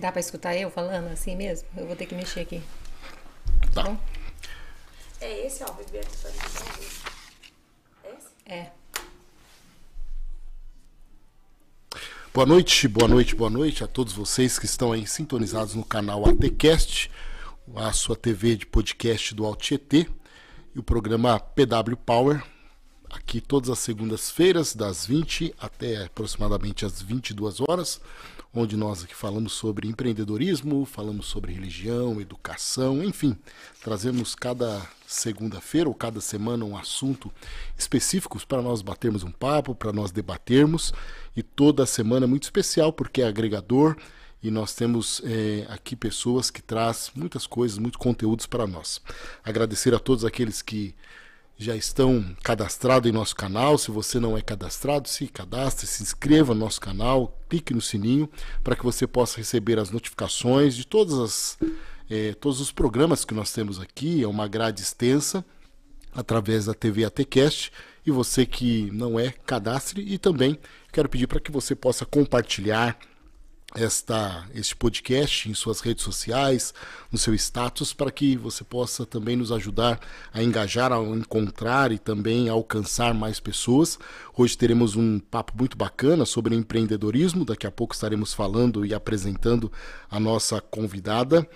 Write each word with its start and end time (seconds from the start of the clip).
Dá 0.00 0.10
pra 0.10 0.20
escutar 0.20 0.56
eu 0.56 0.70
falando 0.70 1.08
assim 1.08 1.36
mesmo? 1.36 1.68
Eu 1.76 1.86
vou 1.86 1.94
ter 1.94 2.06
que 2.06 2.14
mexer 2.14 2.40
aqui. 2.40 2.62
Tá. 3.74 3.82
Bom? 3.82 3.98
É 5.20 5.46
esse, 5.46 5.62
ó, 5.62 5.70
bebê 5.72 5.98
atualizado. 5.98 6.80
Esse? 8.04 8.28
É. 8.46 8.72
Boa 12.32 12.46
noite, 12.46 12.88
boa 12.88 13.06
noite, 13.06 13.34
boa 13.34 13.50
noite 13.50 13.84
a 13.84 13.86
todos 13.86 14.14
vocês 14.14 14.58
que 14.58 14.64
estão 14.64 14.90
aí 14.90 15.06
sintonizados 15.06 15.74
no 15.74 15.84
canal 15.84 16.26
ATCast, 16.26 17.10
a 17.76 17.92
sua 17.92 18.16
TV 18.16 18.56
de 18.56 18.64
podcast 18.64 19.34
do 19.34 19.44
Altietê 19.44 20.06
e 20.74 20.78
o 20.78 20.82
programa 20.82 21.38
PW 21.38 21.96
Power, 22.06 22.42
aqui 23.10 23.40
todas 23.40 23.68
as 23.68 23.78
segundas-feiras, 23.80 24.74
das 24.74 25.04
20 25.04 25.54
até 25.58 26.04
aproximadamente 26.04 26.86
as 26.86 27.02
22 27.02 27.60
horas, 27.60 28.00
onde 28.54 28.76
nós 28.76 29.04
aqui 29.04 29.14
falamos 29.14 29.52
sobre 29.52 29.88
empreendedorismo, 29.88 30.84
falamos 30.84 31.26
sobre 31.26 31.52
religião, 31.52 32.20
educação, 32.20 33.02
enfim, 33.02 33.36
trazemos 33.82 34.34
cada 34.34 34.80
segunda-feira 35.06 35.88
ou 35.88 35.94
cada 35.94 36.20
semana 36.20 36.64
um 36.64 36.76
assunto 36.76 37.30
específico 37.76 38.38
para 38.46 38.62
nós 38.62 38.82
batermos 38.82 39.22
um 39.22 39.30
papo, 39.30 39.74
para 39.74 39.92
nós 39.92 40.10
debatermos, 40.10 40.92
e 41.36 41.42
toda 41.42 41.86
semana 41.86 42.26
é 42.26 42.28
muito 42.28 42.44
especial 42.44 42.92
porque 42.92 43.22
é 43.22 43.26
agregador 43.26 43.96
e 44.42 44.50
nós 44.50 44.74
temos 44.74 45.20
é, 45.24 45.66
aqui 45.68 45.94
pessoas 45.94 46.50
que 46.50 46.62
traz 46.62 47.10
muitas 47.14 47.46
coisas, 47.46 47.78
muitos 47.78 47.98
conteúdos 47.98 48.46
para 48.46 48.66
nós. 48.66 49.00
Agradecer 49.44 49.94
a 49.94 49.98
todos 49.98 50.24
aqueles 50.24 50.62
que 50.62 50.94
já 51.60 51.76
estão 51.76 52.24
cadastrados 52.42 53.08
em 53.08 53.12
nosso 53.12 53.36
canal. 53.36 53.76
Se 53.76 53.90
você 53.90 54.18
não 54.18 54.36
é 54.36 54.40
cadastrado, 54.40 55.06
se 55.06 55.28
cadastre, 55.28 55.86
se 55.86 56.02
inscreva 56.02 56.54
no 56.54 56.60
nosso 56.60 56.80
canal, 56.80 57.38
clique 57.50 57.74
no 57.74 57.82
sininho 57.82 58.30
para 58.64 58.74
que 58.74 58.82
você 58.82 59.06
possa 59.06 59.36
receber 59.36 59.78
as 59.78 59.90
notificações 59.90 60.74
de 60.74 60.86
todas 60.86 61.18
as, 61.18 61.58
eh, 62.08 62.34
todos 62.40 62.62
os 62.62 62.72
programas 62.72 63.26
que 63.26 63.34
nós 63.34 63.52
temos 63.52 63.78
aqui. 63.78 64.22
É 64.22 64.26
uma 64.26 64.48
grade 64.48 64.80
extensa 64.80 65.44
através 66.14 66.64
da 66.64 66.72
TV 66.72 67.04
ATCast. 67.04 67.70
E 68.06 68.10
você 68.10 68.46
que 68.46 68.90
não 68.92 69.20
é, 69.20 69.30
cadastre 69.44 70.02
e 70.02 70.16
também 70.16 70.58
quero 70.90 71.10
pedir 71.10 71.26
para 71.26 71.40
que 71.40 71.52
você 71.52 71.74
possa 71.74 72.06
compartilhar 72.06 72.98
esta, 73.74 74.46
este 74.54 74.74
podcast 74.74 75.48
em 75.48 75.54
suas 75.54 75.80
redes 75.80 76.04
sociais, 76.04 76.74
no 77.10 77.18
seu 77.18 77.34
status, 77.34 77.92
para 77.92 78.10
que 78.10 78.36
você 78.36 78.64
possa 78.64 79.06
também 79.06 79.36
nos 79.36 79.52
ajudar 79.52 80.00
a 80.32 80.42
engajar, 80.42 80.92
a 80.92 80.98
encontrar 81.00 81.92
e 81.92 81.98
também 81.98 82.48
a 82.48 82.52
alcançar 82.52 83.14
mais 83.14 83.38
pessoas. 83.38 83.98
Hoje 84.36 84.56
teremos 84.56 84.96
um 84.96 85.18
papo 85.18 85.52
muito 85.56 85.76
bacana 85.76 86.24
sobre 86.24 86.54
empreendedorismo. 86.54 87.44
Daqui 87.44 87.66
a 87.66 87.70
pouco 87.70 87.94
estaremos 87.94 88.34
falando 88.34 88.84
e 88.84 88.92
apresentando 88.92 89.70
a 90.10 90.18
nossa 90.18 90.60
convidada, 90.60 91.48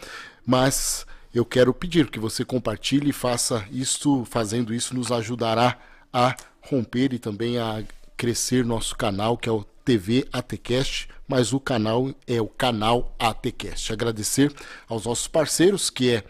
mas 0.47 1.07
eu 1.35 1.45
quero 1.45 1.75
pedir 1.75 2.11
que 2.11 2.21
você 2.21 2.45
compartilhe 2.45 3.11
e 3.11 3.13
faça 3.13 3.67
isto, 3.73 4.25
fazendo 4.25 4.73
isso 4.73 4.95
nos 4.95 5.11
ajudará 5.11 5.77
a 6.13 6.37
romper 6.61 7.13
e 7.13 7.19
também 7.19 7.59
a 7.59 7.83
crescer 8.17 8.65
nosso 8.65 8.97
canal, 8.97 9.37
que 9.37 9.49
é 9.49 9.53
o 9.53 9.65
TV 9.85 10.27
ATCast, 10.33 11.09
mas 11.29 11.53
o 11.53 11.61
canal 11.61 12.15
é 12.27 12.41
o 12.41 12.49
canal 12.49 13.15
ATCast. 13.19 13.93
Agradecer 13.93 14.53
aos 14.89 15.05
nossos 15.05 15.27
parceiros, 15.27 15.91
que 15.91 16.11
é, 16.11 16.25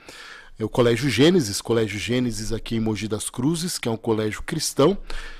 o 0.61 0.69
Colégio 0.69 1.09
Gênesis, 1.09 1.61
Colégio 1.61 1.99
Gênesis 1.99 2.53
aqui 2.53 2.77
em 2.77 2.81
Mogi 2.81 3.09
das 3.09 3.31
Cruzes, 3.31 3.79
que 3.79 3.89
é 3.89 3.91
um 3.91 3.97
colégio 3.97 4.43
cristão, 4.43 4.97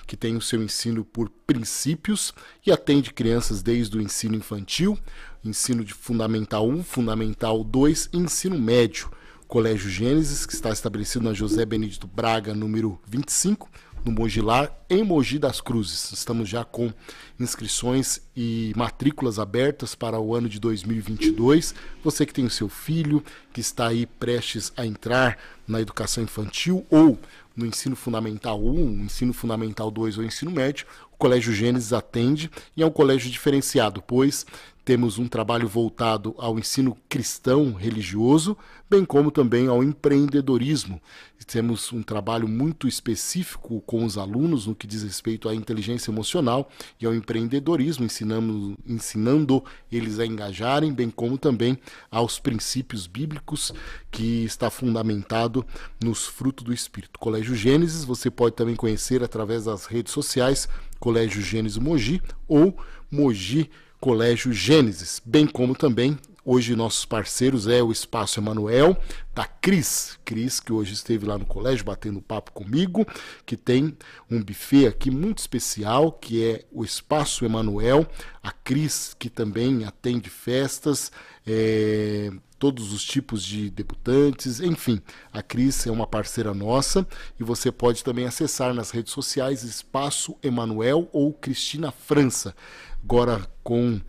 que 0.07 0.17
tem 0.17 0.37
o 0.37 0.41
seu 0.41 0.63
ensino 0.63 1.05
por 1.05 1.31
princípios 1.47 2.33
e 2.67 2.73
atende 2.73 3.13
crianças 3.13 3.63
desde 3.63 3.97
o 3.97 4.01
ensino 4.01 4.37
infantil, 4.37 4.99
ensino 5.45 5.85
de 5.85 5.93
fundamental 5.93 6.69
1, 6.69 6.83
fundamental 6.83 7.63
2 7.63 8.11
e 8.13 8.19
ensino 8.19 8.59
médio. 8.59 9.11
Colégio 9.47 9.89
Gênesis, 9.89 10.47
que 10.47 10.55
está 10.55 10.71
estabelecido 10.71 11.25
na 11.25 11.33
José 11.33 11.65
Benedito 11.65 12.07
Braga, 12.07 12.55
número 12.55 13.01
25, 13.07 13.71
no 14.05 14.13
Mogilar, 14.13 14.71
em 14.89 15.03
Mogi 15.03 15.39
das 15.39 15.61
Cruzes. 15.61 16.13
Estamos 16.13 16.49
já 16.49 16.65
com 16.65 16.93
inscrições 17.41 18.21
e 18.37 18.73
matrículas 18.77 19.39
abertas 19.39 19.95
para 19.95 20.21
o 20.21 20.35
ano 20.35 20.49
de 20.49 20.61
2022. 20.61 21.75
Você 22.03 22.27
que 22.27 22.35
tem 22.35 22.45
o 22.45 22.51
seu 22.51 22.69
filho, 22.69 23.25
que 23.53 23.61
está 23.61 23.89
aí 23.89 24.05
prestes 24.07 24.73
a 24.77 24.85
entrar 24.85 25.39
na 25.67 25.81
educação 25.81 26.23
infantil 26.23 26.85
ou 26.91 27.19
no 27.57 27.65
ensino 27.65 27.97
fundamental 27.97 28.63
1, 28.63 29.05
ensino 29.05 29.33
fundamental 29.33 29.91
2 29.91 30.19
ou 30.19 30.25
ensino 30.25 30.51
médio, 30.51 30.87
o 31.13 31.17
Colégio 31.17 31.53
Gênesis 31.53 31.93
atende 31.93 32.51
e 32.77 32.83
é 32.83 32.87
um 32.87 32.91
colégio 32.91 33.31
diferenciado, 33.31 34.03
pois 34.03 34.45
temos 34.85 35.19
um 35.19 35.27
trabalho 35.27 35.67
voltado 35.67 36.35
ao 36.37 36.59
ensino 36.59 36.97
cristão 37.09 37.73
religioso, 37.73 38.57
bem 38.89 39.03
como 39.05 39.31
também 39.31 39.67
ao 39.67 39.83
empreendedorismo. 39.83 41.01
Temos 41.47 41.93
um 41.93 42.03
trabalho 42.03 42.49
muito 42.49 42.89
específico 42.89 43.83
com 43.83 44.05
os 44.05 44.17
alunos 44.17 44.67
no 44.67 44.75
que 44.75 44.87
diz 44.87 45.03
respeito 45.03 45.49
à 45.49 45.55
inteligência 45.55 46.11
emocional 46.11 46.71
e 46.99 47.07
ao 47.07 47.15
empreendedorismo, 47.15 48.05
ensinando, 48.05 48.77
ensinando 48.87 49.63
eles 49.93 50.19
a 50.19 50.27
engajarem, 50.27 50.93
bem 50.93 51.11
como 51.11 51.37
também 51.37 51.79
aos 52.11 52.39
princípios 52.39 53.07
bíblicos 53.07 53.73
que 54.11 54.45
está 54.45 54.71
fundamentado 54.71 55.67
nos 56.03 56.27
frutos 56.27 56.65
do 56.65 56.73
Espírito. 56.73 57.19
Colégio 57.19 57.55
Gênesis, 57.55 58.05
você 58.05 58.31
pode 58.31 58.57
também 58.57 58.75
conhecer 58.75 59.23
através 59.23 59.65
das 59.67 59.85
redes 59.85 60.13
sociais, 60.13 60.67
Colégio 60.99 61.43
Gênesis 61.43 61.79
Mogi 61.79 62.23
ou 62.49 62.75
Mogi 63.11 63.71
Colégio 64.05 64.53
Gênesis, 64.53 65.19
bem 65.25 65.47
como 65.47 65.75
também 65.75 66.19
hoje 66.45 66.77
nossos 66.77 67.05
parceiros 67.05 67.67
é 67.67 67.83
o 67.83 67.91
Espaço 67.91 68.39
Emanuel, 68.39 68.97
da 69.35 69.47
Cris, 69.47 70.19
Cris 70.25 70.61
que 70.61 70.73
hoje 70.73 70.93
esteve 70.93 71.27
lá 71.27 71.39
no 71.39 71.47
colégio 71.47 71.85
batendo 71.85 72.21
papo 72.21 72.53
comigo, 72.53 73.07
que 73.47 73.57
tem 73.57 73.97
um 74.31 74.43
buffet 74.43 74.87
aqui 74.87 75.11
muito 75.11 75.39
especial, 75.39 76.13
que 76.13 76.45
é 76.45 76.65
o 76.71 76.85
Espaço 76.85 77.45
Emanuel, 77.45 78.07
a 78.43 78.53
Cris 78.53 79.17
que 79.19 79.31
também 79.31 79.85
atende 79.85 80.29
festas, 80.29 81.11
é, 81.47 82.31
todos 82.59 82.93
os 82.93 83.05
tipos 83.05 83.45
de 83.45 83.71
debutantes, 83.71 84.61
enfim, 84.61 85.01
a 85.33 85.43
Cris 85.43 85.87
é 85.87 85.91
uma 85.91 86.07
parceira 86.07 86.55
nossa 86.55 87.07
e 87.39 87.45
você 87.45 87.71
pode 87.73 88.05
também 88.05 88.27
acessar 88.27 88.73
nas 88.73 88.91
redes 88.91 89.13
sociais 89.13 89.63
Espaço 89.63 90.37
Emanuel 90.43 91.09
ou 91.13 91.33
Cristina 91.33 91.91
França. 91.91 92.55
Agora 93.03 93.47
com 93.63 94.01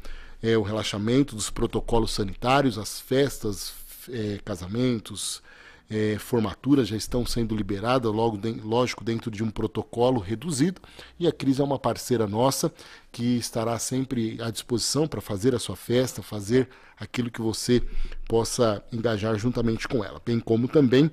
é, 0.41 0.57
o 0.57 0.61
relaxamento 0.61 1.35
dos 1.35 1.49
protocolos 1.49 2.11
sanitários, 2.11 2.77
as 2.77 2.99
festas, 2.99 3.73
é, 4.09 4.39
casamentos, 4.43 5.41
é, 5.89 6.17
formaturas 6.17 6.87
já 6.87 6.95
estão 6.95 7.25
sendo 7.25 7.55
liberadas, 7.55 8.11
logo 8.11 8.37
de, 8.37 8.51
lógico, 8.53 9.03
dentro 9.03 9.29
de 9.29 9.43
um 9.43 9.51
protocolo 9.51 10.19
reduzido. 10.19 10.81
E 11.19 11.27
a 11.27 11.31
Cris 11.31 11.59
é 11.59 11.63
uma 11.63 11.77
parceira 11.77 12.27
nossa 12.27 12.73
que 13.11 13.37
estará 13.37 13.77
sempre 13.77 14.41
à 14.41 14.49
disposição 14.49 15.07
para 15.07 15.21
fazer 15.21 15.53
a 15.53 15.59
sua 15.59 15.75
festa, 15.75 16.23
fazer 16.23 16.67
aquilo 16.97 17.29
que 17.29 17.41
você 17.41 17.83
possa 18.27 18.83
engajar 18.91 19.37
juntamente 19.37 19.87
com 19.87 20.03
ela. 20.03 20.21
Bem 20.25 20.39
como 20.39 20.67
também 20.67 21.11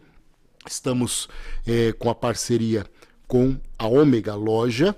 estamos 0.67 1.29
é, 1.67 1.93
com 1.93 2.09
a 2.09 2.15
parceria 2.15 2.87
com 3.27 3.59
a 3.79 3.87
Ômega 3.87 4.35
Loja 4.35 4.95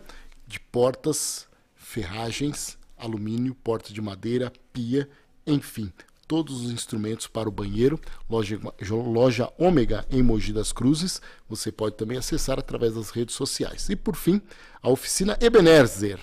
de 0.46 0.58
Portas 0.58 1.46
ferragens, 1.76 2.76
alumínio, 3.04 3.54
porta 3.54 3.92
de 3.92 4.00
madeira, 4.00 4.52
pia, 4.72 5.08
enfim, 5.46 5.92
todos 6.26 6.62
os 6.62 6.70
instrumentos 6.70 7.26
para 7.26 7.48
o 7.48 7.52
banheiro. 7.52 8.00
Loja, 8.28 8.58
loja 8.90 9.52
Ômega 9.58 10.06
em 10.10 10.22
Mogi 10.22 10.52
das 10.52 10.72
Cruzes. 10.72 11.20
Você 11.48 11.70
pode 11.70 11.96
também 11.96 12.18
acessar 12.18 12.58
através 12.58 12.94
das 12.94 13.10
redes 13.10 13.34
sociais. 13.34 13.88
E 13.88 13.96
por 13.96 14.16
fim, 14.16 14.40
a 14.82 14.88
oficina 14.88 15.36
Ebenezer. 15.40 16.18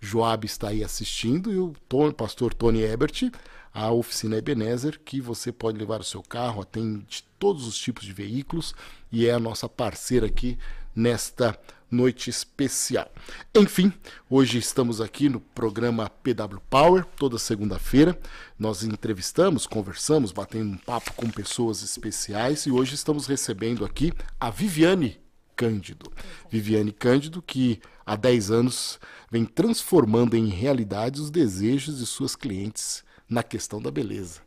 Joab 0.00 0.44
está 0.44 0.68
aí 0.68 0.84
assistindo 0.84 1.50
e 1.50 1.56
o 1.56 1.72
Tony, 1.88 2.12
pastor 2.12 2.52
Tony 2.52 2.82
Ebert, 2.82 3.30
a 3.72 3.90
oficina 3.90 4.36
Ebenezer, 4.36 5.00
que 5.02 5.18
você 5.18 5.50
pode 5.50 5.78
levar 5.78 6.00
o 6.00 6.04
seu 6.04 6.22
carro, 6.22 6.60
atende 6.60 7.24
todos 7.38 7.66
os 7.66 7.78
tipos 7.78 8.04
de 8.04 8.12
veículos 8.12 8.74
e 9.10 9.26
é 9.26 9.32
a 9.32 9.40
nossa 9.40 9.66
parceira 9.66 10.26
aqui 10.26 10.58
nesta 10.94 11.58
noite 11.94 12.28
especial. 12.28 13.10
Enfim, 13.54 13.92
hoje 14.28 14.58
estamos 14.58 15.00
aqui 15.00 15.28
no 15.28 15.40
programa 15.40 16.10
PW 16.10 16.58
Power, 16.68 17.04
toda 17.16 17.38
segunda-feira. 17.38 18.18
Nós 18.58 18.82
entrevistamos, 18.82 19.66
conversamos, 19.66 20.32
batendo 20.32 20.72
um 20.72 20.76
papo 20.76 21.12
com 21.14 21.30
pessoas 21.30 21.82
especiais 21.82 22.66
e 22.66 22.70
hoje 22.70 22.94
estamos 22.94 23.26
recebendo 23.26 23.84
aqui 23.84 24.12
a 24.40 24.50
Viviane 24.50 25.20
Cândido. 25.56 26.12
Viviane 26.50 26.92
Cândido, 26.92 27.40
que 27.40 27.80
há 28.04 28.16
10 28.16 28.50
anos 28.50 28.98
vem 29.30 29.44
transformando 29.44 30.36
em 30.36 30.48
realidade 30.48 31.20
os 31.20 31.30
desejos 31.30 31.98
de 31.98 32.06
suas 32.06 32.34
clientes 32.34 33.04
na 33.28 33.42
questão 33.42 33.80
da 33.80 33.90
beleza. 33.90 34.40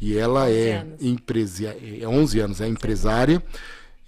E 0.00 0.16
ela 0.16 0.50
é 0.50 0.86
empresária, 1.00 2.02
é 2.02 2.08
11 2.08 2.40
anos, 2.40 2.60
é 2.60 2.66
empresária 2.66 3.42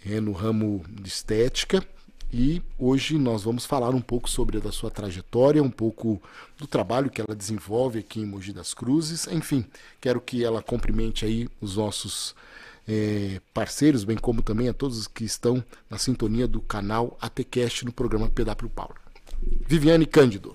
é 0.07 0.21
no 0.21 0.33
ramo 0.33 0.85
de 0.89 1.09
estética 1.09 1.85
E 2.33 2.63
hoje 2.79 3.17
nós 3.17 3.43
vamos 3.43 3.65
falar 3.65 3.95
um 3.95 4.03
pouco 4.03 4.29
sobre 4.29 4.59
a 4.59 4.73
sua 4.73 4.91
trajetória, 4.91 5.63
um 5.63 5.71
pouco 5.71 6.21
do 6.59 6.67
trabalho 6.67 7.09
que 7.09 7.23
ela 7.23 7.35
desenvolve 7.35 8.01
aqui 8.01 8.21
em 8.21 8.27
Mogi 8.27 8.53
das 8.53 8.75
Cruzes. 8.75 9.27
Enfim, 9.29 9.65
quero 9.99 10.21
que 10.21 10.45
ela 10.45 10.63
cumprimente 10.63 11.25
aí 11.25 11.49
os 11.59 11.77
nossos 11.77 12.35
é, 12.87 13.41
parceiros, 13.55 14.05
bem 14.05 14.19
como 14.19 14.43
também 14.43 14.69
a 14.69 14.75
todos 14.75 15.07
que 15.07 15.25
estão 15.25 15.65
na 15.89 15.97
sintonia 15.97 16.47
do 16.47 16.61
canal 16.61 17.17
ATCast 17.19 17.87
no 17.87 17.93
programa 17.93 18.29
PW 18.29 18.69
Paulo. 18.75 18.97
Viviane 19.67 20.05
Cândido. 20.05 20.55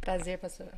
Prazer, 0.00 0.38
pastor. 0.38 0.68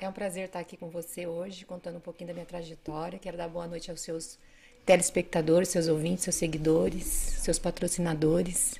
É 0.00 0.08
um 0.08 0.12
prazer 0.12 0.46
estar 0.46 0.58
aqui 0.58 0.76
com 0.76 0.88
você 0.90 1.26
hoje, 1.26 1.64
contando 1.64 1.98
um 1.98 2.00
pouquinho 2.00 2.28
da 2.28 2.34
minha 2.34 2.46
trajetória. 2.46 3.18
Quero 3.18 3.36
dar 3.36 3.48
boa 3.48 3.68
noite 3.68 3.90
aos 3.90 4.00
seus 4.00 4.38
telespectadores, 4.84 5.68
seus 5.68 5.86
ouvintes, 5.86 6.24
seus 6.24 6.36
seguidores, 6.36 7.04
seus 7.04 7.58
patrocinadores. 7.58 8.74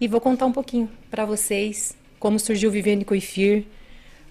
E 0.00 0.06
vou 0.06 0.20
contar 0.20 0.46
um 0.46 0.52
pouquinho 0.52 0.88
para 1.10 1.24
vocês 1.24 1.96
como 2.20 2.38
surgiu 2.38 2.70
o 2.70 2.72
Viviane 2.72 3.04
Coifir, 3.04 3.64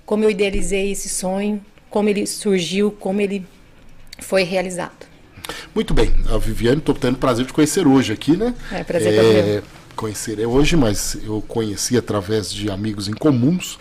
como 0.06 0.24
eu 0.24 0.30
idealizei 0.30 0.92
esse 0.92 1.10
sonho, 1.10 1.62
como 1.90 2.08
ele 2.08 2.26
surgiu, 2.26 2.90
como 2.92 3.20
ele 3.20 3.46
foi 4.20 4.44
realizado. 4.44 5.06
Muito 5.76 5.94
bem, 5.94 6.14
a 6.30 6.38
Viviane, 6.38 6.80
estou 6.80 6.96
tendo 6.96 7.16
o 7.16 7.20
prazer 7.20 7.46
de 7.46 7.52
conhecer 7.52 7.86
hoje 7.86 8.14
aqui, 8.14 8.38
né? 8.38 8.54
É, 8.72 8.84
prazer 8.84 9.14
é, 9.14 9.64
Conhecer 9.96 10.40
é 10.40 10.48
hoje, 10.48 10.78
mas 10.78 11.18
eu 11.24 11.44
conheci 11.46 11.98
através 11.98 12.52
de 12.52 12.70
amigos 12.70 13.08
em 13.08 13.14
comuns 13.14 13.78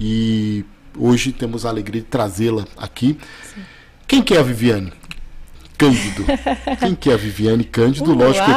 e 0.00 0.64
hoje 0.96 1.32
temos 1.32 1.66
a 1.66 1.68
alegria 1.68 2.00
de 2.00 2.06
trazê-la 2.06 2.66
aqui. 2.76 3.18
Sim. 3.54 3.62
Quem 4.06 4.22
que 4.22 4.34
é 4.34 4.38
a 4.38 4.42
Viviane? 4.42 4.92
Cândido. 5.76 6.24
Quem 6.80 6.94
que 6.94 7.10
é 7.10 7.14
a 7.14 7.16
Viviane 7.16 7.64
Cândido? 7.64 8.10
Uau. 8.10 8.18
Lógico, 8.18 8.50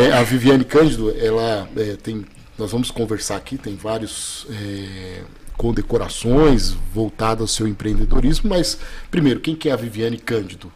é, 0.00 0.12
a 0.12 0.22
Viviane 0.22 0.64
Cândido, 0.64 1.14
ela 1.18 1.68
é, 1.76 1.96
tem. 1.96 2.24
Nós 2.58 2.70
vamos 2.70 2.90
conversar 2.90 3.36
aqui, 3.36 3.56
tem 3.56 3.76
vários 3.76 4.46
é, 4.50 5.22
condecorações 5.56 6.70
voltadas 6.92 7.40
ao 7.40 7.46
seu 7.46 7.66
empreendedorismo, 7.66 8.50
mas 8.50 8.78
primeiro, 9.10 9.40
quem 9.40 9.54
que 9.54 9.68
é 9.68 9.72
a 9.72 9.76
Viviane 9.76 10.18
Cândido? 10.18 10.72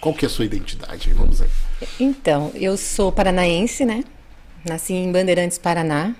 Qual 0.00 0.14
que 0.14 0.24
é 0.24 0.28
a 0.28 0.30
sua 0.30 0.44
identidade? 0.44 1.12
Vamos 1.14 1.40
aí. 1.40 1.48
Então, 1.98 2.50
eu 2.54 2.76
sou 2.76 3.10
paranaense, 3.10 3.84
né? 3.84 4.04
Nasci 4.64 4.92
em 4.92 5.10
Bandeirantes, 5.10 5.56
Paraná. 5.56 6.14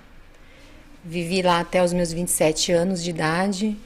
Vivi 1.03 1.43
lá 1.43 1.59
até 1.59 1.83
os 1.83 1.93
meus 1.93 2.11
27 2.11 2.71
anos 2.71 3.03
de 3.03 3.11
idade. 3.11 3.77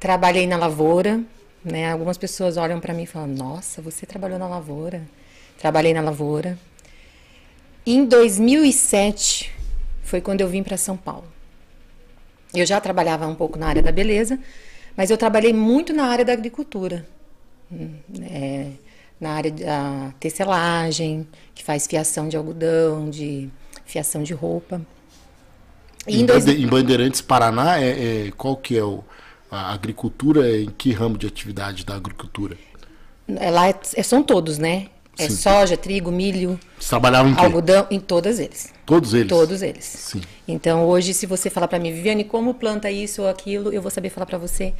Trabalhei 0.00 0.46
na 0.46 0.56
lavoura, 0.56 1.20
né? 1.64 1.92
Algumas 1.92 2.18
pessoas 2.18 2.56
olham 2.56 2.80
para 2.80 2.94
mim 2.94 3.02
e 3.02 3.06
falam: 3.06 3.28
Nossa, 3.28 3.80
você 3.80 4.04
trabalhou 4.06 4.38
na 4.38 4.48
lavoura? 4.48 5.02
Trabalhei 5.58 5.94
na 5.94 6.00
lavoura. 6.00 6.58
Em 7.86 8.04
2007 8.04 9.52
foi 10.02 10.20
quando 10.20 10.40
eu 10.40 10.48
vim 10.48 10.62
para 10.62 10.76
São 10.76 10.96
Paulo. 10.96 11.26
Eu 12.54 12.66
já 12.66 12.80
trabalhava 12.80 13.26
um 13.26 13.34
pouco 13.34 13.58
na 13.58 13.66
área 13.66 13.82
da 13.82 13.90
beleza, 13.90 14.38
mas 14.96 15.10
eu 15.10 15.16
trabalhei 15.16 15.52
muito 15.52 15.92
na 15.92 16.06
área 16.06 16.24
da 16.24 16.32
agricultura. 16.32 17.06
É, 18.30 18.66
na 19.18 19.30
área 19.30 19.50
da 19.50 20.12
tecelagem, 20.18 21.26
que 21.54 21.62
faz 21.62 21.86
fiação 21.86 22.28
de 22.28 22.36
algodão, 22.36 23.08
de 23.08 23.48
fiação 23.86 24.22
de 24.22 24.34
roupa. 24.34 24.82
E 26.06 26.20
em, 26.20 26.26
dois... 26.26 26.46
em 26.46 26.66
Bandeirantes, 26.66 27.20
Paraná, 27.20 27.80
é, 27.80 28.26
é, 28.26 28.30
qual 28.32 28.56
que 28.56 28.76
é 28.76 28.82
o, 28.82 29.04
a 29.52 29.74
agricultura, 29.74 30.50
em 30.58 30.70
que 30.70 30.92
ramo 30.92 31.18
de 31.18 31.26
atividade 31.26 31.84
da 31.84 31.94
agricultura? 31.94 32.56
É, 33.36 33.50
lá 33.50 33.68
é, 33.68 33.74
é, 33.96 34.02
são 34.02 34.22
todos, 34.22 34.56
né? 34.56 34.86
É 35.18 35.28
Sim. 35.28 35.36
soja, 35.36 35.76
trigo, 35.76 36.10
milho. 36.10 36.58
Você 36.78 36.88
trabalhava 36.88 37.28
em 37.28 37.34
quê? 37.34 37.44
Algodão, 37.44 37.86
em 37.90 38.00
todos 38.00 38.38
eles. 38.38 38.72
Todos 38.86 39.12
eles? 39.12 39.28
Todos 39.28 39.60
eles. 39.60 39.84
Sim. 39.84 40.22
Então, 40.48 40.86
hoje, 40.86 41.12
se 41.12 41.26
você 41.26 41.50
falar 41.50 41.68
para 41.68 41.78
mim, 41.78 41.92
Viviane, 41.92 42.24
como 42.24 42.54
planta 42.54 42.90
isso 42.90 43.20
ou 43.20 43.28
aquilo, 43.28 43.70
eu 43.70 43.82
vou 43.82 43.90
saber 43.90 44.08
falar 44.08 44.24
para 44.24 44.38
você 44.38 44.72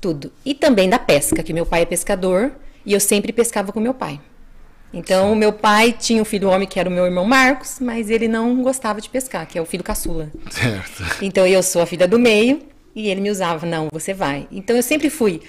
tudo. 0.00 0.32
E 0.44 0.54
também 0.54 0.88
da 0.88 1.00
pesca, 1.00 1.42
que 1.42 1.52
meu 1.52 1.66
pai 1.66 1.82
é 1.82 1.84
pescador 1.84 2.52
e 2.86 2.92
eu 2.92 3.00
sempre 3.00 3.32
pescava 3.32 3.72
com 3.72 3.80
meu 3.80 3.92
pai. 3.92 4.20
Então, 4.94 5.26
Sim. 5.26 5.32
o 5.32 5.36
meu 5.36 5.52
pai 5.52 5.90
tinha 5.90 6.22
um 6.22 6.24
filho 6.24 6.48
homem 6.48 6.68
que 6.68 6.78
era 6.78 6.88
o 6.88 6.92
meu 6.92 7.04
irmão 7.04 7.24
Marcos, 7.24 7.78
mas 7.80 8.08
ele 8.08 8.28
não 8.28 8.62
gostava 8.62 9.00
de 9.00 9.08
pescar, 9.08 9.48
que 9.48 9.58
é 9.58 9.60
o 9.60 9.66
filho 9.66 9.82
caçula. 9.82 10.30
Certo. 10.48 11.02
Então, 11.20 11.44
eu 11.44 11.60
sou 11.60 11.82
a 11.82 11.86
filha 11.86 12.06
do 12.06 12.20
meio 12.20 12.70
e 12.94 13.08
ele 13.08 13.20
me 13.20 13.30
usava, 13.30 13.66
não, 13.66 13.88
você 13.90 14.12
vai. 14.12 14.46
Então, 14.50 14.76
eu 14.76 14.82
sempre 14.82 15.08
fui 15.10 15.40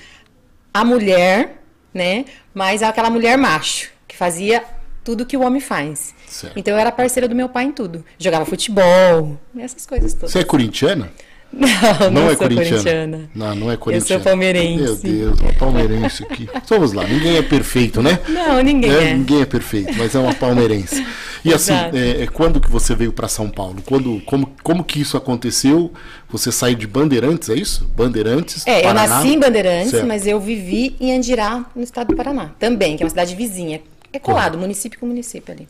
a 0.74 0.84
mulher, 0.84 1.62
né? 1.94 2.26
Mas 2.54 2.82
aquela 2.82 3.10
mulher 3.10 3.38
macho, 3.38 3.92
que 4.08 4.16
fazia 4.16 4.64
tudo 5.04 5.26
que 5.26 5.36
o 5.36 5.42
homem 5.42 5.60
faz. 5.60 6.14
Certo. 6.28 6.58
Então, 6.58 6.74
eu 6.74 6.80
era 6.80 6.92
parceira 6.92 7.28
do 7.28 7.36
meu 7.36 7.50
pai 7.50 7.66
em 7.66 7.72
tudo. 7.72 8.04
Jogava 8.18 8.46
futebol, 8.46 9.38
essas 9.58 9.86
coisas 9.86 10.14
todas. 10.14 10.32
Você 10.32 10.40
é 10.40 10.44
corintiana? 10.44 11.12
Não, 11.54 11.70
não, 12.10 12.12
não 12.12 12.32
é 12.32 12.36
corintiana. 12.36 12.70
corintiana. 12.70 13.30
Não, 13.36 13.56
não 13.56 13.72
é 13.72 13.78
corintiana. 13.78 14.20
Eu 14.20 14.24
sou 14.24 14.32
palmeirense. 14.32 14.84
Meu 14.84 14.96
Deus, 14.96 15.40
uma 15.40 15.54
palmeirense 15.54 16.24
aqui. 16.24 16.50
Vamos 16.68 16.94
lá, 16.94 17.04
ninguém 17.04 17.38
é 17.38 17.44
perfeito, 17.44 18.02
né? 18.02 18.20
Não, 18.28 18.60
ninguém 18.64 18.92
é. 18.92 19.04
é. 19.12 19.14
Ninguém 19.14 19.42
é 19.42 19.46
perfeito, 19.46 19.94
mas 19.96 20.16
é 20.16 20.20
uma 20.20 20.34
palmeirense. 20.34 21.06
E 21.46 21.54
assim, 21.54 21.74
é, 21.74 22.24
é, 22.24 22.28
quando 22.28 22.62
que 22.62 22.70
você 22.70 22.96
veio 22.96 23.12
para 23.12 23.28
São 23.28 23.50
Paulo? 23.50 23.82
Quando, 23.86 24.22
como, 24.22 24.54
como 24.64 24.84
que 24.84 25.02
isso 25.02 25.18
aconteceu? 25.18 25.92
Você 26.30 26.52
saiu 26.52 26.76
de 26.76 26.88
Bandeirantes, 26.88 27.50
é 27.50 27.56
isso? 27.56 27.86
Bandeirantes, 27.96 28.66
É, 28.66 28.82
Paraná. 28.82 29.04
eu 29.04 29.10
nasci 29.10 29.28
em 29.30 29.40
Bandeirantes, 29.40 29.92
certo. 29.92 30.08
mas 30.08 30.26
eu 30.26 30.40
vivi 30.40 30.96
em 31.02 31.14
Andirá, 31.14 31.66
no 31.76 31.84
estado 31.84 32.08
do 32.08 32.16
Paraná. 32.16 32.52
Também, 32.58 32.96
que 32.96 33.04
é 33.04 33.06
uma 33.06 33.10
cidade 33.10 33.36
vizinha. 33.36 33.82
É 34.14 34.20
colado, 34.20 34.44
Correto. 34.44 34.58
município 34.60 35.00
com 35.00 35.06
município 35.06 35.54
ali. 35.54 35.68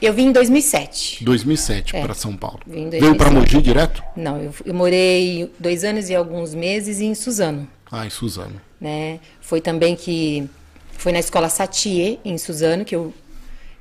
Eu 0.00 0.12
vim 0.12 0.26
em 0.28 0.32
2007. 0.32 1.24
2007 1.24 1.96
é. 1.96 2.02
para 2.02 2.14
São 2.14 2.36
Paulo. 2.36 2.60
Vim 2.66 2.86
em 2.86 2.90
Veio 2.90 3.14
para 3.14 3.30
Mogi 3.30 3.60
direto? 3.60 4.02
Não, 4.16 4.40
eu, 4.40 4.54
eu, 4.64 4.74
morei 4.74 5.48
dois 5.60 5.84
anos 5.84 6.08
e 6.08 6.14
alguns 6.14 6.54
meses 6.54 7.00
em 7.00 7.14
Suzano. 7.14 7.68
Ah, 7.90 8.04
em 8.04 8.10
Suzano. 8.10 8.60
Né? 8.80 9.20
Foi 9.40 9.60
também 9.60 9.94
que 9.94 10.48
foi 10.92 11.12
na 11.12 11.20
escola 11.20 11.48
Satier 11.48 12.18
em 12.24 12.36
Suzano 12.36 12.84
que 12.84 12.96
eu 12.96 13.14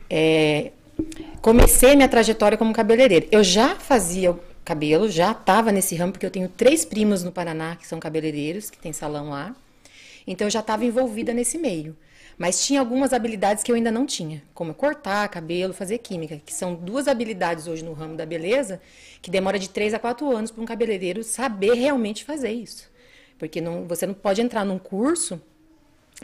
é, 0.10 0.71
comecei 1.41 1.96
minha 1.96 2.08
trajetória 2.08 2.58
como 2.58 2.74
cabeleireira. 2.74 3.27
Eu 3.31 3.43
já 3.43 3.75
fazia 3.75 4.38
cabelo, 4.63 5.10
já 5.10 5.31
estava 5.31 5.72
nesse 5.72 5.96
ramo 5.96 6.12
porque 6.12 6.25
eu 6.25 6.31
tenho 6.31 6.48
três 6.50 6.86
primos 6.86 7.24
no 7.24 7.31
Paraná 7.31 7.75
que 7.75 7.88
são 7.88 8.00
cabeleireiros, 8.00 8.70
que 8.70 8.77
tem 8.77 8.93
salão 8.93 9.29
lá. 9.29 9.55
Então 10.25 10.48
eu 10.48 10.51
já 10.51 10.60
estava 10.60 10.86
envolvida 10.86 11.34
nesse 11.34 11.58
meio. 11.58 11.96
Mas 12.38 12.65
tinha 12.65 12.79
algumas 12.79 13.13
habilidades 13.13 13.63
que 13.63 13.72
eu 13.72 13.75
ainda 13.75 13.91
não 13.91 14.05
tinha, 14.05 14.41
como 14.53 14.74
cortar 14.74 15.27
cabelo, 15.29 15.74
fazer 15.74 16.00
química, 16.00 16.41
que 16.43 16.53
são 16.53 16.74
duas 16.74 17.08
habilidades 17.08 17.67
hoje 17.67 17.84
no 17.84 17.93
ramo 17.93 18.15
da 18.15 18.25
beleza, 18.25 18.81
que 19.22 19.29
demora 19.29 19.60
de 19.60 19.70
três 19.70 19.93
a 19.93 20.00
quatro 20.00 20.36
anos 20.36 20.50
para 20.50 20.63
um 20.63 20.65
cabeleireiro 20.65 21.24
saber 21.24 21.74
realmente 21.74 22.24
fazer 22.24 22.51
isso. 22.51 22.89
Porque 23.38 23.62
não, 23.62 23.86
você 23.88 24.08
não 24.08 24.13
pode 24.13 24.41
entrar 24.41 24.65
num 24.65 24.79
curso 24.79 25.41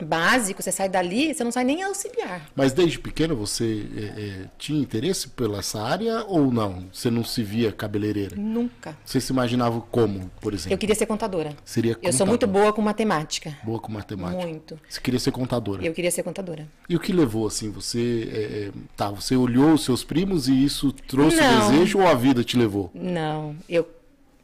básico, 0.02 0.62
você 0.62 0.70
sai 0.70 0.88
dali, 0.88 1.34
você 1.34 1.42
não 1.44 1.50
sai 1.50 1.64
nem 1.64 1.82
auxiliar. 1.82 2.48
Mas 2.54 2.72
desde 2.72 2.98
pequeno 2.98 3.34
você 3.34 3.86
é, 3.96 4.02
é, 4.02 4.44
tinha 4.58 4.80
interesse 4.80 5.28
pela 5.28 5.58
essa 5.58 5.80
área 5.80 6.24
ou 6.24 6.52
não? 6.52 6.86
Você 6.92 7.10
não 7.10 7.24
se 7.24 7.42
via 7.42 7.72
cabeleireira? 7.72 8.36
Nunca. 8.36 8.96
Você 9.04 9.20
se 9.20 9.32
imaginava 9.32 9.80
como, 9.80 10.30
por 10.40 10.54
exemplo? 10.54 10.72
Eu 10.72 10.78
queria 10.78 10.94
ser 10.94 11.06
contadora. 11.06 11.56
Seria 11.64 11.94
contadora. 11.94 12.14
Eu 12.14 12.16
sou 12.16 12.26
muito 12.26 12.46
boa 12.46 12.72
com 12.72 12.80
matemática. 12.80 13.56
Boa 13.62 13.80
com 13.80 13.92
matemática. 13.92 14.46
Muito. 14.46 14.78
Você 14.88 15.00
queria 15.00 15.20
ser 15.20 15.32
contadora? 15.32 15.84
Eu 15.84 15.92
queria 15.92 16.10
ser 16.10 16.22
contadora. 16.22 16.68
E 16.88 16.96
o 16.96 17.00
que 17.00 17.12
levou 17.12 17.46
assim? 17.46 17.70
Você 17.70 18.28
é, 18.32 18.38
é 18.38 18.70
tá, 18.96 19.10
você 19.10 19.36
olhou 19.36 19.72
os 19.72 19.84
seus 19.84 20.04
primos 20.04 20.48
e 20.48 20.64
isso 20.64 20.92
trouxe 20.92 21.38
o 21.38 21.70
desejo 21.70 21.98
ou 21.98 22.06
a 22.06 22.14
vida 22.14 22.44
te 22.44 22.56
levou? 22.56 22.90
Não, 22.94 23.56
eu 23.68 23.86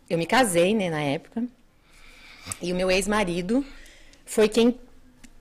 eu 0.08 0.18
me 0.18 0.26
casei, 0.26 0.74
né, 0.74 0.90
na 0.90 1.00
época. 1.00 1.44
E 2.60 2.72
o 2.72 2.76
meu 2.76 2.90
ex-marido 2.90 3.64
foi 4.26 4.48
quem 4.48 4.78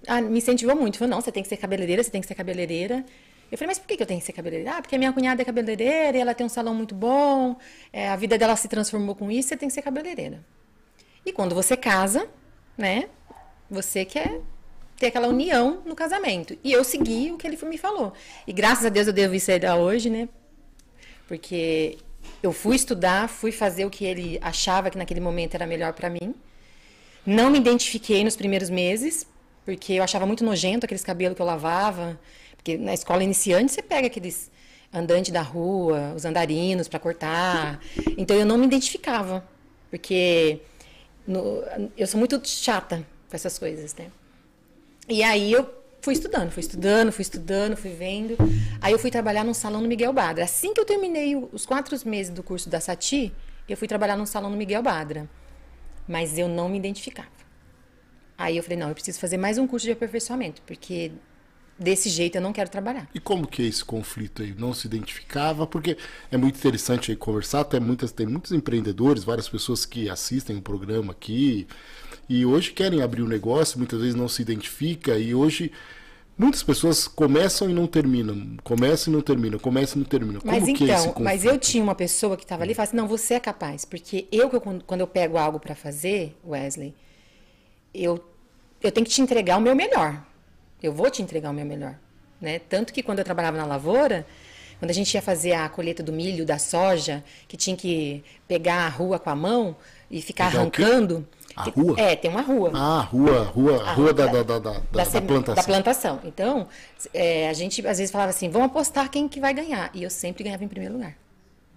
ah, 0.07 0.21
me 0.21 0.37
incentivou 0.37 0.75
muito. 0.75 0.97
Falou, 0.97 1.11
não, 1.15 1.21
você 1.21 1.31
tem 1.31 1.43
que 1.43 1.49
ser 1.49 1.57
cabeleireira, 1.57 2.03
você 2.03 2.11
tem 2.11 2.21
que 2.21 2.27
ser 2.27 2.35
cabeleireira. 2.35 3.05
Eu 3.51 3.57
falei, 3.57 3.67
mas 3.67 3.77
por 3.77 3.87
que 3.87 4.01
eu 4.01 4.07
tenho 4.07 4.19
que 4.19 4.25
ser 4.25 4.33
cabeleireira? 4.33 4.77
Ah, 4.77 4.81
porque 4.81 4.97
minha 4.97 5.13
cunhada 5.13 5.41
é 5.41 5.45
cabeleireira 5.45 6.17
e 6.17 6.21
ela 6.21 6.33
tem 6.33 6.45
um 6.45 6.49
salão 6.49 6.73
muito 6.73 6.95
bom, 6.95 7.55
é, 7.91 8.09
a 8.09 8.15
vida 8.15 8.35
dela 8.35 8.55
se 8.55 8.67
transformou 8.67 9.13
com 9.13 9.29
isso, 9.29 9.49
você 9.49 9.57
tem 9.57 9.69
que 9.69 9.75
ser 9.75 9.83
cabeleireira. 9.83 10.43
E 11.23 11.31
quando 11.31 11.53
você 11.53 11.77
casa, 11.77 12.27
né, 12.75 13.09
você 13.69 14.05
quer 14.05 14.41
ter 14.97 15.07
aquela 15.07 15.27
união 15.27 15.83
no 15.85 15.95
casamento. 15.95 16.57
E 16.63 16.71
eu 16.71 16.83
segui 16.83 17.31
o 17.31 17.37
que 17.37 17.45
ele 17.45 17.57
me 17.65 17.77
falou. 17.77 18.13
E 18.47 18.51
graças 18.51 18.85
a 18.85 18.89
Deus 18.89 19.05
eu 19.05 19.13
devo 19.13 19.35
isso 19.35 19.51
a 19.51 19.75
hoje, 19.75 20.09
né, 20.09 20.27
porque 21.27 21.99
eu 22.41 22.51
fui 22.51 22.75
estudar, 22.75 23.29
fui 23.29 23.51
fazer 23.51 23.85
o 23.85 23.89
que 23.89 24.03
ele 24.03 24.39
achava 24.41 24.89
que 24.89 24.97
naquele 24.97 25.19
momento 25.19 25.55
era 25.55 25.67
melhor 25.67 25.93
para 25.93 26.09
mim. 26.09 26.33
Não 27.25 27.49
me 27.49 27.59
identifiquei 27.59 28.23
nos 28.23 28.35
primeiros 28.35 28.69
meses, 28.69 29.27
porque 29.65 29.93
eu 29.93 30.03
achava 30.03 30.25
muito 30.25 30.43
nojento 30.43 30.85
aqueles 30.85 31.03
cabelos 31.03 31.35
que 31.35 31.41
eu 31.41 31.45
lavava. 31.45 32.19
Porque 32.55 32.77
na 32.77 32.93
escola 32.93 33.23
iniciante 33.23 33.71
você 33.71 33.81
pega 33.81 34.07
aqueles 34.07 34.51
andantes 34.93 35.31
da 35.31 35.41
rua, 35.41 36.13
os 36.15 36.25
andarinos 36.25 36.87
para 36.87 36.99
cortar. 36.99 37.79
Então 38.17 38.37
eu 38.37 38.45
não 38.45 38.57
me 38.57 38.65
identificava. 38.65 39.43
Porque 39.89 40.59
no, 41.27 41.63
eu 41.97 42.07
sou 42.07 42.17
muito 42.17 42.41
chata 42.47 43.05
com 43.29 43.35
essas 43.35 43.57
coisas, 43.57 43.95
né? 43.95 44.07
E 45.07 45.21
aí 45.23 45.51
eu 45.51 45.69
fui 46.01 46.13
estudando, 46.13 46.51
fui 46.51 46.61
estudando, 46.61 47.11
fui 47.11 47.21
estudando, 47.21 47.77
fui 47.77 47.91
vendo. 47.91 48.37
Aí 48.81 48.91
eu 48.91 48.99
fui 48.99 49.11
trabalhar 49.11 49.43
num 49.43 49.53
salão 49.53 49.81
no 49.81 49.87
Miguel 49.87 50.13
Badra. 50.13 50.43
Assim 50.43 50.73
que 50.73 50.79
eu 50.79 50.85
terminei 50.85 51.35
os 51.35 51.65
quatro 51.65 51.97
meses 52.07 52.31
do 52.31 52.43
curso 52.43 52.69
da 52.69 52.79
Sati, 52.79 53.33
eu 53.67 53.77
fui 53.77 53.87
trabalhar 53.87 54.17
num 54.17 54.25
salão 54.25 54.49
no 54.49 54.57
Miguel 54.57 54.81
Badra. 54.81 55.29
Mas 56.07 56.37
eu 56.37 56.47
não 56.47 56.67
me 56.67 56.77
identificava. 56.77 57.42
Aí 58.43 58.57
eu 58.57 58.63
falei, 58.63 58.77
não, 58.77 58.89
eu 58.89 58.93
preciso 58.93 59.19
fazer 59.19 59.37
mais 59.37 59.57
um 59.57 59.65
curso 59.65 59.85
de 59.85 59.93
aperfeiçoamento, 59.93 60.61
porque 60.67 61.13
desse 61.79 62.09
jeito 62.09 62.35
eu 62.35 62.41
não 62.41 62.51
quero 62.51 62.69
trabalhar. 62.69 63.07
E 63.15 63.19
como 63.19 63.47
que 63.47 63.61
é 63.61 63.65
esse 63.65 63.83
conflito 63.85 64.41
aí? 64.43 64.53
Não 64.57 64.73
se 64.73 64.85
identificava? 64.85 65.65
Porque 65.65 65.97
é 66.29 66.35
muito 66.35 66.57
interessante 66.57 67.09
aí 67.11 67.17
conversar, 67.17 67.63
tem, 67.63 67.79
muitas, 67.79 68.11
tem 68.11 68.27
muitos 68.27 68.51
empreendedores, 68.51 69.23
várias 69.23 69.47
pessoas 69.47 69.85
que 69.85 70.09
assistem 70.09 70.57
o 70.57 70.61
programa 70.61 71.13
aqui 71.13 71.65
e 72.27 72.45
hoje 72.45 72.71
querem 72.73 73.01
abrir 73.01 73.21
um 73.23 73.27
negócio, 73.27 73.77
muitas 73.77 73.99
vezes 74.01 74.15
não 74.15 74.27
se 74.27 74.41
identifica 74.41 75.17
e 75.17 75.33
hoje 75.33 75.71
muitas 76.37 76.63
pessoas 76.63 77.07
começam 77.07 77.69
e 77.69 77.73
não 77.73 77.87
terminam, 77.87 78.57
começam 78.63 79.13
e 79.13 79.15
não 79.15 79.21
terminam, 79.21 79.57
começam 79.59 79.97
e 79.97 80.03
não 80.03 80.09
terminam. 80.09 80.41
Como 80.41 80.51
Mas 80.53 80.67
é 80.67 80.71
então, 80.71 80.85
conflito? 80.87 81.21
mas 81.23 81.45
eu 81.45 81.57
tinha 81.57 81.83
uma 81.83 81.95
pessoa 81.95 82.35
que 82.35 82.43
estava 82.43 82.63
ali 82.63 82.73
e 82.73 82.75
falava 82.75 82.89
assim, 82.89 82.97
não, 82.97 83.07
você 83.07 83.35
é 83.35 83.39
capaz. 83.39 83.85
Porque 83.85 84.27
eu, 84.31 84.49
que 84.49 84.55
eu- 84.57 84.61
quando 84.61 85.01
eu 85.01 85.07
pego 85.07 85.37
algo 85.37 85.59
para 85.59 85.75
fazer, 85.75 86.35
Wesley, 86.45 86.93
eu, 87.93 88.23
eu 88.83 88.91
tenho 88.91 89.05
que 89.05 89.11
te 89.11 89.21
entregar 89.21 89.57
o 89.57 89.61
meu 89.61 89.75
melhor. 89.75 90.21
Eu 90.81 90.91
vou 90.93 91.09
te 91.09 91.21
entregar 91.21 91.49
o 91.49 91.53
meu 91.53 91.65
melhor. 91.65 91.95
Né? 92.41 92.59
Tanto 92.59 92.91
que 92.93 93.01
quando 93.01 93.19
eu 93.19 93.25
trabalhava 93.25 93.57
na 93.57 93.65
lavoura, 93.65 94.25
quando 94.79 94.91
a 94.91 94.93
gente 94.93 95.13
ia 95.13 95.21
fazer 95.21 95.53
a 95.53 95.69
colheita 95.69 96.03
do 96.03 96.11
milho, 96.11 96.45
da 96.45 96.57
soja, 96.59 97.23
que 97.47 97.55
tinha 97.55 97.75
que 97.75 98.23
pegar 98.47 98.85
a 98.85 98.89
rua 98.89 99.17
com 99.17 99.29
a 99.29 99.35
mão 99.35 99.75
e 100.11 100.21
ficar 100.21 100.47
Pegar 100.51 100.59
arrancando. 100.59 101.27
A 101.55 101.63
rua? 101.69 101.95
É, 101.99 102.15
tem 102.15 102.29
uma 102.31 102.41
rua. 102.41 102.71
Ah, 102.73 102.99
rua, 103.01 103.43
rua, 103.43 103.83
A 103.83 103.93
rua 103.93 104.11
da, 104.13 104.25
da, 104.25 104.31
rua 104.31 104.43
da, 104.43 104.59
da, 104.59 104.71
da, 104.73 104.79
da 104.91 105.05
seme- 105.05 105.27
plantação. 105.27 105.55
da 105.55 105.63
plantação. 105.63 106.19
Então, 106.25 106.67
é, 107.13 107.47
a 107.47 107.53
gente 107.53 107.85
às 107.87 107.99
vezes 107.99 108.11
falava 108.11 108.31
assim, 108.31 108.49
vamos 108.49 108.67
apostar 108.67 109.09
quem 109.09 109.29
que 109.29 109.39
vai 109.39 109.53
ganhar. 109.53 109.89
E 109.93 110.03
eu 110.03 110.09
sempre 110.09 110.43
ganhava 110.43 110.63
em 110.63 110.67
primeiro 110.67 110.95
lugar, 110.95 111.15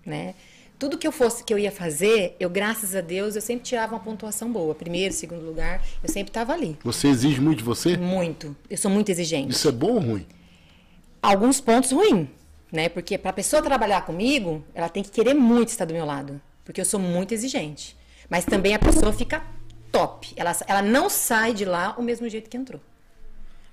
né? 0.04 0.34
Tudo 0.78 0.98
que 0.98 1.06
eu 1.06 1.12
fosse 1.12 1.42
que 1.42 1.52
eu 1.52 1.58
ia 1.58 1.72
fazer, 1.72 2.36
eu 2.38 2.50
graças 2.50 2.94
a 2.94 3.00
Deus, 3.00 3.34
eu 3.34 3.40
sempre 3.40 3.64
tirava 3.64 3.94
uma 3.94 4.00
pontuação 4.00 4.52
boa, 4.52 4.74
primeiro, 4.74 5.14
segundo 5.14 5.44
lugar, 5.44 5.82
eu 6.02 6.08
sempre 6.08 6.30
estava 6.30 6.52
ali. 6.52 6.78
Você 6.84 7.08
exige 7.08 7.40
muito 7.40 7.58
de 7.58 7.64
você? 7.64 7.96
Muito. 7.96 8.54
Eu 8.68 8.76
sou 8.76 8.90
muito 8.90 9.08
exigente. 9.08 9.52
Isso 9.52 9.68
é 9.68 9.72
bom 9.72 9.94
ou 9.94 10.00
ruim? 10.00 10.26
Alguns 11.22 11.60
pontos 11.60 11.92
ruins, 11.92 12.28
né? 12.70 12.90
Porque 12.90 13.16
para 13.16 13.30
a 13.30 13.32
pessoa 13.32 13.62
trabalhar 13.62 14.02
comigo, 14.02 14.62
ela 14.74 14.88
tem 14.88 15.02
que 15.02 15.10
querer 15.10 15.32
muito 15.32 15.70
estar 15.70 15.86
do 15.86 15.94
meu 15.94 16.04
lado, 16.04 16.40
porque 16.62 16.80
eu 16.80 16.84
sou 16.84 17.00
muito 17.00 17.32
exigente. 17.32 17.96
Mas 18.28 18.44
também 18.44 18.74
a 18.74 18.78
pessoa 18.78 19.12
fica 19.12 19.42
top. 19.90 20.34
Ela, 20.36 20.54
ela 20.66 20.82
não 20.82 21.08
sai 21.08 21.54
de 21.54 21.64
lá 21.64 21.94
o 21.96 22.02
mesmo 22.02 22.28
jeito 22.28 22.50
que 22.50 22.56
entrou. 22.56 22.80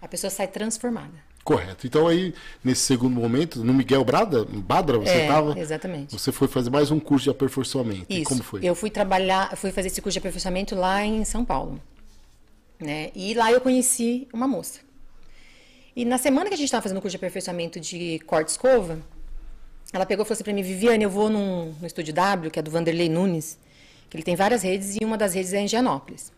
A 0.02 0.08
pessoa 0.08 0.32
sai 0.32 0.48
transformada. 0.48 1.33
Correto. 1.44 1.86
Então 1.86 2.08
aí, 2.08 2.34
nesse 2.64 2.82
segundo 2.82 3.14
momento, 3.20 3.64
no 3.64 3.74
Miguel 3.74 4.04
Brada, 4.06 4.46
Badra, 4.46 4.98
você 4.98 5.10
É, 5.12 5.22
estava? 5.24 5.60
exatamente. 5.60 6.14
Você 6.18 6.32
foi 6.32 6.48
fazer 6.48 6.70
mais 6.70 6.90
um 6.90 7.00
curso 7.00 7.26
de 7.26 7.30
aperfeiçoamento. 7.32 8.06
E 8.10 8.22
Isso. 8.22 8.30
como 8.30 8.42
foi? 8.42 8.62
Eu 8.64 8.74
fui 8.74 8.90
trabalhar, 8.90 9.56
fui 9.58 9.72
fazer 9.72 9.88
esse 9.88 10.02
curso 10.02 10.14
de 10.14 10.20
aperfeiçoamento 10.20 10.74
lá 10.74 11.04
em 11.06 11.26
São 11.26 11.44
Paulo. 11.44 11.82
Né? 12.80 13.12
E 13.14 13.34
lá 13.34 13.52
eu 13.52 13.60
conheci 13.60 14.28
uma 14.34 14.48
moça. 14.48 14.80
E 15.96 16.06
na 16.06 16.18
semana 16.18 16.48
que 16.48 16.54
a 16.54 16.58
gente 16.58 16.66
estava 16.66 16.82
fazendo 16.82 16.98
o 16.98 17.02
curso 17.02 17.12
de 17.12 17.18
aperfeiçoamento 17.18 17.80
de 17.80 18.20
corte 18.26 18.48
e 18.48 18.52
escova, 18.52 19.00
ela 19.92 20.06
pegou 20.06 20.24
e 20.24 20.26
falou 20.26 20.34
assim 20.36 20.44
para 20.44 20.54
mim, 20.54 20.64
Viviane, 20.64 21.04
eu 21.04 21.10
vou 21.10 21.30
num, 21.30 21.74
no 21.80 21.86
Estúdio 21.86 22.14
W, 22.14 22.50
que 22.50 22.58
é 22.58 22.62
do 22.62 22.72
Vanderlei 22.72 23.10
Nunes, 23.10 23.60
que 24.10 24.16
ele 24.16 24.24
tem 24.24 24.36
várias 24.36 24.64
redes 24.64 24.96
e 25.00 25.04
uma 25.06 25.18
das 25.18 25.34
redes 25.34 25.54
é 25.54 25.60
em 25.60 25.68
Gianópolis. 25.68 26.32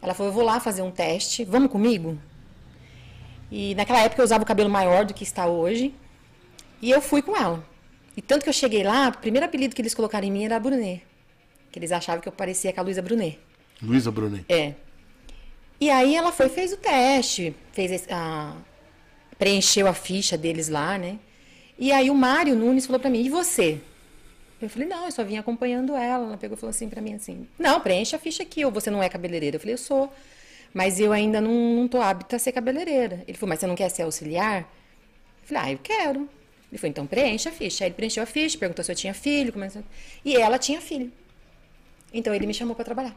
Ela 0.00 0.14
falou, 0.14 0.30
eu 0.30 0.34
vou 0.34 0.44
lá 0.44 0.60
fazer 0.60 0.80
um 0.82 0.90
teste, 0.90 1.44
vamos 1.44 1.70
comigo? 1.70 2.16
E 3.50 3.74
naquela 3.74 4.00
época 4.00 4.20
eu 4.20 4.24
usava 4.24 4.44
o 4.44 4.46
cabelo 4.46 4.68
maior 4.68 5.04
do 5.04 5.14
que 5.14 5.24
está 5.24 5.46
hoje, 5.46 5.94
e 6.82 6.90
eu 6.90 7.00
fui 7.00 7.22
com 7.22 7.36
ela. 7.36 7.64
E 8.16 8.22
tanto 8.22 8.42
que 8.42 8.48
eu 8.48 8.52
cheguei 8.52 8.82
lá, 8.82 9.08
o 9.08 9.18
primeiro 9.18 9.46
apelido 9.46 9.74
que 9.74 9.82
eles 9.82 9.94
colocaram 9.94 10.26
em 10.26 10.30
mim 10.30 10.44
era 10.44 10.58
Brunet. 10.58 11.02
Que 11.70 11.78
eles 11.78 11.92
achavam 11.92 12.20
que 12.20 12.28
eu 12.28 12.32
parecia 12.32 12.72
com 12.72 12.80
a 12.80 12.82
Luísa 12.82 13.00
Brunet. 13.00 13.38
Luísa 13.80 14.10
Brunet. 14.10 14.44
É. 14.48 14.74
E 15.80 15.88
aí 15.90 16.16
ela 16.16 16.32
foi, 16.32 16.48
fez 16.48 16.72
o 16.72 16.76
teste, 16.76 17.54
fez 17.72 18.06
a, 18.10 18.56
preencheu 19.38 19.86
a 19.86 19.94
ficha 19.94 20.36
deles 20.36 20.68
lá, 20.68 20.98
né? 20.98 21.18
E 21.78 21.92
aí 21.92 22.10
o 22.10 22.14
Mário 22.14 22.56
Nunes 22.56 22.86
falou 22.86 22.98
pra 22.98 23.08
mim, 23.08 23.22
e 23.24 23.30
você? 23.30 23.80
Eu 24.60 24.68
falei, 24.68 24.88
não, 24.88 25.04
eu 25.04 25.12
só 25.12 25.22
vim 25.22 25.36
acompanhando 25.36 25.94
ela. 25.94 26.26
Ela 26.26 26.36
pegou 26.36 26.56
e 26.56 26.60
falou 26.60 26.70
assim 26.70 26.88
pra 26.88 27.00
mim 27.00 27.14
assim, 27.14 27.46
não, 27.56 27.80
preenche 27.80 28.16
a 28.16 28.18
ficha 28.18 28.42
aqui, 28.42 28.64
ou 28.64 28.72
você 28.72 28.90
não 28.90 29.00
é 29.00 29.08
cabeleireira. 29.08 29.56
Eu 29.56 29.60
falei, 29.60 29.74
eu 29.74 29.78
sou, 29.78 30.12
mas 30.74 31.00
eu 31.00 31.12
ainda 31.12 31.40
não, 31.40 31.52
não 31.74 31.88
tô 31.88 32.00
apta 32.00 32.36
a 32.36 32.38
ser 32.38 32.52
cabeleireira. 32.52 33.22
Ele 33.26 33.36
falou, 33.36 33.50
mas 33.50 33.60
você 33.60 33.66
não 33.66 33.74
quer 33.76 33.88
ser 33.90 34.02
auxiliar? 34.02 34.60
Eu 35.42 35.48
falei, 35.48 35.62
ah, 35.62 35.72
eu 35.72 35.78
quero. 35.78 36.28
Ele 36.70 36.78
falou, 36.78 36.90
então 36.90 37.06
preencha 37.06 37.48
a 37.48 37.52
ficha. 37.52 37.84
Aí 37.84 37.88
ele 37.88 37.94
preencheu 37.94 38.22
a 38.22 38.26
ficha, 38.26 38.58
perguntou 38.58 38.84
se 38.84 38.92
eu 38.92 38.96
tinha 38.96 39.14
filho, 39.14 39.52
como 39.52 39.64
é 39.64 39.70
e 40.24 40.36
ela 40.36 40.58
tinha 40.58 40.80
filho. 40.80 41.10
Então 42.12 42.34
ele 42.34 42.46
me 42.46 42.54
chamou 42.54 42.74
para 42.74 42.84
trabalhar. 42.84 43.16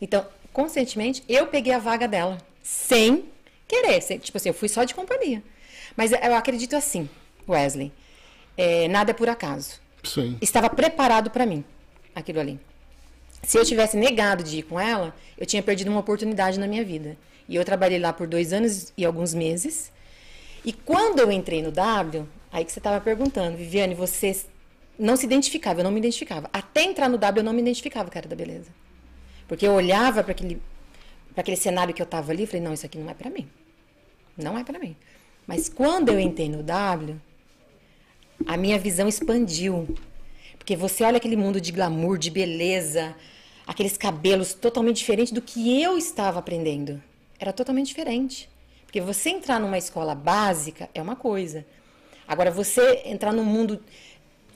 Então, 0.00 0.26
conscientemente, 0.52 1.22
eu 1.28 1.46
peguei 1.46 1.72
a 1.72 1.78
vaga 1.78 2.06
dela, 2.08 2.38
sem 2.62 3.24
querer. 3.68 4.00
sem- 4.02 4.18
tipo 4.18 4.36
assim, 4.36 4.48
eu 4.48 4.54
fui 4.54 4.68
só 4.68 4.84
de 4.84 4.94
companhia. 4.94 5.42
Mas 5.96 6.12
eu 6.12 6.34
acredito 6.34 6.76
assim, 6.76 7.08
Wesley, 7.48 7.92
é, 8.56 8.88
nada 8.88 9.10
é 9.10 9.14
por 9.14 9.28
acaso. 9.28 9.80
Sim. 10.04 10.36
Estava 10.40 10.68
preparado 10.70 11.30
para 11.30 11.46
mim, 11.46 11.64
aquilo 12.14 12.40
ali. 12.40 12.60
Se 13.46 13.56
eu 13.56 13.64
tivesse 13.64 13.96
negado 13.96 14.42
de 14.42 14.58
ir 14.58 14.62
com 14.64 14.78
ela, 14.78 15.14
eu 15.38 15.46
tinha 15.46 15.62
perdido 15.62 15.88
uma 15.88 16.00
oportunidade 16.00 16.58
na 16.58 16.66
minha 16.66 16.84
vida. 16.84 17.16
E 17.48 17.54
eu 17.54 17.64
trabalhei 17.64 17.96
lá 17.96 18.12
por 18.12 18.26
dois 18.26 18.52
anos 18.52 18.92
e 18.96 19.04
alguns 19.04 19.32
meses. 19.32 19.92
E 20.64 20.72
quando 20.72 21.20
eu 21.20 21.30
entrei 21.30 21.62
no 21.62 21.70
W, 21.70 22.26
aí 22.50 22.64
que 22.64 22.72
você 22.72 22.80
estava 22.80 23.00
perguntando, 23.00 23.56
Viviane, 23.56 23.94
você 23.94 24.36
não 24.98 25.14
se 25.14 25.26
identificava, 25.26 25.78
eu 25.78 25.84
não 25.84 25.92
me 25.92 26.00
identificava. 26.00 26.50
Até 26.52 26.82
entrar 26.82 27.08
no 27.08 27.16
W, 27.16 27.38
eu 27.38 27.44
não 27.44 27.52
me 27.52 27.62
identificava, 27.62 28.10
cara 28.10 28.26
da 28.26 28.34
beleza. 28.34 28.68
Porque 29.46 29.64
eu 29.64 29.74
olhava 29.74 30.24
para 30.24 30.32
aquele, 30.32 30.60
pra 31.32 31.42
aquele 31.42 31.56
cenário 31.56 31.94
que 31.94 32.02
eu 32.02 32.04
estava 32.04 32.32
ali 32.32 32.42
e 32.42 32.46
falei, 32.48 32.62
não, 32.62 32.74
isso 32.74 32.84
aqui 32.84 32.98
não 32.98 33.08
é 33.08 33.14
para 33.14 33.30
mim. 33.30 33.48
Não 34.36 34.58
é 34.58 34.64
para 34.64 34.80
mim. 34.80 34.96
Mas 35.46 35.68
quando 35.68 36.08
eu 36.08 36.18
entrei 36.18 36.48
no 36.48 36.64
W, 36.64 37.14
a 38.44 38.56
minha 38.56 38.76
visão 38.76 39.06
expandiu. 39.06 39.86
Porque 40.58 40.74
você 40.74 41.04
olha 41.04 41.18
aquele 41.18 41.36
mundo 41.36 41.60
de 41.60 41.70
glamour, 41.70 42.18
de 42.18 42.28
beleza, 42.28 43.14
aqueles 43.66 43.96
cabelos 43.96 44.54
totalmente 44.54 44.98
diferentes 44.98 45.32
do 45.32 45.42
que 45.42 45.82
eu 45.82 45.98
estava 45.98 46.38
aprendendo. 46.38 47.02
Era 47.38 47.52
totalmente 47.52 47.88
diferente. 47.88 48.48
Porque 48.84 49.00
você 49.00 49.30
entrar 49.30 49.58
numa 49.60 49.76
escola 49.76 50.14
básica 50.14 50.88
é 50.94 51.02
uma 51.02 51.16
coisa. 51.16 51.66
Agora, 52.26 52.50
você 52.50 53.02
entrar 53.04 53.32
num 53.32 53.44
mundo 53.44 53.80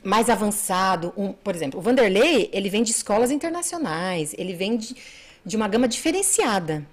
mais 0.03 0.31
avançado, 0.31 1.12
um- 1.16 1.33
por 1.33 1.55
exemplo, 1.55 1.79
o 1.79 1.83
Vanderlei, 1.83 2.49
ele 2.53 2.70
vem 2.70 2.83
de 2.83 2.90
escolas 2.90 3.31
internacionais, 3.31 4.35
ele 4.38 4.55
vem 4.55 4.77
de, 4.77 4.96
de 5.44 5.57
uma 5.57 5.68
gama 5.68 5.87
diferenciada. 5.87 6.87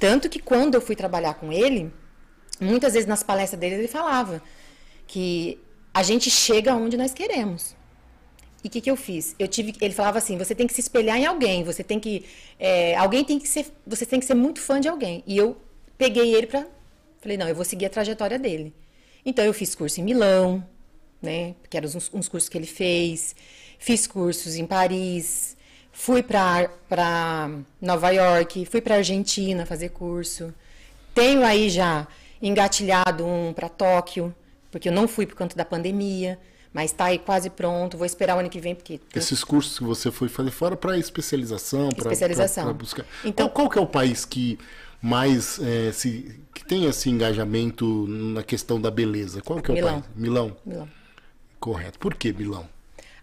Tanto 0.00 0.28
que 0.28 0.38
quando 0.40 0.74
eu 0.74 0.80
fui 0.80 0.96
trabalhar 0.96 1.34
com 1.34 1.52
ele, 1.52 1.92
muitas 2.60 2.94
vezes 2.94 3.06
nas 3.08 3.22
palestras 3.22 3.60
dele 3.60 3.76
ele 3.76 3.88
falava 3.88 4.42
que 5.06 5.58
a 5.94 6.02
gente 6.02 6.30
chega 6.30 6.74
onde 6.74 6.96
nós 6.96 7.12
queremos. 7.12 7.76
E 8.62 8.68
o 8.68 8.70
que, 8.70 8.80
que 8.80 8.90
eu 8.90 8.96
fiz? 8.96 9.36
Eu 9.38 9.46
tive, 9.46 9.74
ele 9.80 9.94
falava 9.94 10.18
assim: 10.18 10.36
você 10.36 10.54
tem 10.54 10.66
que 10.66 10.74
se 10.74 10.80
espelhar 10.80 11.16
em 11.16 11.26
alguém, 11.26 11.62
você 11.62 11.84
tem 11.84 12.00
que, 12.00 12.24
é, 12.58 12.96
alguém 12.96 13.24
tem 13.24 13.38
que 13.38 13.48
ser, 13.48 13.66
você 13.86 14.04
tem 14.04 14.18
que 14.18 14.26
ser 14.26 14.34
muito 14.34 14.60
fã 14.60 14.80
de 14.80 14.88
alguém. 14.88 15.22
E 15.26 15.36
eu 15.36 15.56
peguei 15.96 16.34
ele 16.34 16.46
para, 16.46 16.66
falei 17.20 17.36
não, 17.36 17.48
eu 17.48 17.54
vou 17.54 17.64
seguir 17.64 17.86
a 17.86 17.90
trajetória 17.90 18.38
dele. 18.38 18.74
Então 19.24 19.44
eu 19.44 19.54
fiz 19.54 19.74
curso 19.74 20.00
em 20.00 20.04
Milão, 20.04 20.66
né? 21.22 21.54
Que 21.70 21.76
eram 21.76 21.88
uns, 21.88 22.10
uns 22.12 22.28
cursos 22.28 22.48
que 22.48 22.58
ele 22.58 22.66
fez. 22.66 23.34
Fiz 23.78 24.06
cursos 24.06 24.56
em 24.56 24.66
Paris. 24.66 25.56
Fui 25.92 26.22
para 26.22 27.50
Nova 27.80 28.10
York, 28.10 28.64
fui 28.66 28.80
para 28.80 28.96
Argentina 28.96 29.66
fazer 29.66 29.90
curso. 29.90 30.54
Tenho 31.14 31.44
aí 31.44 31.68
já 31.68 32.06
engatilhado 32.40 33.26
um 33.26 33.52
para 33.52 33.68
Tóquio, 33.68 34.34
porque 34.70 34.88
eu 34.88 34.92
não 34.92 35.08
fui 35.08 35.26
por 35.26 35.34
conta 35.34 35.56
da 35.56 35.64
pandemia, 35.64 36.38
mas 36.72 36.90
está 36.90 37.06
aí 37.06 37.18
quase 37.18 37.50
pronto. 37.50 37.96
Vou 37.96 38.06
esperar 38.06 38.36
o 38.36 38.40
ano 38.40 38.48
que 38.50 38.60
vem, 38.60 38.74
porque 38.74 39.00
Esses 39.14 39.42
cursos 39.44 39.78
que 39.78 39.84
você 39.84 40.10
foi 40.10 40.28
fazer 40.28 40.50
fora 40.50 40.76
para 40.76 40.96
especialização, 40.98 41.88
para 41.90 41.98
Especialização. 42.12 42.72
buscar. 42.74 43.02
Então- 43.20 43.28
Então, 43.30 43.48
qual 43.48 43.68
que 43.68 43.78
é 43.78 43.82
o 43.82 43.86
país 43.86 44.24
que 44.24 44.58
mais 45.00 45.58
é, 45.60 45.92
se 45.92 46.40
que 46.54 46.64
tem 46.64 46.84
esse 46.86 47.08
engajamento 47.08 48.06
na 48.08 48.42
questão 48.42 48.80
da 48.80 48.90
beleza? 48.90 49.40
Qual 49.42 49.60
que 49.62 49.70
é 49.70 49.72
o 49.72 49.76
Milão. 49.76 49.92
país? 50.00 50.04
Milão. 50.16 50.56
Milão. 50.66 50.88
Correto. 51.60 51.98
Por 51.98 52.14
que 52.14 52.32
Milão? 52.32 52.66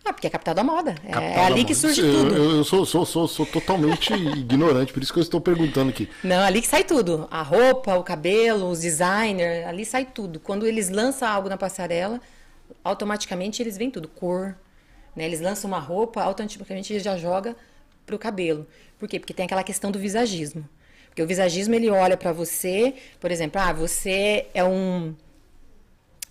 Ah, 0.08 0.14
porque 0.14 0.28
é 0.28 0.30
a 0.30 0.32
capital 0.32 0.54
da 0.54 0.64
moda. 0.64 0.92
É, 1.04 1.12
Capital 1.12 1.44
é 1.44 1.46
ali 1.48 1.66
que 1.66 1.74
surge 1.74 2.00
eu, 2.02 2.12
tudo. 2.14 2.36
Eu, 2.36 2.52
eu 2.58 2.64
sou, 2.64 2.86
sou, 2.86 3.06
sou, 3.08 3.28
sou 3.28 3.46
totalmente 3.46 4.14
ignorante, 4.38 4.94
por 4.94 5.02
isso 5.02 5.12
que 5.12 5.18
eu 5.18 5.24
estou 5.24 5.42
perguntando 5.42 5.90
aqui. 5.90 6.08
Não, 6.24 6.44
ali 6.44 6.62
que 6.62 6.68
sai 6.68 6.84
tudo. 6.84 7.28
A 7.32 7.42
roupa, 7.42 7.96
o 7.96 8.04
cabelo, 8.04 8.70
os 8.70 8.82
designers, 8.82 9.66
ali 9.66 9.84
sai 9.84 10.06
tudo. 10.06 10.40
Quando 10.40 10.68
eles 10.68 10.90
lançam 10.90 11.28
algo 11.28 11.50
na 11.50 11.58
passarela, 11.58 12.22
automaticamente 12.84 13.62
eles 13.62 13.78
vêm 13.78 13.90
tudo. 13.90 14.08
Cor, 14.08 14.56
né? 15.16 15.26
Eles 15.26 15.42
lançam 15.42 15.70
uma 15.70 15.80
roupa, 15.80 16.22
automaticamente 16.22 16.94
ele 16.94 17.00
já 17.00 17.18
joga 17.18 17.56
pro 18.06 18.20
cabelo. 18.20 18.68
Por 19.00 19.08
quê? 19.08 19.20
Porque 19.20 19.34
tem 19.34 19.46
aquela 19.46 19.64
questão 19.64 19.92
do 19.92 20.00
visagismo. 20.00 20.68
Porque 21.08 21.22
o 21.22 21.28
visagismo 21.28 21.74
ele 21.74 21.90
olha 21.90 22.18
para 22.18 22.34
você, 22.34 22.94
por 23.20 23.32
exemplo, 23.32 23.62
ah, 23.62 23.72
você 23.72 24.48
é 24.54 24.64
um 24.64 25.16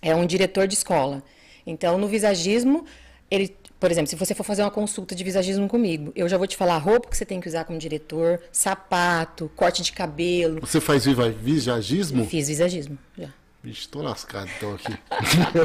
é 0.01 0.15
um 0.15 0.25
diretor 0.25 0.67
de 0.67 0.75
escola. 0.75 1.23
Então, 1.65 1.97
no 1.97 2.07
visagismo, 2.07 2.85
ele, 3.29 3.55
por 3.79 3.89
exemplo, 3.89 4.07
se 4.07 4.15
você 4.15 4.35
for 4.35 4.43
fazer 4.43 4.61
uma 4.61 4.69
consulta 4.69 5.15
de 5.15 5.23
visagismo 5.23 5.67
comigo, 5.67 6.11
eu 6.15 6.29
já 6.29 6.37
vou 6.37 6.45
te 6.45 6.55
falar 6.55 6.75
a 6.75 6.77
roupa 6.77 7.09
que 7.09 7.17
você 7.17 7.25
tem 7.25 7.41
que 7.41 7.47
usar 7.47 7.65
como 7.65 7.79
diretor, 7.79 8.39
sapato, 8.51 9.51
corte 9.55 9.81
de 9.81 9.91
cabelo. 9.91 10.59
Você 10.61 10.79
faz 10.79 11.05
visagismo? 11.05 12.25
Fiz 12.25 12.47
visagismo, 12.47 12.97
já. 13.17 13.33
Vixe, 13.65 13.87
tô 13.89 13.99
lascado 14.03 14.47
então 14.57 14.75
aqui. 14.75 14.93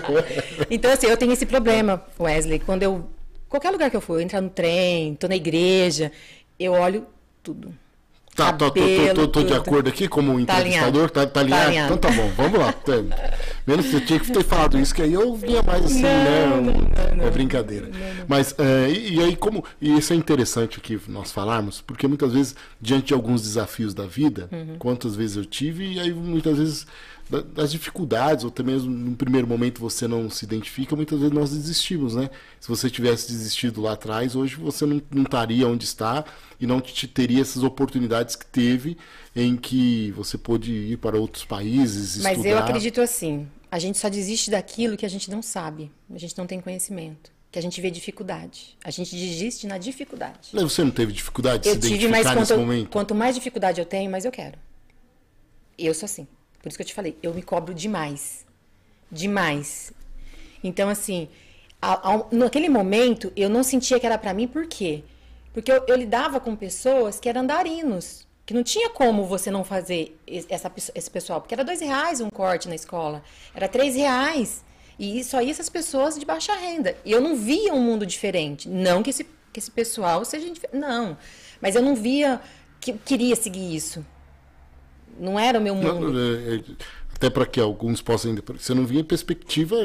Então, 0.71 0.91
assim, 0.91 1.07
eu 1.07 1.19
tenho 1.19 1.33
esse 1.33 1.45
problema, 1.45 2.03
Wesley. 2.19 2.59
Quando 2.59 2.83
eu. 2.83 3.07
Qualquer 3.47 3.71
lugar 3.71 3.91
que 3.91 3.97
eu 3.97 4.01
for, 4.01 4.15
eu 4.15 4.21
entrar 4.23 4.41
no 4.41 4.49
trem, 4.49 5.15
tô 5.17 5.29
na 5.29 5.37
igreja, 5.37 6.11
eu 6.59 6.73
olho 6.73 7.05
tudo. 7.43 7.75
Tá, 8.35 8.53
tô, 8.53 8.71
tô, 8.71 9.29
tô, 9.29 9.43
de 9.43 9.53
acordo 9.53 9.89
aqui 9.91 10.09
como 10.09 10.33
Tá 10.47 10.61
entrevistador, 10.61 11.11
tá, 11.11 11.27
tá 11.27 11.41
alinhado? 11.41 11.67
alinhado. 11.67 11.95
Então 11.95 12.11
tá 12.11 12.17
bom, 12.17 12.31
vamos 12.37 12.59
lá. 12.59 12.73
Tá. 12.73 12.93
Menos 13.67 13.87
você 13.87 14.01
tinha 14.01 14.19
que 14.21 14.33
ter 14.33 14.45
falado 14.45 14.79
isso, 14.79 14.95
que 14.95 15.03
aí 15.03 15.13
eu 15.13 15.35
vinha 15.35 15.63
mais 15.63 15.85
assim, 15.85 16.01
né? 16.03 16.47
é 17.27 17.31
brincadeira. 17.31 17.91
Mas, 18.27 18.55
é, 18.57 18.89
e, 18.89 19.21
aí, 19.21 19.37
como. 19.37 19.63
E 19.81 19.99
isso 19.99 20.13
é 20.13 20.17
interessante 20.17 20.79
aqui 20.79 20.99
nós 21.09 21.33
falarmos, 21.33 21.83
porque 21.83 22.07
muitas 22.07 22.33
vezes, 22.33 22.55
diante 22.81 23.09
de 23.09 23.15
alguns 23.15 23.43
desafios 23.43 23.93
da 23.93 24.07
vida, 24.07 24.49
Uhum. 24.53 24.77
quantas 24.79 25.15
vezes 25.17 25.37
eu 25.37 25.45
tive, 25.45 25.93
e 25.95 26.01
aí 26.01 26.15
muitas 26.15 26.57
vezes 26.57 26.87
das 27.55 27.71
dificuldades, 27.71 28.45
ou 28.45 28.51
até 28.51 28.62
mesmo 28.62 28.90
num 28.90 29.14
primeiro 29.14 29.47
momento 29.47 29.81
você 29.81 30.09
não 30.09 30.29
se 30.29 30.45
identifica, 30.45 30.97
muitas 30.97 31.19
vezes 31.19 31.33
nós 31.35 31.51
desistimos, 31.51 32.14
né? 32.14 32.29
Se 32.61 32.69
você 32.69 32.90
tivesse 32.90 33.29
desistido 33.29 33.81
lá 33.81 33.93
atrás, 33.93 34.35
hoje 34.35 34.57
você 34.57 34.85
não, 34.85 35.01
não 35.11 35.23
estaria 35.23 35.66
onde 35.69 35.85
está 35.85 36.25
e 36.59 36.66
não 36.66 36.81
te 36.81 37.07
teria 37.07 37.40
essas 37.40 37.62
oportunidades 37.62 38.35
que 38.37 38.45
teve 38.47 38.97
em 39.35 39.57
que 39.57 40.11
você 40.12 40.37
pôde 40.37 40.73
ir 40.73 40.97
para 40.99 41.19
outros 41.19 41.45
países, 41.45 42.23
Mas 42.23 42.38
estudar. 42.38 42.49
eu 42.51 42.59
acredito 42.59 43.01
assim: 43.01 43.49
a 43.71 43.79
gente 43.79 43.99
só 43.99 44.09
desiste 44.09 44.51
daquilo 44.51 44.97
que 44.97 45.07
a 45.07 45.11
gente 45.11 45.31
não 45.31 45.40
sabe, 45.43 45.90
a 46.12 46.19
gente 46.19 46.37
não 46.37 46.47
tem 46.47 46.61
conhecimento, 46.61 47.31
que 47.53 47.59
a 47.59 47.62
gente 47.62 47.81
vê 47.81 47.90
dificuldade. 47.90 48.77
A 48.85 48.90
gente 48.90 49.14
desiste 49.14 49.66
na 49.66 49.79
dificuldade. 49.79 50.51
Mas 50.53 50.62
Você 50.64 50.83
não 50.83 50.90
teve 50.90 51.12
dificuldade 51.12 51.62
de 51.62 51.69
Eu 51.69 51.75
se 51.77 51.81
tive, 51.83 51.95
identificar 52.07 52.25
mas 52.31 52.40
nesse 52.40 52.53
quanto, 52.53 52.61
momento? 52.61 52.88
quanto 52.90 53.14
mais 53.14 53.35
dificuldade 53.37 53.81
eu 53.81 53.87
tenho, 53.87 54.11
mais 54.11 54.25
eu 54.25 54.33
quero. 54.33 54.59
Eu 55.79 55.95
sou 55.95 56.05
assim. 56.07 56.27
Por 56.62 56.68
isso 56.68 56.77
que 56.77 56.83
eu 56.83 56.87
te 56.87 56.94
falei, 56.94 57.16
eu 57.23 57.33
me 57.35 57.42
cobro 57.42 57.73
demais. 57.75 58.44
Demais. 59.11 59.92
Então, 60.62 60.88
assim, 60.88 61.29
naquele 62.31 62.68
momento, 62.68 63.33
eu 63.35 63.49
não 63.49 63.62
sentia 63.62 63.99
que 63.99 64.07
era 64.07 64.18
pra 64.18 64.35
mim, 64.35 64.46
por 64.46 64.66
quê? 64.66 65.03
Porque 65.53 65.70
eu, 65.73 65.83
eu 65.88 65.96
lidava 65.96 66.38
com 66.38 66.55
pessoas 66.55 67.18
que 67.18 67.29
eram 67.29 67.40
andarinos, 67.40 68.27
que 68.46 68.55
não 68.55 68.62
tinha 68.62 68.90
como 68.90 69.25
você 69.27 69.51
não 69.51 69.64
fazer 69.64 70.18
es- 70.27 70.46
essa, 70.49 70.70
esse 70.94 71.11
pessoal, 71.11 71.40
porque 71.40 71.55
era 71.55 71.64
dois 71.64 71.81
reais 71.81 72.20
um 72.20 72.31
corte 72.31 72.68
na 72.68 72.75
escola, 72.75 73.23
era 73.55 73.66
três 73.68 73.94
reais. 73.96 74.64
E 74.99 75.25
só 75.25 75.40
ia 75.40 75.51
essas 75.51 75.70
pessoas 75.70 76.18
de 76.18 76.27
baixa 76.27 76.55
renda. 76.55 76.94
E 77.07 77.11
eu 77.11 77.23
não 77.23 77.35
via 77.35 77.73
um 77.73 77.81
mundo 77.81 78.05
diferente. 78.05 78.68
Não 78.68 79.03
que 79.03 79.09
esse, 79.09 79.25
que 79.51 79.59
esse 79.59 79.70
pessoal 79.70 80.23
seja 80.27 80.51
diferente. 80.51 80.77
Não. 80.79 81.16
Mas 81.59 81.75
eu 81.75 81.81
não 81.81 81.96
via 81.96 82.38
que 82.79 82.92
queria 82.92 83.35
seguir 83.35 83.75
isso. 83.75 84.05
Não 85.20 85.38
era 85.38 85.59
o 85.59 85.62
meu 85.62 85.74
Não, 85.74 85.94
mundo. 86.00 86.18
é, 86.18 86.54
é, 86.56 86.61
até 87.14 87.28
para 87.28 87.44
que 87.44 87.61
alguns 87.61 88.00
possam 88.00 88.30
ainda. 88.30 88.42
Você 88.59 88.72
não 88.72 88.87
via 88.87 89.04
perspectiva 89.04 89.76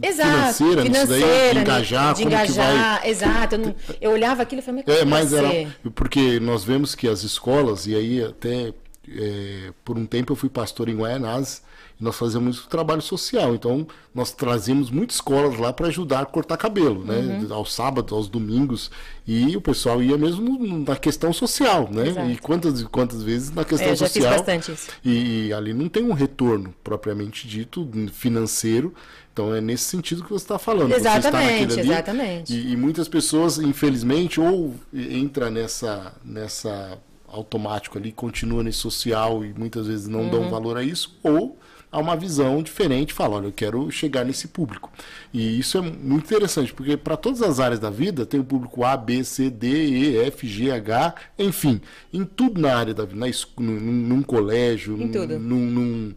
Exato, 0.00 0.54
financeira, 0.54 0.84
nisso 0.84 1.06
daí, 1.08 1.52
de 1.54 1.58
engajar, 1.58 2.14
de 2.14 2.22
que 2.22 2.28
vai. 2.30 2.44
engajar, 2.44 3.06
exato. 3.08 3.54
Eu, 3.56 3.58
não- 3.58 3.74
eu 4.00 4.10
olhava 4.12 4.42
aquilo 4.42 4.60
e 4.60 4.64
falei, 4.64 4.84
mas 4.86 4.96
É, 4.96 5.04
mas 5.04 5.32
era. 5.32 5.50
Porque 5.94 6.38
nós 6.38 6.62
vemos 6.62 6.94
que 6.94 7.08
as 7.08 7.22
escolas, 7.24 7.86
e 7.88 7.94
aí 7.96 8.22
até 8.22 8.72
é, 9.08 9.70
por 9.84 9.98
um 9.98 10.06
tempo 10.06 10.32
eu 10.32 10.36
fui 10.36 10.48
pastor 10.48 10.88
em 10.88 10.96
Guaianazes, 10.96 11.62
nós 12.00 12.16
fazíamos 12.16 12.66
trabalho 12.66 13.00
social. 13.00 13.54
Então, 13.54 13.86
nós 14.14 14.32
trazíamos 14.32 14.90
muitas 14.90 15.16
escolas 15.16 15.58
lá 15.58 15.72
para 15.72 15.86
ajudar 15.88 16.20
a 16.20 16.26
cortar 16.26 16.56
cabelo, 16.56 17.04
né? 17.04 17.16
Uhum. 17.48 17.54
Aos 17.54 17.72
sábados, 17.72 18.12
aos 18.12 18.28
domingos. 18.28 18.90
E 19.26 19.56
o 19.56 19.60
pessoal 19.60 20.02
ia 20.02 20.18
mesmo 20.18 20.84
na 20.86 20.96
questão 20.96 21.32
social, 21.32 21.88
né? 21.90 22.08
Exato. 22.08 22.30
E 22.30 22.36
quantas, 22.38 22.82
quantas 22.84 23.22
vezes 23.22 23.50
na 23.50 23.64
questão 23.64 23.88
É, 23.88 23.92
eu 23.92 23.96
já 23.96 24.06
fiz 24.06 24.14
social. 24.22 24.32
bastante 24.38 24.72
isso. 24.72 24.88
E, 25.04 25.52
ali 25.52 25.72
não 25.72 25.88
tem 25.88 26.04
um 26.04 26.12
retorno 26.12 26.74
propriamente 26.82 27.46
dito 27.48 27.88
financeiro. 28.12 28.92
Então 29.32 29.52
é 29.54 29.60
nesse 29.60 29.84
sentido 29.84 30.22
que 30.22 30.30
você 30.30 30.44
está 30.44 30.58
falando. 30.60 30.92
está 30.92 31.16
Exatamente, 31.18 31.60
naquele 31.62 31.80
ali, 31.80 31.90
exatamente. 31.90 32.54
E, 32.54 32.72
e 32.72 32.76
muitas 32.76 33.08
pessoas, 33.08 33.58
infelizmente, 33.58 34.40
ou 34.40 34.74
entra 34.92 35.50
nessa 35.50 36.12
nessa 36.24 36.98
automático 37.26 37.98
ali, 37.98 38.12
continua 38.12 38.62
nesse 38.62 38.78
social 38.78 39.44
e 39.44 39.52
muitas 39.52 39.88
vezes 39.88 40.06
não 40.06 40.20
Uhum. 40.22 40.30
dão 40.30 40.50
valor 40.50 40.76
a 40.76 40.84
isso, 40.84 41.18
ou 41.20 41.58
há 41.94 41.98
uma 42.00 42.16
visão 42.16 42.62
diferente, 42.62 43.12
fala, 43.12 43.36
olha, 43.36 43.46
eu 43.46 43.52
quero 43.52 43.90
chegar 43.90 44.24
nesse 44.24 44.48
público. 44.48 44.90
E 45.32 45.58
isso 45.58 45.78
é 45.78 45.80
muito 45.80 46.24
interessante, 46.26 46.72
porque 46.74 46.96
para 46.96 47.16
todas 47.16 47.40
as 47.42 47.60
áreas 47.60 47.78
da 47.80 47.90
vida 47.90 48.26
tem 48.26 48.40
o 48.40 48.44
público 48.44 48.84
A, 48.84 48.96
B, 48.96 49.22
C, 49.22 49.48
D, 49.48 49.68
E, 49.68 50.18
F, 50.26 50.46
G, 50.46 50.70
H, 50.70 51.14
enfim, 51.38 51.80
em 52.12 52.24
tudo 52.24 52.60
na 52.60 52.76
área 52.76 52.92
da 52.92 53.04
vida, 53.04 53.18
na, 53.20 53.26
num, 53.58 53.80
num 53.80 54.22
colégio, 54.22 54.94
Em 54.94 55.06
num, 55.06 55.12
tudo. 55.12 55.38
num- 55.38 55.70
num- 55.70 56.14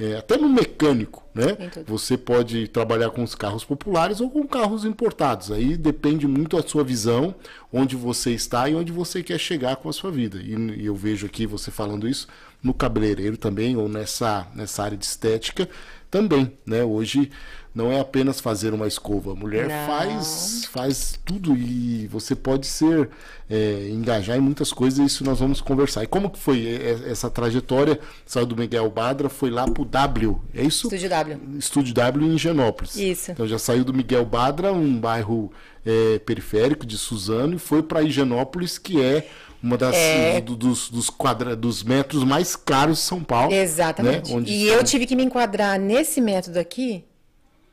é, 0.00 0.16
até 0.16 0.36
no 0.36 0.48
mecânico, 0.48 1.24
né? 1.34 1.56
Você 1.88 2.16
pode 2.16 2.68
trabalhar 2.68 3.10
com 3.10 3.20
os 3.24 3.34
carros 3.34 3.64
populares 3.64 4.20
ou 4.20 4.30
com 4.30 4.46
carros 4.46 4.84
importados. 4.84 5.50
Aí 5.50 5.76
depende 5.76 6.24
muito 6.26 6.56
da 6.56 6.62
sua 6.66 6.84
visão, 6.84 7.34
onde 7.72 7.96
você 7.96 8.30
está 8.30 8.68
e 8.68 8.76
onde 8.76 8.92
você 8.92 9.24
quer 9.24 9.38
chegar 9.40 9.74
com 9.74 9.88
a 9.88 9.92
sua 9.92 10.12
vida. 10.12 10.38
E, 10.40 10.54
e 10.82 10.86
eu 10.86 10.94
vejo 10.94 11.26
aqui 11.26 11.46
você 11.46 11.72
falando 11.72 12.08
isso 12.08 12.28
no 12.62 12.74
cabeleireiro 12.74 13.36
também, 13.36 13.76
ou 13.76 13.88
nessa, 13.88 14.46
nessa 14.54 14.82
área 14.82 14.96
de 14.96 15.04
estética 15.04 15.68
também, 16.10 16.52
né? 16.66 16.84
Hoje 16.84 17.30
não 17.74 17.92
é 17.92 18.00
apenas 18.00 18.40
fazer 18.40 18.74
uma 18.74 18.88
escova. 18.88 19.32
A 19.32 19.34
mulher 19.34 19.68
Não. 19.68 19.86
faz, 19.86 20.64
faz 20.72 21.20
tudo 21.24 21.56
e 21.56 22.08
você 22.08 22.34
pode 22.34 22.66
ser, 22.66 23.08
é, 23.48 23.88
engajar 23.90 24.36
em 24.36 24.40
muitas 24.40 24.72
coisas 24.72 24.98
e 24.98 25.04
isso 25.04 25.22
nós 25.22 25.38
vamos 25.38 25.60
conversar. 25.60 26.02
E 26.02 26.06
como 26.06 26.28
que 26.28 26.38
foi 26.38 26.66
é, 26.66 27.10
essa 27.10 27.30
trajetória? 27.30 28.00
Saiu 28.26 28.46
do 28.46 28.56
Miguel 28.56 28.90
Badra, 28.90 29.28
foi 29.28 29.50
lá 29.50 29.64
pro 29.64 29.84
W, 29.84 30.40
é 30.54 30.62
isso? 30.62 30.86
Estúdio 30.86 31.08
W. 31.08 31.40
Estúdio 31.56 31.94
W 31.94 32.26
em 32.26 32.34
Higienópolis. 32.34 32.96
Isso. 32.96 33.30
Então 33.30 33.46
já 33.46 33.58
saiu 33.58 33.84
do 33.84 33.94
Miguel 33.94 34.24
Badra, 34.24 34.72
um 34.72 34.98
bairro 34.98 35.52
é, 35.86 36.18
periférico 36.18 36.84
de 36.84 36.98
Suzano, 36.98 37.54
e 37.54 37.58
foi 37.58 37.82
para 37.82 38.02
Higienópolis, 38.02 38.76
que 38.76 39.00
é 39.00 39.28
uma 39.62 39.76
das 39.76 39.94
É. 39.96 40.40
do- 40.40 40.54
dos, 40.56 40.88
dos, 40.90 41.10
quadra, 41.10 41.54
dos 41.56 41.82
metros 41.82 42.22
mais 42.24 42.54
caros 42.56 42.98
de 42.98 43.04
São 43.04 43.22
Paulo. 43.24 43.52
Exatamente. 43.52 44.34
Né? 44.34 44.42
E 44.46 44.66
eu 44.68 44.82
tive 44.84 45.06
que 45.06 45.16
me 45.16 45.24
enquadrar 45.24 45.78
nesse 45.78 46.20
método 46.20 46.58
aqui 46.58 47.04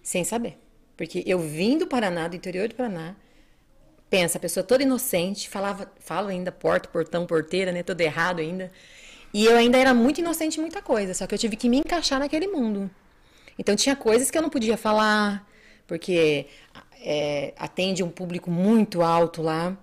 sem 0.01 0.23
saber. 0.23 0.57
Porque 0.97 1.23
eu 1.25 1.39
vim 1.39 1.77
do 1.77 1.85
Paraná, 1.87 2.27
do 2.27 2.35
interior 2.35 2.67
do 2.69 2.75
Paraná, 2.75 3.15
pensa, 4.09 4.37
a 4.37 4.41
pessoa 4.41 4.63
toda 4.63 4.81
inocente, 4.83 5.49
falava, 5.49 5.91
falo 5.99 6.29
ainda 6.29 6.51
porta, 6.51 6.87
portão, 6.87 7.25
porteira, 7.25 7.71
né? 7.71 7.83
Tudo 7.83 8.01
errado 8.01 8.39
ainda. 8.39 8.71
E 9.33 9.45
eu 9.45 9.57
ainda 9.57 9.77
era 9.77 9.93
muito 9.93 10.19
inocente 10.21 10.57
em 10.57 10.61
muita 10.61 10.81
coisa, 10.81 11.13
só 11.13 11.27
que 11.27 11.33
eu 11.35 11.39
tive 11.39 11.57
que 11.57 11.67
me 11.67 11.77
encaixar 11.79 12.19
naquele 12.19 12.47
mundo. 12.47 12.89
Então 13.59 13.75
tinha 13.75 13.95
coisas 13.95 14.31
que 14.31 14.37
eu 14.37 14.41
não 14.41 14.49
podia 14.49 14.77
falar, 14.77 15.45
porque 15.85 16.45
é, 17.01 17.53
atende 17.57 18.01
um 18.01 18.09
público 18.09 18.49
muito 18.49 19.01
alto 19.01 19.41
lá, 19.41 19.77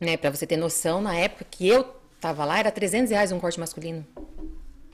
né? 0.00 0.16
Pra 0.16 0.30
você 0.30 0.46
ter 0.46 0.56
noção, 0.56 1.00
na 1.00 1.14
época 1.16 1.44
que 1.50 1.66
eu 1.68 1.84
tava 2.20 2.44
lá, 2.44 2.58
era 2.58 2.70
300 2.70 3.10
reais 3.10 3.32
um 3.32 3.38
corte 3.40 3.58
masculino. 3.60 4.04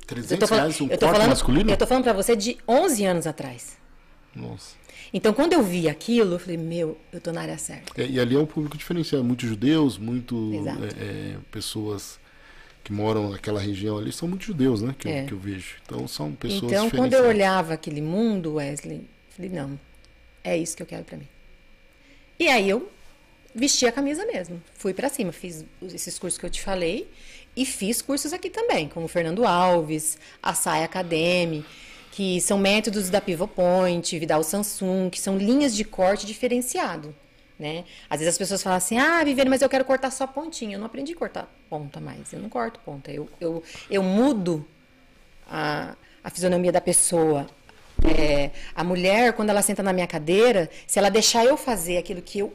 300 0.07 0.51
reais 0.51 0.81
um 0.81 0.89
corte 0.89 1.01
falando, 1.01 1.29
masculino? 1.31 1.71
Eu 1.71 1.77
tô 1.77 1.87
falando 1.87 2.05
pra 2.05 2.13
você 2.13 2.35
de 2.37 2.59
11 2.69 3.05
anos 3.05 3.27
atrás. 3.27 3.77
Nossa. 4.35 4.77
Então, 5.15 5.33
quando 5.35 5.53
eu 5.53 5.63
vi 5.63 5.89
aquilo, 5.89 6.35
eu 6.35 6.39
falei, 6.39 6.57
meu, 6.57 6.97
eu 7.13 7.21
tô 7.21 7.33
na 7.33 7.43
área 7.43 7.59
certa. 7.59 8.01
É, 8.01 8.07
e 8.07 8.19
ali 8.19 8.35
é 8.35 8.39
um 8.39 8.47
público 8.47 8.79
diferenciado, 8.79 9.23
muitos 9.23 9.47
judeus, 9.49 9.99
muito 9.99 10.53
é, 10.99 11.05
é, 11.05 11.37
pessoas 11.51 12.19
que 12.83 12.93
moram 12.93 13.31
naquela 13.31 13.61
região 13.61 13.99
ali, 13.99 14.11
são 14.11 14.27
muitos 14.27 14.47
judeus, 14.47 14.81
né? 14.83 14.95
Que, 14.99 15.07
eu- 15.09 15.13
É. 15.13 15.25
que 15.25 15.33
eu 15.33 15.39
vejo. 15.39 15.77
Então 15.85 16.09
são 16.09 16.33
pessoas 16.33 16.73
Então, 16.73 16.91
quando 16.91 17.13
eu 17.13 17.27
olhava 17.27 17.75
aquele 17.75 18.01
mundo, 18.01 18.55
Wesley, 18.55 19.01
eu 19.01 19.05
falei, 19.37 19.51
não, 19.51 19.79
é 20.43 20.57
isso 20.57 20.75
que 20.77 20.83
eu 20.83 20.87
quero 20.87 21.05
pra 21.05 21.17
mim. 21.19 21.29
E 22.41 22.49
aí 22.49 22.69
eu 22.69 22.91
vesti 23.55 23.87
a 23.87 23.93
camisa 23.93 24.25
mesmo. 24.27 24.63
Fui 24.75 24.95
pra 24.95 25.09
cima, 25.09 25.33
fiz 25.33 25.65
esses 25.83 26.19
cursos 26.19 26.39
que 26.39 26.47
eu 26.47 26.51
te 26.51 26.63
falei 26.63 27.09
e 27.57 27.67
fiz 27.67 28.01
cursos 28.01 28.33
aqui 28.33 28.49
também, 28.49 28.89
como 28.89 29.07
o 29.07 29.09
Fernando 29.09 29.45
Alves, 29.45 30.19
a 30.43 30.55
Saia 30.55 30.85
Academy, 30.85 31.65
que 32.11 32.41
são 32.41 32.59
métodos 32.59 33.11
da 33.11 33.21
Pivot 33.21 33.53
Point, 33.55 34.19
Vidal 34.19 34.43
Samsung, 34.43 35.11
que 35.11 35.21
são 35.21 35.37
linhas 35.37 35.75
de 35.75 35.85
corte 35.85 36.27
diferenciado. 36.27 37.15
Né? 37.59 37.85
Às 38.11 38.19
vezes 38.19 38.35
as 38.35 38.39
pessoas 38.39 38.63
falam 38.63 38.77
assim, 38.77 38.99
ah, 38.99 39.23
Viviane, 39.23 39.49
mas 39.49 39.63
eu 39.63 39.69
quero 39.69 39.85
cortar 39.85 40.11
só 40.11 40.27
pontinha. 40.27 40.75
Eu 40.75 40.81
não 40.81 40.87
aprendi 40.87 41.13
a 41.13 41.17
cortar 41.17 41.49
ponta 41.71 42.01
mais, 42.01 42.33
eu 42.33 42.41
não 42.41 42.49
corto 42.49 42.81
ponta. 42.81 43.13
Eu, 43.13 43.29
eu, 43.41 43.63
eu 43.89 44.03
mudo 44.03 44.67
a, 45.49 45.95
a 46.25 46.31
fisionomia 46.31 46.73
da 46.73 46.81
pessoa. 46.81 47.47
É, 48.19 48.51
a 48.75 48.83
mulher, 48.83 49.33
quando 49.35 49.51
ela 49.51 49.63
senta 49.63 49.83
na 49.83 49.93
minha 49.93 50.09
cadeira, 50.09 50.69
se 50.87 50.99
ela 50.99 51.09
deixar 51.09 51.45
eu 51.45 51.57
fazer 51.57 51.99
aquilo 51.99 52.21
que 52.21 52.41
eu 52.41 52.53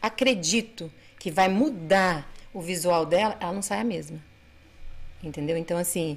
acredito 0.00 0.90
que 1.18 1.30
vai 1.30 1.48
mudar 1.48 2.32
o 2.52 2.60
visual 2.60 3.04
dela, 3.04 3.36
ela 3.40 3.52
não 3.52 3.62
sai 3.62 3.80
a 3.80 3.84
mesma. 3.84 4.18
Entendeu? 5.22 5.56
Então, 5.56 5.76
assim, 5.76 6.16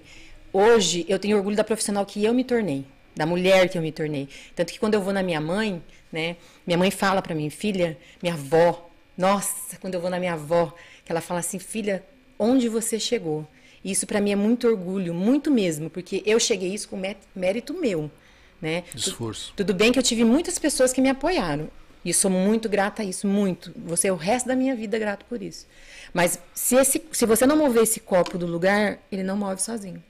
hoje 0.53 1.05
eu 1.09 1.17
tenho 1.19 1.37
orgulho 1.37 1.55
da 1.55 1.63
profissional 1.63 2.05
que 2.05 2.23
eu 2.23 2.33
me 2.33 2.43
tornei, 2.43 2.85
da 3.15 3.25
mulher 3.25 3.67
que 3.69 3.77
eu 3.77 3.81
me 3.81 3.91
tornei. 3.91 4.29
Tanto 4.55 4.71
que 4.71 4.79
quando 4.79 4.93
eu 4.93 5.01
vou 5.01 5.11
na 5.13 5.23
minha 5.23 5.41
mãe, 5.41 5.81
né, 6.11 6.35
minha 6.65 6.77
mãe 6.77 6.91
fala 6.91 7.21
para 7.21 7.33
mim, 7.35 7.49
filha, 7.49 7.97
minha 8.21 8.33
avó, 8.35 8.89
nossa, 9.17 9.77
quando 9.79 9.95
eu 9.95 10.01
vou 10.01 10.09
na 10.09 10.19
minha 10.19 10.33
avó, 10.33 10.73
que 11.03 11.11
ela 11.11 11.21
fala 11.21 11.39
assim, 11.39 11.59
filha, 11.59 12.03
onde 12.37 12.67
você 12.69 12.99
chegou? 12.99 13.47
Isso 13.83 14.05
para 14.05 14.21
mim 14.21 14.31
é 14.31 14.35
muito 14.35 14.67
orgulho, 14.67 15.13
muito 15.13 15.49
mesmo, 15.49 15.89
porque 15.89 16.21
eu 16.25 16.39
cheguei 16.39 16.71
isso 16.73 16.87
com 16.87 16.95
mé- 16.97 17.17
mérito 17.35 17.73
meu, 17.73 18.09
né? 18.61 18.83
Esforço. 18.95 19.53
Tudo 19.55 19.73
bem 19.73 19.91
que 19.91 19.97
eu 19.97 20.03
tive 20.03 20.23
muitas 20.23 20.59
pessoas 20.59 20.93
que 20.93 21.01
me 21.01 21.09
apoiaram. 21.09 21.67
E 22.03 22.13
sou 22.13 22.31
muito 22.31 22.67
grata 22.67 23.03
a 23.03 23.05
isso, 23.05 23.27
muito. 23.27 23.71
Você 23.75 24.07
é 24.07 24.11
o 24.11 24.15
resto 24.15 24.47
da 24.47 24.55
minha 24.55 24.75
vida 24.75 24.97
grato 24.97 25.25
por 25.25 25.41
isso. 25.41 25.67
Mas 26.13 26.39
se, 26.53 26.75
esse, 26.75 27.01
se 27.11 27.25
você 27.25 27.45
não 27.45 27.55
mover 27.55 27.83
esse 27.83 27.99
copo 27.99 28.37
do 28.37 28.47
lugar, 28.47 28.99
ele 29.11 29.23
não 29.23 29.37
move 29.37 29.61
sozinho. 29.61 30.03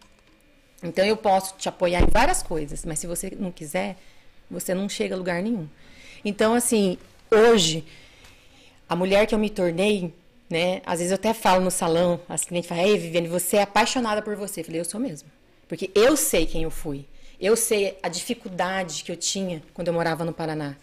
Então 0.81 1.05
eu 1.05 1.17
posso 1.17 1.55
te 1.57 1.67
apoiar 1.69 2.01
em 2.01 2.07
várias 2.07 2.41
coisas, 2.41 2.85
mas 2.85 2.99
se 2.99 3.07
você 3.07 3.31
não 3.37 3.51
quiser, 3.51 3.97
você 4.49 4.73
não 4.73 4.87
chega 4.89 5.15
a 5.15 5.17
lugar 5.17 5.41
nenhum. 5.43 5.67
Então, 6.23 6.53
assim, 6.53 6.97
hoje, 7.29 7.85
a 8.87 8.95
mulher 8.95 9.25
que 9.27 9.35
eu 9.35 9.39
me 9.39 9.49
tornei, 9.49 10.13
né? 10.49 10.81
Às 10.85 10.99
vezes 10.99 11.11
eu 11.11 11.15
até 11.15 11.33
falo 11.33 11.63
no 11.63 11.71
salão, 11.71 12.19
as 12.27 12.43
clientes 12.45 12.67
falam, 12.67 12.85
ei, 12.85 12.97
Viviane, 12.97 13.27
você 13.27 13.57
é 13.57 13.61
apaixonada 13.63 14.21
por 14.21 14.35
você. 14.35 14.61
Eu 14.61 14.65
falei, 14.65 14.81
eu 14.81 14.85
sou 14.85 14.99
mesmo. 14.99 15.29
Porque 15.67 15.89
eu 15.95 16.17
sei 16.17 16.45
quem 16.45 16.63
eu 16.63 16.71
fui. 16.71 17.05
Eu 17.39 17.55
sei 17.55 17.97
a 18.03 18.09
dificuldade 18.09 19.03
que 19.03 19.11
eu 19.11 19.15
tinha 19.15 19.63
quando 19.73 19.87
eu 19.87 19.93
morava 19.93 20.25
no 20.25 20.33
Paraná. 20.33 20.75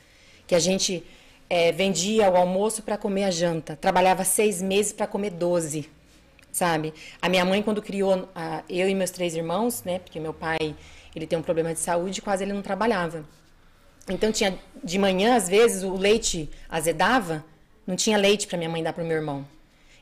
Que 0.48 0.56
a 0.56 0.58
gente 0.58 1.04
eh, 1.48 1.70
vendia 1.70 2.28
o 2.28 2.36
almoço 2.36 2.82
para 2.82 2.96
comer 2.96 3.24
a 3.24 3.30
janta. 3.30 3.76
Trabalhava 3.76 4.24
seis 4.24 4.60
meses 4.60 4.92
para 4.92 5.06
comer 5.06 5.30
doze 5.30 5.88
sabe? 6.58 6.92
A 7.22 7.28
minha 7.28 7.44
mãe, 7.44 7.62
quando 7.62 7.80
criou 7.80 8.28
a, 8.34 8.62
eu 8.68 8.88
e 8.88 8.94
meus 8.94 9.10
três 9.10 9.34
irmãos, 9.34 9.82
né? 9.84 9.98
Porque 10.00 10.18
meu 10.18 10.34
pai, 10.34 10.74
ele 11.14 11.26
tem 11.26 11.38
um 11.38 11.42
problema 11.42 11.72
de 11.72 11.80
saúde, 11.80 12.20
quase 12.20 12.44
ele 12.44 12.52
não 12.52 12.62
trabalhava. 12.62 13.24
Então 14.08 14.32
tinha 14.32 14.58
de 14.82 14.98
manhã, 14.98 15.36
às 15.36 15.48
vezes, 15.48 15.82
o 15.82 15.94
leite 15.94 16.50
azedava, 16.68 17.44
não 17.86 17.94
tinha 17.94 18.16
leite 18.16 18.46
para 18.46 18.58
minha 18.58 18.70
mãe 18.70 18.82
dar 18.82 18.92
para 18.92 19.04
o 19.04 19.06
meu 19.06 19.16
irmão. 19.16 19.46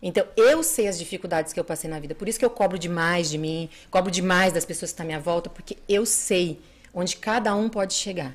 Então 0.01 0.25
eu 0.37 0.63
sei 0.63 0.89
as 0.89 0.99
dificuldades 0.99 1.53
que 1.53 1.59
eu 1.59 1.65
passei 1.65 1.91
na 1.91 1.99
vida. 1.99 2.15
Por 2.15 2.29
isso 2.29 2.39
que 2.39 2.45
eu 2.45 2.51
cobro 2.51 2.79
demais 2.79 3.29
de 3.29 3.39
mim, 3.39 3.69
cobro 3.91 4.11
demais 4.11 4.53
das 4.53 4.65
pessoas 4.65 4.91
que 4.91 4.95
estão 4.95 5.05
à 5.05 5.07
minha 5.07 5.21
volta, 5.21 5.51
porque 5.51 5.77
eu 5.89 6.07
sei 6.07 6.61
onde 6.95 7.17
cada 7.17 7.55
um 7.55 7.69
pode 7.69 7.95
chegar. 7.95 8.35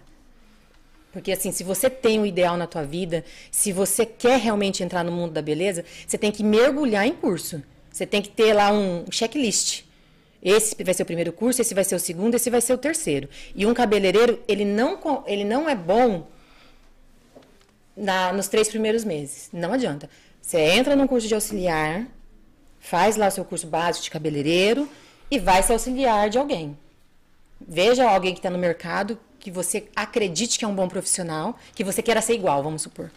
Porque 1.12 1.32
assim, 1.32 1.52
se 1.52 1.64
você 1.64 1.90
tem 1.90 2.20
um 2.20 2.26
ideal 2.26 2.56
na 2.56 2.68
tua 2.68 2.84
vida, 2.84 3.24
se 3.52 3.72
você 3.72 4.06
quer 4.06 4.40
realmente 4.40 4.82
entrar 4.84 5.04
no 5.04 5.12
mundo 5.12 5.32
da 5.34 5.42
beleza, 5.42 5.84
você 6.08 6.18
tem 6.18 6.32
que 6.32 6.44
mergulhar 6.44 7.06
em 7.06 7.14
curso. 7.14 7.62
Você 7.92 8.06
tem 8.06 8.22
que 8.22 8.30
ter 8.30 8.54
lá 8.54 8.72
um 8.72 9.06
checklist. 9.12 9.84
Esse 10.42 10.82
vai 10.84 10.94
ser 10.94 11.04
o 11.04 11.06
primeiro 11.06 11.34
curso, 11.34 11.62
esse 11.62 11.74
vai 11.74 11.84
ser 11.84 11.96
o 11.96 12.00
segundo, 12.00 12.36
esse 12.36 12.50
vai 12.50 12.62
ser 12.62 12.74
o 12.74 12.78
terceiro. 12.78 13.30
E 13.54 13.66
um 13.66 13.74
cabeleireiro, 13.74 14.42
ele 14.48 14.66
não, 14.66 14.98
ele 15.28 15.44
não 15.44 15.70
é 15.70 15.76
bom 15.76 16.28
na- 17.96 18.32
nos 18.34 18.48
três 18.48 18.70
primeiros 18.70 19.04
meses. 19.04 19.50
Não 19.52 19.74
adianta. 19.74 20.10
Você 20.42 20.58
entra 20.60 20.96
num 20.96 21.06
curso 21.08 21.28
de 21.28 21.36
auxiliar, 21.36 22.08
faz 22.80 23.18
lá 23.18 23.28
o 23.28 23.32
seu 23.32 23.46
curso 23.46 23.68
básico 23.68 24.06
de 24.06 24.10
cabeleireiro 24.10 24.90
e 25.30 25.38
vai 25.38 25.62
ser 25.62 25.74
auxiliar 25.74 26.30
de 26.30 26.38
alguém. 26.38 26.78
Veja 27.60 28.10
alguém 28.10 28.34
que 28.34 28.40
está 28.40 28.50
no 28.50 28.58
mercado 28.58 29.20
que 29.42 29.52
você 29.52 29.88
acredite 29.96 30.58
que 30.58 30.64
é 30.64 30.68
um 30.68 30.76
bom 30.76 30.88
profissional, 30.88 31.58
que 31.76 31.84
você 31.84 32.02
queira 32.02 32.22
ser 32.22 32.36
igual, 32.36 32.64
vamos 32.64 32.84
supor. 32.84 33.12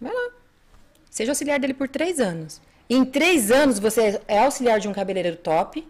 Vai 0.00 0.12
lá. 0.12 0.30
Seja 1.10 1.32
auxiliar 1.32 1.58
dele 1.58 1.74
por 1.74 1.88
três 1.88 2.20
anos. 2.20 2.60
Em 2.88 3.04
três 3.04 3.50
anos 3.50 3.78
você 3.78 4.20
é 4.28 4.38
auxiliar 4.38 4.78
de 4.78 4.86
um 4.86 4.92
cabeleireiro 4.92 5.36
top 5.36 5.86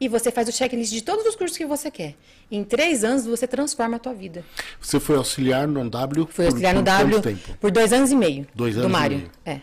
e 0.00 0.08
você 0.08 0.32
faz 0.32 0.48
o 0.48 0.52
checklist 0.52 0.92
de 0.92 1.02
todos 1.02 1.24
os 1.24 1.36
cursos 1.36 1.56
que 1.56 1.64
você 1.64 1.90
quer. 1.90 2.14
Em 2.50 2.64
três 2.64 3.04
anos 3.04 3.24
você 3.24 3.46
transforma 3.46 3.96
a 3.96 4.00
tua 4.00 4.12
vida. 4.14 4.44
Você 4.80 4.98
foi 4.98 5.16
auxiliar 5.16 5.68
no 5.68 5.88
W 5.88 6.26
por, 6.26 6.44
auxiliar 6.44 6.74
no 6.74 6.80
por 6.80 6.84
W 6.86 7.20
tempo? 7.22 7.56
por 7.60 7.70
dois 7.70 7.92
anos 7.92 8.10
e 8.10 8.16
meio. 8.16 8.46
Dois 8.54 8.74
do 8.74 8.80
anos 8.80 8.90
e 8.90 8.92
Mário. 8.92 9.16
meio. 9.18 9.30
É. 9.44 9.60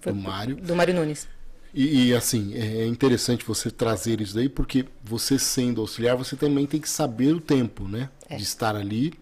Foi 0.00 0.12
Do 0.12 0.18
Mário. 0.18 0.56
Do 0.56 0.76
Mário 0.76 0.94
Nunes. 0.94 1.26
E, 1.74 2.08
e, 2.08 2.14
assim, 2.14 2.54
é 2.54 2.86
interessante 2.86 3.44
você 3.44 3.70
trazer 3.70 4.20
isso 4.20 4.34
daí, 4.34 4.48
porque 4.48 4.86
você 5.04 5.38
sendo 5.38 5.80
auxiliar, 5.80 6.16
você 6.16 6.34
também 6.34 6.66
tem 6.66 6.80
que 6.80 6.88
saber 6.88 7.34
o 7.34 7.40
tempo, 7.40 7.86
né? 7.86 8.08
É. 8.28 8.36
De 8.36 8.42
estar 8.42 8.74
ali 8.74 9.12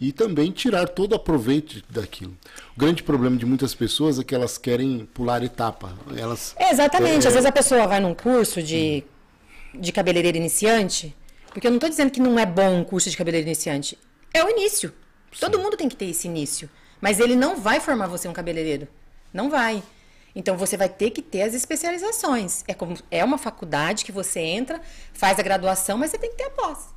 e 0.00 0.12
também 0.12 0.50
tirar 0.50 0.88
todo 0.88 1.12
o 1.12 1.16
aproveito 1.16 1.84
daquilo. 1.90 2.34
O 2.74 2.80
grande 2.80 3.02
problema 3.02 3.36
de 3.36 3.44
muitas 3.44 3.74
pessoas 3.74 4.18
é 4.18 4.24
que 4.24 4.34
elas 4.34 4.56
querem 4.56 5.06
pular 5.12 5.42
etapa. 5.42 5.94
Elas 6.16 6.54
É, 6.58 6.70
exatamente. 6.70 7.26
É. 7.26 7.28
Às 7.28 7.34
vezes 7.34 7.44
a 7.44 7.52
pessoa 7.52 7.86
vai 7.86 8.00
num 8.00 8.14
curso 8.14 8.62
de, 8.62 9.04
de 9.74 9.92
cabeleireiro 9.92 10.38
iniciante, 10.38 11.14
porque 11.52 11.66
eu 11.66 11.70
não 11.70 11.76
estou 11.76 11.90
dizendo 11.90 12.10
que 12.10 12.20
não 12.20 12.38
é 12.38 12.46
bom 12.46 12.80
um 12.80 12.84
curso 12.84 13.10
de 13.10 13.16
cabeleireiro 13.16 13.50
iniciante. 13.50 13.98
É 14.32 14.42
o 14.42 14.48
início. 14.48 14.92
Todo 15.38 15.58
mundo 15.58 15.76
tem 15.76 15.88
que 15.88 15.96
ter 15.96 16.06
esse 16.06 16.26
início. 16.26 16.70
Mas 17.00 17.20
ele 17.20 17.36
não 17.36 17.56
vai 17.56 17.78
formar 17.78 18.06
você 18.06 18.26
um 18.26 18.32
cabeleireiro. 18.32 18.88
Não 19.32 19.50
vai. 19.50 19.82
Então 20.34 20.56
você 20.56 20.76
vai 20.76 20.88
ter 20.88 21.10
que 21.10 21.22
ter 21.22 21.42
as 21.42 21.54
especializações. 21.54 22.64
É, 22.68 22.74
como, 22.74 22.96
é 23.10 23.24
uma 23.24 23.38
faculdade 23.38 24.04
que 24.04 24.12
você 24.12 24.40
entra, 24.40 24.80
faz 25.12 25.38
a 25.38 25.42
graduação, 25.42 25.98
mas 25.98 26.10
você 26.10 26.18
tem 26.18 26.30
que 26.30 26.36
ter 26.36 26.44
a 26.44 26.50
pós. 26.50 26.88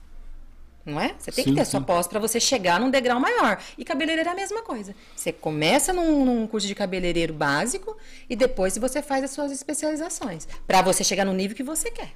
Não 0.85 0.99
é? 0.99 1.15
Você 1.17 1.31
tem 1.31 1.45
Sim, 1.45 1.51
que 1.51 1.55
ter 1.55 1.61
a 1.61 1.65
sua 1.65 1.79
sim. 1.79 1.85
pós 1.85 2.07
para 2.07 2.19
você 2.19 2.41
chegar 2.41 2.79
num 2.79 2.89
degrau 2.89 3.17
maior. 3.19 3.57
E 3.77 3.85
cabeleireiro 3.85 4.29
é 4.29 4.33
a 4.33 4.35
mesma 4.35 4.61
coisa. 4.61 4.93
Você 5.15 5.31
começa 5.31 5.93
num, 5.93 6.25
num 6.25 6.45
curso 6.45 6.67
de 6.67 6.75
cabeleireiro 6.75 7.33
básico 7.33 7.95
e 8.29 8.35
depois 8.35 8.77
você 8.77 9.01
faz 9.01 9.23
as 9.23 9.31
suas 9.31 9.51
especializações. 9.51 10.45
Para 10.67 10.81
você 10.81 11.03
chegar 11.03 11.23
no 11.23 11.33
nível 11.33 11.55
que 11.55 11.63
você 11.63 11.89
quer. 11.89 12.11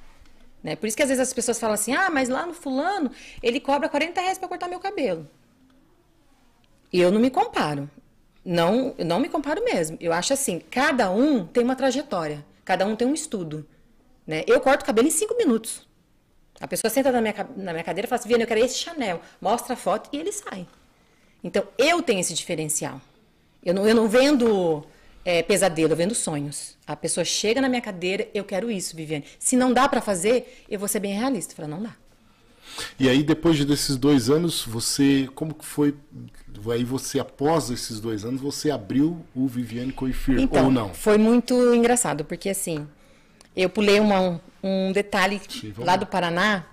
Né? 0.62 0.76
Por 0.76 0.86
isso 0.86 0.96
que 0.96 1.02
às 1.02 1.08
vezes 1.08 1.22
as 1.22 1.32
pessoas 1.32 1.58
falam 1.58 1.74
assim: 1.74 1.94
ah, 1.94 2.10
mas 2.10 2.28
lá 2.28 2.44
no 2.44 2.52
fulano 2.52 3.10
ele 3.42 3.58
cobra 3.58 3.88
40 3.88 4.20
reais 4.20 4.36
para 4.36 4.48
cortar 4.48 4.68
meu 4.68 4.80
cabelo. 4.80 5.26
E 6.92 7.00
eu 7.00 7.10
não 7.10 7.20
me 7.20 7.30
comparo. 7.30 7.88
Não, 8.50 8.94
não 8.96 9.20
me 9.20 9.28
comparo 9.28 9.62
mesmo. 9.62 9.98
Eu 10.00 10.10
acho 10.10 10.32
assim, 10.32 10.58
cada 10.70 11.10
um 11.10 11.46
tem 11.46 11.62
uma 11.62 11.76
trajetória, 11.76 12.42
cada 12.64 12.86
um 12.86 12.96
tem 12.96 13.06
um 13.06 13.12
estudo. 13.12 13.68
Né? 14.26 14.42
Eu 14.46 14.58
corto 14.58 14.84
o 14.84 14.86
cabelo 14.86 15.06
em 15.06 15.10
cinco 15.10 15.36
minutos. 15.36 15.86
A 16.58 16.66
pessoa 16.66 16.90
senta 16.90 17.12
na 17.12 17.20
minha, 17.20 17.34
na 17.54 17.72
minha 17.72 17.84
cadeira 17.84 18.06
e 18.06 18.08
fala 18.08 18.18
assim, 18.18 18.26
Viana, 18.26 18.44
eu 18.44 18.48
quero 18.48 18.60
esse 18.60 18.78
Chanel. 18.78 19.20
Mostra 19.38 19.74
a 19.74 19.76
foto 19.76 20.08
e 20.14 20.16
ele 20.16 20.32
sai. 20.32 20.66
Então, 21.44 21.62
eu 21.76 22.00
tenho 22.00 22.20
esse 22.20 22.32
diferencial. 22.32 23.02
Eu 23.62 23.74
não, 23.74 23.86
eu 23.86 23.94
não 23.94 24.08
vendo 24.08 24.82
é, 25.26 25.42
pesadelo, 25.42 25.92
eu 25.92 25.96
vendo 25.96 26.14
sonhos. 26.14 26.74
A 26.86 26.96
pessoa 26.96 27.26
chega 27.26 27.60
na 27.60 27.68
minha 27.68 27.82
cadeira, 27.82 28.28
eu 28.32 28.44
quero 28.44 28.70
isso, 28.70 28.96
Viviane. 28.96 29.26
Se 29.38 29.58
não 29.58 29.74
dá 29.74 29.86
para 29.86 30.00
fazer, 30.00 30.64
eu 30.70 30.78
vou 30.78 30.88
ser 30.88 31.00
bem 31.00 31.12
realista. 31.12 31.54
Fala, 31.54 31.68
não 31.68 31.82
dá. 31.82 31.94
E 32.98 33.08
aí, 33.08 33.22
depois 33.22 33.62
desses 33.64 33.96
dois 33.96 34.28
anos, 34.30 34.64
você. 34.66 35.28
Como 35.34 35.54
que 35.54 35.64
foi? 35.64 35.94
Aí 36.72 36.84
você, 36.84 37.18
após 37.20 37.70
esses 37.70 38.00
dois 38.00 38.24
anos, 38.24 38.40
você 38.40 38.70
abriu 38.70 39.24
o 39.34 39.46
Viviane 39.46 39.92
Coifir, 39.92 40.38
Então, 40.40 40.66
ou 40.66 40.70
não? 40.70 40.92
foi 40.92 41.16
muito 41.16 41.54
engraçado, 41.74 42.24
porque 42.24 42.48
assim, 42.50 42.86
eu 43.56 43.70
pulei 43.70 44.00
uma- 44.00 44.40
um 44.62 44.92
detalhe 44.92 45.40
Sim, 45.48 45.72
lá. 45.78 45.96
do 45.96 46.04
Paraná, 46.04 46.64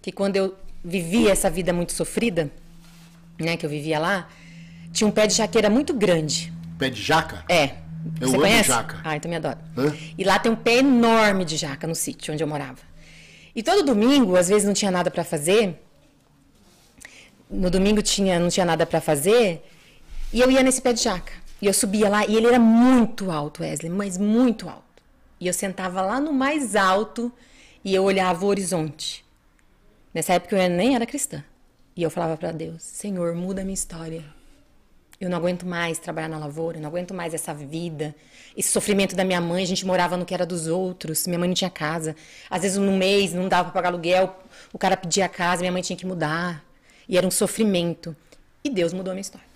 que 0.00 0.10
quando 0.10 0.36
eu 0.36 0.56
vivia 0.82 1.30
essa 1.30 1.50
vida 1.50 1.72
muito 1.72 1.92
sofrida, 1.92 2.50
né, 3.38 3.56
que 3.56 3.64
eu 3.66 3.70
vivia 3.70 3.98
lá, 3.98 4.28
tinha 4.92 5.06
um 5.06 5.10
pé 5.12 5.26
de 5.26 5.34
jaqueira 5.34 5.68
muito 5.68 5.92
grande. 5.94 6.52
Pé 6.78 6.88
de 6.88 7.00
jaca? 7.02 7.44
É. 7.48 7.74
Eu 8.20 8.28
Você 8.28 8.34
amo 8.34 8.40
conhece? 8.40 8.68
jaca. 8.68 9.00
Ah, 9.04 9.14
então 9.16 9.30
me 9.30 9.36
adoro. 9.36 9.58
Hã? 9.76 9.94
E 10.16 10.24
lá 10.24 10.38
tem 10.38 10.50
um 10.50 10.56
pé 10.56 10.78
enorme 10.78 11.44
de 11.44 11.56
jaca 11.58 11.86
no 11.86 11.94
sítio 11.94 12.32
onde 12.32 12.42
eu 12.42 12.48
morava. 12.48 12.78
E 13.54 13.62
todo 13.62 13.82
domingo, 13.82 14.36
às 14.36 14.48
vezes 14.48 14.66
não 14.66 14.74
tinha 14.74 14.90
nada 14.90 15.10
para 15.10 15.24
fazer. 15.24 15.80
No 17.50 17.70
domingo 17.70 18.00
tinha, 18.00 18.38
não 18.38 18.48
tinha 18.48 18.64
nada 18.64 18.86
para 18.86 19.00
fazer. 19.00 19.62
E 20.32 20.40
eu 20.40 20.50
ia 20.50 20.62
nesse 20.62 20.80
pé 20.80 20.92
de 20.92 21.02
jaca. 21.02 21.32
E 21.60 21.66
eu 21.66 21.74
subia 21.74 22.08
lá 22.08 22.26
e 22.26 22.36
ele 22.36 22.46
era 22.46 22.58
muito 22.58 23.30
alto, 23.30 23.62
Wesley, 23.62 23.90
mas 23.90 24.16
muito 24.16 24.68
alto. 24.68 24.84
E 25.38 25.46
eu 25.46 25.52
sentava 25.52 26.00
lá 26.00 26.20
no 26.20 26.32
mais 26.32 26.76
alto 26.76 27.30
e 27.84 27.94
eu 27.94 28.04
olhava 28.04 28.44
o 28.44 28.48
horizonte. 28.48 29.24
Nessa 30.14 30.34
época 30.34 30.56
eu 30.56 30.70
nem 30.70 30.94
era 30.94 31.06
cristã. 31.06 31.44
E 31.96 32.02
eu 32.02 32.10
falava 32.10 32.36
para 32.36 32.52
Deus: 32.52 32.82
Senhor, 32.82 33.34
muda 33.34 33.62
a 33.62 33.64
minha 33.64 33.74
história. 33.74 34.24
Eu 35.20 35.28
não 35.28 35.36
aguento 35.36 35.66
mais 35.66 35.98
trabalhar 35.98 36.28
na 36.28 36.38
lavoura, 36.38 36.78
eu 36.78 36.80
não 36.80 36.88
aguento 36.88 37.12
mais 37.12 37.34
essa 37.34 37.52
vida. 37.52 38.14
Esse 38.56 38.70
sofrimento 38.70 39.14
da 39.14 39.22
minha 39.22 39.40
mãe, 39.40 39.62
a 39.62 39.66
gente 39.66 39.84
morava 39.84 40.16
no 40.16 40.24
que 40.24 40.32
era 40.32 40.46
dos 40.46 40.66
outros, 40.66 41.26
minha 41.26 41.38
mãe 41.38 41.46
não 41.46 41.54
tinha 41.54 41.68
casa. 41.68 42.16
Às 42.48 42.62
vezes, 42.62 42.78
no 42.78 42.92
mês, 42.92 43.34
não 43.34 43.46
dava 43.46 43.64
para 43.64 43.74
pagar 43.74 43.88
aluguel, 43.90 44.34
o 44.72 44.78
cara 44.78 44.96
pedia 44.96 45.26
a 45.26 45.28
casa, 45.28 45.60
minha 45.60 45.72
mãe 45.72 45.82
tinha 45.82 45.96
que 45.96 46.06
mudar. 46.06 46.64
E 47.06 47.18
era 47.18 47.26
um 47.26 47.30
sofrimento. 47.30 48.16
E 48.64 48.70
Deus 48.70 48.94
mudou 48.94 49.10
a 49.10 49.14
minha 49.14 49.20
história. 49.20 49.46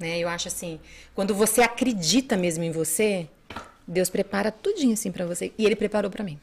Né? 0.00 0.18
Eu 0.18 0.28
acho 0.28 0.48
assim, 0.48 0.80
quando 1.14 1.32
você 1.32 1.62
acredita 1.62 2.36
mesmo 2.36 2.64
em 2.64 2.72
você, 2.72 3.28
Deus 3.86 4.10
prepara 4.10 4.50
tudinho 4.50 4.94
assim 4.94 5.12
para 5.12 5.24
você. 5.24 5.52
E 5.56 5.64
Ele 5.64 5.76
preparou 5.76 6.10
para 6.10 6.24
mim. 6.24 6.40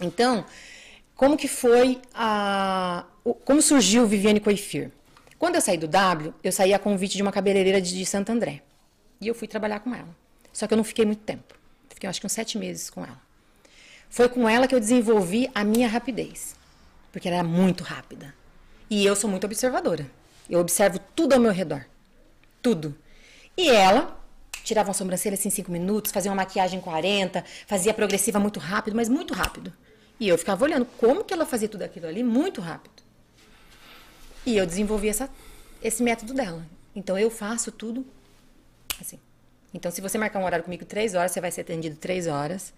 Então, 0.00 0.46
como 1.14 1.36
que 1.36 1.46
foi 1.46 2.00
a... 2.14 3.04
Como 3.44 3.60
surgiu 3.60 4.06
Viviane 4.06 4.40
Coifir? 4.40 4.90
Quando 5.38 5.56
eu 5.56 5.60
saí 5.60 5.76
do 5.76 5.88
W, 5.88 6.32
eu 6.42 6.52
saí 6.52 6.72
a 6.72 6.78
convite 6.78 7.16
de 7.16 7.22
uma 7.22 7.32
cabeleireira 7.32 7.80
de, 7.80 7.96
de 7.96 8.06
Santo 8.06 8.30
André. 8.30 8.62
E 9.20 9.26
eu 9.26 9.34
fui 9.34 9.48
trabalhar 9.48 9.80
com 9.80 9.94
ela. 9.94 10.08
Só 10.52 10.66
que 10.66 10.74
eu 10.74 10.76
não 10.76 10.84
fiquei 10.84 11.04
muito 11.04 11.22
tempo. 11.22 11.54
Fiquei, 11.88 12.08
acho 12.08 12.20
que 12.20 12.26
uns 12.26 12.32
sete 12.32 12.58
meses 12.58 12.90
com 12.90 13.04
ela. 13.04 13.20
Foi 14.08 14.28
com 14.28 14.48
ela 14.48 14.68
que 14.68 14.74
eu 14.74 14.80
desenvolvi 14.80 15.50
a 15.54 15.64
minha 15.64 15.88
rapidez. 15.88 16.54
Porque 17.12 17.28
ela 17.28 17.38
era 17.38 17.46
muito 17.46 17.82
rápida. 17.82 18.34
E 18.88 19.04
eu 19.04 19.16
sou 19.16 19.28
muito 19.28 19.44
observadora. 19.44 20.10
Eu 20.48 20.60
observo 20.60 20.98
tudo 21.14 21.32
ao 21.32 21.40
meu 21.40 21.52
redor. 21.52 21.84
Tudo. 22.62 22.94
E 23.56 23.70
ela 23.70 24.20
tirava 24.64 24.88
uma 24.88 24.94
sobrancelha 24.94 25.34
assim 25.34 25.48
em 25.48 25.52
5 25.52 25.70
minutos, 25.70 26.10
fazia 26.10 26.30
uma 26.30 26.36
maquiagem 26.36 26.78
em 26.78 26.82
40, 26.82 27.44
fazia 27.66 27.92
progressiva 27.92 28.40
muito 28.40 28.58
rápido, 28.58 28.96
mas 28.96 29.08
muito 29.08 29.34
rápido. 29.34 29.72
E 30.18 30.26
eu 30.28 30.38
ficava 30.38 30.64
olhando 30.64 30.86
como 30.98 31.22
que 31.22 31.34
ela 31.34 31.44
fazia 31.44 31.68
tudo 31.68 31.82
aquilo 31.82 32.06
ali 32.06 32.22
muito 32.22 32.60
rápido. 32.60 33.03
E 34.46 34.56
eu 34.56 34.66
desenvolvi 34.66 35.08
essa, 35.08 35.28
esse 35.82 36.02
método 36.02 36.34
dela. 36.34 36.64
Então 36.94 37.18
eu 37.18 37.30
faço 37.30 37.72
tudo 37.72 38.04
assim. 39.00 39.18
Então 39.72 39.90
se 39.90 40.00
você 40.00 40.16
marcar 40.18 40.38
um 40.38 40.44
horário 40.44 40.64
comigo 40.64 40.84
três 40.84 41.14
horas, 41.14 41.32
você 41.32 41.40
vai 41.40 41.50
ser 41.50 41.62
atendido 41.62 41.96
três 41.96 42.26
horas. 42.26 42.72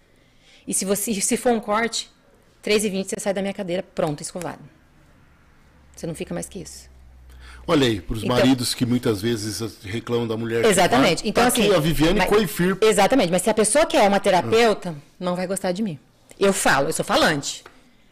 E 0.67 0.73
se 0.73 0.83
você 0.85 1.13
se 1.21 1.37
for 1.37 1.51
um 1.51 1.59
corte, 1.59 2.09
3 2.61 2.83
e 2.85 2.89
20 2.89 3.09
você 3.09 3.19
sai 3.19 3.33
da 3.33 3.41
minha 3.41 3.53
cadeira 3.53 3.81
pronto, 3.83 4.21
escovado. 4.21 4.59
Você 5.95 6.05
não 6.05 6.13
fica 6.15 6.33
mais 6.33 6.47
que 6.49 6.59
isso. 6.59 6.89
Olha 7.65 7.85
aí, 7.87 7.99
para 8.01 8.15
os 8.15 8.23
Então- 8.23 8.35
maridos 8.35 8.73
que 8.73 8.85
muitas 8.85 9.21
vezes 9.21 9.81
reclamam 9.83 10.27
da 10.27 10.35
mulher. 10.37 10.61
que 10.63 10.67
Exatamente. 10.69 11.21
vai, 11.21 11.29
Então, 11.29 11.43
tá 11.43 11.47
assim. 11.49 11.73
a 11.73 11.79
Viviane 11.79 12.19
mas- 12.19 12.29
Coifir. 12.29 12.77
Exatamente. 12.81 13.31
Mas 13.31 13.41
se 13.41 13.49
a 13.49 13.53
pessoa 13.53 13.85
quer 13.85 14.07
uma 14.07 14.19
terapeuta, 14.19 14.95
não 15.19 15.35
vai 15.35 15.47
gostar 15.47 15.71
de 15.71 15.81
mim. 15.83 15.99
Eu 16.39 16.53
falo, 16.53 16.87
eu 16.89 16.93
sou 16.93 17.03
falante. 17.05 17.63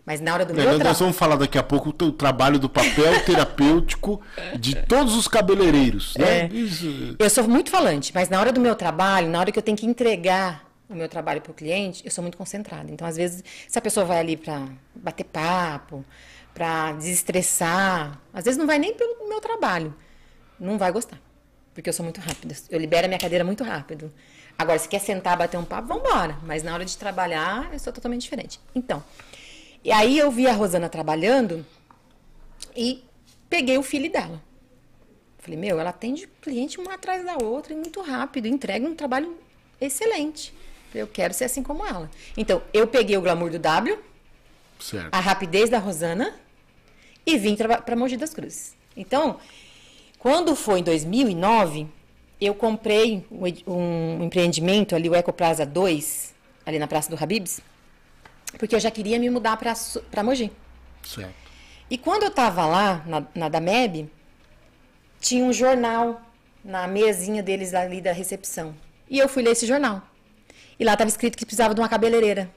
Mas 0.05 0.21
na 0.21 0.33
hora 0.33 0.45
do 0.45 0.51
É, 0.51 0.55
meu 0.55 0.63
nós, 0.65 0.69
trabalho. 0.75 0.89
nós 0.89 0.99
vamos 0.99 1.17
falar 1.17 1.35
daqui 1.35 1.57
a 1.57 1.63
pouco 1.63 1.91
do 1.91 2.11
trabalho 2.11 2.59
do 2.59 2.69
papel 2.69 3.19
terapêutico 3.25 4.21
de 4.59 4.75
todos 4.75 5.15
os 5.15 5.27
cabeleireiros. 5.27 6.15
Né? 6.15 6.41
É. 6.41 6.47
Isso- 6.47 7.15
Eu 7.17 7.29
sou 7.29 7.47
muito 7.47 7.71
falante, 7.71 8.11
mas 8.13 8.29
na 8.29 8.39
hora 8.39 8.51
do 8.51 8.59
meu 8.61 8.75
trabalho, 8.75 9.27
na 9.29 9.39
hora 9.39 9.51
que 9.51 9.57
eu 9.57 9.63
tenho 9.63 9.75
que 9.77 9.85
entregar 9.85 10.63
o 10.87 10.93
meu 10.93 11.09
trabalho 11.09 11.41
para 11.41 11.51
o 11.51 11.55
cliente, 11.55 12.05
eu 12.05 12.11
sou 12.11 12.21
muito 12.21 12.37
concentrada. 12.37 12.91
Então, 12.91 13.07
às 13.07 13.17
vezes, 13.17 13.43
se 13.67 13.79
a 13.79 13.81
pessoa 13.81 14.05
vai 14.05 14.19
ali 14.19 14.37
para 14.37 14.67
bater 14.93 15.23
papo, 15.23 16.05
para 16.53 16.91
desestressar, 16.93 18.19
às 18.31 18.45
vezes 18.45 18.57
não 18.59 18.67
vai 18.67 18.77
nem 18.77 18.93
pelo 18.93 19.27
meu 19.27 19.41
trabalho, 19.41 19.93
não 20.59 20.77
vai 20.77 20.91
gostar, 20.91 21.19
porque 21.73 21.89
eu 21.89 21.93
sou 21.93 22.03
muito 22.03 22.21
rápida. 22.21 22.55
Eu 22.69 22.79
libero 22.79 23.05
a 23.05 23.07
minha 23.07 23.19
cadeira 23.19 23.43
muito 23.43 23.63
rápido. 23.63 24.13
Agora, 24.57 24.77
se 24.79 24.87
quer 24.87 24.99
sentar, 24.99 25.35
bater 25.35 25.57
um 25.57 25.65
papo, 25.65 25.87
vamos 25.87 26.07
embora. 26.07 26.37
Mas 26.43 26.63
na 26.63 26.73
hora 26.73 26.85
de 26.85 26.95
trabalhar, 26.95 27.67
eu 27.73 27.79
sou 27.79 27.91
totalmente 27.91 28.21
diferente. 28.21 28.59
Então, 28.73 29.03
e 29.85 29.91
aí 29.91 30.17
eu 30.17 30.31
vi 30.31 30.47
a 30.47 30.51
Rosana 30.51 30.89
trabalhando 30.89 31.63
e 32.75 33.03
peguei 33.47 33.77
o 33.77 33.83
filho 33.83 34.11
dela. 34.11 34.41
Falei, 35.37 35.59
meu, 35.59 35.79
ela 35.79 35.91
atende 35.91 36.27
cliente 36.41 36.79
uma 36.79 36.95
atrás 36.95 37.23
da 37.23 37.37
outra 37.37 37.71
e 37.71 37.75
muito 37.75 38.01
rápido, 38.01 38.47
entrega 38.47 38.83
um 38.83 38.95
trabalho 38.95 39.37
excelente. 39.79 40.51
Eu 40.91 41.05
quero 41.05 41.35
ser 41.35 41.43
assim 41.43 41.61
como 41.61 41.85
ela. 41.85 42.09
Então, 42.35 42.63
eu 42.73 42.87
peguei 42.87 43.15
o 43.15 43.21
glamour 43.21 43.51
do 43.51 43.59
W, 43.59 43.99
Certo. 44.79 45.09
a 45.13 45.19
rapidez 45.19 45.69
da 45.69 45.77
Rosana 45.77 46.33
e 47.23 47.37
vim 47.37 47.55
para 47.55 47.95
Mogi 47.95 48.17
das 48.17 48.33
Cruzes. 48.33 48.75
Então, 48.97 49.39
quando 50.17 50.55
foi 50.55 50.79
em 50.79 50.83
2009, 50.83 51.85
eu 52.41 52.55
comprei 52.55 53.23
um, 53.29 53.43
um 53.71 54.23
empreendimento 54.23 54.95
ali, 54.95 55.07
o 55.07 55.13
Ecoplaza 55.13 55.63
2, 55.63 56.33
ali 56.65 56.79
na 56.79 56.87
Praça 56.87 57.15
do 57.15 57.23
Habibs, 57.23 57.61
porque 58.57 58.75
eu 58.75 58.79
já 58.79 58.91
queria 58.91 59.19
me 59.19 59.29
mudar 59.29 59.57
para 59.57 60.23
Mogi. 60.23 60.51
Certo. 61.03 61.33
E 61.89 61.97
quando 61.97 62.23
eu 62.23 62.31
tava 62.31 62.65
lá, 62.65 63.03
na, 63.05 63.23
na 63.35 63.49
Dameb, 63.49 64.09
tinha 65.19 65.43
um 65.43 65.53
jornal 65.53 66.21
na 66.63 66.87
mesinha 66.87 67.43
deles 67.43 67.73
ali 67.73 68.01
da 68.01 68.11
recepção. 68.11 68.75
E 69.09 69.19
eu 69.19 69.29
fui 69.29 69.43
ler 69.43 69.51
esse 69.51 69.67
jornal. 69.67 70.01
E 70.79 70.83
lá 70.83 70.97
tava 70.97 71.09
escrito 71.09 71.37
que 71.37 71.45
precisava 71.45 71.75
de 71.75 71.81
uma 71.81 71.87
cabeleireira 71.87 72.49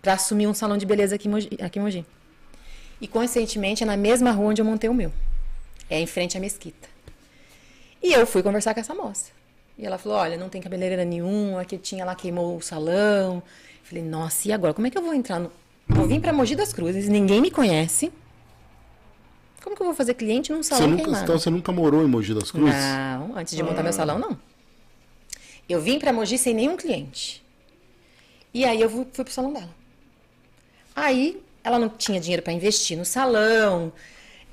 para 0.00 0.14
assumir 0.14 0.48
um 0.48 0.54
salão 0.54 0.76
de 0.76 0.84
beleza 0.84 1.14
aqui 1.14 1.28
em, 1.28 1.30
Mogi, 1.30 1.50
aqui 1.60 1.78
em 1.78 1.82
Mogi. 1.82 2.06
E 3.00 3.06
coincidentemente 3.06 3.84
é 3.84 3.86
na 3.86 3.96
mesma 3.96 4.32
rua 4.32 4.50
onde 4.50 4.60
eu 4.60 4.66
montei 4.66 4.90
o 4.90 4.94
meu. 4.94 5.12
É 5.88 6.00
em 6.00 6.06
frente 6.06 6.36
à 6.36 6.40
mesquita. 6.40 6.88
E 8.02 8.12
eu 8.12 8.26
fui 8.26 8.42
conversar 8.42 8.74
com 8.74 8.80
essa 8.80 8.94
moça. 8.94 9.30
E 9.78 9.86
ela 9.86 9.96
falou: 9.96 10.18
Olha, 10.18 10.36
não 10.36 10.48
tem 10.48 10.60
cabeleireira 10.60 11.04
nenhuma, 11.04 11.64
que 11.64 11.78
tinha 11.78 12.04
lá 12.04 12.14
queimou 12.14 12.56
o 12.56 12.62
salão. 12.62 13.42
Falei: 13.92 14.02
Nossa, 14.02 14.48
e 14.48 14.52
agora? 14.52 14.72
Como 14.72 14.86
é 14.86 14.90
que 14.90 14.96
eu 14.96 15.02
vou 15.02 15.12
entrar 15.12 15.38
no. 15.38 15.52
Vou 15.86 16.06
vir 16.06 16.18
para 16.18 16.32
Mogi 16.32 16.56
das 16.56 16.72
Cruzes, 16.72 17.08
ninguém 17.08 17.42
me 17.42 17.50
conhece. 17.50 18.10
Como 19.62 19.76
que 19.76 19.82
eu 19.82 19.86
vou 19.86 19.94
fazer 19.94 20.14
cliente 20.14 20.50
num 20.50 20.62
Você 20.62 20.70
salão 20.70 20.88
nunca, 20.88 21.02
queimado? 21.02 21.24
então 21.24 21.38
você 21.38 21.50
nunca 21.50 21.70
morou 21.70 22.02
em 22.02 22.06
Mogi 22.06 22.32
das 22.32 22.50
Cruzes? 22.50 22.74
Não, 22.74 23.36
antes 23.36 23.54
de 23.54 23.62
montar 23.62 23.82
meu 23.82 23.92
salão, 23.92 24.18
não. 24.18 24.38
Eu 25.68 25.80
vim 25.80 25.98
para 25.98 26.12
Mogi 26.12 26.38
sem 26.38 26.54
nenhum 26.54 26.76
cliente. 26.76 27.44
E 28.54 28.64
aí 28.64 28.80
eu 28.80 28.88
fui, 28.88 29.06
fui 29.12 29.24
pro 29.24 29.32
salão 29.32 29.52
dela. 29.52 29.68
Aí 30.96 31.42
ela 31.62 31.78
não 31.78 31.90
tinha 31.90 32.18
dinheiro 32.18 32.42
para 32.42 32.52
investir 32.52 32.96
no 32.96 33.04
salão. 33.04 33.92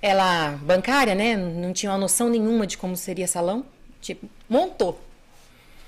Ela, 0.02 0.52
bancária, 0.62 1.16
né? 1.16 1.38
Não 1.38 1.72
tinha 1.72 1.92
uma 1.92 1.98
noção 1.98 2.30
nenhuma 2.30 2.68
de 2.68 2.78
como 2.78 2.96
seria 2.98 3.28
salão. 3.28 3.66
Tipo, 4.02 4.30
montou. 4.50 5.00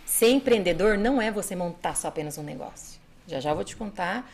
Ser 0.05 0.29
empreendedor 0.29 0.97
não 0.97 1.21
é 1.21 1.29
você 1.31 1.55
montar 1.55 1.95
só 1.95 2.07
apenas 2.07 2.37
um 2.37 2.43
negócio. 2.43 3.00
Já 3.31 3.39
já 3.39 3.53
vou 3.53 3.63
te 3.63 3.75
contar 3.75 4.29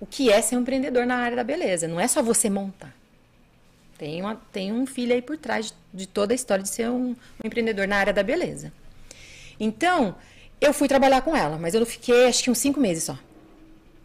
o 0.00 0.06
que 0.06 0.30
é 0.30 0.40
ser 0.40 0.56
um 0.56 0.60
empreendedor 0.60 1.06
na 1.06 1.16
área 1.16 1.36
da 1.36 1.44
beleza. 1.44 1.86
Não 1.86 2.00
é 2.00 2.08
só 2.08 2.22
você 2.22 2.48
montar. 2.48 2.94
Tem, 3.96 4.20
uma, 4.20 4.36
tem 4.52 4.72
um 4.72 4.86
filho 4.86 5.12
aí 5.12 5.20
por 5.20 5.36
trás 5.36 5.66
de, 5.66 5.74
de 5.92 6.06
toda 6.06 6.32
a 6.32 6.36
história 6.36 6.62
de 6.62 6.68
ser 6.68 6.88
um, 6.88 7.10
um 7.10 7.16
empreendedor 7.44 7.88
na 7.88 7.96
área 7.96 8.12
da 8.12 8.22
beleza. 8.22 8.72
Então, 9.58 10.14
eu 10.60 10.72
fui 10.72 10.86
trabalhar 10.86 11.20
com 11.22 11.36
ela, 11.36 11.58
mas 11.58 11.74
eu 11.74 11.84
fiquei 11.84 12.26
acho 12.26 12.42
que 12.44 12.50
uns 12.50 12.58
cinco 12.58 12.78
meses 12.78 13.04
só. 13.04 13.18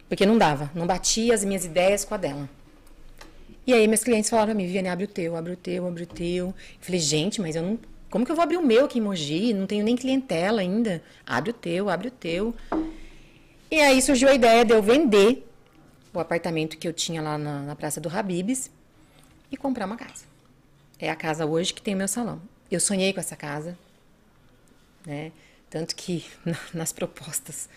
Porque 0.08 0.26
não 0.26 0.36
dava, 0.36 0.70
não 0.74 0.86
batia 0.86 1.32
as 1.32 1.44
minhas 1.44 1.64
ideias 1.64 2.04
com 2.04 2.14
a 2.14 2.16
dela. 2.18 2.48
E 3.66 3.72
aí 3.72 3.88
meus 3.88 4.04
clientes 4.04 4.28
falaram 4.28 4.48
pra 4.48 4.54
mim, 4.54 4.66
Viviane, 4.66 4.88
abre 4.88 5.04
o 5.04 5.08
teu, 5.08 5.36
abre 5.36 5.52
o 5.52 5.56
teu, 5.56 5.86
abre 5.86 6.02
o 6.02 6.06
teu. 6.06 6.46
Eu 6.46 6.54
falei, 6.80 7.00
gente, 7.00 7.40
mas 7.40 7.56
eu 7.56 7.62
não. 7.62 7.78
Como 8.10 8.24
que 8.24 8.30
eu 8.30 8.36
vou 8.36 8.42
abrir 8.42 8.58
o 8.58 8.62
meu 8.62 8.84
aqui 8.84 8.98
em 8.98 9.02
Mogi? 9.02 9.54
Não 9.54 9.66
tenho 9.66 9.84
nem 9.84 9.96
clientela 9.96 10.60
ainda. 10.60 11.02
Abre 11.26 11.50
o 11.50 11.54
teu, 11.54 11.88
abre 11.88 12.08
o 12.08 12.10
teu. 12.10 12.54
E 13.70 13.80
aí 13.80 14.00
surgiu 14.00 14.28
a 14.28 14.34
ideia 14.34 14.64
de 14.64 14.72
eu 14.72 14.82
vender 14.82 15.46
o 16.12 16.20
apartamento 16.20 16.76
que 16.78 16.86
eu 16.86 16.92
tinha 16.92 17.20
lá 17.20 17.36
na, 17.36 17.60
na 17.62 17.76
Praça 17.76 18.00
do 18.00 18.08
Habibs 18.08 18.70
e 19.50 19.56
comprar 19.56 19.86
uma 19.86 19.96
casa. 19.96 20.24
É 20.98 21.10
a 21.10 21.16
casa 21.16 21.44
hoje 21.44 21.74
que 21.74 21.82
tem 21.82 21.94
o 21.94 21.98
meu 21.98 22.08
salão. 22.08 22.40
Eu 22.70 22.78
sonhei 22.80 23.12
com 23.12 23.20
essa 23.20 23.34
casa, 23.36 23.76
né? 25.04 25.32
Tanto 25.68 25.94
que 25.96 26.24
na- 26.44 26.58
nas 26.72 26.92
propostas, 26.92 27.68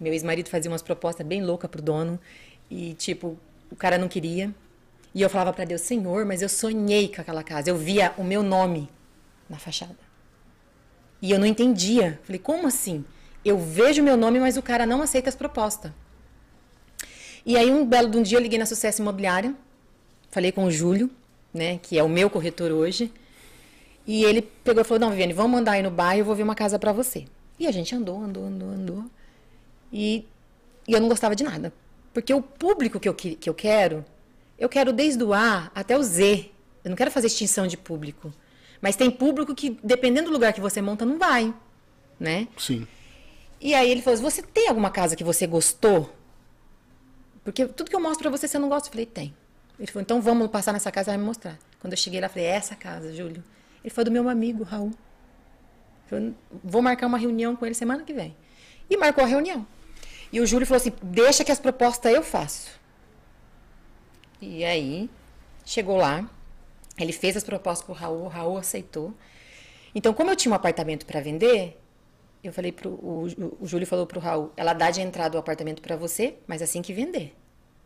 meu 0.00 0.12
ex-marido 0.12 0.48
fazia 0.48 0.70
umas 0.70 0.82
propostas 0.82 1.24
bem 1.26 1.42
loucas 1.44 1.70
pro 1.70 1.80
dono 1.80 2.18
e 2.70 2.94
tipo, 2.94 3.38
o 3.70 3.76
cara 3.76 3.96
não 3.96 4.08
queria. 4.08 4.52
E 5.14 5.22
eu 5.22 5.30
falava 5.30 5.52
para 5.52 5.64
Deus, 5.64 5.80
Senhor, 5.82 6.24
mas 6.26 6.42
eu 6.42 6.48
sonhei 6.48 7.08
com 7.08 7.20
aquela 7.20 7.42
casa. 7.42 7.70
Eu 7.70 7.76
via 7.76 8.12
o 8.18 8.24
meu 8.24 8.42
nome 8.42 8.88
na 9.48 9.58
fachada. 9.58 9.96
E 11.22 11.30
eu 11.30 11.38
não 11.38 11.46
entendia. 11.46 12.20
Falei, 12.24 12.38
como 12.38 12.66
assim? 12.66 13.04
Eu 13.44 13.58
vejo 13.58 14.02
meu 14.02 14.16
nome, 14.16 14.40
mas 14.40 14.56
o 14.56 14.62
cara 14.62 14.84
não 14.84 15.00
aceita 15.02 15.28
as 15.28 15.36
propostas. 15.36 15.92
E 17.46 17.56
aí, 17.56 17.70
um 17.70 17.84
belo 17.84 18.10
de 18.10 18.18
um 18.18 18.22
dia, 18.22 18.38
eu 18.38 18.42
liguei 18.42 18.58
na 18.58 18.66
Sucesso 18.66 19.00
Imobiliária, 19.00 19.54
falei 20.30 20.52
com 20.52 20.64
o 20.64 20.70
Júlio, 20.70 21.10
né, 21.52 21.78
que 21.78 21.98
é 21.98 22.02
o 22.02 22.08
meu 22.08 22.28
corretor 22.28 22.70
hoje, 22.70 23.12
e 24.06 24.24
ele 24.24 24.42
pegou 24.42 24.82
e 24.82 24.84
falou: 24.84 25.00
Não, 25.00 25.10
Viviane, 25.10 25.32
vamos 25.32 25.52
mandar 25.52 25.72
aí 25.72 25.82
no 25.82 25.90
bairro, 25.90 26.20
eu 26.20 26.24
vou 26.24 26.34
ver 26.34 26.42
uma 26.42 26.54
casa 26.54 26.78
pra 26.78 26.92
você. 26.92 27.26
E 27.58 27.66
a 27.66 27.72
gente 27.72 27.94
andou, 27.94 28.22
andou, 28.22 28.44
andou, 28.44 28.68
andou. 28.68 29.04
E, 29.92 30.24
e 30.86 30.92
eu 30.92 31.00
não 31.00 31.08
gostava 31.08 31.34
de 31.34 31.44
nada. 31.44 31.72
Porque 32.12 32.32
o 32.32 32.40
público 32.40 32.98
que 32.98 33.08
eu, 33.08 33.14
que 33.14 33.38
eu 33.48 33.54
quero, 33.54 34.04
eu 34.58 34.68
quero 34.68 34.92
desde 34.92 35.22
o 35.22 35.32
A 35.32 35.70
até 35.74 35.96
o 35.96 36.02
Z. 36.02 36.50
Eu 36.84 36.90
não 36.90 36.96
quero 36.96 37.10
fazer 37.10 37.26
extinção 37.26 37.66
de 37.66 37.76
público. 37.76 38.32
Mas 38.80 38.96
tem 38.96 39.10
público 39.10 39.54
que, 39.54 39.78
dependendo 39.82 40.28
do 40.28 40.32
lugar 40.32 40.52
que 40.52 40.60
você 40.60 40.80
monta, 40.80 41.04
não 41.04 41.18
vai. 41.18 41.52
Né? 42.18 42.48
Sim. 42.56 42.86
E 43.60 43.74
aí 43.74 43.90
ele 43.90 44.02
falou: 44.02 44.14
assim, 44.14 44.24
Você 44.24 44.42
tem 44.42 44.68
alguma 44.68 44.90
casa 44.90 45.16
que 45.16 45.24
você 45.24 45.46
gostou? 45.46 46.12
Porque 47.44 47.66
tudo 47.66 47.88
que 47.88 47.96
eu 47.96 48.00
mostro 48.00 48.28
pra 48.28 48.30
você, 48.30 48.46
você 48.46 48.58
não 48.58 48.68
gosta? 48.68 48.88
Eu 48.88 48.92
falei: 48.92 49.06
Tem. 49.06 49.34
Ele 49.78 49.86
falou: 49.86 50.02
Então 50.02 50.20
vamos 50.20 50.48
passar 50.48 50.72
nessa 50.72 50.90
casa 50.90 51.10
e 51.10 51.12
vai 51.12 51.18
me 51.18 51.24
mostrar. 51.24 51.58
Quando 51.80 51.92
eu 51.92 51.96
cheguei 51.96 52.20
lá, 52.20 52.28
falei: 52.28 52.44
É 52.44 52.50
essa 52.50 52.74
casa, 52.74 53.12
Júlio. 53.12 53.42
Ele 53.82 53.90
foi 53.90 54.04
do 54.04 54.10
meu 54.10 54.28
amigo, 54.28 54.64
Raul. 54.64 54.92
Eu 56.10 56.34
Vou 56.64 56.82
marcar 56.82 57.06
uma 57.06 57.18
reunião 57.18 57.54
com 57.54 57.66
ele 57.66 57.74
semana 57.74 58.02
que 58.02 58.12
vem. 58.12 58.36
E 58.88 58.96
marcou 58.96 59.22
a 59.22 59.26
reunião. 59.26 59.66
E 60.32 60.40
o 60.40 60.46
Júlio 60.46 60.66
falou 60.66 60.80
assim: 60.80 60.92
Deixa 61.02 61.44
que 61.44 61.52
as 61.52 61.60
propostas 61.60 62.12
eu 62.12 62.22
faço. 62.22 62.78
E 64.40 64.64
aí, 64.64 65.10
chegou 65.64 65.96
lá, 65.96 66.28
ele 66.96 67.12
fez 67.12 67.36
as 67.36 67.42
propostas 67.42 67.84
pro 67.84 67.94
Raul, 67.94 68.24
o 68.24 68.28
Raul 68.28 68.56
aceitou. 68.56 69.12
Então, 69.94 70.14
como 70.14 70.30
eu 70.30 70.36
tinha 70.36 70.52
um 70.52 70.54
apartamento 70.54 71.04
para 71.04 71.20
vender, 71.20 71.80
eu 72.42 72.52
falei 72.52 72.72
pro 72.72 72.90
o, 72.90 73.26
o 73.60 73.66
Júlio 73.66 73.86
falou 73.86 74.06
pro 74.06 74.20
Raul, 74.20 74.52
ela 74.56 74.72
dá 74.72 74.90
de 74.90 75.00
entrada 75.00 75.36
o 75.36 75.40
apartamento 75.40 75.82
para 75.82 75.96
você, 75.96 76.36
mas 76.46 76.62
assim 76.62 76.82
que 76.82 76.92
vender. 76.92 77.34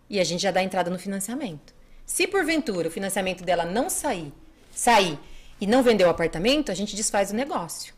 E 0.09 0.21
a 0.21 0.25
gente 0.25 0.43
já 0.43 0.51
dá 0.51 0.63
entrada 0.63 0.91
no 0.91 0.99
financiamento. 0.99 1.75
Se 2.05 2.27
porventura 2.27 2.89
o 2.89 2.91
financiamento 2.91 3.45
dela 3.45 3.65
não 3.65 3.89
sair, 3.89 4.33
sair 4.71 5.19
e 5.61 5.67
não 5.67 5.83
vender 5.83 6.05
o 6.05 6.11
apartamento, 6.11 6.71
a 6.71 6.75
gente 6.75 6.95
desfaz 6.95 7.31
o 7.31 7.35
negócio. 7.35 7.95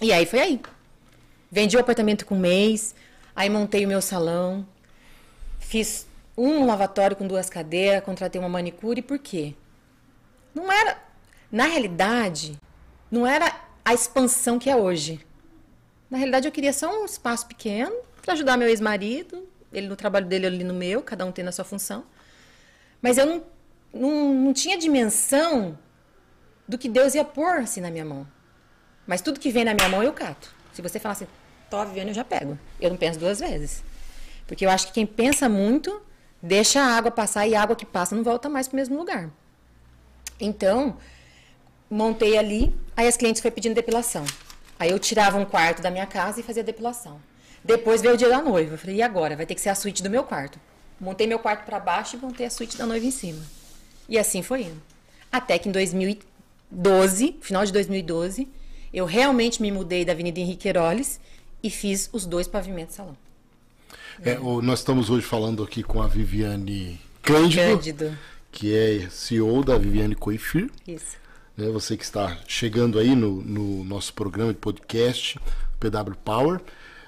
E 0.00 0.12
aí 0.12 0.24
foi 0.26 0.40
aí. 0.40 0.60
Vendi 1.50 1.76
o 1.76 1.80
apartamento 1.80 2.24
com 2.24 2.36
um 2.36 2.40
mês, 2.40 2.94
aí 3.34 3.50
montei 3.50 3.84
o 3.84 3.88
meu 3.88 4.00
salão, 4.00 4.66
Fiz 5.70 6.04
um 6.36 6.66
lavatório 6.66 7.14
com 7.14 7.28
duas 7.28 7.48
cadeiras, 7.48 8.02
contratei 8.02 8.40
uma 8.40 8.48
manicure, 8.48 9.00
por 9.00 9.20
quê? 9.20 9.54
Não 10.52 10.72
era. 10.72 10.98
Na 11.48 11.66
realidade, 11.66 12.58
não 13.08 13.24
era 13.24 13.54
a 13.84 13.94
expansão 13.94 14.58
que 14.58 14.68
é 14.68 14.74
hoje. 14.74 15.24
Na 16.10 16.18
realidade, 16.18 16.48
eu 16.48 16.52
queria 16.52 16.72
só 16.72 17.02
um 17.02 17.04
espaço 17.04 17.46
pequeno 17.46 17.94
para 18.20 18.34
ajudar 18.34 18.56
meu 18.56 18.68
ex-marido, 18.68 19.48
ele 19.72 19.86
no 19.86 19.96
trabalho 19.96 20.26
dele, 20.26 20.46
ali 20.46 20.64
no 20.64 20.74
meu, 20.74 21.02
cada 21.02 21.24
um 21.24 21.30
tendo 21.30 21.48
a 21.48 21.52
sua 21.52 21.64
função. 21.64 22.04
Mas 23.00 23.16
eu 23.16 23.26
não, 23.26 23.42
não, 23.92 24.34
não 24.34 24.52
tinha 24.52 24.76
dimensão 24.76 25.78
do 26.66 26.76
que 26.76 26.88
Deus 26.88 27.14
ia 27.14 27.24
pôr 27.24 27.58
assim 27.58 27.80
na 27.80 27.90
minha 27.90 28.04
mão. 28.04 28.26
Mas 29.06 29.20
tudo 29.20 29.40
que 29.40 29.50
vem 29.50 29.64
na 29.64 29.74
minha 29.74 29.88
mão 29.88 30.02
eu 30.02 30.12
cato. 30.12 30.54
Se 30.72 30.82
você 30.82 30.98
falar 30.98 31.12
assim, 31.12 31.26
tô 31.68 31.84
vivendo, 31.84 32.08
eu 32.08 32.14
já 32.14 32.24
pego. 32.24 32.58
Eu 32.80 32.90
não 32.90 32.96
penso 32.96 33.18
duas 33.18 33.40
vezes. 33.40 33.82
Porque 34.46 34.66
eu 34.66 34.70
acho 34.70 34.88
que 34.88 34.92
quem 34.92 35.06
pensa 35.06 35.48
muito, 35.48 36.02
deixa 36.42 36.80
a 36.80 36.96
água 36.96 37.10
passar 37.10 37.46
e 37.46 37.54
a 37.54 37.62
água 37.62 37.76
que 37.76 37.86
passa 37.86 38.14
não 38.14 38.22
volta 38.22 38.48
mais 38.48 38.66
para 38.66 38.74
o 38.74 38.76
mesmo 38.76 38.96
lugar. 38.96 39.30
Então, 40.40 40.96
montei 41.88 42.36
ali, 42.36 42.74
aí 42.96 43.06
as 43.06 43.16
clientes 43.16 43.40
foi 43.40 43.50
pedindo 43.50 43.74
depilação. 43.74 44.24
Aí 44.80 44.90
eu 44.90 44.98
tirava 44.98 45.36
um 45.36 45.44
quarto 45.44 45.82
da 45.82 45.90
minha 45.90 46.06
casa 46.06 46.40
e 46.40 46.42
fazia 46.42 46.64
depilação. 46.64 47.20
Depois 47.62 48.00
veio 48.00 48.14
o 48.14 48.16
dia 48.16 48.30
da 48.30 48.40
noiva. 48.40 48.74
Eu 48.74 48.78
falei, 48.78 48.96
e 48.96 49.02
agora? 49.02 49.36
Vai 49.36 49.44
ter 49.44 49.54
que 49.54 49.60
ser 49.60 49.68
a 49.68 49.74
suíte 49.74 50.02
do 50.02 50.08
meu 50.08 50.24
quarto. 50.24 50.58
Montei 50.98 51.26
meu 51.26 51.38
quarto 51.38 51.66
para 51.66 51.78
baixo 51.78 52.16
e 52.16 52.18
montei 52.18 52.46
a 52.46 52.50
suíte 52.50 52.78
da 52.78 52.86
noiva 52.86 53.04
em 53.04 53.10
cima. 53.10 53.42
E 54.08 54.18
assim 54.18 54.42
foi 54.42 54.62
indo. 54.62 54.80
Até 55.30 55.58
que 55.58 55.68
em 55.68 55.72
2012, 55.72 57.36
final 57.42 57.62
de 57.66 57.72
2012, 57.72 58.48
eu 58.92 59.04
realmente 59.04 59.60
me 59.60 59.70
mudei 59.70 60.02
da 60.02 60.12
Avenida 60.12 60.40
Henrique 60.40 60.66
Heroles 60.66 61.20
e 61.62 61.68
fiz 61.68 62.08
os 62.10 62.24
dois 62.24 62.48
pavimentos 62.48 62.96
salão. 62.96 63.16
É, 64.24 64.38
nós 64.38 64.78
estamos 64.78 65.10
hoje 65.10 65.26
falando 65.26 65.62
aqui 65.62 65.82
com 65.82 66.00
a 66.00 66.06
Viviane 66.06 66.98
Cândido, 67.20 67.62
Cândido. 67.62 68.18
que 68.50 68.74
é 68.74 69.10
CEO 69.10 69.62
da 69.62 69.76
Viviane 69.76 70.14
Coifir. 70.14 70.70
Isso. 70.88 71.19
Né? 71.60 71.70
Você 71.70 71.96
que 71.96 72.04
está 72.04 72.38
chegando 72.48 72.98
aí 72.98 73.14
no, 73.14 73.42
no 73.42 73.84
nosso 73.84 74.14
programa 74.14 74.52
de 74.52 74.58
podcast 74.58 75.38
PW 75.78 76.14
Power. 76.24 76.60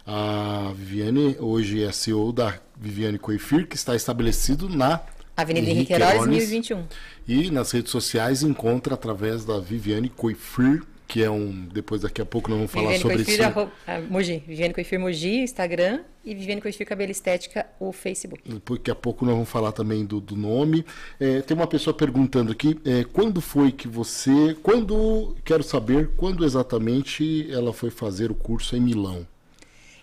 A 0.06 0.72
Viviane 0.76 1.36
hoje 1.38 1.82
é 1.82 1.90
CEO 1.92 2.32
da 2.32 2.58
Viviane 2.76 3.18
Coifir, 3.18 3.66
que 3.66 3.76
está 3.76 3.94
estabelecido 3.94 4.68
na 4.68 5.00
Avenida 5.36 5.70
Henrique 5.70 5.92
Heroles, 5.92 6.26
1021. 6.26 6.84
E 7.26 7.50
nas 7.50 7.70
redes 7.70 7.90
sociais 7.90 8.42
encontra 8.42 8.94
através 8.94 9.44
da 9.44 9.58
Viviane 9.58 10.08
Coifir, 10.08 10.82
que 11.12 11.22
é 11.22 11.30
um. 11.30 11.68
Depois 11.70 12.00
daqui 12.00 12.22
a 12.22 12.24
pouco 12.24 12.48
nós 12.48 12.56
vamos 12.56 12.72
falar 12.72 12.92
Viviane 12.92 13.02
sobre 13.02 13.16
Coifir, 13.18 13.34
isso. 13.34 13.42
arro- 13.42 13.70
ah, 13.86 14.00
Mogi. 14.00 14.42
Viviane 14.46 14.72
Coifir 14.72 14.98
Mogi, 14.98 15.40
Instagram. 15.40 16.00
E 16.24 16.34
Viviane 16.34 16.60
Coifir 16.62 16.86
Cabelo 16.86 17.10
Estética, 17.10 17.66
o 17.78 17.92
Facebook. 17.92 18.42
Daqui 18.48 18.90
a 18.90 18.94
pouco 18.94 19.26
nós 19.26 19.34
vamos 19.34 19.48
falar 19.50 19.72
também 19.72 20.06
do, 20.06 20.20
do 20.20 20.34
nome. 20.36 20.86
É, 21.20 21.42
tem 21.42 21.54
uma 21.54 21.66
pessoa 21.66 21.92
perguntando 21.92 22.50
aqui, 22.52 22.80
é, 22.86 23.04
quando 23.04 23.42
foi 23.42 23.70
que 23.72 23.86
você. 23.86 24.56
Quando. 24.62 25.36
Quero 25.44 25.62
saber 25.62 26.12
quando 26.16 26.46
exatamente 26.46 27.46
ela 27.52 27.74
foi 27.74 27.90
fazer 27.90 28.30
o 28.30 28.34
curso 28.34 28.74
em 28.74 28.80
Milão. 28.80 29.26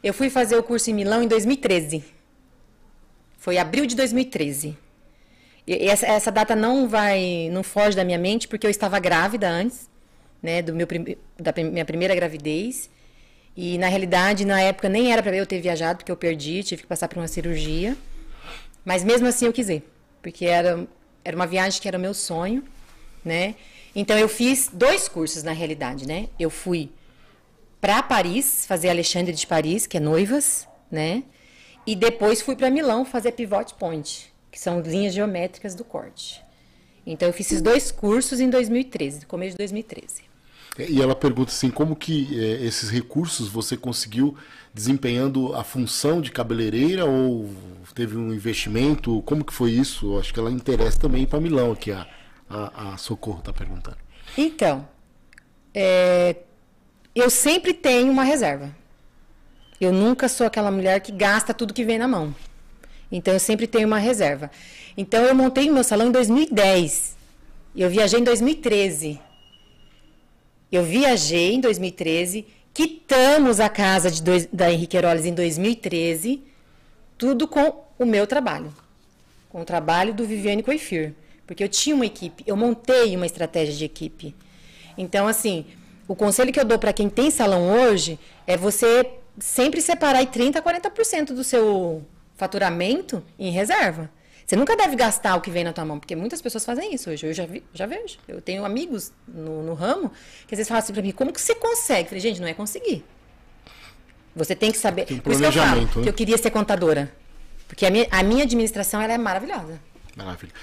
Eu 0.04 0.14
fui 0.14 0.30
fazer 0.30 0.58
o 0.58 0.62
curso 0.64 0.92
em 0.92 0.94
Milão 0.94 1.24
em 1.24 1.28
2013. 1.28 2.04
Foi 3.38 3.58
abril 3.58 3.88
de 3.88 3.96
2013. 3.96 4.78
E 5.66 5.74
e 5.86 5.88
essa, 5.88 6.06
essa 6.06 6.32
data 6.32 6.56
não 6.56 6.88
vai, 6.88 7.50
não 7.52 7.64
foge 7.64 7.96
da 7.96 8.04
minha 8.04 8.18
mente 8.20 8.48
porque 8.48 8.68
eu 8.68 8.72
estava 8.72 9.00
grávida 9.00 9.50
antes, 9.50 9.90
né, 10.42 10.62
do 10.62 10.74
meu 10.74 10.88
da 11.38 11.54
minha 11.64 11.86
primeira 11.86 12.16
gravidez. 12.16 12.90
E 13.56 13.78
na 13.78 13.88
realidade, 13.88 14.46
na 14.46 14.62
época 14.62 14.88
nem 14.88 15.12
era 15.12 15.22
para 15.22 15.36
eu 15.36 15.46
ter 15.46 15.60
viajado 15.60 15.98
porque 15.98 16.12
eu 16.12 16.18
perdi, 16.18 16.64
tive 16.64 16.84
que 16.84 16.88
passar 16.88 17.08
por 17.08 17.18
uma 17.18 17.28
cirurgia. 17.28 17.96
Mas 18.86 19.04
mesmo 19.04 19.28
assim 19.28 19.46
eu 19.46 19.54
quis 19.54 19.70
ir, 19.70 19.84
porque 20.22 20.46
era 20.46 20.88
era 21.24 21.36
uma 21.36 21.46
viagem 21.46 21.82
que 21.82 21.88
era 21.88 21.98
o 21.98 22.02
meu 22.02 22.14
sonho, 22.14 22.64
né? 23.24 23.56
Então 23.96 24.18
eu 24.18 24.30
fiz 24.30 24.70
dois 24.72 25.08
cursos 25.08 25.44
na 25.44 25.52
realidade, 25.52 26.08
né? 26.08 26.30
Eu 26.40 26.50
fui 26.50 26.90
para 27.82 28.02
Paris, 28.04 28.66
fazer 28.66 28.90
Alexandre 28.90 29.34
de 29.34 29.46
Paris, 29.46 29.86
que 29.88 29.98
é 29.98 30.00
noivas, 30.00 30.68
né? 30.92 31.24
E 31.86 31.96
depois 31.96 32.42
fui 32.42 32.56
para 32.56 32.70
Milão 32.70 33.06
fazer 33.06 33.32
pivot 33.32 33.74
point, 33.76 34.34
que 34.52 34.60
são 34.60 34.82
linhas 34.82 35.14
geométricas 35.14 35.76
do 35.76 35.84
corte. 35.84 36.44
Então 37.06 37.28
eu 37.28 37.34
fiz 37.34 37.48
esses 37.48 37.62
dois 37.62 37.92
cursos 37.92 38.40
em 38.40 38.50
2013, 38.50 39.26
começo 39.26 39.52
de 39.52 39.58
2013. 39.58 40.29
E 40.88 41.02
ela 41.02 41.16
pergunta 41.16 41.52
assim, 41.52 41.70
como 41.70 41.96
que 41.96 42.40
é, 42.40 42.64
esses 42.64 42.90
recursos 42.90 43.50
você 43.50 43.76
conseguiu 43.76 44.38
desempenhando 44.74 45.54
a 45.56 45.64
função 45.64 46.22
de 46.22 46.32
cabeleireira 46.32 47.06
ou 47.06 47.50
teve 47.94 48.16
um 48.16 48.34
investimento? 48.34 49.22
Como 49.24 49.44
que 49.44 49.54
foi 49.54 49.72
isso? 49.72 50.14
Eu 50.14 50.20
Acho 50.20 50.34
que 50.34 50.40
ela 50.40 50.52
interessa 50.52 50.98
também 50.98 51.26
para 51.26 51.40
Milão 51.42 51.74
aqui, 51.74 51.92
a, 51.92 52.08
a, 52.50 52.94
a 52.94 52.98
Socorro 52.98 53.40
está 53.40 53.52
perguntando. 53.52 53.98
Então, 54.38 54.88
é, 55.74 56.38
eu 57.14 57.30
sempre 57.30 57.74
tenho 57.74 58.12
uma 58.12 58.24
reserva. 58.24 58.74
Eu 59.82 59.92
nunca 59.92 60.30
sou 60.30 60.48
aquela 60.48 60.72
mulher 60.72 61.00
que 61.02 61.12
gasta 61.12 61.54
tudo 61.54 61.74
que 61.74 61.84
vem 61.84 61.98
na 61.98 62.08
mão. 62.08 62.34
Então, 63.12 63.34
eu 63.34 63.40
sempre 63.40 63.66
tenho 63.66 63.88
uma 63.88 63.98
reserva. 63.98 64.52
Então, 64.96 65.24
eu 65.24 65.34
montei 65.34 65.70
o 65.70 65.74
meu 65.74 65.84
salão 65.84 66.08
em 66.08 66.12
2010. 66.12 67.18
Eu 67.76 67.90
viajei 67.90 68.20
em 68.20 68.24
2013. 68.24 69.20
Eu 70.72 70.84
viajei 70.84 71.54
em 71.56 71.60
2013, 71.60 72.46
quitamos 72.74 73.60
a 73.60 73.70
casa 73.70 74.10
de 74.12 74.22
dois- 74.22 74.48
da 74.52 74.72
Henrique 74.72 74.96
Heroles 74.96 75.26
em 75.26 75.34
2013, 75.34 76.44
tudo 77.18 77.48
com 77.48 77.84
o 77.98 78.06
meu 78.06 78.26
trabalho 78.28 78.74
com 79.50 79.62
o 79.62 79.66
trabalho 79.66 80.14
do 80.14 80.26
Viviane 80.26 80.62
Coifir, 80.62 81.14
porque 81.46 81.64
eu 81.64 81.68
tinha 81.68 81.96
uma 81.96 82.06
equipe, 82.06 82.44
eu 82.46 82.56
montei 82.56 83.16
uma 83.16 83.26
estratégia 83.26 83.74
de 83.74 83.84
equipe. 83.84 84.36
Então, 84.98 85.28
assim, 85.28 85.66
o 86.08 86.16
conselho 86.16 86.54
que 86.54 86.60
eu 86.60 86.66
dou 86.66 86.78
para 86.78 86.94
quem 86.94 87.10
tem 87.10 87.32
salão 87.32 87.72
hoje 87.72 88.20
é 88.46 88.56
você 88.56 89.10
sempre 89.40 89.82
separar 89.82 90.20
aí 90.20 90.28
30 90.28 90.60
a 90.60 90.62
40% 90.62 91.34
do 91.34 91.44
seu 91.44 92.04
faturamento 92.36 93.24
em 93.38 93.52
reserva. 93.52 94.10
Você 94.50 94.56
nunca 94.56 94.76
deve 94.76 94.96
gastar 94.96 95.36
o 95.36 95.42
que 95.42 95.52
vem 95.52 95.64
na 95.64 95.72
tua 95.72 95.86
mão, 95.86 96.00
porque 96.00 96.16
muitas 96.16 96.42
pessoas 96.42 96.66
fazem 96.66 96.92
isso 96.92 97.08
hoje. 97.12 97.24
Eu 97.24 97.32
já, 97.32 97.46
vi, 97.46 97.64
já 97.72 97.86
vejo. 97.86 98.18
Eu 98.28 98.42
tenho 98.42 98.66
amigos 98.66 99.12
no, 99.28 99.62
no 99.62 99.76
ramo 99.76 100.12
que 100.48 100.56
às 100.56 100.58
vezes 100.58 100.68
falam 100.68 100.80
assim 100.80 100.92
para 100.92 101.04
mim: 101.04 101.12
como 101.12 101.32
que 101.32 101.40
você 101.40 101.54
consegue? 101.54 102.06
Eu 102.06 102.08
falei, 102.08 102.20
gente, 102.20 102.42
não 102.42 102.48
é 102.48 102.56
conseguir. 102.56 103.06
Você 104.36 104.56
tem 104.56 104.72
que 104.72 104.80
saber. 104.80 105.06
Tem 105.06 105.18
um 105.18 105.20
Por 105.20 105.34
isso 105.34 105.42
que 105.42 105.48
eu 105.50 105.52
falo 105.52 105.82
né? 105.82 105.90
que 106.02 106.10
eu 106.10 106.14
queria 106.14 106.36
ser 106.36 106.50
contadora. 106.50 107.14
Porque 107.68 107.86
a 107.86 107.92
minha, 107.92 108.08
a 108.10 108.24
minha 108.24 108.44
administração 108.44 109.00
ela 109.00 109.14
é 109.14 109.20
maravilhosa. 109.20 109.80
Maravilha. 110.16 110.54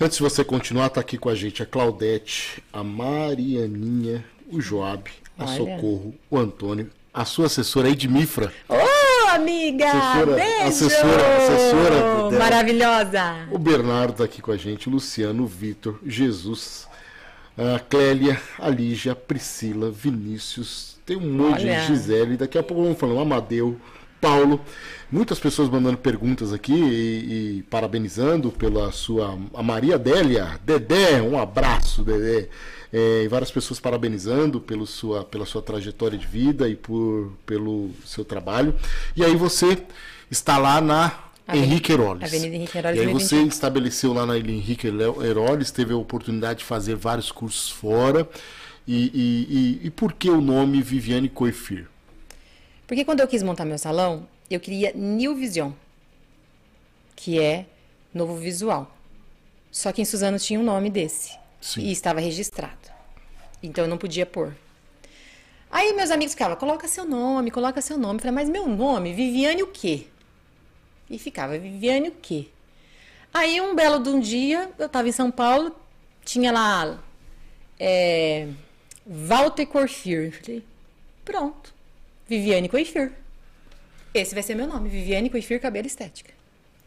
Antes 0.00 0.16
de 0.16 0.22
você 0.24 0.42
continuar, 0.42 0.88
tá 0.88 1.00
aqui 1.00 1.16
com 1.16 1.28
a 1.28 1.34
gente 1.36 1.62
a 1.62 1.66
Claudete, 1.66 2.60
a 2.72 2.82
Marianinha, 2.82 4.24
o 4.50 4.60
Joab, 4.60 5.08
a 5.38 5.44
Olha. 5.44 5.56
Socorro, 5.56 6.12
o 6.28 6.36
Antônio, 6.36 6.90
a 7.14 7.24
sua 7.24 7.46
assessora 7.46 7.88
Edmifra, 7.88 8.52
Ô, 8.68 8.74
amiga! 9.34 9.86
Assessora- 9.90 10.34
Beijo! 10.36 10.62
assessora- 10.68 11.36
assessora 11.36 11.94
dela. 12.30 12.38
Maravilhosa! 12.38 13.34
o 13.50 13.58
Bernardo 13.58 14.14
tá 14.14 14.24
aqui 14.24 14.40
com 14.42 14.52
a 14.52 14.56
gente, 14.56 14.88
o 14.88 14.92
Luciano, 14.92 15.44
o 15.44 15.46
Vitor, 15.46 15.98
Jesus, 16.06 16.88
a 17.56 17.78
Clélia, 17.78 18.40
a 18.58 18.68
Lígia, 18.68 19.12
a 19.12 19.16
Priscila, 19.16 19.90
Vinícius, 19.90 20.96
tem 21.04 21.16
um 21.16 21.32
monte 21.32 21.62
Olha. 21.64 21.80
de 21.80 21.86
Gisele, 21.86 22.36
daqui 22.36 22.56
a 22.58 22.62
pouco 22.62 22.82
vamos 22.82 22.98
falando, 22.98 23.20
Amadeu, 23.20 23.76
Paulo, 24.20 24.60
muitas 25.10 25.40
pessoas 25.40 25.68
mandando 25.68 25.98
perguntas 25.98 26.52
aqui 26.52 26.72
e, 26.72 27.58
e 27.58 27.62
parabenizando 27.64 28.52
pela 28.52 28.92
sua. 28.92 29.36
A 29.52 29.62
Maria 29.64 29.98
Délia, 29.98 30.60
Dedé, 30.64 31.20
um 31.20 31.36
abraço, 31.38 32.04
Dedé. 32.04 32.48
É, 32.92 33.22
e 33.24 33.28
várias 33.28 33.50
pessoas 33.50 33.80
parabenizando 33.80 34.60
pelo 34.60 34.86
sua, 34.86 35.24
pela 35.24 35.46
sua 35.46 35.62
trajetória 35.62 36.18
de 36.18 36.26
vida 36.26 36.68
e 36.68 36.76
por, 36.76 37.32
pelo 37.46 37.90
seu 38.04 38.24
trabalho. 38.24 38.74
E 39.16 39.24
aí 39.24 39.34
você 39.34 39.82
está 40.30 40.58
lá 40.58 40.78
na 40.80 41.06
Avenida- 41.46 41.72
Henrique 41.72 41.92
Heroles. 41.92 42.22
Avenida 42.24 42.54
Henrique 42.56 42.76
Heroles, 42.78 42.98
E 42.98 43.00
aí 43.00 43.06
você 43.12 43.34
1021. 43.36 43.48
estabeleceu 43.48 44.12
lá 44.12 44.26
na 44.26 44.36
Henrique 44.38 44.86
Heroles, 44.86 45.70
teve 45.70 45.94
a 45.94 45.96
oportunidade 45.96 46.58
de 46.60 46.64
fazer 46.66 46.94
vários 46.94 47.32
cursos 47.32 47.70
fora. 47.70 48.28
E, 48.86 49.04
e, 49.14 49.80
e, 49.84 49.86
e 49.86 49.90
por 49.90 50.12
que 50.12 50.28
o 50.28 50.40
nome 50.40 50.82
Viviane 50.82 51.28
Coifir? 51.28 51.88
Porque 52.86 53.04
quando 53.06 53.20
eu 53.20 53.28
quis 53.28 53.42
montar 53.42 53.64
meu 53.64 53.78
salão, 53.78 54.26
eu 54.50 54.60
queria 54.60 54.92
New 54.94 55.34
Vision, 55.34 55.70
que 57.16 57.40
é 57.40 57.64
novo 58.12 58.36
visual. 58.36 58.94
Só 59.70 59.92
que 59.92 60.02
em 60.02 60.04
Suzano 60.04 60.38
tinha 60.38 60.60
um 60.60 60.64
nome 60.64 60.90
desse. 60.90 61.40
Sim. 61.62 61.82
E 61.82 61.92
estava 61.92 62.20
registrado. 62.20 62.90
Então 63.62 63.84
eu 63.84 63.88
não 63.88 63.96
podia 63.96 64.26
pôr. 64.26 64.54
Aí 65.70 65.94
meus 65.94 66.10
amigos 66.10 66.34
ficavam, 66.34 66.56
coloca 66.56 66.86
seu 66.86 67.06
nome, 67.06 67.50
coloca 67.50 67.80
seu 67.80 67.96
nome. 67.96 68.16
Eu 68.16 68.20
falei, 68.20 68.34
mas 68.34 68.50
meu 68.50 68.68
nome, 68.68 69.14
Viviane 69.14 69.62
o 69.62 69.68
quê? 69.68 70.08
E 71.08 71.18
ficava, 71.18 71.56
Viviane 71.56 72.08
o 72.08 72.12
quê? 72.20 72.48
Aí 73.32 73.60
um 73.60 73.74
belo 73.74 74.02
de 74.02 74.10
um 74.10 74.20
dia, 74.20 74.70
eu 74.78 74.86
estava 74.86 75.08
em 75.08 75.12
São 75.12 75.30
Paulo, 75.30 75.74
tinha 76.24 76.52
lá 76.52 77.02
é, 77.78 78.48
Walter 79.06 79.64
Corfir. 79.64 80.24
Eu 80.24 80.32
Falei, 80.32 80.64
pronto, 81.24 81.72
Viviane 82.28 82.68
Coifir. 82.68 83.12
Esse 84.12 84.34
vai 84.34 84.42
ser 84.42 84.54
meu 84.54 84.66
nome, 84.66 84.90
Viviane 84.90 85.30
Coifir 85.30 85.60
Cabelo 85.60 85.86
Estética. 85.86 86.34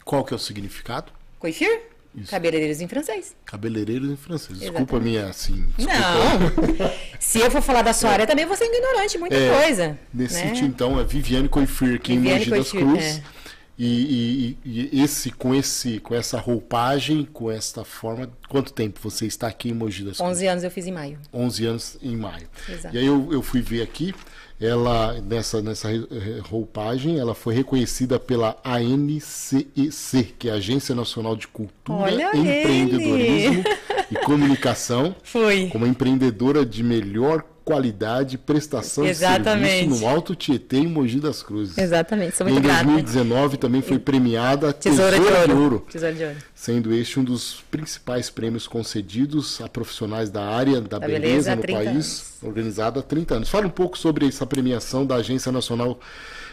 Qual 0.04 0.24
que 0.24 0.34
é 0.34 0.36
o 0.36 0.40
significado? 0.40 1.12
Coiffure? 1.40 1.95
Isso. 2.18 2.32
Cabeleireiros 2.32 2.82
em 2.82 2.88
francês. 2.88 3.36
Cabeleireiros 3.45 4.09
em 4.09 4.16
francês. 4.16 4.59
Desculpa 4.59 4.82
Exatamente. 4.97 5.03
minha, 5.09 5.28
assim... 5.28 5.66
Desculpa. 5.78 5.99
Não. 5.99 6.91
Se 7.20 7.39
eu 7.39 7.51
for 7.51 7.61
falar 7.61 7.82
da 7.82 7.93
sua 7.93 8.11
área, 8.11 8.26
também 8.28 8.45
vou 8.45 8.55
ser 8.55 8.66
ignorante, 8.66 9.18
muita 9.18 9.36
É, 9.36 9.61
coisa. 9.61 9.99
Nesse 10.13 10.36
né? 10.36 10.47
sentido, 10.47 10.68
então, 10.68 10.99
é 10.99 11.03
Viviane 11.03 11.49
Coiffure 11.49 11.95
aqui 11.95 12.13
Viviane 12.16 12.45
em 12.45 12.49
Mogi 12.49 12.51
das 12.59 12.72
Cruzes. 12.72 13.18
é. 13.18 13.36
E, 13.78 14.57
e- 14.66 14.89
e 14.93 15.03
esse, 15.03 15.30
com, 15.32 15.53
esse, 15.53 15.99
com 15.99 16.16
essa 16.16 16.39
roupagem, 16.39 17.26
com 17.26 17.51
essa 17.51 17.84
forma, 17.84 18.32
quanto 18.47 18.72
tempo 18.72 18.97
você 19.03 19.26
está 19.26 19.47
aqui 19.47 19.68
em 19.70 19.74
Mogi 19.74 20.03
das 20.05 20.16
Cruzes? 20.18 20.38
11 20.38 20.47
anos 20.47 20.63
eu 20.63 20.72
fiz 20.72 20.88
em 20.88 20.93
maio. 20.93 21.20
11 21.34 21.66
anos 21.66 21.97
em 22.01 22.16
maio. 22.16 22.47
Exato. 22.70 22.95
E 22.95 22.99
aí 22.99 23.05
eu, 23.05 23.28
eu 23.34 23.41
fui 23.41 23.61
ver 23.61 23.82
aqui, 23.82 24.16
ela 24.60 25.14
nessa, 25.22 25.62
nessa 25.62 25.89
re- 25.89 26.08
re- 26.10 26.39
roupagem, 26.39 27.20
ela 27.20 27.36
foi 27.36 27.53
reconhecida 27.53 28.18
pela 28.20 28.56
ANCEC, 28.64 30.34
que 30.39 30.47
é 30.49 30.51
a 30.51 30.56
Agência 30.56 30.95
Nacional 30.95 31.36
de 31.36 31.47
Cultura, 31.47 31.99
Olha 32.03 32.32
Empreendedorismo 32.36 33.64
e 34.12 34.16
Comunicação, 34.18 35.16
Foi. 35.24 35.68
como 35.72 35.86
empreendedora 35.86 36.66
de 36.66 36.84
melhor 36.84 37.43
qualidade 37.66 38.38
prestação 38.38 39.03
Exatamente. 39.05 39.63
de 39.66 39.80
serviço 39.80 40.01
no 40.01 40.07
Alto 40.07 40.36
Tietê 40.36 40.78
em 40.78 40.88
Mogi 40.88 41.20
das 41.20 41.41
Cruzes. 41.41 41.76
Exatamente, 41.78 42.38
sou 42.38 42.47
Em 42.47 42.51
muito 42.53 42.63
grata. 42.63 42.84
2019 42.86 43.57
também 43.57 43.82
foi 43.82 43.97
premiada 43.97 44.70
a 44.70 44.74
Tesoura, 44.74 45.18
Tesoura, 45.18 45.47
de, 45.47 45.53
ouro. 45.53 45.86
Tesoura 45.91 46.13
de 46.16 46.24
ouro. 46.24 46.38
sendo 46.53 46.93
este 46.93 47.20
um 47.20 47.24
dos 47.24 47.63
principais 47.72 48.30
prêmios 48.30 48.68
concedidos 48.68 49.59
a 49.61 49.68
profissionais 49.68 50.30
da 50.30 50.45
área 50.45 50.80
da, 50.80 50.99
Da 50.99 51.07
beleza, 51.07 51.22
beleza 51.22 51.55
no 51.55 51.61
30 51.63 51.78
país, 51.80 51.89
anos. 51.89 52.34
organizada 52.43 52.99
há 52.99 53.03
30 53.03 53.34
anos. 53.36 53.49
Fala 53.49 53.66
um 53.66 53.72
pouco 53.72 53.97
sobre 53.97 54.28
essa 54.28 54.45
premiação 54.45 55.03
da 55.03 55.16
Agência 55.16 55.51
Nacional 55.51 55.99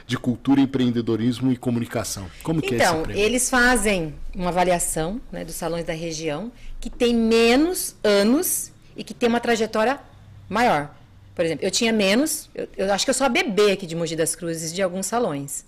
de 0.07 0.17
Cultura, 0.17 0.61
Empreendedorismo 0.63 1.53
e 1.53 1.57
Comunicação. 1.57 2.27
Como 2.43 2.61
que 2.63 2.75
é 2.75 2.79
esse 2.79 2.87
Então, 2.87 3.03
prêmio? 3.03 3.23
eles 3.23 3.51
fazem 3.51 4.15
uma 4.35 4.49
avaliação 4.49 5.21
né, 5.31 5.45
dos 5.45 5.55
salões 5.57 5.85
da 5.85 5.93
região 5.93 6.51
que 6.81 6.89
tem 6.89 7.15
menos 7.15 7.95
anos 8.03 8.73
e 8.97 9.05
que 9.05 9.13
tem 9.15 9.29
uma 9.29 9.41
trajetória 9.41 10.01
maior. 10.49 10.91
Por 11.35 11.45
exemplo, 11.45 11.65
eu 11.65 11.71
tinha 11.71 11.93
menos, 11.93 12.51
eu, 12.55 12.69
eu 12.77 12.93
acho 12.93 13.05
que 13.05 13.11
eu 13.11 13.15
sou 13.15 13.27
a 13.27 13.29
bebê 13.29 13.73
aqui 13.73 13.87
de 13.87 13.97
Mogi 13.97 14.15
das 14.15 14.35
Cruzes 14.35 14.73
de 14.73 14.83
alguns 14.83 15.07
salões. 15.07 15.65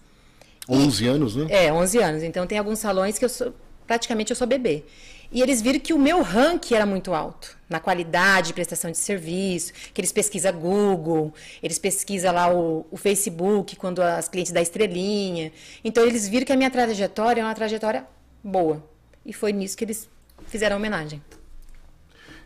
11 0.68 1.06
anos, 1.06 1.36
né? 1.36 1.46
É, 1.48 1.72
11 1.72 1.98
anos. 1.98 2.22
Então 2.22 2.46
tem 2.46 2.58
alguns 2.58 2.78
salões 2.78 3.18
que 3.18 3.24
eu 3.24 3.28
sou, 3.28 3.54
praticamente 3.86 4.30
eu 4.30 4.36
sou 4.36 4.46
bebê. 4.46 4.84
E 5.32 5.42
eles 5.42 5.60
viram 5.60 5.80
que 5.80 5.92
o 5.92 5.98
meu 5.98 6.22
ranking 6.22 6.74
era 6.74 6.86
muito 6.86 7.12
alto, 7.12 7.56
na 7.68 7.80
qualidade 7.80 8.48
de 8.48 8.54
prestação 8.54 8.90
de 8.90 8.98
serviço, 8.98 9.72
que 9.92 10.00
eles 10.00 10.12
pesquisam 10.12 10.52
Google, 10.52 11.34
eles 11.62 11.78
pesquisam 11.78 12.32
lá 12.32 12.54
o, 12.54 12.86
o 12.90 12.96
Facebook, 12.96 13.74
quando 13.74 14.00
as 14.00 14.28
clientes 14.28 14.52
dão 14.52 14.62
estrelinha. 14.62 15.50
Então 15.82 16.04
eles 16.04 16.28
viram 16.28 16.46
que 16.46 16.52
a 16.52 16.56
minha 16.56 16.70
trajetória 16.70 17.40
é 17.40 17.44
uma 17.44 17.54
trajetória 17.54 18.06
boa. 18.42 18.84
E 19.26 19.32
foi 19.32 19.52
nisso 19.52 19.76
que 19.76 19.84
eles 19.84 20.08
fizeram 20.46 20.76
a 20.76 20.78
homenagem. 20.78 21.20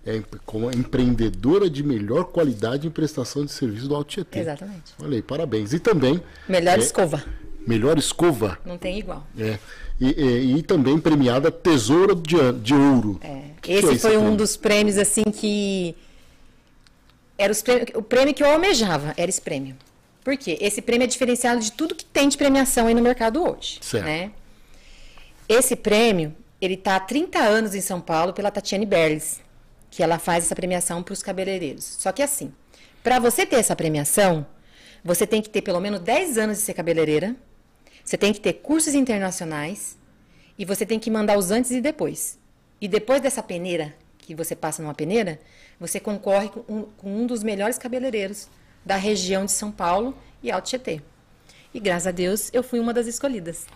É 0.07 0.23
como 0.47 0.71
empreendedora 0.71 1.69
de 1.69 1.83
melhor 1.83 2.25
qualidade 2.25 2.87
em 2.87 2.91
prestação 2.91 3.45
de 3.45 3.53
serviço 3.53 3.89
do 3.89 3.95
Alto 3.95 4.09
Tietê. 4.11 4.39
Exatamente. 4.41 4.95
Olha 5.03 5.17
aí, 5.17 5.23
parabéns. 5.23 5.73
E 5.73 5.79
também 5.79 6.23
Melhor 6.49 6.79
É. 6.79 6.81
escova, 6.81 7.23
melhor 7.67 7.99
escova. 7.99 8.59
não 8.65 8.79
tem 8.79 8.99
igual. 8.99 9.27
É. 9.39 9.59
E, 10.01 10.07
e- 10.11 10.57
e 10.59 10.63
também 10.63 10.99
premiada 10.99 11.51
Tesoura 11.51 12.15
de, 12.15 12.37
de 12.63 12.73
Ouro. 12.75 13.19
É, 13.23 13.43
esse 13.67 13.87
é 13.89 13.93
esse 13.93 13.99
foi 13.99 14.17
um 14.17 14.21
prêmio? 14.21 14.37
dos 14.39 14.57
prêmios 14.57 14.97
assim 14.97 15.25
que 15.25 15.95
era 17.37 17.53
os 17.53 17.61
prêmios- 17.63 17.91
o 17.95 18.03
prêmio 18.03 18.33
que 18.35 18.43
eu 18.43 18.51
almejava 18.51 19.13
era 19.17 19.29
esse 19.29 19.41
prêmio. 19.41 19.77
Por 20.25 20.37
quê? 20.37 20.57
Esse 20.61 20.81
prêmio 20.81 21.05
é 21.05 21.09
diferenciado 21.09 21.61
de 21.61 21.73
tudo 21.73 21.95
que 21.95 22.05
tem 22.05 22.29
de 22.29 22.37
premiação 22.37 22.87
aí 22.87 22.95
no 22.95 23.01
mercado 23.03 23.43
hoje, 23.43 23.79
Certo. 23.81 24.05
né? 24.05 24.31
Esse 25.49 25.75
prêmio, 25.75 26.35
ele 26.61 26.77
tá 26.77 26.97
há 26.97 27.01
30 27.01 27.39
anos 27.41 27.75
em 27.75 27.81
São 27.81 28.01
Paulo 28.01 28.33
pela 28.33 28.51
Tatiane 28.51 28.85
Berles, 28.87 29.41
que 29.91 30.03
ela 30.03 30.19
faz 30.19 30.45
essa 30.45 30.55
premiação 30.55 31.03
para 31.03 31.13
os 31.13 31.23
cabeleireiros. 31.23 31.85
Só 31.85 32.13
que 32.13 32.23
assim, 32.23 32.53
para 33.03 33.19
você 33.19 33.47
ter 33.47 33.57
essa 33.57 33.77
premiação, 33.77 34.47
você 35.05 35.27
tem 35.27 35.41
que 35.41 35.49
ter 35.49 35.63
pelo 35.63 35.81
menos 35.81 36.01
10 36.01 36.39
anos 36.39 36.59
de 36.59 36.65
ser 36.65 36.75
cabeleireira, 36.75 37.35
você 38.05 38.17
tem 38.17 38.33
que 38.33 38.41
ter 38.41 38.55
cursos 38.55 38.95
internacionais 38.95 39.97
e 40.59 40.65
você 40.65 40.85
tem 40.85 40.99
que 40.99 41.11
mandar 41.11 41.39
os 41.39 41.51
antes 41.51 41.71
e 41.71 41.81
depois. 41.81 42.39
E 42.81 42.89
depois 42.89 43.21
dessa 43.21 43.43
peneira, 43.43 43.95
que 44.19 44.35
você 44.35 44.55
passa 44.55 44.83
numa 44.83 44.95
peneira, 44.95 45.41
você 45.81 45.99
concorre 45.99 46.49
com 46.49 46.65
um, 46.69 46.83
com 46.83 47.23
um 47.23 47.27
dos 47.27 47.43
melhores 47.43 47.79
cabeleireiros 47.79 48.49
da 48.85 48.97
região 48.97 49.45
de 49.45 49.53
São 49.53 49.71
Paulo 49.71 50.17
e 50.43 50.51
Alto 50.51 50.69
Tietê. 50.69 51.01
E 51.73 51.81
graças 51.81 52.07
a 52.07 52.11
Deus 52.11 52.51
eu 52.53 52.63
fui 52.63 52.81
uma 52.81 52.93
das 52.93 53.07
escolhidas. 53.07 53.67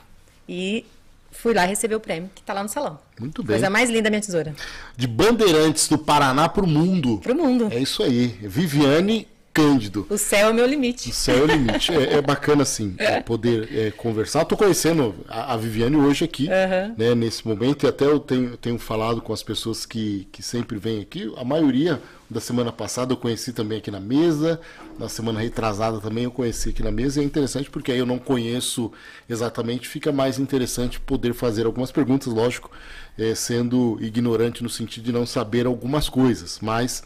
E 0.48 0.84
fui 1.32 1.54
lá 1.54 1.64
receber 1.64 1.94
o 1.94 2.00
prêmio, 2.00 2.30
que 2.34 2.40
está 2.40 2.52
lá 2.52 2.62
no 2.62 2.68
salão. 2.68 2.98
Muito 3.18 3.42
bem. 3.42 3.54
Coisa 3.54 3.68
mais 3.68 3.90
linda, 3.90 4.08
minha 4.08 4.20
tesoura. 4.20 4.54
De 4.96 5.06
Bandeirantes 5.06 5.88
do 5.88 5.98
Paraná 5.98 6.48
para 6.48 6.64
o 6.64 6.68
mundo. 6.68 7.18
Pro 7.18 7.34
mundo. 7.34 7.68
É 7.70 7.80
isso 7.80 8.02
aí. 8.02 8.28
Viviane 8.42 9.26
Cândido. 9.52 10.06
O 10.08 10.16
céu 10.16 10.48
é 10.48 10.50
o 10.50 10.54
meu 10.54 10.66
limite. 10.66 11.10
O 11.10 11.12
céu 11.12 11.40
é 11.40 11.42
o 11.42 11.46
limite. 11.46 11.92
É, 11.92 12.14
é 12.14 12.22
bacana, 12.22 12.62
assim, 12.62 12.94
é, 12.98 13.20
poder 13.20 13.68
é, 13.76 13.90
conversar. 13.90 14.42
Estou 14.42 14.56
conhecendo 14.56 15.14
a, 15.28 15.52
a 15.52 15.56
Viviane 15.56 15.96
hoje 15.96 16.24
aqui, 16.24 16.48
Aham. 16.48 16.94
né, 16.96 17.14
nesse 17.14 17.46
momento, 17.46 17.84
e 17.84 17.88
até 17.88 18.06
eu 18.06 18.18
tenho, 18.18 18.56
tenho 18.56 18.78
falado 18.78 19.20
com 19.20 19.32
as 19.32 19.42
pessoas 19.42 19.84
que, 19.84 20.26
que 20.32 20.42
sempre 20.42 20.78
vêm 20.78 21.00
aqui. 21.00 21.30
A 21.36 21.44
maioria 21.44 22.00
da 22.32 22.40
semana 22.40 22.72
passada 22.72 23.12
eu 23.12 23.16
conheci 23.16 23.52
também 23.52 23.78
aqui 23.78 23.90
na 23.90 24.00
mesa, 24.00 24.60
na 24.98 25.08
semana 25.08 25.40
retrasada 25.40 26.00
também 26.00 26.24
eu 26.24 26.30
conheci 26.30 26.70
aqui 26.70 26.82
na 26.82 26.90
mesa, 26.90 27.20
e 27.20 27.22
é 27.22 27.26
interessante 27.26 27.70
porque 27.70 27.92
aí 27.92 27.98
eu 27.98 28.06
não 28.06 28.18
conheço 28.18 28.90
exatamente, 29.28 29.88
fica 29.88 30.10
mais 30.10 30.38
interessante 30.38 30.98
poder 30.98 31.34
fazer 31.34 31.66
algumas 31.66 31.92
perguntas, 31.92 32.32
lógico, 32.32 32.70
é, 33.18 33.34
sendo 33.34 33.98
ignorante 34.00 34.62
no 34.62 34.68
sentido 34.70 35.04
de 35.04 35.12
não 35.12 35.26
saber 35.26 35.66
algumas 35.66 36.08
coisas, 36.08 36.58
mas 36.62 37.02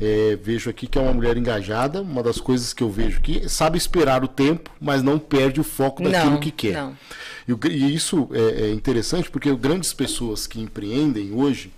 é, 0.00 0.36
vejo 0.42 0.70
aqui 0.70 0.86
que 0.86 0.98
é 0.98 1.02
uma 1.02 1.12
mulher 1.12 1.36
engajada, 1.36 2.00
uma 2.00 2.22
das 2.22 2.40
coisas 2.40 2.72
que 2.72 2.82
eu 2.82 2.90
vejo 2.90 3.18
aqui, 3.18 3.48
sabe 3.48 3.76
esperar 3.76 4.24
o 4.24 4.28
tempo, 4.28 4.70
mas 4.80 5.02
não 5.02 5.18
perde 5.18 5.60
o 5.60 5.64
foco 5.64 6.02
daquilo 6.02 6.32
Não, 6.32 6.40
que 6.40 6.50
quer. 6.50 6.74
não. 6.74 6.96
E, 7.46 7.68
e 7.68 7.94
isso 7.94 8.28
é, 8.32 8.62
é 8.68 8.70
interessante 8.72 9.30
porque 9.30 9.54
grandes 9.54 9.92
pessoas 9.92 10.46
que 10.46 10.60
empreendem 10.60 11.32
hoje, 11.32 11.70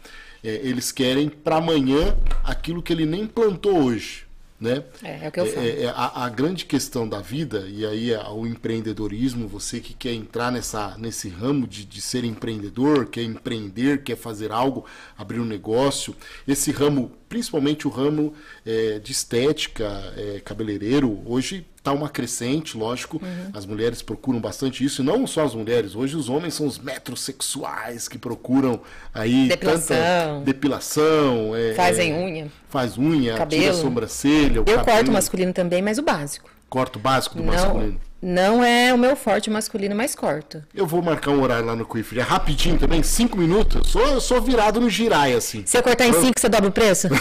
é, 0.43 0.61
eles 0.62 0.90
querem 0.90 1.28
para 1.28 1.57
amanhã 1.57 2.16
aquilo 2.43 2.82
que 2.82 2.93
ele 2.93 3.07
nem 3.07 3.26
plantou 3.26 3.84
hoje. 3.84 4.26
Né? 4.61 4.84
É, 5.03 5.24
é 5.24 5.28
o 5.28 5.32
que 5.32 5.40
eu 5.40 5.47
falo. 5.47 5.66
é 5.66 5.86
a, 5.88 6.24
a 6.24 6.28
grande 6.28 6.64
questão 6.64 7.09
da 7.09 7.18
vida, 7.18 7.66
e 7.68 7.84
aí 7.84 8.12
é 8.12 8.28
o 8.28 8.47
empreendedorismo, 8.47 9.49
você 9.49 9.80
que 9.80 9.93
quer 9.93 10.12
entrar 10.12 10.53
nessa, 10.53 10.97
nesse 10.99 11.28
ramo 11.28 11.66
de, 11.66 11.84
de 11.84 12.01
ser 12.01 12.22
empreendedor, 12.22 13.07
quer 13.07 13.24
empreender, 13.24 14.05
quer 14.05 14.16
fazer 14.16 14.53
algo, 14.53 14.86
abrir 15.18 15.40
um 15.40 15.45
negócio, 15.45 16.14
esse 16.47 16.70
ramo, 16.70 17.11
principalmente 17.37 17.89
o 17.89 17.91
ramo 17.91 18.35
é, 18.66 18.99
de 18.99 19.11
estética, 19.11 19.89
é, 20.18 20.41
cabeleireiro, 20.45 21.22
hoje 21.24 21.64
está 21.78 21.91
uma 21.91 22.11
crescente, 22.11 22.76
lógico, 22.76 23.16
Uhum. 23.24 23.51
as 23.55 23.64
mulheres 23.64 24.03
procuram 24.03 24.39
bastante 24.39 24.85
isso, 24.85 25.01
e 25.01 25.05
não 25.05 25.26
só 25.26 25.43
as 25.45 25.55
mulheres, 25.55 25.95
hoje 25.97 26.14
os 26.14 26.28
homens 26.28 26.53
são 26.53 26.66
os 26.66 26.78
metrosexuais 26.78 28.07
que 28.07 28.18
procuram 28.18 28.80
aí 29.14 29.49
Depilação. 29.49 29.97
tanta 29.97 30.45
depilação, 30.45 31.57
é, 31.57 31.72
Fazem 31.74 32.12
é, 32.12 32.14
unha. 32.22 32.53
faz 32.68 32.99
unha, 32.99 33.33
tira 33.33 33.35
a 33.35 33.39
Cabelo. 33.39 33.74
sobrancelha, 33.80 34.57
Eu 34.59 34.64
cabelo, 34.64 34.85
corto 34.85 35.11
o 35.11 35.14
masculino 35.14 35.53
também, 35.55 35.80
mas 35.80 35.97
o 35.97 36.03
básico. 36.03 36.51
corto 36.68 36.99
básico 36.99 37.37
do 37.37 37.43
Não, 37.43 37.53
masculino. 37.55 37.99
Não 38.23 38.62
é 38.64 38.95
o 38.95 38.99
meu 38.99 39.16
forte 39.16 39.51
masculino, 39.51 39.95
mas 39.97 40.14
corto. 40.14 40.62
Eu 40.75 40.87
vou 40.87 41.03
marcar 41.03 41.33
um 41.33 41.43
horário 41.43 41.66
lá 41.66 41.75
no 41.75 41.85
Quiff. 41.85 42.16
É 42.18 42.23
rapidinho 42.23 42.79
também, 42.79 43.03
cinco 43.03 43.37
minutos. 43.37 43.75
Eu 43.77 43.85
sou, 43.85 44.07
eu 44.07 44.20
sou 44.20 44.41
virado 44.41 44.81
no 44.81 44.89
girai, 44.89 45.35
assim. 45.35 45.64
Se 45.66 45.77
eu 45.77 45.83
cortar 45.83 46.07
em 46.07 46.12
5, 46.12 46.33
você 46.39 46.49
dobra 46.49 46.68
o 46.68 46.73
preço? 46.73 47.09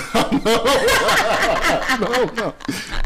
não, 1.99 2.43
não. 2.43 2.53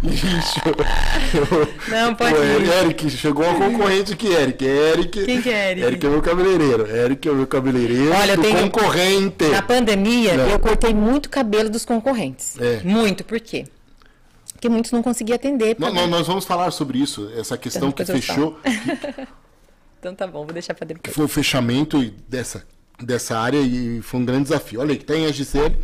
Ixi, 0.03 0.61
eu- 0.65 1.67
Não, 1.87 2.15
pode 2.15 2.35
Pô, 2.35 2.41
ir. 2.41 2.69
Eric, 2.83 3.09
chegou 3.09 3.45
uma 3.45 3.55
concorrente 3.71 4.13
aqui, 4.13 4.27
Eric. 4.27 4.65
Eric. 4.65 5.25
Quem 5.25 5.41
que 5.41 5.49
é 5.49 5.71
Eric? 5.71 5.85
Eric 5.87 6.05
é 6.05 6.09
meu 6.09 6.21
cabeleireiro. 6.21 6.87
Eric 6.87 7.27
é 7.27 7.31
meu 7.31 7.47
cabeleireiro. 7.47 8.11
Olha, 8.13 8.33
eu 8.33 8.41
tenho- 8.41 8.59
concorrente. 8.69 9.45
Na 9.45 9.61
pandemia, 9.61 10.35
Não. 10.35 10.49
eu 10.49 10.59
cortei 10.59 10.93
muito 10.93 11.29
cabelo 11.29 11.69
dos 11.69 11.85
concorrentes. 11.85 12.59
É. 12.59 12.81
Muito, 12.83 13.23
por 13.23 13.39
quê? 13.39 13.65
Porque 14.65 14.69
muitos 14.73 14.91
não 14.91 15.03
conseguiam 15.03 15.35
atender. 15.35 15.75
Não, 15.77 15.93
não, 15.93 16.07
nós 16.07 16.25
vamos 16.25 16.43
falar 16.43 16.71
sobre 16.71 16.97
isso, 16.97 17.31
essa 17.37 17.55
questão 17.55 17.91
que 17.91 18.03
Depois 18.03 18.27
eu 18.27 18.33
fechou, 18.35 18.59
Então 19.99 20.15
tá 20.15 20.25
bom, 20.25 20.43
vou 20.43 20.53
deixar 20.53 20.73
que 20.73 20.83
depois. 20.85 21.15
foi 21.15 21.25
o 21.25 21.27
fechamento 21.27 22.01
dessa, 22.27 22.65
dessa 22.99 23.37
área 23.37 23.59
e 23.59 24.01
foi 24.01 24.19
um 24.19 24.25
grande 24.25 24.43
desafio. 24.43 24.79
Olha 24.79 24.91
aí, 24.91 24.97
tem 24.97 25.25
a 25.27 25.31
Gisele, 25.31 25.77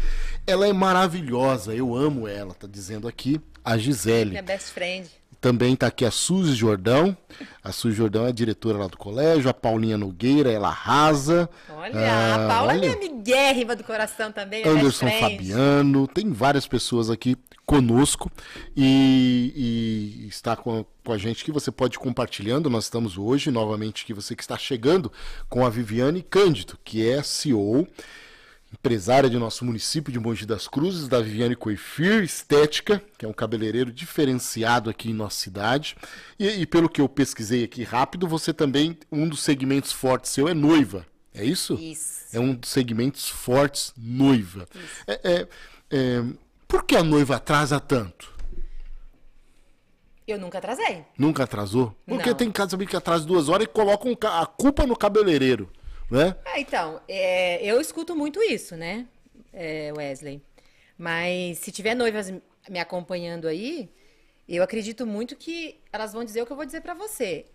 ela 0.47 0.67
é 0.67 0.73
maravilhosa, 0.73 1.75
eu 1.75 1.95
amo 1.95 2.27
ela, 2.27 2.53
tá 2.55 2.67
dizendo 2.67 3.07
aqui 3.07 3.39
a 3.63 3.77
Gisele. 3.77 4.31
Minha 4.31 4.41
best 4.43 4.71
friend. 4.71 5.07
Também 5.39 5.73
está 5.73 5.87
aqui 5.87 6.05
a 6.05 6.11
Suzy 6.11 6.53
Jordão. 6.53 7.17
A 7.63 7.71
Suzy 7.71 7.95
Jordão 7.95 8.27
é 8.27 8.31
diretora 8.31 8.77
lá 8.77 8.85
do 8.87 8.95
colégio. 8.95 9.49
A 9.49 9.53
Paulinha 9.55 9.97
Nogueira, 9.97 10.51
ela 10.51 10.67
arrasa. 10.67 11.49
Olha, 11.67 11.99
Ah, 11.99 12.35
a 12.35 12.47
Paula 12.47 12.73
olha. 12.73 12.77
é 12.77 12.95
minha 12.95 13.09
amiguérrima 13.11 13.75
do 13.75 13.83
coração 13.83 14.31
também. 14.31 14.61
é 14.63 14.67
Anderson. 14.69 15.09
Fabiano, 15.19 16.07
tem 16.07 16.31
várias 16.31 16.67
pessoas 16.67 17.09
aqui 17.09 17.35
conosco 17.65 18.31
e, 18.75 20.23
e 20.23 20.27
está 20.27 20.55
com, 20.55 20.85
com 21.03 21.13
a 21.13 21.17
gente 21.17 21.43
que 21.43 21.51
você 21.51 21.71
pode 21.71 21.95
ir 21.95 21.99
compartilhando. 21.99 22.69
Nós 22.69 22.85
estamos 22.85 23.17
hoje, 23.17 23.51
novamente, 23.51 24.05
que 24.05 24.13
você 24.13 24.35
que 24.35 24.43
está 24.43 24.57
chegando 24.57 25.11
com 25.49 25.65
a 25.65 25.69
Viviane 25.69 26.21
Cândido, 26.21 26.77
que 26.83 27.07
é 27.07 27.23
CEO, 27.23 27.87
empresária 28.73 29.29
de 29.29 29.37
nosso 29.37 29.65
município 29.65 30.11
de 30.11 30.19
Mogi 30.19 30.45
das 30.45 30.67
Cruzes, 30.67 31.07
da 31.07 31.19
Viviane 31.19 31.55
Coifir 31.55 32.23
Estética, 32.23 33.01
que 33.17 33.25
é 33.25 33.27
um 33.27 33.33
cabeleireiro 33.33 33.91
diferenciado 33.91 34.89
aqui 34.89 35.09
em 35.09 35.13
nossa 35.13 35.37
cidade. 35.37 35.95
E, 36.39 36.47
e 36.47 36.65
pelo 36.65 36.89
que 36.89 37.01
eu 37.01 37.09
pesquisei 37.09 37.63
aqui 37.63 37.83
rápido, 37.83 38.27
você 38.27 38.53
também, 38.53 38.97
um 39.11 39.27
dos 39.27 39.41
segmentos 39.41 39.91
fortes 39.91 40.31
seu 40.31 40.47
é 40.47 40.53
noiva. 40.53 41.05
É 41.33 41.43
isso? 41.45 41.75
Isso. 41.75 42.25
É 42.33 42.39
um 42.39 42.53
dos 42.53 42.69
segmentos 42.69 43.29
fortes, 43.29 43.93
noiva. 43.97 44.67
É, 45.07 45.19
é, 45.23 45.47
é, 45.89 46.23
por 46.71 46.85
que 46.85 46.95
a 46.95 47.03
noiva 47.03 47.35
atrasa 47.35 47.79
tanto? 47.79 48.31
Eu 50.25 50.39
nunca 50.39 50.59
atrasei. 50.59 51.03
Nunca 51.17 51.43
atrasou? 51.43 51.93
Porque 52.05 52.29
Não. 52.29 52.37
tem 52.37 52.49
casa 52.51 52.77
que 52.77 52.95
atrasa 52.95 53.25
duas 53.25 53.49
horas 53.49 53.65
e 53.65 53.69
colocam 53.69 54.15
ca- 54.15 54.41
a 54.41 54.45
culpa 54.45 54.85
no 54.87 54.95
cabeleireiro, 54.95 55.69
né? 56.09 56.35
Ah, 56.45 56.59
então, 56.59 57.01
é, 57.07 57.61
eu 57.65 57.81
escuto 57.81 58.15
muito 58.15 58.41
isso, 58.41 58.77
né, 58.77 59.05
é, 59.51 59.91
Wesley? 59.95 60.41
Mas 60.97 61.57
se 61.57 61.71
tiver 61.71 61.95
noivas 61.95 62.31
me 62.69 62.79
acompanhando 62.79 63.47
aí, 63.47 63.89
eu 64.47 64.63
acredito 64.63 65.05
muito 65.05 65.35
que 65.35 65.81
elas 65.91 66.13
vão 66.13 66.23
dizer 66.23 66.41
o 66.41 66.45
que 66.45 66.51
eu 66.53 66.55
vou 66.55 66.65
dizer 66.65 66.81
pra 66.81 66.93
você. 66.93 67.45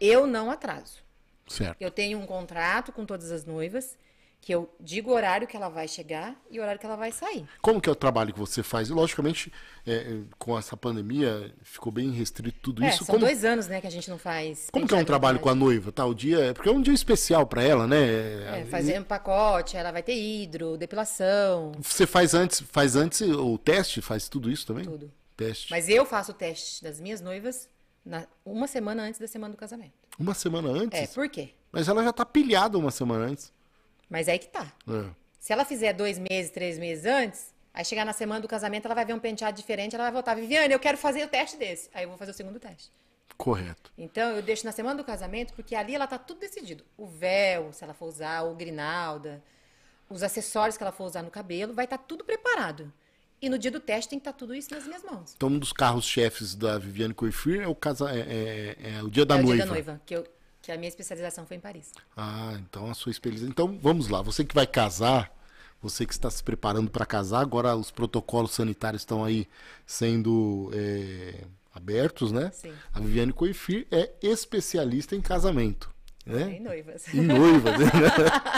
Eu 0.00 0.26
não 0.26 0.50
atraso. 0.50 1.04
Certo. 1.46 1.76
Eu 1.78 1.90
tenho 1.90 2.18
um 2.18 2.24
contrato 2.26 2.90
com 2.92 3.04
todas 3.04 3.30
as 3.30 3.44
noivas, 3.44 3.98
que 4.44 4.54
eu 4.54 4.68
digo 4.78 5.10
o 5.10 5.14
horário 5.14 5.46
que 5.46 5.56
ela 5.56 5.70
vai 5.70 5.88
chegar 5.88 6.36
e 6.50 6.58
o 6.58 6.62
horário 6.62 6.78
que 6.78 6.84
ela 6.84 6.96
vai 6.96 7.10
sair. 7.10 7.46
Como 7.62 7.80
que 7.80 7.88
é 7.88 7.92
o 7.92 7.94
trabalho 7.94 8.30
que 8.30 8.38
você 8.38 8.62
faz? 8.62 8.90
Logicamente, 8.90 9.50
é, 9.86 9.94
é, 9.94 10.20
com 10.38 10.58
essa 10.58 10.76
pandemia, 10.76 11.50
ficou 11.62 11.90
bem 11.90 12.10
restrito 12.10 12.58
tudo 12.60 12.84
É, 12.84 12.90
isso. 12.90 12.98
são 13.06 13.14
Como, 13.14 13.24
dois 13.24 13.42
anos, 13.42 13.68
né, 13.68 13.80
que 13.80 13.86
a 13.86 13.90
gente 13.90 14.10
não 14.10 14.18
faz. 14.18 14.68
como 14.70 14.86
que 14.86 14.92
é 14.92 14.98
um 14.98 15.04
trabalho 15.04 15.40
com 15.40 15.48
a 15.48 15.54
noiva? 15.54 15.90
Tá, 15.90 16.04
o 16.04 16.14
dia, 16.14 16.52
porque 16.52 16.68
é 16.68 16.72
um 16.72 16.82
dia 16.82 16.92
especial 16.92 17.46
para 17.46 17.62
ela, 17.62 17.86
né? 17.86 18.60
É, 18.60 18.66
fazer 18.70 19.00
um 19.00 19.04
pacote, 19.04 19.78
ela 19.78 19.90
vai 19.90 20.02
ter 20.02 20.14
hidro, 20.14 20.76
depilação, 20.76 21.72
Você 21.80 22.06
faz 22.06 22.34
antes, 22.34 22.60
faz 22.70 22.96
antes 22.96 23.22
o 23.22 23.56
teste, 23.56 24.02
faz 24.02 24.28
tudo 24.28 24.50
isso 24.50 24.66
também? 24.66 24.84
tudo. 24.84 25.10
Teste. 25.36 25.70
Mas 25.70 25.88
eu 25.88 26.04
faço 26.04 26.32
o 26.32 26.34
teste 26.34 26.82
das 26.84 27.00
minhas 27.00 27.22
noivas 27.22 27.66
na- 28.04 28.26
uma 28.44 28.66
semana 28.66 29.04
antes 29.04 29.18
da 29.18 29.26
semana 29.26 29.52
do 29.54 29.56
casamento. 29.58 29.94
Uma 30.18 30.34
semana 30.34 30.68
antes? 30.68 31.00
É, 31.00 31.06
por 31.06 31.28
quê? 31.30 31.50
Mas 31.72 31.88
ela 31.88 32.04
já 32.04 32.12
tá 32.12 32.24
pilhada 32.26 32.76
uma 32.78 32.90
semana 32.90 33.24
antes. 33.24 33.50
Mas 34.14 34.28
é 34.28 34.32
aí 34.32 34.38
que 34.38 34.46
tá. 34.46 34.72
É. 34.88 35.10
Se 35.40 35.52
ela 35.52 35.64
fizer 35.64 35.92
dois 35.92 36.20
meses, 36.20 36.52
três 36.52 36.78
meses 36.78 37.04
antes, 37.04 37.52
aí 37.74 37.84
chegar 37.84 38.04
na 38.04 38.12
semana 38.12 38.40
do 38.40 38.46
casamento, 38.46 38.84
ela 38.84 38.94
vai 38.94 39.04
ver 39.04 39.12
um 39.12 39.18
penteado 39.18 39.56
diferente, 39.56 39.92
ela 39.96 40.04
vai 40.04 40.12
voltar. 40.12 40.36
Viviane, 40.36 40.72
eu 40.72 40.78
quero 40.78 40.96
fazer 40.96 41.24
o 41.24 41.28
teste 41.28 41.56
desse. 41.56 41.90
Aí 41.92 42.04
eu 42.04 42.08
vou 42.08 42.16
fazer 42.16 42.30
o 42.30 42.34
segundo 42.34 42.60
teste. 42.60 42.92
Correto. 43.36 43.90
Então, 43.98 44.30
eu 44.36 44.40
deixo 44.40 44.64
na 44.64 44.70
semana 44.70 44.94
do 44.94 45.02
casamento, 45.02 45.52
porque 45.54 45.74
ali 45.74 45.96
ela 45.96 46.06
tá 46.06 46.16
tudo 46.16 46.38
decidido. 46.38 46.84
O 46.96 47.08
véu, 47.08 47.72
se 47.72 47.82
ela 47.82 47.92
for 47.92 48.06
usar, 48.06 48.42
o 48.42 48.54
grinalda, 48.54 49.42
os 50.08 50.22
acessórios 50.22 50.76
que 50.76 50.84
ela 50.84 50.92
for 50.92 51.06
usar 51.06 51.24
no 51.24 51.30
cabelo, 51.32 51.74
vai 51.74 51.86
estar 51.86 51.98
tudo 51.98 52.22
preparado. 52.22 52.92
E 53.42 53.48
no 53.48 53.58
dia 53.58 53.72
do 53.72 53.80
teste 53.80 54.10
tem 54.10 54.20
que 54.20 54.28
estar 54.28 54.32
tudo 54.38 54.54
isso 54.54 54.72
nas 54.72 54.86
minhas 54.86 55.02
mãos. 55.02 55.34
Então, 55.36 55.48
um 55.48 55.58
dos 55.58 55.72
carros-chefes 55.72 56.54
da 56.54 56.78
Viviane 56.78 57.12
Coifir 57.12 57.62
é 57.62 57.66
o, 57.66 57.74
casa... 57.74 58.14
é, 58.14 58.20
é- 58.20 58.96
é 58.98 59.02
o 59.02 59.10
dia 59.10 59.26
da 59.26 59.34
é 59.36 59.42
noiva. 59.42 59.52
o 59.52 59.56
dia 59.56 59.66
da 59.66 59.72
noiva, 59.72 60.00
que, 60.06 60.14
eu, 60.14 60.24
que 60.64 60.72
a 60.72 60.76
minha 60.76 60.88
especialização 60.88 61.46
foi 61.46 61.58
em 61.58 61.60
Paris. 61.60 61.92
Ah, 62.16 62.56
então 62.58 62.90
a 62.90 62.94
sua 62.94 63.12
experiência. 63.12 63.46
Então, 63.46 63.78
vamos 63.80 64.08
lá. 64.08 64.22
Você 64.22 64.44
que 64.44 64.54
vai 64.54 64.66
casar, 64.66 65.30
você 65.82 66.06
que 66.06 66.12
está 66.12 66.30
se 66.30 66.42
preparando 66.42 66.90
para 66.90 67.04
casar, 67.04 67.40
agora 67.40 67.76
os 67.76 67.90
protocolos 67.90 68.52
sanitários 68.52 69.02
estão 69.02 69.22
aí 69.22 69.46
sendo 69.86 70.70
é, 70.72 71.44
abertos, 71.74 72.32
né? 72.32 72.50
Sim. 72.52 72.72
A 72.92 73.00
Viviane 73.00 73.32
Coifir 73.32 73.86
é 73.90 74.10
especialista 74.22 75.14
em 75.14 75.20
casamento. 75.20 75.93
Né? 76.26 76.56
Em 76.56 76.60
noivas. 76.60 77.14
Em 77.14 77.20
noivas. 77.20 77.78
né? 77.78 77.86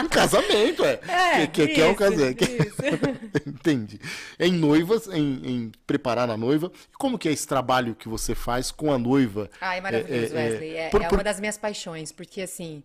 em 0.05 0.07
casamento, 0.09 0.85
é. 0.85 0.99
É, 1.41 1.47
que, 1.47 1.67
que, 1.67 1.73
que 1.75 1.81
é 1.81 1.85
um 1.85 1.89
isso, 1.89 1.97
casamento. 1.99 2.43
isso. 2.45 2.77
Entendi. 3.45 3.99
Em 4.39 4.53
noivas, 4.53 5.07
em, 5.07 5.41
em 5.45 5.71
preparar 5.85 6.29
a 6.29 6.37
noiva. 6.37 6.71
E 6.89 6.97
como 6.97 7.17
que 7.19 7.27
é 7.27 7.31
esse 7.33 7.45
trabalho 7.45 7.93
que 7.93 8.07
você 8.07 8.33
faz 8.33 8.71
com 8.71 8.91
a 8.93 8.97
noiva? 8.97 9.49
Maravilhoso, 9.59 10.33
É, 10.35 10.39
é, 10.39 10.45
é, 10.45 10.49
Wesley. 10.51 10.75
É, 10.77 10.89
por- 10.89 11.01
é 11.01 11.07
por- 11.09 11.17
uma 11.17 11.23
das 11.25 11.39
minhas 11.41 11.57
paixões, 11.57 12.11
porque 12.13 12.41
assim, 12.41 12.81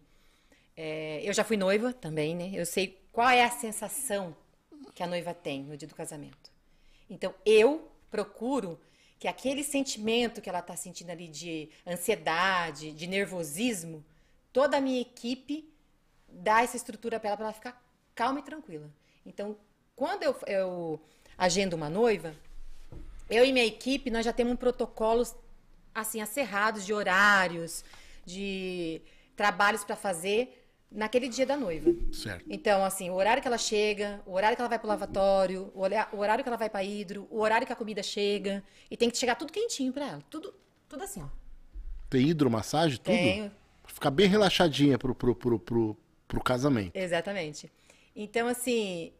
é, 0.76 1.20
eu 1.22 1.32
já 1.32 1.44
fui 1.44 1.56
noiva 1.56 1.92
também, 1.92 2.34
né? 2.34 2.50
Eu 2.52 2.66
sei 2.66 2.98
qual 3.12 3.30
é 3.30 3.44
a 3.44 3.50
sensação 3.50 4.34
que 4.94 5.02
a 5.02 5.06
noiva 5.06 5.32
tem 5.32 5.62
no 5.62 5.76
dia 5.76 5.86
do 5.86 5.94
casamento. 5.94 6.50
Então, 7.08 7.32
eu 7.46 7.88
procuro 8.10 8.80
que 9.18 9.28
aquele 9.28 9.62
sentimento 9.62 10.40
que 10.40 10.48
ela 10.48 10.58
está 10.58 10.74
sentindo 10.74 11.10
ali 11.10 11.28
de 11.28 11.68
ansiedade, 11.86 12.90
de 12.92 13.06
nervosismo, 13.06 14.04
toda 14.52 14.76
a 14.76 14.80
minha 14.80 15.00
equipe 15.00 15.68
dá 16.28 16.62
essa 16.62 16.76
estrutura 16.76 17.18
para 17.18 17.30
ela, 17.30 17.36
para 17.36 17.46
ela 17.46 17.52
ficar 17.52 17.82
calma 18.14 18.40
e 18.40 18.42
tranquila. 18.42 18.90
Então, 19.24 19.56
quando 19.94 20.22
eu, 20.22 20.36
eu 20.46 21.00
agendo 21.36 21.76
uma 21.76 21.88
noiva, 21.88 22.34
eu 23.28 23.44
e 23.44 23.52
minha 23.52 23.64
equipe, 23.64 24.10
nós 24.10 24.24
já 24.24 24.32
temos 24.32 24.56
protocolos 24.56 25.34
assim 25.94 26.20
acerrados 26.20 26.84
de 26.84 26.92
horários, 26.92 27.84
de 28.24 29.00
trabalhos 29.36 29.84
para 29.84 29.96
fazer 29.96 30.58
naquele 30.90 31.28
dia 31.28 31.46
da 31.46 31.56
noiva. 31.56 31.90
Certo. 32.12 32.44
Então, 32.48 32.84
assim, 32.84 33.08
o 33.10 33.14
horário 33.14 33.40
que 33.40 33.48
ela 33.48 33.58
chega, 33.58 34.20
o 34.26 34.32
horário 34.34 34.56
que 34.56 34.60
ela 34.60 34.68
vai 34.68 34.78
pro 34.78 34.88
lavatório, 34.88 35.72
o 35.74 36.18
horário 36.18 36.44
que 36.44 36.48
ela 36.48 36.58
vai 36.58 36.68
para 36.68 36.84
hidro, 36.84 37.26
o 37.30 37.40
horário 37.40 37.66
que 37.66 37.72
a 37.72 37.76
comida 37.76 38.02
chega, 38.02 38.62
e 38.90 38.96
tem 38.96 39.08
que 39.08 39.16
chegar 39.16 39.34
tudo 39.36 39.52
quentinho 39.52 39.92
para 39.92 40.06
ela, 40.06 40.22
tudo, 40.28 40.54
tudo 40.88 41.02
assim, 41.04 41.22
ó. 41.22 41.28
Tem 42.10 42.28
hidromassagem, 42.28 42.98
tudo? 42.98 43.14
Tenho. 43.14 43.50
Ficar 44.02 44.10
bem 44.10 44.26
relaxadinha 44.26 44.98
pro, 44.98 45.14
pro, 45.14 45.32
pro, 45.32 45.60
pro, 45.60 45.96
pro 46.26 46.42
casamento. 46.42 46.90
Exatamente. 46.92 47.70
Então, 48.16 48.48
assim, 48.48 49.12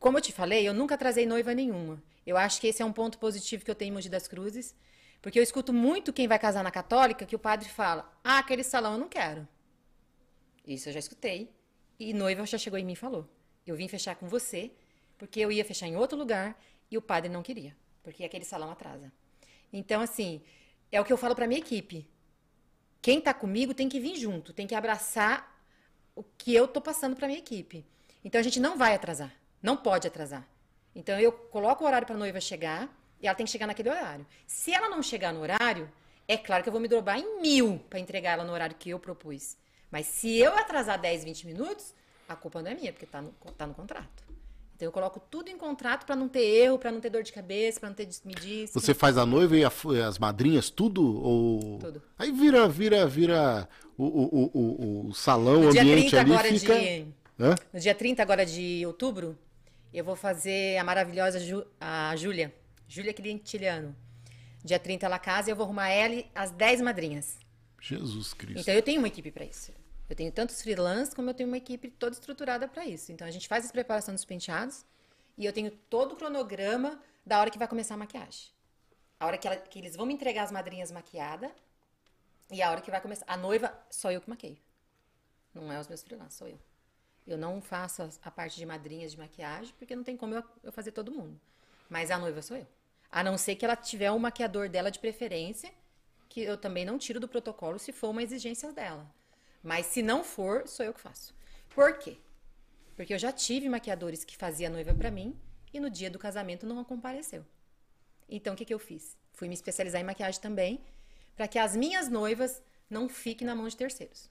como 0.00 0.18
eu 0.18 0.20
te 0.20 0.32
falei, 0.32 0.66
eu 0.68 0.74
nunca 0.74 0.98
trazei 0.98 1.24
noiva 1.24 1.54
nenhuma. 1.54 2.02
Eu 2.26 2.36
acho 2.36 2.60
que 2.60 2.66
esse 2.66 2.82
é 2.82 2.84
um 2.84 2.92
ponto 2.92 3.16
positivo 3.16 3.64
que 3.64 3.70
eu 3.70 3.76
tenho 3.76 3.90
em 3.90 3.92
Mogi 3.92 4.08
das 4.08 4.26
Cruzes, 4.26 4.74
porque 5.22 5.38
eu 5.38 5.42
escuto 5.44 5.72
muito 5.72 6.12
quem 6.12 6.26
vai 6.26 6.36
casar 6.36 6.64
na 6.64 6.70
católica 6.72 7.24
que 7.24 7.36
o 7.36 7.38
padre 7.38 7.68
fala: 7.68 8.12
ah, 8.24 8.38
aquele 8.38 8.64
salão 8.64 8.94
eu 8.94 8.98
não 8.98 9.08
quero. 9.08 9.46
Isso 10.66 10.88
eu 10.88 10.92
já 10.92 10.98
escutei. 10.98 11.54
E 11.96 12.12
noiva 12.12 12.44
já 12.44 12.58
chegou 12.58 12.80
em 12.80 12.84
mim 12.84 12.94
e 12.94 12.96
falou: 12.96 13.30
eu 13.64 13.76
vim 13.76 13.86
fechar 13.86 14.16
com 14.16 14.26
você, 14.26 14.72
porque 15.16 15.38
eu 15.38 15.52
ia 15.52 15.64
fechar 15.64 15.86
em 15.86 15.94
outro 15.94 16.18
lugar 16.18 16.60
e 16.90 16.98
o 16.98 17.02
padre 17.02 17.30
não 17.30 17.40
queria, 17.40 17.76
porque 18.02 18.24
aquele 18.24 18.44
salão 18.44 18.68
atrasa. 18.68 19.12
Então, 19.72 20.00
assim, 20.00 20.42
é 20.90 21.00
o 21.00 21.04
que 21.04 21.12
eu 21.12 21.16
falo 21.16 21.36
para 21.36 21.46
minha 21.46 21.60
equipe. 21.60 22.10
Quem 23.06 23.20
tá 23.20 23.32
comigo 23.32 23.72
tem 23.72 23.88
que 23.88 24.00
vir 24.00 24.16
junto, 24.16 24.52
tem 24.52 24.66
que 24.66 24.74
abraçar 24.74 25.56
o 26.12 26.24
que 26.24 26.52
eu 26.52 26.66
tô 26.66 26.80
passando 26.80 27.14
para 27.14 27.28
minha 27.28 27.38
equipe. 27.38 27.86
Então 28.24 28.40
a 28.40 28.42
gente 28.42 28.58
não 28.58 28.76
vai 28.76 28.96
atrasar, 28.96 29.32
não 29.62 29.76
pode 29.76 30.08
atrasar. 30.08 30.44
Então 30.92 31.16
eu 31.20 31.30
coloco 31.30 31.84
o 31.84 31.86
horário 31.86 32.04
para 32.04 32.16
a 32.16 32.18
noiva 32.18 32.40
chegar 32.40 32.92
e 33.20 33.28
ela 33.28 33.36
tem 33.36 33.46
que 33.46 33.52
chegar 33.52 33.68
naquele 33.68 33.90
horário. 33.90 34.26
Se 34.44 34.72
ela 34.72 34.88
não 34.88 35.04
chegar 35.04 35.32
no 35.32 35.40
horário, 35.40 35.88
é 36.26 36.36
claro 36.36 36.64
que 36.64 36.68
eu 36.68 36.72
vou 36.72 36.80
me 36.80 36.88
dobrar 36.88 37.16
em 37.16 37.40
mil 37.40 37.78
para 37.88 38.00
entregar 38.00 38.32
ela 38.32 38.42
no 38.42 38.52
horário 38.52 38.74
que 38.74 38.90
eu 38.90 38.98
propus. 38.98 39.56
Mas 39.88 40.06
se 40.06 40.36
eu 40.38 40.58
atrasar 40.58 41.00
10, 41.00 41.22
20 41.22 41.46
minutos, 41.46 41.94
a 42.28 42.34
culpa 42.34 42.60
não 42.60 42.72
é 42.72 42.74
minha, 42.74 42.92
porque 42.92 43.06
tá 43.06 43.22
no, 43.22 43.30
tá 43.56 43.68
no 43.68 43.74
contrato. 43.74 44.25
Então 44.76 44.86
eu 44.86 44.92
coloco 44.92 45.18
tudo 45.18 45.48
em 45.48 45.56
contrato 45.56 46.04
para 46.04 46.14
não 46.14 46.28
ter 46.28 46.42
erro, 46.42 46.78
para 46.78 46.92
não 46.92 47.00
ter 47.00 47.08
dor 47.08 47.22
de 47.22 47.32
cabeça, 47.32 47.80
para 47.80 47.88
não 47.88 47.96
ter 47.96 48.04
desmedice. 48.04 48.74
Você 48.74 48.92
faz 48.92 49.16
a 49.16 49.24
noiva 49.24 49.56
e 49.56 49.64
a 49.64 49.72
as 50.06 50.18
madrinhas, 50.18 50.68
tudo? 50.68 51.02
Ou... 51.02 51.78
Tudo. 51.78 52.02
Aí 52.18 52.30
vira, 52.30 52.68
vira, 52.68 53.06
vira 53.06 53.66
o, 53.96 54.04
o, 54.04 54.50
o, 54.52 55.08
o, 55.08 55.14
salão, 55.14 55.62
No 55.62 55.68
o 55.70 55.72
dia 55.72 55.80
ambiente 55.80 56.10
30 56.10 56.20
ali 56.20 56.32
agora 56.32 56.48
fica... 56.48 56.78
de 56.78 57.06
Hã? 57.40 57.54
No 57.72 57.80
dia 57.80 57.94
30 57.94 58.22
agora 58.22 58.44
de 58.44 58.84
outubro, 58.86 59.38
eu 59.94 60.04
vou 60.04 60.14
fazer 60.14 60.76
a 60.76 60.84
maravilhosa 60.84 61.40
Ju, 61.40 61.66
a 61.80 62.14
Júlia, 62.14 62.54
Júlia 62.86 63.14
Quintiliano. 63.14 63.96
Dia 64.62 64.78
30 64.78 65.06
ela 65.06 65.18
casa 65.18 65.48
e 65.48 65.52
eu 65.52 65.56
vou 65.56 65.64
arrumar 65.64 65.88
ela 65.88 66.14
e 66.16 66.26
as 66.34 66.50
10 66.50 66.82
madrinhas. 66.82 67.38
Jesus 67.80 68.34
Cristo. 68.34 68.60
Então 68.60 68.74
eu 68.74 68.82
tenho 68.82 68.98
uma 68.98 69.08
equipe 69.08 69.30
para 69.30 69.44
isso. 69.44 69.72
Eu 70.08 70.14
tenho 70.16 70.30
tanto 70.32 70.50
os 70.50 70.62
freelance 70.62 71.14
como 71.14 71.30
eu 71.30 71.34
tenho 71.34 71.48
uma 71.48 71.56
equipe 71.56 71.90
toda 71.90 72.14
estruturada 72.14 72.68
para 72.68 72.84
isso. 72.86 73.10
Então 73.12 73.26
a 73.26 73.30
gente 73.30 73.48
faz 73.48 73.68
a 73.68 73.72
preparação 73.72 74.14
dos 74.14 74.24
penteados 74.24 74.84
e 75.36 75.44
eu 75.44 75.52
tenho 75.52 75.70
todo 75.70 76.12
o 76.12 76.16
cronograma 76.16 77.00
da 77.24 77.40
hora 77.40 77.50
que 77.50 77.58
vai 77.58 77.66
começar 77.66 77.94
a 77.94 77.98
maquiagem. 77.98 78.50
A 79.18 79.26
hora 79.26 79.38
que, 79.38 79.46
ela- 79.48 79.56
que 79.56 79.78
eles 79.78 79.96
vão 79.96 80.06
me 80.06 80.14
entregar 80.14 80.44
as 80.44 80.52
madrinhas 80.52 80.90
maquiadas 80.92 81.50
e 82.50 82.62
a 82.62 82.70
hora 82.70 82.80
que 82.80 82.90
vai 82.90 83.00
começar. 83.00 83.24
A 83.26 83.36
noiva, 83.36 83.72
só 83.90 84.12
eu 84.12 84.20
que 84.20 84.30
maqueio. 84.30 84.58
Não 85.54 85.72
é 85.72 85.80
os 85.80 85.88
meus 85.88 86.02
freelancers, 86.02 86.34
sou 86.34 86.48
eu. 86.48 86.58
Eu 87.26 87.36
não 87.36 87.60
faço 87.60 88.02
as- 88.02 88.20
a 88.22 88.30
parte 88.30 88.56
de 88.56 88.64
madrinhas 88.64 89.12
de 89.12 89.18
maquiagem, 89.18 89.74
porque 89.78 89.96
não 89.96 90.04
tem 90.04 90.16
como 90.16 90.34
eu, 90.34 90.44
eu 90.62 90.70
fazer 90.70 90.92
todo 90.92 91.10
mundo. 91.10 91.40
Mas 91.88 92.10
a 92.10 92.18
noiva 92.18 92.40
sou 92.42 92.56
eu. 92.56 92.66
A 93.10 93.24
não 93.24 93.36
ser 93.36 93.56
que 93.56 93.64
ela 93.64 93.74
tiver 93.74 94.12
um 94.12 94.18
maquiador 94.18 94.68
dela 94.68 94.90
de 94.90 94.98
preferência, 94.98 95.72
que 96.28 96.40
eu 96.42 96.56
também 96.56 96.84
não 96.84 96.98
tiro 96.98 97.18
do 97.18 97.26
protocolo 97.28 97.78
se 97.78 97.92
for 97.92 98.10
uma 98.10 98.22
exigência 98.22 98.72
dela. 98.72 99.10
Mas 99.66 99.86
se 99.86 100.00
não 100.00 100.22
for, 100.22 100.62
sou 100.68 100.86
eu 100.86 100.94
que 100.94 101.00
faço. 101.00 101.34
Por 101.74 101.98
quê? 101.98 102.16
Porque 102.94 103.12
eu 103.12 103.18
já 103.18 103.32
tive 103.32 103.68
maquiadores 103.68 104.22
que 104.24 104.36
fazia 104.36 104.70
noiva 104.70 104.94
pra 104.94 105.10
mim 105.10 105.36
e 105.74 105.80
no 105.80 105.90
dia 105.90 106.08
do 106.08 106.20
casamento 106.20 106.64
não 106.64 106.84
compareceu. 106.84 107.44
Então 108.28 108.54
o 108.54 108.56
que, 108.56 108.64
que 108.64 108.72
eu 108.72 108.78
fiz? 108.78 109.16
Fui 109.32 109.48
me 109.48 109.54
especializar 109.54 110.00
em 110.00 110.04
maquiagem 110.04 110.40
também, 110.40 110.80
para 111.34 111.48
que 111.48 111.58
as 111.58 111.74
minhas 111.74 112.08
noivas 112.08 112.62
não 112.88 113.08
fiquem 113.08 113.44
na 113.44 113.56
mão 113.56 113.66
de 113.66 113.76
terceiros. 113.76 114.30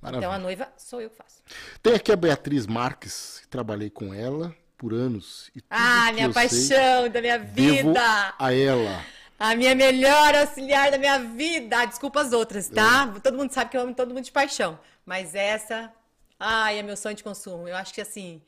Maravilha. 0.00 0.20
Então 0.26 0.32
a 0.32 0.38
noiva 0.38 0.72
sou 0.76 1.00
eu 1.00 1.10
que 1.10 1.16
faço. 1.16 1.42
Tem 1.82 1.94
aqui 1.94 2.12
a 2.12 2.16
Beatriz 2.16 2.64
Marques, 2.64 3.40
que 3.40 3.48
trabalhei 3.48 3.90
com 3.90 4.14
ela 4.14 4.54
por 4.76 4.94
anos. 4.94 5.50
E 5.56 5.60
tudo 5.60 5.70
Ah, 5.70 6.12
minha 6.12 6.26
eu 6.26 6.32
sei, 6.32 6.48
paixão 6.48 7.08
da 7.10 7.20
minha 7.20 7.38
vida! 7.40 8.34
a 8.38 8.54
ela. 8.54 9.04
A 9.38 9.54
minha 9.54 9.74
melhor 9.74 10.34
auxiliar 10.34 10.90
da 10.90 10.98
minha 10.98 11.18
vida. 11.18 11.78
Ah, 11.78 11.84
Desculpa 11.84 12.20
as 12.20 12.32
outras, 12.32 12.68
tá? 12.68 13.12
É. 13.16 13.20
Todo 13.20 13.36
mundo 13.36 13.52
sabe 13.52 13.70
que 13.70 13.76
eu 13.76 13.82
amo 13.82 13.94
todo 13.94 14.12
mundo 14.12 14.24
de 14.24 14.32
paixão. 14.32 14.78
Mas 15.06 15.34
essa, 15.34 15.92
ai, 16.38 16.78
é 16.78 16.82
meu 16.82 16.96
sonho 16.96 17.14
de 17.14 17.22
consumo. 17.22 17.68
Eu 17.68 17.76
acho 17.76 17.94
que 17.94 18.00
assim, 18.00 18.42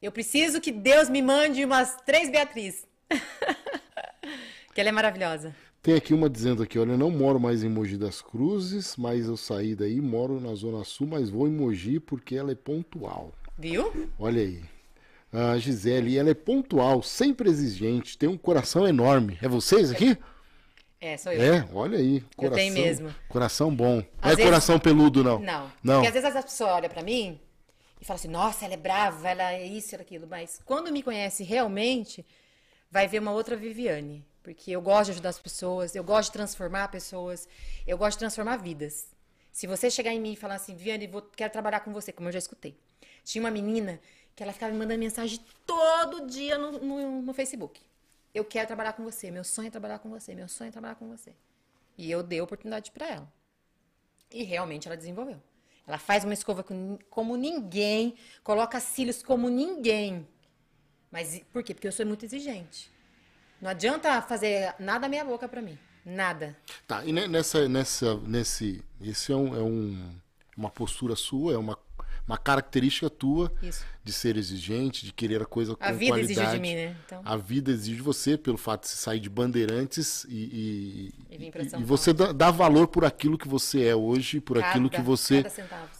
eu 0.00 0.12
preciso 0.12 0.60
que 0.60 0.70
Deus 0.70 1.08
me 1.08 1.20
mande 1.20 1.64
umas 1.64 1.96
três 2.06 2.30
Beatriz. 2.30 2.86
que 4.72 4.80
ela 4.80 4.90
é 4.90 4.92
maravilhosa. 4.92 5.54
Tem 5.82 5.94
aqui 5.94 6.12
uma 6.12 6.28
dizendo 6.28 6.62
aqui, 6.62 6.78
olha, 6.78 6.92
eu 6.92 6.98
não 6.98 7.10
moro 7.10 7.38
mais 7.38 7.62
em 7.62 7.68
Mogi 7.68 7.96
das 7.96 8.20
Cruzes, 8.20 8.96
mas 8.96 9.26
eu 9.26 9.36
saí 9.36 9.74
daí, 9.74 10.00
moro 10.00 10.40
na 10.40 10.54
Zona 10.54 10.82
Sul, 10.84 11.06
mas 11.06 11.30
vou 11.30 11.46
em 11.46 11.52
Mogi 11.52 12.00
porque 12.00 12.36
ela 12.36 12.52
é 12.52 12.56
pontual. 12.56 13.32
Viu? 13.58 14.10
Olha 14.18 14.42
aí. 14.42 14.64
A 15.38 15.58
Gisele, 15.58 16.16
ela 16.16 16.30
é 16.30 16.34
pontual, 16.34 17.02
sempre 17.02 17.50
exigente, 17.50 18.16
tem 18.16 18.26
um 18.26 18.38
coração 18.38 18.88
enorme. 18.88 19.38
É 19.42 19.46
vocês 19.48 19.90
aqui? 19.90 20.16
É, 20.98 21.16
sou 21.18 21.30
eu. 21.30 21.54
É, 21.54 21.68
olha 21.74 21.98
aí. 21.98 22.22
Coração, 22.34 22.56
tenho 22.56 22.72
mesmo. 22.72 23.14
Coração 23.28 23.74
bom. 23.74 23.96
Não 23.96 24.02
é 24.22 24.28
vezes- 24.30 24.44
coração 24.44 24.78
peludo, 24.78 25.22
não. 25.22 25.38
Não. 25.38 25.72
Não. 25.82 25.94
Porque 25.96 26.06
às 26.06 26.14
vezes 26.14 26.36
as 26.36 26.44
pessoas 26.44 26.70
olham 26.70 26.88
pra 26.88 27.02
mim 27.02 27.38
e 28.00 28.04
falam 28.06 28.18
assim, 28.18 28.28
nossa, 28.28 28.64
ela 28.64 28.72
é 28.72 28.78
brava, 28.78 29.28
ela 29.28 29.52
é 29.52 29.66
isso, 29.66 29.94
ela 29.94 30.02
é 30.02 30.06
aquilo. 30.06 30.26
Mas 30.26 30.58
quando 30.64 30.90
me 30.90 31.02
conhece 31.02 31.44
realmente, 31.44 32.24
vai 32.90 33.06
ver 33.06 33.18
uma 33.18 33.32
outra 33.32 33.56
Viviane. 33.56 34.24
Porque 34.42 34.70
eu 34.70 34.80
gosto 34.80 35.06
de 35.06 35.10
ajudar 35.12 35.28
as 35.28 35.38
pessoas, 35.38 35.94
eu 35.94 36.02
gosto 36.02 36.28
de 36.28 36.32
transformar 36.32 36.88
pessoas, 36.88 37.46
eu 37.86 37.98
gosto 37.98 38.12
de 38.12 38.20
transformar 38.20 38.56
vidas. 38.56 39.08
Se 39.52 39.66
você 39.66 39.90
chegar 39.90 40.12
em 40.14 40.20
mim 40.20 40.32
e 40.32 40.36
falar 40.36 40.54
assim, 40.54 40.74
Viviane, 40.74 41.06
vou, 41.06 41.20
quero 41.20 41.52
trabalhar 41.52 41.80
com 41.80 41.92
você, 41.92 42.10
como 42.10 42.28
eu 42.28 42.32
já 42.32 42.38
escutei. 42.38 42.78
Tinha 43.22 43.42
uma 43.44 43.50
menina 43.50 44.00
que 44.36 44.42
ela 44.42 44.52
ficava 44.52 44.70
me 44.70 44.78
mandando 44.78 45.00
mensagem 45.00 45.40
todo 45.66 46.26
dia 46.26 46.58
no, 46.58 46.72
no, 46.72 47.22
no 47.22 47.32
Facebook. 47.34 47.80
Eu 48.34 48.44
quero 48.44 48.66
trabalhar 48.66 48.92
com 48.92 49.02
você, 49.02 49.30
meu 49.30 49.42
sonho 49.42 49.68
é 49.68 49.70
trabalhar 49.70 49.98
com 49.98 50.10
você, 50.10 50.34
meu 50.34 50.46
sonho 50.46 50.68
é 50.68 50.70
trabalhar 50.70 50.94
com 50.96 51.08
você. 51.08 51.32
E 51.96 52.10
eu 52.10 52.22
dei 52.22 52.38
a 52.40 52.44
oportunidade 52.44 52.90
pra 52.90 53.08
ela. 53.08 53.32
E 54.30 54.42
realmente 54.42 54.86
ela 54.86 54.96
desenvolveu. 54.96 55.42
Ela 55.86 55.96
faz 55.98 56.22
uma 56.24 56.34
escova 56.34 56.62
com- 56.62 56.98
como 57.08 57.34
ninguém, 57.36 58.14
coloca 58.44 58.78
cílios 58.78 59.22
como 59.22 59.48
ninguém. 59.48 60.28
Mas 61.10 61.40
por 61.50 61.62
quê? 61.62 61.72
Porque 61.72 61.88
eu 61.88 61.92
sou 61.92 62.04
muito 62.04 62.24
exigente. 62.26 62.90
Não 63.60 63.70
adianta 63.70 64.20
fazer 64.20 64.74
nada 64.78 65.08
meia 65.08 65.24
boca 65.24 65.48
pra 65.48 65.62
mim. 65.62 65.78
Nada. 66.04 66.54
Tá, 66.86 67.04
e 67.06 67.12
ne- 67.12 67.26
nessa, 67.26 67.66
nessa, 67.68 68.16
nesse, 68.18 68.84
esse 69.00 69.32
é, 69.32 69.36
um, 69.36 69.56
é 69.56 69.62
um- 69.62 70.14
uma 70.56 70.68
postura 70.70 71.16
sua, 71.16 71.54
é 71.54 71.56
uma, 71.56 71.78
uma 72.26 72.36
característica 72.36 73.08
tua 73.08 73.52
Isso. 73.62 73.84
de 74.02 74.12
ser 74.12 74.36
exigente, 74.36 75.04
de 75.04 75.12
querer 75.12 75.40
a 75.42 75.46
coisa 75.46 75.76
com 75.76 75.84
A 75.84 75.92
vida 75.92 76.12
qualidade. 76.12 76.40
exige 76.40 76.52
de 76.54 76.60
mim, 76.60 76.74
né? 76.74 76.96
Então- 77.06 77.22
A 77.24 77.36
vida 77.36 77.70
exige 77.70 77.96
de 77.96 78.02
você 78.02 78.36
pelo 78.36 78.56
fato 78.58 78.82
de 78.82 78.88
você 78.88 78.96
sair 78.96 79.20
de 79.20 79.28
Bandeirantes 79.28 80.24
e, 80.28 81.12
e, 81.30 81.36
E 81.44 81.80
e 81.80 81.84
você 81.84 82.12
dá, 82.12 82.32
dá 82.32 82.50
valor 82.50 82.88
por 82.88 83.04
aquilo 83.04 83.38
que 83.38 83.46
você 83.48 83.84
é 83.84 83.94
hoje, 83.94 84.40
por 84.40 84.56
Cada- 84.56 84.68
aquilo 84.70 84.90
que 84.90 85.00
você 85.00 85.44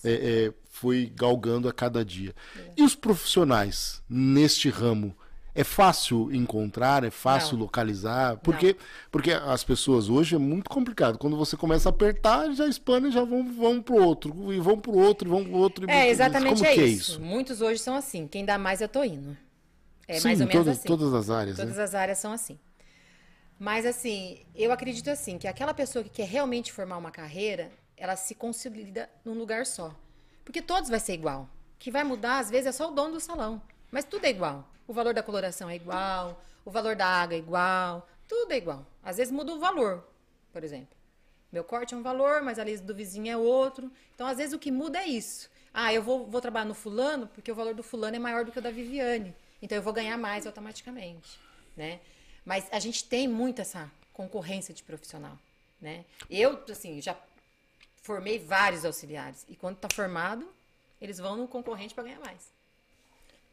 é, 0.05 0.11
é, 0.47 0.53
foi 0.71 1.13
galgando 1.15 1.69
a 1.69 1.73
cada 1.73 2.05
dia. 2.05 2.35
E 2.77 2.83
os 2.83 2.95
profissionais 2.95 4.03
neste 4.09 4.69
ramo? 4.69 5.17
É 5.59 5.65
fácil 5.65 6.31
encontrar, 6.35 7.03
é 7.03 7.11
fácil 7.11 7.55
Não. 7.55 7.63
localizar, 7.63 8.37
porque 8.39 8.77
porque 9.11 9.33
as 9.33 9.65
pessoas 9.65 10.11
hoje 10.11 10.35
é 10.35 10.39
muito 10.39 10.69
complicado. 10.69 11.17
Quando 11.17 11.35
você 11.35 11.57
começa 11.57 11.89
a 11.89 11.91
apertar, 11.91 12.53
já 12.53 12.67
espana 12.67 13.09
e 13.09 13.11
já 13.11 13.25
vão 13.25 13.51
vão 13.51 13.81
pro 13.81 13.97
outro 13.97 14.53
e 14.53 14.61
vão 14.61 14.79
pro 14.79 14.93
outro, 14.93 15.27
e 15.27 15.31
vão 15.31 15.43
pro 15.45 15.55
outro. 15.55 15.87
e 15.89 15.91
É, 15.91 16.09
exatamente 16.11 16.63
é, 16.65 16.73
é 16.77 16.85
isso. 16.87 17.13
isso? 17.13 17.21
Muitos 17.23 17.63
hoje 17.63 17.79
são 17.81 17.97
assim. 17.97 18.29
Quem 18.29 18.45
dá 18.45 18.59
mais, 18.59 18.83
eu 18.83 18.89
tô 18.89 19.03
indo. 19.03 19.35
É 20.07 20.21
Sim, 20.21 20.29
mais 20.29 20.41
ou 20.41 20.47
menos 20.47 20.63
todas, 20.65 20.79
assim. 20.79 20.89
todas 20.89 21.15
as 21.15 21.31
áreas, 21.31 21.57
Todas 21.57 21.77
né? 21.77 21.83
as 21.83 21.95
áreas 21.95 22.19
são 22.19 22.33
assim. 22.33 22.59
Mas 23.59 23.87
assim, 23.87 24.39
eu 24.55 24.71
acredito 24.71 25.09
assim, 25.09 25.39
que 25.39 25.49
aquela 25.49 25.73
pessoa 25.73 26.05
que 26.05 26.11
quer 26.11 26.29
realmente 26.29 26.71
formar 26.71 26.99
uma 26.99 27.11
carreira, 27.11 27.73
ela 27.97 28.15
se 28.15 28.35
consolida 28.35 29.09
num 29.25 29.33
lugar 29.33 29.65
só. 29.65 29.95
Porque 30.45 30.61
todos 30.61 30.91
vai 30.91 31.01
ser 31.01 31.15
igual. 31.15 31.43
O 31.45 31.79
que 31.79 31.91
vai 31.91 32.05
mudar, 32.05 32.39
às 32.39 32.51
vezes, 32.51 32.67
é 32.67 32.73
só 32.73 32.91
o 32.91 32.95
dono 32.95 33.15
do 33.15 33.21
salão. 33.21 33.61
Mas 33.91 34.05
tudo 34.05 34.27
é 34.27 34.31
igual. 34.31 34.69
O 34.87 34.93
valor 34.93 35.13
da 35.13 35.23
coloração 35.23 35.69
é 35.69 35.77
igual, 35.77 36.43
o 36.65 36.71
valor 36.71 36.95
da 36.95 37.07
água 37.07 37.35
é 37.35 37.39
igual, 37.39 38.09
tudo 38.29 38.53
é 38.53 38.57
igual. 38.57 38.87
Às 39.03 39.17
vezes 39.17 39.33
muda 39.33 39.53
o 39.53 39.59
valor, 39.59 40.07
por 40.53 40.63
exemplo. 40.65 40.97
Meu 41.51 41.65
corte 41.65 41.95
é 41.95 41.97
um 41.97 42.03
valor, 42.03 42.43
mas 42.43 42.59
a 42.59 42.65
lista 42.65 42.87
do 42.87 42.95
vizinho 42.95 43.31
é 43.31 43.37
outro. 43.37 43.91
Então, 44.15 44.27
às 44.27 44.37
vezes, 44.37 44.53
o 44.53 44.59
que 44.59 44.71
muda 44.71 44.99
é 44.99 45.07
isso. 45.07 45.49
Ah, 45.73 45.93
eu 45.93 46.03
vou, 46.03 46.27
vou 46.27 46.41
trabalhar 46.41 46.65
no 46.65 46.75
fulano 46.75 47.27
porque 47.29 47.51
o 47.51 47.55
valor 47.55 47.75
do 47.75 47.83
fulano 47.83 48.17
é 48.17 48.19
maior 48.19 48.45
do 48.45 48.53
que 48.53 48.59
o 48.59 48.63
da 48.63 48.71
Viviane. 48.71 49.35
Então, 49.63 49.77
eu 49.77 49.83
vou 49.83 49.93
ganhar 49.93 50.19
mais 50.19 50.47
automaticamente, 50.47 51.39
né? 51.77 52.01
Mas 52.45 52.69
a 52.71 52.79
gente 52.79 53.05
tem 53.05 53.27
muito 53.27 53.61
essa 53.61 53.91
concorrência 54.13 54.75
de 54.75 54.83
profissional, 54.83 55.39
né? 55.81 56.05
Eu, 56.29 56.63
assim, 56.71 57.01
já 57.01 57.17
formei 58.03 58.39
vários 58.39 58.85
auxiliares. 58.85 59.45
E 59.49 59.57
quando 59.57 59.77
tá 59.77 59.89
formado, 59.93 60.49
eles 61.01 61.19
vão 61.19 61.37
no 61.37 61.49
concorrente 61.49 61.95
para 61.95 62.05
ganhar 62.05 62.21
mais. 62.21 62.56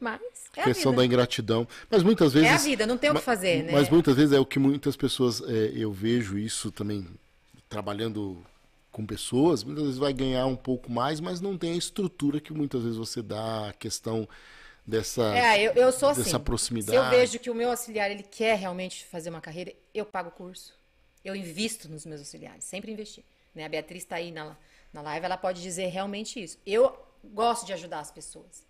Mas 0.03 0.21
é 0.55 0.61
a 0.61 0.63
questão 0.65 0.91
vida. 0.91 1.01
da 1.01 1.05
ingratidão. 1.05 1.67
Mas 1.89 2.03
muitas 2.03 2.33
vezes. 2.33 2.49
É 2.49 2.53
a 2.53 2.57
vida, 2.57 2.85
não 2.85 2.97
tem 2.97 3.09
o 3.09 3.15
que 3.15 3.21
fazer, 3.21 3.63
né? 3.63 3.71
Mas 3.71 3.89
muitas 3.89 4.15
vezes 4.15 4.33
é 4.33 4.39
o 4.39 4.45
que 4.45 4.59
muitas 4.59 4.95
pessoas. 4.95 5.41
é, 5.41 5.71
eu 5.75 5.91
vejo 5.91 6.37
isso 6.37 6.71
também 6.71 7.07
trabalhando 7.69 8.43
com 8.91 9.03
pessoas, 9.03 9.63
muitas 9.63 9.85
vezes 9.85 9.97
vai 9.97 10.13
ganhar 10.13 10.45
um 10.45 10.55
pouco 10.55 10.91
mais, 10.91 11.19
mas 11.19 11.41
não 11.41 11.57
tem 11.57 11.73
a 11.73 11.75
estrutura 11.75 12.39
que 12.39 12.53
muitas 12.53 12.83
vezes 12.83 12.95
você 12.95 13.23
dá, 13.23 13.69
a 13.69 13.73
questão 13.73 14.29
dessa, 14.85 15.35
É, 15.35 15.59
eu, 15.59 15.71
eu 15.73 15.91
sou 15.91 16.09
assim. 16.09 16.21
dessa 16.21 16.39
proximidade. 16.39 16.91
Se 16.91 17.03
eu 17.03 17.09
vejo 17.09 17.39
que 17.39 17.49
o 17.49 17.55
meu 17.55 17.71
auxiliar 17.71 18.11
ele 18.11 18.21
quer 18.21 18.55
realmente 18.55 19.03
fazer 19.05 19.31
uma 19.31 19.41
carreira, 19.41 19.73
eu 19.93 20.05
pago 20.05 20.29
o 20.29 20.31
curso. 20.31 20.75
Eu 21.25 21.35
invisto 21.35 21.89
nos 21.89 22.05
meus 22.05 22.19
auxiliares, 22.19 22.63
sempre 22.63 22.91
investi. 22.91 23.25
Né? 23.55 23.65
A 23.65 23.69
Beatriz 23.69 24.03
está 24.03 24.17
aí 24.17 24.31
na, 24.31 24.55
na 24.93 25.01
live, 25.01 25.25
ela 25.25 25.37
pode 25.37 25.61
dizer 25.61 25.87
realmente 25.87 26.41
isso. 26.41 26.59
Eu 26.65 26.95
gosto 27.23 27.65
de 27.65 27.73
ajudar 27.73 27.99
as 27.99 28.11
pessoas. 28.11 28.63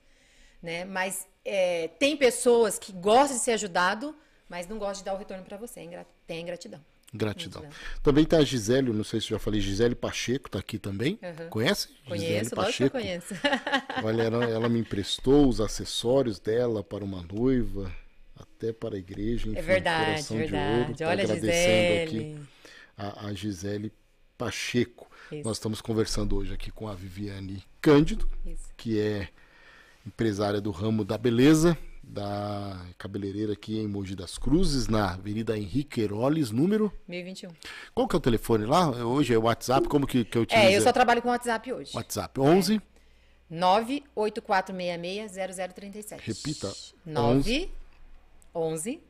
Né? 0.64 0.86
Mas 0.86 1.28
é, 1.44 1.90
tem 2.00 2.16
pessoas 2.16 2.80
que 2.80 2.94
gostam 2.94 3.38
de 3.38 3.44
ser 3.44 3.52
ajudado, 3.52 4.16
mas 4.50 4.66
não 4.66 4.80
gostam 4.80 5.00
de 5.00 5.04
dar 5.04 5.14
o 5.14 5.18
retorno 5.18 5.44
para 5.44 5.58
você. 5.58 5.82
É 5.82 6.06
Tem 6.26 6.42
ingratidão. 6.42 6.80
Gratidão. 7.14 7.62
Gratidão. 7.62 7.80
Também 8.02 8.26
tá 8.26 8.38
a 8.38 8.44
Gisele, 8.44 8.92
não 8.92 9.04
sei 9.04 9.22
se 9.22 9.28
já 9.28 9.38
falei, 9.38 9.62
Gisele 9.62 9.94
Pacheco 9.94 10.50
tá 10.50 10.58
aqui 10.58 10.80
também. 10.80 11.20
Uhum. 11.22 11.50
Conhece? 11.50 11.90
Conheço, 12.08 12.56
que 12.56 12.84
eu 12.86 12.90
conheço. 12.90 13.36
Olha, 14.04 14.24
ela, 14.24 14.46
ela 14.46 14.70
me 14.70 14.80
emprestou 14.80 15.48
os 15.48 15.62
acessórios 15.62 16.40
dela 16.40 16.84
para 16.84 17.04
uma 17.04 17.22
noiva, 17.22 17.94
até 18.36 18.74
para 18.74 18.96
a 18.96 18.98
igreja. 18.98 19.48
Enfim, 19.48 19.60
É 19.60 19.62
verdade, 19.62 20.24
verdade. 20.34 20.86
De 20.86 20.86
ouro. 20.86 20.98
Tá 20.98 21.10
Olha, 21.10 21.24
agradecendo 21.24 21.52
Gisele. 21.52 22.04
aqui 22.34 22.40
a, 22.98 23.28
a 23.28 23.34
Gisele 23.34 23.92
Pacheco. 24.38 25.08
Isso. 25.32 25.44
Nós 25.44 25.58
estamos 25.58 25.82
conversando 25.82 26.36
hoje 26.36 26.54
aqui 26.54 26.72
com 26.72 26.88
a 26.88 26.96
Viviane 26.96 27.64
Cândido, 27.80 28.28
Isso. 28.46 28.70
que 28.76 29.00
é 29.00 29.30
empresária 30.06 30.62
do 30.62 30.72
ramo 30.72 31.04
da 31.04 31.18
beleza, 31.18 31.78
da 32.04 32.80
cabeleireira 32.98 33.54
aqui 33.54 33.80
em 33.80 33.88
Mogi 33.88 34.16
das 34.16 34.38
Cruzes, 34.38 34.88
na 34.88 35.14
Avenida 35.14 35.58
Henrique 35.58 36.02
Heroles, 36.02 36.52
número. 36.52 36.94
1021. 37.08 37.50
Qual 37.94 38.08
que 38.08 38.16
é 38.16 38.18
o 38.18 38.22
telefone 38.22 38.66
lá? 38.66 38.90
Hoje 38.90 39.34
é 39.34 39.38
o 39.38 39.44
WhatsApp, 39.44 39.88
como 39.88 40.06
que, 40.06 40.26
que 40.26 40.38
eu 40.38 40.42
utilizo? 40.44 40.68
É, 40.68 40.78
eu 40.78 40.82
só 40.82 40.92
trabalho 40.92 41.22
com 41.22 41.30
WhatsApp 41.30 41.72
hoje. 41.72 41.96
WhatsApp 41.96 42.38
11 42.40 42.82
984660037. 43.52 46.20
Repita. 46.20 46.72
9 47.06 47.72
11 48.56 49.02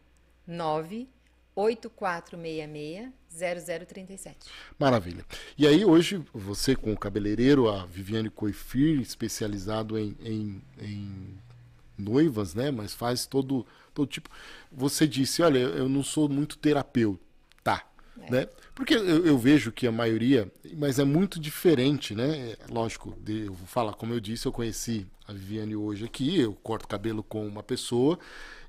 984660037. 1.56 4.36
Maravilha. 4.78 5.26
E 5.58 5.68
aí 5.68 5.84
hoje 5.86 6.22
você 6.34 6.76
com 6.76 6.93
o 6.93 6.97
cabeleireiro, 6.97 7.70
a 7.70 7.86
Viviane 7.86 8.30
Coifir, 8.30 8.99
especializado 9.01 9.97
em, 9.97 10.16
em, 10.24 10.62
em 10.82 11.38
noivas, 11.97 12.54
né? 12.54 12.72
Mas 12.72 12.93
faz 12.93 13.26
todo, 13.26 13.66
todo 13.93 14.08
tipo. 14.08 14.30
Você 14.72 15.08
disse, 15.08 15.41
olha, 15.41 15.60
eu 15.60 15.88
não 15.89 16.04
sou 16.04 16.28
muito 16.30 16.58
terapeuta, 16.58 17.22
tá? 17.64 17.86
Né? 18.30 18.47
Porque 18.76 18.93
eu, 18.93 19.26
eu 19.26 19.38
vejo 19.38 19.72
que 19.72 19.88
a 19.88 19.91
maioria, 19.91 20.49
mas 20.78 20.99
é 20.99 21.04
muito 21.04 21.39
diferente, 21.39 22.14
né? 22.16 22.51
É, 22.51 22.58
Lógico, 22.70 23.16
de- 23.22 23.45
eu 23.47 23.54
vou 23.54 23.68
falar, 23.68 23.93
como 23.93 24.14
eu 24.14 24.20
disse, 24.20 24.45
eu 24.45 24.51
conheci 24.51 25.06
a 25.28 25.34
Viviane 25.34 25.76
hoje 25.76 26.06
aqui, 26.06 26.39
eu 26.39 26.54
corto 26.64 26.88
cabelo 26.88 27.24
com 27.24 27.45
uma 27.45 27.64
pessoa 27.64 28.18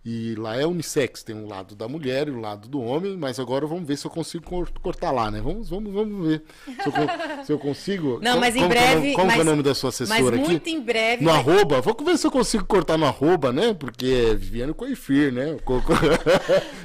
E 0.05 0.35
lá 0.35 0.55
é 0.61 0.67
unissex, 0.67 1.23
tem 1.23 1.35
um 1.35 1.47
lado 1.47 1.75
da 1.75 1.89
mulher 1.89 2.29
e 2.29 2.31
o 2.31 2.37
um 2.37 2.41
lado 2.43 2.69
do 2.69 2.79
homem, 2.79 3.17
mas 3.17 3.41
agora 3.41 3.67
vamos 3.67 3.89
ver 3.89 3.97
se 3.97 4.07
eu 4.07 4.11
consigo 4.11 4.45
cortar 4.83 5.11
lá, 5.11 5.31
né? 5.31 5.41
Vamos, 5.41 5.71
vamos, 5.71 5.95
vamos 5.95 6.29
ver 6.29 6.43
se 6.67 6.89
eu, 6.89 7.45
se 7.47 7.53
eu 7.53 7.59
consigo. 7.59 8.21
Não, 8.23 8.39
mas 8.39 8.53
como, 8.53 8.67
em 8.67 8.69
breve. 8.69 9.13
Como, 9.15 9.27
mas, 9.29 9.39
é 9.39 9.41
o 9.41 9.45
nome 9.45 9.63
da 9.63 9.75
sua 9.75 9.89
assessora 9.89 10.23
mas 10.23 10.35
aqui? 10.35 10.51
Muito 10.51 10.69
em 10.69 10.79
breve. 10.79 11.25
No 11.25 11.31
vai... 11.31 11.41
arroba. 11.41 11.81
Vou 11.81 11.97
ver 12.05 12.19
se 12.19 12.27
eu 12.27 12.31
consigo 12.31 12.67
cortar 12.67 12.99
no 12.99 13.07
arroba, 13.07 13.51
né? 13.51 13.73
Porque 13.73 14.29
é 14.31 14.35
Viviane 14.35 14.75
Coifir, 14.75 15.33
né? 15.33 15.57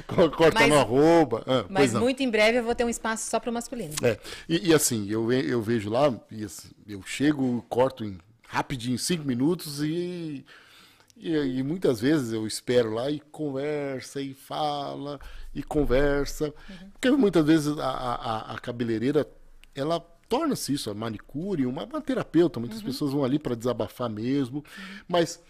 Corta 0.06 0.54
mas, 0.54 0.68
no 0.70 0.78
arroba. 0.78 1.44
Ah, 1.46 1.66
mas 1.68 1.92
muito 1.92 2.22
em 2.22 2.30
breve 2.30 2.60
eu 2.60 2.64
vou 2.64 2.74
ter 2.74 2.84
um 2.84 2.88
espaço 2.88 3.28
só 3.28 3.38
para 3.38 3.50
o 3.50 3.52
masculino. 3.52 3.92
É. 4.02 4.18
E, 4.48 4.70
e, 4.70 4.74
assim, 4.74 5.06
eu, 5.10 5.30
eu 5.30 5.60
vejo 5.60 5.90
lá, 5.90 6.06
assim, 6.42 6.70
eu 6.88 7.02
chego, 7.04 7.62
corto 7.68 8.02
em 8.02 8.16
rapidinho, 8.48 8.98
cinco 8.98 9.26
minutos 9.26 9.82
e 9.82 10.42
e, 11.20 11.58
e, 11.58 11.62
muitas 11.62 12.00
vezes 12.00 12.32
eu 12.32 12.46
espero 12.46 12.94
lá 12.94 13.10
e 13.10 13.20
conversa, 13.20 14.22
e 14.22 14.32
fala, 14.32 15.20
e 15.54 15.62
conversa. 15.62 16.46
Uhum. 16.46 16.90
Porque 16.92 17.10
muitas 17.10 17.44
vezes 17.44 17.78
a, 17.78 17.90
a, 17.90 18.54
a 18.54 18.58
cabeleireira, 18.58 19.28
ela 19.74 20.00
torna-se 20.28 20.72
isso, 20.72 20.90
a 20.90 20.94
manicure, 20.94 21.66
uma, 21.66 21.84
uma 21.84 22.00
terapeuta. 22.00 22.58
Muitas 22.58 22.78
uhum. 22.78 22.86
pessoas 22.86 23.12
vão 23.12 23.22
ali 23.22 23.38
para 23.38 23.54
desabafar 23.54 24.08
mesmo. 24.08 24.58
Uhum. 24.58 24.98
Mas 25.06 25.42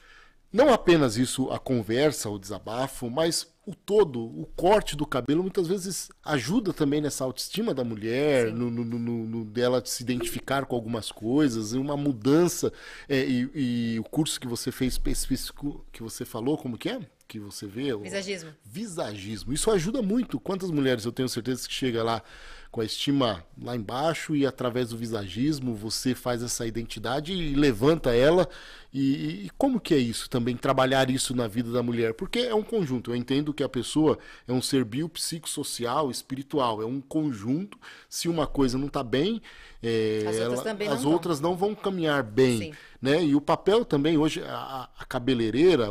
não 0.52 0.72
apenas 0.72 1.16
isso, 1.16 1.50
a 1.50 1.58
conversa, 1.58 2.28
o 2.28 2.38
desabafo, 2.38 3.08
mas 3.08 3.46
o 3.64 3.74
todo, 3.74 4.20
o 4.20 4.46
corte 4.56 4.96
do 4.96 5.06
cabelo, 5.06 5.42
muitas 5.42 5.68
vezes 5.68 6.10
ajuda 6.24 6.72
também 6.72 7.00
nessa 7.00 7.22
autoestima 7.22 7.72
da 7.72 7.84
mulher, 7.84 8.52
no, 8.52 8.68
no, 8.68 8.84
no, 8.84 8.98
no, 8.98 9.44
dela 9.44 9.80
se 9.84 10.02
identificar 10.02 10.66
com 10.66 10.74
algumas 10.74 11.12
coisas, 11.12 11.72
uma 11.72 11.96
mudança. 11.96 12.72
É, 13.08 13.24
e, 13.24 13.50
e, 13.54 14.00
o 14.00 14.04
curso 14.04 14.40
que 14.40 14.48
você 14.48 14.72
fez 14.72 14.94
específico, 14.94 15.84
que 15.92 16.02
você 16.02 16.24
falou, 16.24 16.58
como 16.58 16.76
que 16.76 16.88
é? 16.88 17.00
Que 17.28 17.38
você 17.38 17.66
vê? 17.66 17.96
Visagismo. 17.96 18.50
Visagismo. 18.64 19.52
Isso 19.52 19.70
ajuda 19.70 20.02
muito. 20.02 20.40
Quantas 20.40 20.70
mulheres 20.72 21.04
eu 21.04 21.12
tenho 21.12 21.28
certeza 21.28 21.68
que 21.68 21.72
chega 21.72 22.02
lá 22.02 22.22
com 22.70 22.80
a 22.80 22.84
estima 22.84 23.44
lá 23.60 23.74
embaixo 23.74 24.34
e 24.34 24.46
através 24.46 24.90
do 24.90 24.96
visagismo 24.96 25.74
você 25.74 26.14
faz 26.14 26.42
essa 26.42 26.64
identidade 26.66 27.32
e 27.32 27.54
levanta 27.54 28.14
ela. 28.14 28.48
E, 28.92 29.46
e, 29.46 29.50
como 29.56 29.80
que 29.80 29.94
é 29.94 29.98
isso 29.98 30.28
também, 30.28 30.56
trabalhar 30.56 31.10
isso 31.10 31.34
na 31.34 31.46
vida 31.46 31.70
da 31.70 31.82
mulher? 31.82 32.14
Porque 32.14 32.40
é 32.40 32.54
um 32.54 32.62
conjunto. 32.62 33.12
Eu 33.12 33.16
entendo 33.16 33.54
que 33.54 33.62
a 33.62 33.68
pessoa 33.68 34.18
é 34.48 34.52
um 34.52 34.60
ser 34.60 34.84
biopsicossocial, 34.84 36.10
espiritual. 36.10 36.82
É 36.82 36.86
um 36.86 37.00
conjunto. 37.00 37.78
Se 38.08 38.28
uma 38.28 38.48
coisa 38.48 38.76
não 38.76 38.88
está 38.88 39.04
bem, 39.04 39.40
é, 39.80 40.24
as, 40.26 40.38
outras, 40.40 40.66
ela, 40.66 40.94
as 40.94 41.04
não, 41.04 41.12
outras 41.12 41.40
vão. 41.40 41.50
não 41.50 41.56
vão 41.56 41.74
caminhar 41.74 42.22
bem. 42.24 42.72
Né? 43.00 43.24
E 43.24 43.34
o 43.34 43.40
papel 43.40 43.84
também, 43.84 44.18
hoje, 44.18 44.42
a, 44.42 44.88
a 44.98 45.04
cabeleireira, 45.04 45.86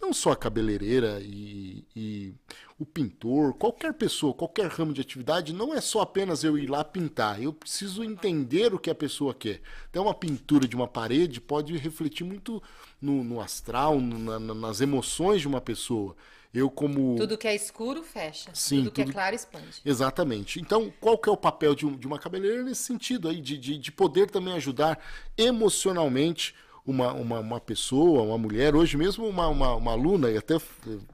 não 0.00 0.12
só 0.12 0.32
a 0.32 0.36
cabeleireira 0.36 1.20
e, 1.22 1.84
e 1.96 2.34
o 2.82 2.86
pintor, 2.86 3.54
qualquer 3.54 3.94
pessoa, 3.94 4.34
qualquer 4.34 4.66
ramo 4.66 4.92
de 4.92 5.00
atividade, 5.00 5.52
não 5.52 5.72
é 5.72 5.80
só 5.80 6.00
apenas 6.00 6.42
eu 6.42 6.58
ir 6.58 6.68
lá 6.68 6.82
pintar. 6.82 7.40
Eu 7.40 7.52
preciso 7.52 8.02
entender 8.02 8.74
o 8.74 8.78
que 8.78 8.90
a 8.90 8.94
pessoa 8.94 9.32
quer. 9.32 9.60
Então, 9.88 10.04
uma 10.04 10.14
pintura 10.14 10.66
de 10.66 10.74
uma 10.74 10.88
parede 10.88 11.40
pode 11.40 11.76
refletir 11.76 12.24
muito 12.24 12.62
no, 13.00 13.22
no 13.22 13.40
astral, 13.40 14.00
no, 14.00 14.18
na, 14.18 14.54
nas 14.54 14.80
emoções 14.80 15.40
de 15.40 15.48
uma 15.48 15.60
pessoa. 15.60 16.16
Eu 16.52 16.68
como 16.68 17.16
tudo 17.16 17.38
que 17.38 17.48
é 17.48 17.54
escuro 17.54 18.02
fecha, 18.02 18.50
Sim, 18.52 18.84
tudo 18.84 18.90
que 18.90 19.00
é 19.00 19.06
claro 19.06 19.34
expande. 19.34 19.80
Exatamente. 19.84 20.60
Então, 20.60 20.92
qual 21.00 21.16
que 21.16 21.28
é 21.28 21.32
o 21.32 21.36
papel 21.36 21.74
de, 21.74 21.86
um, 21.86 21.96
de 21.96 22.06
uma 22.06 22.18
cabeleireira 22.18 22.64
nesse 22.64 22.82
sentido 22.82 23.28
aí 23.28 23.40
de, 23.40 23.56
de, 23.56 23.78
de 23.78 23.92
poder 23.92 24.30
também 24.30 24.52
ajudar 24.54 24.98
emocionalmente 25.38 26.54
uma, 26.84 27.12
uma, 27.12 27.38
uma 27.38 27.60
pessoa, 27.60 28.22
uma 28.22 28.36
mulher, 28.36 28.74
hoje 28.74 28.96
mesmo 28.96 29.26
uma, 29.26 29.46
uma, 29.46 29.74
uma 29.76 29.92
aluna, 29.92 30.30
e 30.30 30.36
até 30.36 30.54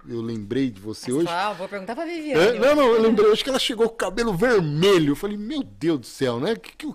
eu 0.09 0.23
lembrei 0.23 0.71
de 0.71 0.81
você 0.81 1.11
Mas, 1.11 1.17
hoje. 1.19 1.27
Fala, 1.27 1.55
vou 1.55 1.69
perguntar 1.69 1.95
pra 1.95 2.07
Viviane. 2.07 2.57
É, 2.57 2.59
não, 2.59 2.75
não, 2.75 2.95
eu 2.95 3.03
lembrei 3.03 3.29
hoje 3.29 3.45
que 3.45 3.51
ela 3.51 3.59
chegou 3.59 3.87
com 3.87 3.95
o 3.95 3.99
cabelo 3.99 4.35
vermelho. 4.35 5.13
Eu 5.13 5.17
falei, 5.17 5.37
meu 5.37 5.63
Deus 5.63 6.01
do 6.01 6.07
céu, 6.07 6.41
né? 6.41 6.55
O 6.55 6.61
que, 6.61 6.73
que, 6.73 6.87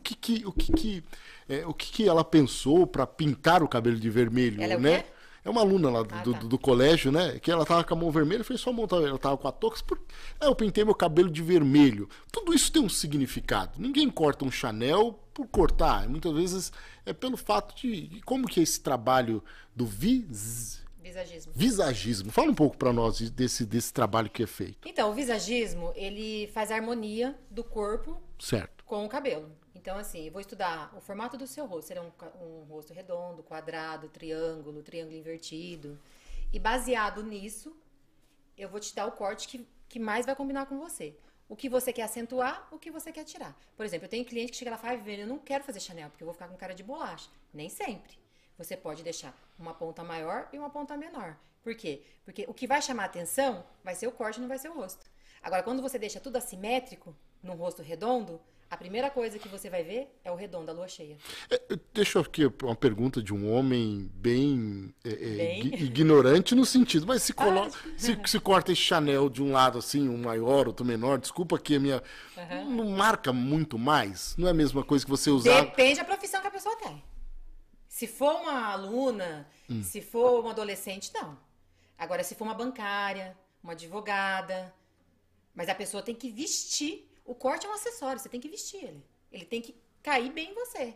o 0.46 0.52
que, 0.52 0.72
que, 0.72 1.04
é, 1.48 1.66
o 1.68 1.74
que, 1.74 1.92
que 1.92 2.10
ela 2.10 2.24
pensou 2.24 2.88
para 2.88 3.06
pintar 3.06 3.62
o 3.62 3.68
cabelo 3.68 3.98
de 3.98 4.10
vermelho, 4.10 4.62
ela 4.62 4.74
é 4.74 4.78
né? 4.78 5.02
Quê? 5.02 5.14
É 5.46 5.50
uma 5.50 5.60
aluna 5.60 5.90
lá 5.90 6.04
do, 6.04 6.16
ah, 6.16 6.22
do, 6.22 6.34
tá. 6.34 6.40
do, 6.40 6.58
colégio, 6.58 7.12
né? 7.12 7.38
Que 7.38 7.52
ela 7.52 7.66
tava 7.66 7.84
com 7.84 7.94
a 7.94 7.98
mão 7.98 8.10
vermelha, 8.10 8.40
eu 8.40 8.46
falei, 8.46 8.58
só 8.58 8.72
montar, 8.72 8.96
ela 8.96 9.20
tava 9.20 9.38
com 9.38 9.48
a 9.48 9.52
touca. 9.52 9.78
Por... 9.86 10.00
Ah, 10.40 10.46
eu 10.46 10.56
pintei 10.56 10.86
meu 10.86 10.96
cabelo 10.96 11.30
de 11.30 11.42
vermelho. 11.42 12.08
Tudo 12.32 12.54
isso 12.54 12.72
tem 12.72 12.82
um 12.82 12.88
significado. 12.88 13.74
Ninguém 13.78 14.10
corta 14.10 14.46
um 14.46 14.52
Chanel 14.52 15.20
por 15.34 15.48
cortar. 15.48 16.08
Muitas 16.08 16.34
vezes 16.34 16.72
é 17.06 17.14
pelo 17.14 17.38
fato 17.38 17.76
de 17.76 18.22
como 18.26 18.48
que 18.48 18.60
é 18.60 18.64
esse 18.64 18.80
trabalho 18.80 19.44
do 19.76 19.86
vis... 19.86 20.82
Visagismo. 21.02 21.52
Visagismo. 21.54 22.32
Fala 22.32 22.50
um 22.50 22.56
pouco 22.56 22.78
para 22.78 22.94
nós 22.94 23.20
desse, 23.30 23.66
desse 23.66 23.92
trabalho 23.92 24.30
que 24.30 24.44
é 24.44 24.48
feito. 24.48 24.88
Então, 24.88 25.12
o 25.12 25.14
visagismo, 25.14 25.92
ele 25.96 26.48
faz 26.54 26.72
a 26.72 26.76
harmonia 26.76 27.38
do 27.52 27.62
corpo 27.62 28.22
certo. 28.40 28.86
com 28.86 29.06
o 29.06 29.10
cabelo. 29.10 29.52
Então, 29.76 29.98
assim, 29.98 30.28
eu 30.28 30.32
vou 30.32 30.40
estudar 30.40 30.94
o 30.96 31.02
formato 31.02 31.36
do 31.36 31.46
seu 31.46 31.66
rosto. 31.66 31.90
Será 31.90 32.02
um, 32.02 32.12
um 32.42 32.64
rosto 32.70 32.94
redondo, 32.94 33.44
quadrado, 33.44 34.08
triângulo, 34.08 34.82
triângulo 34.82 35.18
invertido. 35.18 36.00
E 36.54 36.58
baseado 36.58 37.22
nisso, 37.22 37.76
eu 38.58 38.70
vou 38.70 38.80
te 38.80 38.96
dar 38.96 39.06
o 39.06 39.12
corte 39.12 39.46
que, 39.48 39.68
que 39.90 40.00
mais 40.00 40.26
vai 40.26 40.36
combinar 40.36 40.68
com 40.68 40.80
você. 40.80 41.18
O 41.48 41.56
que 41.56 41.70
você 41.70 41.92
quer 41.92 42.04
acentuar, 42.04 42.68
o 42.72 42.80
que 42.80 42.90
você 42.90 43.12
quer 43.12 43.24
tirar. 43.24 43.56
Por 43.76 43.86
exemplo, 43.86 44.06
eu 44.06 44.10
tenho 44.10 44.26
cliente 44.26 44.52
que 44.52 44.58
chega 44.58 44.72
lá 44.72 44.78
e 44.78 44.80
fala, 44.80 44.94
eu 44.96 45.28
não 45.28 45.38
quero 45.38 45.64
fazer 45.64 45.80
Chanel, 45.80 46.10
porque 46.10 46.24
eu 46.24 46.26
vou 46.26 46.34
ficar 46.34 46.48
com 46.48 46.56
cara 46.56 46.74
de 46.74 46.84
bolacha. 46.84 47.30
Nem 47.54 47.70
sempre. 47.70 48.18
Você 48.58 48.78
pode 48.78 49.04
deixar 49.04 49.36
uma 49.58 49.74
ponta 49.74 50.04
maior 50.04 50.48
e 50.54 50.58
uma 50.58 50.70
ponta 50.70 50.96
menor. 50.96 51.38
Por 51.62 51.76
quê? 51.76 52.04
Porque 52.26 52.46
o 52.48 52.54
que 52.54 52.68
vai 52.68 52.82
chamar 52.82 53.06
atenção 53.06 53.66
vai 53.84 53.96
ser 53.96 54.08
o 54.08 54.12
corte, 54.12 54.40
não 54.40 54.48
vai 54.48 54.58
ser 54.58 54.70
o 54.70 54.74
rosto. 54.74 55.06
Agora, 55.42 55.64
quando 55.64 55.82
você 55.82 56.00
deixa 56.00 56.20
tudo 56.20 56.38
assimétrico, 56.38 57.16
num 57.42 57.56
rosto 57.56 57.82
redondo, 57.82 58.42
a 58.74 58.78
primeira 58.78 59.08
coisa 59.12 59.38
que 59.38 59.48
você 59.48 59.70
vai 59.70 59.84
ver 59.84 60.08
é 60.24 60.32
o 60.32 60.36
redondo, 60.36 60.72
a 60.72 60.74
lua 60.74 60.88
cheia. 60.88 61.16
É, 61.48 61.62
deixa 61.94 62.20
aqui 62.20 62.52
uma 62.64 62.76
pergunta 62.76 63.22
de 63.22 63.32
um 63.32 63.54
homem 63.54 64.10
bem, 64.16 64.94
é, 65.06 65.16
bem? 65.16 65.76
ignorante 65.76 66.56
no 66.56 66.66
sentido, 66.66 67.06
mas 67.06 67.22
se, 67.22 67.34
colo... 67.34 67.66
ah, 67.66 67.70
se, 67.96 68.20
se, 68.26 68.40
corta 68.40 68.72
esse 68.72 68.82
Chanel 68.82 69.30
de 69.30 69.44
um 69.44 69.52
lado 69.52 69.78
assim, 69.78 70.10
um 70.10 70.18
maior, 70.18 70.68
outro 70.68 70.84
menor, 70.84 71.20
desculpa 71.20 71.60
que 71.60 71.76
a 71.76 71.80
minha. 71.80 72.02
Uhum. 72.36 72.76
Não 72.76 72.86
marca 72.90 73.32
muito 73.32 73.78
mais? 73.78 74.36
Não 74.38 74.48
é 74.48 74.52
a 74.52 74.56
mesma 74.56 74.84
coisa 74.84 75.06
que 75.06 75.12
você 75.12 75.30
usar. 75.30 75.62
Depende 75.62 76.00
da 76.00 76.06
profissão 76.06 76.42
que 76.42 76.48
a 76.48 76.52
pessoa 76.52 76.76
tem. 76.78 77.04
Se 77.88 78.08
for 78.08 78.42
uma 78.42 78.72
aluna, 78.72 79.48
hum. 79.70 79.84
se 79.84 80.02
for 80.02 80.40
uma 80.40 80.50
adolescente, 80.50 81.12
não. 81.14 81.38
Agora, 81.96 82.24
se 82.24 82.34
for 82.34 82.46
uma 82.46 82.56
bancária, 82.56 83.38
uma 83.64 83.74
advogada. 83.74 84.74
Mas 85.54 85.70
a 85.70 85.76
pessoa 85.76 86.02
tem 86.02 86.16
que 86.16 86.32
vestir 86.32 87.08
o 87.26 87.34
corte 87.34 87.66
é 87.66 87.70
um 87.70 87.74
acessório, 87.74 88.20
você 88.20 88.30
tem 88.30 88.40
que 88.40 88.50
vestir 88.50 88.84
ele. 88.84 89.04
Ele 89.32 89.46
tem 89.46 89.62
que 89.62 89.76
cair 90.02 90.32
bem 90.32 90.52
em 90.52 90.54
você. 90.54 90.94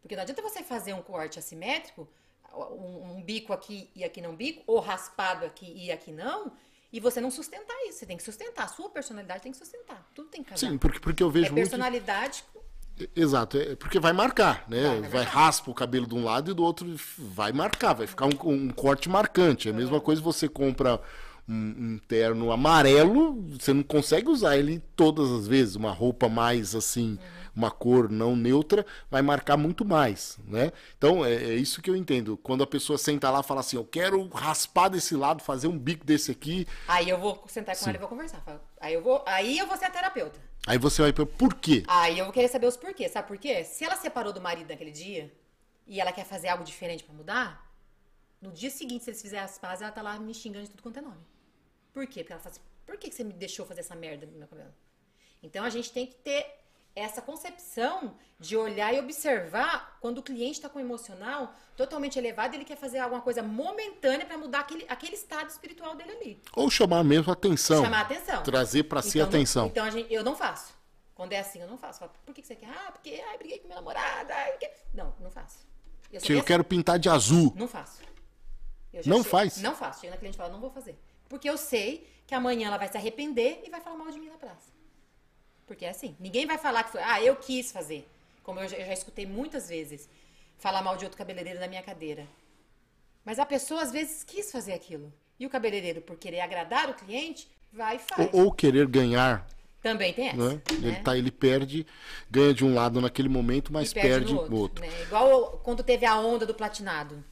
Porque 0.00 0.16
não 0.16 0.22
adianta 0.22 0.42
você 0.42 0.62
fazer 0.62 0.92
um 0.94 1.02
corte 1.02 1.38
assimétrico, 1.38 2.08
um, 2.54 3.16
um 3.16 3.22
bico 3.22 3.52
aqui 3.52 3.90
e 3.94 4.02
aqui 4.04 4.20
não 4.20 4.34
bico, 4.34 4.62
ou 4.66 4.80
raspado 4.80 5.44
aqui 5.44 5.72
e 5.76 5.92
aqui 5.92 6.12
não, 6.12 6.52
e 6.92 6.98
você 6.98 7.20
não 7.20 7.30
sustentar 7.30 7.76
isso. 7.86 7.98
Você 7.98 8.06
tem 8.06 8.16
que 8.16 8.22
sustentar. 8.22 8.64
A 8.64 8.68
sua 8.68 8.88
personalidade 8.88 9.42
tem 9.42 9.52
que 9.52 9.58
sustentar. 9.58 10.08
Tudo 10.14 10.28
tem 10.28 10.42
que 10.42 10.50
casar. 10.50 10.68
Sim, 10.68 10.78
porque, 10.78 10.98
porque 10.98 11.22
eu 11.22 11.30
vejo 11.30 11.52
é 11.52 11.54
personalidade... 11.54 12.44
muito... 12.54 12.68
Exato, 13.14 13.58
é 13.58 13.76
porque 13.76 14.00
vai 14.00 14.12
marcar, 14.12 14.64
né? 14.68 14.82
Vai, 14.82 15.00
vai, 15.02 15.10
vai 15.10 15.22
raspa 15.22 15.70
o 15.70 15.74
cabelo 15.74 16.04
de 16.04 16.16
um 16.16 16.24
lado 16.24 16.50
e 16.50 16.54
do 16.54 16.64
outro 16.64 16.96
vai 17.16 17.52
marcar, 17.52 17.92
vai 17.92 18.08
ficar 18.08 18.26
um, 18.26 18.50
um 18.50 18.70
corte 18.70 19.08
marcante. 19.08 19.68
É 19.68 19.70
a 19.70 19.74
mesma 19.74 20.00
coisa 20.00 20.20
você 20.20 20.48
compra 20.48 21.00
um, 21.48 21.54
um, 21.94 21.98
terno 22.06 22.52
amarelo, 22.52 23.42
você 23.58 23.72
não 23.72 23.82
consegue 23.82 24.28
usar 24.28 24.56
ele 24.58 24.82
todas 24.94 25.30
as 25.30 25.48
vezes. 25.48 25.76
Uma 25.76 25.92
roupa 25.92 26.28
mais 26.28 26.74
assim, 26.74 27.18
uma 27.56 27.70
cor 27.70 28.10
não 28.10 28.36
neutra, 28.36 28.84
vai 29.10 29.22
marcar 29.22 29.56
muito 29.56 29.84
mais, 29.84 30.38
né? 30.46 30.70
Então 30.96 31.24
é, 31.24 31.34
é, 31.34 31.54
isso 31.54 31.80
que 31.80 31.88
eu 31.88 31.96
entendo. 31.96 32.36
Quando 32.36 32.62
a 32.62 32.66
pessoa 32.66 32.98
senta 32.98 33.30
lá 33.30 33.40
e 33.40 33.44
fala 33.44 33.60
assim, 33.60 33.76
eu 33.76 33.84
quero 33.84 34.28
raspar 34.28 34.88
desse 34.88 35.16
lado, 35.16 35.42
fazer 35.42 35.68
um 35.68 35.78
bico 35.78 36.04
desse 36.04 36.30
aqui. 36.30 36.66
Aí 36.86 37.08
eu 37.08 37.18
vou 37.18 37.42
sentar 37.48 37.74
com 37.74 37.82
Sim. 37.82 37.90
ela 37.90 37.96
e 37.96 38.00
vou 38.00 38.08
conversar. 38.08 38.42
Aí 38.78 38.92
eu 38.92 39.02
vou, 39.02 39.24
aí 39.26 39.58
eu 39.58 39.66
vou 39.66 39.76
ser 39.76 39.86
a 39.86 39.90
terapeuta. 39.90 40.38
Aí 40.66 40.76
você 40.76 41.00
vai 41.00 41.12
por 41.12 41.54
quê? 41.54 41.82
Aí 41.88 42.18
eu 42.18 42.26
vou 42.26 42.32
querer 42.32 42.48
saber 42.48 42.66
os 42.66 42.76
porquês. 42.76 43.10
Sabe 43.10 43.26
por 43.26 43.38
quê? 43.38 43.64
Se 43.64 43.84
ela 43.84 43.96
separou 43.96 44.34
do 44.34 44.40
marido 44.40 44.68
naquele 44.68 44.90
dia 44.90 45.32
e 45.86 45.98
ela 45.98 46.12
quer 46.12 46.26
fazer 46.26 46.48
algo 46.48 46.62
diferente 46.62 47.02
para 47.02 47.14
mudar, 47.14 47.68
no 48.40 48.52
dia 48.52 48.70
seguinte, 48.70 49.04
se 49.04 49.10
eles 49.10 49.22
fizerem 49.22 49.44
as 49.44 49.58
pazes, 49.58 49.82
ela 49.82 49.90
tá 49.90 50.02
lá 50.02 50.18
me 50.18 50.32
xingando 50.34 50.64
de 50.64 50.70
tudo 50.70 50.82
quanto 50.82 50.98
é 50.98 51.02
nome. 51.02 51.37
Por 51.98 52.06
quê? 52.06 52.20
Porque 52.20 52.32
ela 52.32 52.40
fala 52.40 52.54
assim, 52.54 52.64
por 52.86 52.96
que 52.96 53.10
você 53.10 53.24
me 53.24 53.32
deixou 53.32 53.66
fazer 53.66 53.80
essa 53.80 53.96
merda 53.96 54.24
no 54.24 54.38
meu 54.38 54.46
cabelo? 54.46 54.72
Então 55.42 55.64
a 55.64 55.68
gente 55.68 55.90
tem 55.90 56.06
que 56.06 56.14
ter 56.14 56.46
essa 56.94 57.20
concepção 57.20 58.14
de 58.38 58.56
olhar 58.56 58.94
e 58.94 59.00
observar 59.00 59.98
quando 60.00 60.18
o 60.18 60.22
cliente 60.22 60.52
está 60.52 60.68
com 60.68 60.78
o 60.78 60.80
emocional 60.80 61.52
totalmente 61.76 62.16
elevado, 62.16 62.54
ele 62.54 62.64
quer 62.64 62.76
fazer 62.76 63.00
alguma 63.00 63.20
coisa 63.20 63.42
momentânea 63.42 64.24
para 64.24 64.38
mudar 64.38 64.60
aquele, 64.60 64.86
aquele 64.88 65.16
estado 65.16 65.50
espiritual 65.50 65.96
dele 65.96 66.12
ali. 66.12 66.42
Ou 66.54 66.70
chamar 66.70 67.02
mesmo 67.02 67.30
a 67.30 67.32
atenção. 67.32 67.82
Chamar 67.82 67.98
a 67.98 68.02
atenção. 68.02 68.44
Trazer 68.44 68.84
para 68.84 69.02
si 69.02 69.18
a 69.18 69.24
então, 69.24 69.28
atenção. 69.28 69.66
Então 69.66 69.84
a 69.84 69.90
gente, 69.90 70.14
eu 70.14 70.22
não 70.22 70.36
faço. 70.36 70.72
Quando 71.16 71.32
é 71.32 71.40
assim, 71.40 71.60
eu 71.60 71.66
não 71.66 71.76
faço. 71.76 71.98
Falo, 71.98 72.12
por 72.24 72.32
que 72.32 72.46
você 72.46 72.54
quer? 72.54 72.68
Ah, 72.68 72.92
porque 72.92 73.20
ai, 73.28 73.38
briguei 73.38 73.58
com 73.58 73.66
minha 73.66 73.80
namorada. 73.80 74.32
Ai, 74.32 74.52
porque... 74.52 74.70
Não, 74.94 75.12
não 75.18 75.32
faço. 75.32 75.66
Eu, 76.12 76.20
eu 76.36 76.44
quero 76.44 76.62
pintar 76.62 76.96
de 76.96 77.08
azul. 77.08 77.52
Não 77.56 77.66
faço. 77.66 78.02
não 79.04 79.16
chego, 79.16 79.24
faz? 79.24 79.60
Não 79.60 79.74
faço. 79.74 80.02
Chega 80.02 80.12
na 80.12 80.16
cliente 80.16 80.36
e 80.36 80.38
fala, 80.38 80.52
não 80.52 80.60
vou 80.60 80.70
fazer. 80.70 80.96
Porque 81.28 81.48
eu 81.48 81.56
sei 81.56 82.06
que 82.26 82.34
amanhã 82.34 82.68
ela 82.68 82.76
vai 82.78 82.88
se 82.88 82.96
arrepender 82.96 83.62
e 83.64 83.70
vai 83.70 83.80
falar 83.80 83.96
mal 83.96 84.10
de 84.10 84.18
mim 84.18 84.28
na 84.28 84.36
praça. 84.36 84.70
Porque 85.66 85.84
é 85.84 85.90
assim, 85.90 86.16
ninguém 86.18 86.46
vai 86.46 86.58
falar 86.58 86.84
que 86.84 86.92
foi, 86.92 87.02
ah, 87.02 87.22
eu 87.22 87.36
quis 87.36 87.70
fazer. 87.70 88.08
Como 88.42 88.58
eu 88.60 88.68
já, 88.68 88.76
eu 88.76 88.86
já 88.86 88.92
escutei 88.92 89.26
muitas 89.26 89.68
vezes 89.68 90.08
falar 90.56 90.82
mal 90.82 90.96
de 90.96 91.04
outro 91.04 91.18
cabeleireiro 91.18 91.60
na 91.60 91.68
minha 91.68 91.82
cadeira. 91.82 92.26
Mas 93.24 93.38
a 93.38 93.44
pessoa 93.44 93.82
às 93.82 93.92
vezes 93.92 94.24
quis 94.24 94.50
fazer 94.50 94.72
aquilo. 94.72 95.12
E 95.38 95.46
o 95.46 95.50
cabeleireiro, 95.50 96.00
por 96.00 96.16
querer 96.16 96.40
agradar 96.40 96.88
o 96.88 96.94
cliente, 96.94 97.48
vai 97.72 97.96
e 97.96 97.98
faz. 97.98 98.32
Ou, 98.32 98.46
ou 98.46 98.52
querer 98.52 98.86
ganhar, 98.86 99.46
Também 99.82 100.12
tem 100.12 100.28
essa. 100.28 100.36
né? 100.36 100.62
Ele, 100.70 100.90
né? 100.90 101.02
tá, 101.02 101.16
ele 101.16 101.30
perde, 101.30 101.86
ganha 102.30 102.54
de 102.54 102.64
um 102.64 102.74
lado 102.74 103.00
naquele 103.00 103.28
momento, 103.28 103.72
mas 103.72 103.90
E 103.90 103.94
perde, 103.94 104.32
no 104.32 104.42
o 104.42 104.56
outro. 104.56 104.84
né? 104.84 105.02
Igual 105.02 105.60
quando 105.62 105.82
teve 105.82 106.06
a 106.06 106.18
onda 106.18 106.44
do 106.46 106.54
platinado. 106.54 107.22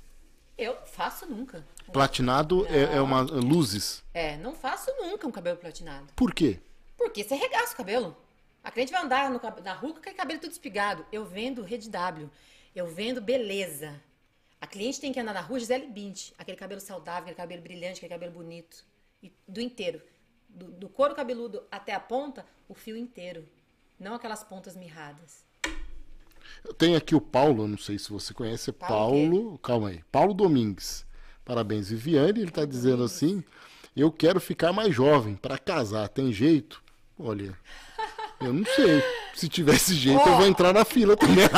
Eu 0.56 0.74
não 0.74 0.86
faço 0.86 1.26
nunca. 1.26 1.66
Platinado 1.92 2.66
é, 2.66 2.96
é 2.96 3.00
uma 3.00 3.20
luzes. 3.20 4.02
É, 4.12 4.36
não 4.38 4.54
faço 4.54 4.90
nunca 4.98 5.26
um 5.26 5.30
cabelo 5.30 5.56
platinado. 5.56 6.12
Por 6.14 6.34
quê? 6.34 6.60
Porque 6.96 7.22
você 7.22 7.34
regaça 7.34 7.74
o 7.74 7.76
cabelo. 7.76 8.16
A 8.62 8.70
cliente 8.70 8.90
vai 8.90 9.02
andar 9.02 9.30
no 9.30 9.40
na 9.62 9.72
rua 9.74 9.92
com 9.92 9.98
aquele 9.98 10.16
cabelo 10.16 10.40
tudo 10.40 10.52
espigado. 10.52 11.06
Eu 11.12 11.24
vendo 11.24 11.62
Rede 11.62 11.88
W. 11.88 12.28
Eu 12.74 12.86
vendo 12.86 13.20
beleza. 13.20 14.00
A 14.60 14.66
cliente 14.66 15.00
tem 15.00 15.12
que 15.12 15.20
andar 15.20 15.34
na 15.34 15.40
rua 15.40 15.60
Gisele 15.60 15.86
Bint. 15.86 16.32
Aquele 16.36 16.56
cabelo 16.56 16.80
saudável, 16.80 17.22
aquele 17.22 17.36
cabelo 17.36 17.62
brilhante, 17.62 17.98
aquele 17.98 18.12
cabelo 18.12 18.32
bonito. 18.32 18.84
E 19.22 19.32
do 19.46 19.60
inteiro. 19.60 20.02
Do, 20.48 20.66
do 20.72 20.88
couro 20.88 21.14
cabeludo 21.14 21.62
até 21.70 21.94
a 21.94 22.00
ponta, 22.00 22.44
o 22.68 22.74
fio 22.74 22.96
inteiro. 22.96 23.46
Não 23.98 24.14
aquelas 24.14 24.42
pontas 24.42 24.74
mirradas. 24.74 25.46
Eu 26.64 26.74
tenho 26.74 26.96
aqui 26.96 27.14
o 27.14 27.20
Paulo, 27.20 27.66
não 27.66 27.78
sei 27.78 27.98
se 27.98 28.10
você 28.10 28.32
conhece, 28.32 28.70
é 28.70 28.72
Paulo 28.72 29.30
Paulo, 29.30 29.58
calma 29.58 29.88
aí, 29.88 30.02
Paulo 30.10 30.34
Domingues. 30.34 31.06
Parabéns, 31.46 31.88
Viviane, 31.88 32.40
ele 32.42 32.50
tá 32.50 32.66
dizendo 32.66 33.02
assim: 33.04 33.42
"Eu 33.96 34.12
quero 34.12 34.38
ficar 34.40 34.72
mais 34.72 34.94
jovem 34.94 35.34
para 35.34 35.56
casar, 35.56 36.06
tem 36.08 36.30
jeito?" 36.32 36.82
Olha, 37.18 37.56
eu 38.42 38.52
não 38.52 38.64
sei. 38.66 39.02
Se 39.34 39.48
tivesse 39.48 39.94
jeito, 39.94 40.20
eu 40.20 40.32
Ó. 40.32 40.36
vou 40.38 40.46
entrar 40.46 40.74
na 40.74 40.84
fila 40.84 41.16
também. 41.16 41.46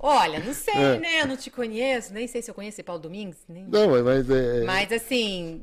Olha, 0.00 0.38
não 0.40 0.54
sei, 0.54 0.74
É. 0.74 0.98
né? 0.98 1.22
Eu 1.22 1.26
não 1.26 1.36
te 1.36 1.50
conheço. 1.50 2.12
Nem 2.12 2.26
sei 2.26 2.40
se 2.42 2.50
eu 2.50 2.54
conheço 2.54 2.82
Paulo 2.82 3.02
Domingues. 3.02 3.38
Nem... 3.48 3.64
não, 3.64 4.02
mas 4.02 4.28
é 4.30 4.64
Mas 4.64 4.92
assim, 4.92 5.62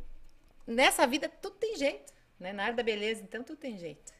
nessa 0.67 1.05
vida 1.07 1.29
tudo 1.41 1.55
tem 1.59 1.77
jeito. 1.77 2.13
Né? 2.39 2.53
Na 2.53 2.63
área 2.63 2.75
da 2.75 2.83
beleza, 2.83 3.21
então 3.23 3.43
tudo 3.43 3.57
tem 3.57 3.77
jeito. 3.77 4.13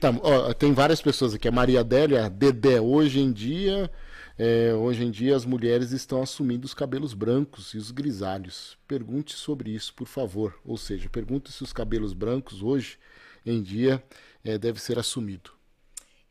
Tá, 0.00 0.10
ó, 0.22 0.52
tem 0.52 0.72
várias 0.72 1.00
pessoas 1.00 1.34
aqui. 1.34 1.46
A 1.46 1.52
Maria 1.52 1.80
Adélia, 1.80 2.28
Dedé, 2.28 2.80
hoje 2.80 3.20
em 3.20 3.32
dia, 3.32 3.90
é, 4.36 4.74
hoje 4.74 5.04
em 5.04 5.10
dia 5.10 5.36
as 5.36 5.44
mulheres 5.44 5.92
estão 5.92 6.20
assumindo 6.20 6.64
os 6.64 6.74
cabelos 6.74 7.14
brancos 7.14 7.72
e 7.72 7.78
os 7.78 7.90
grisalhos. 7.90 8.76
Pergunte 8.86 9.34
sobre 9.34 9.70
isso, 9.70 9.94
por 9.94 10.08
favor. 10.08 10.58
Ou 10.64 10.76
seja, 10.76 11.08
pergunte 11.08 11.52
se 11.52 11.62
os 11.62 11.72
cabelos 11.72 12.12
brancos 12.12 12.62
hoje 12.62 12.98
em 13.46 13.62
dia 13.62 14.02
é, 14.44 14.58
deve 14.58 14.80
ser 14.80 14.98
assumido. 14.98 15.52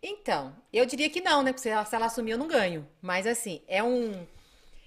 Então, 0.01 0.53
eu 0.71 0.85
diria 0.85 1.09
que 1.09 1.21
não, 1.21 1.41
né? 1.41 1.53
Porque 1.53 1.61
se 1.61 1.69
ela, 1.69 1.85
se 1.85 1.95
ela 1.95 2.07
assumir, 2.07 2.31
eu 2.31 2.37
não 2.37 2.47
ganho. 2.47 2.85
Mas 3.01 3.25
assim, 3.25 3.61
é 3.67 3.81
um. 3.81 4.27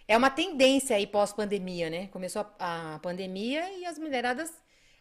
É 0.06 0.16
uma 0.16 0.30
tendência 0.30 0.94
aí 0.94 1.06
pós-pandemia, 1.06 1.88
né? 1.88 2.08
Começou 2.08 2.46
a, 2.58 2.94
a 2.94 2.98
pandemia 2.98 3.72
e 3.78 3.86
as 3.86 3.98
mulheradas 3.98 4.52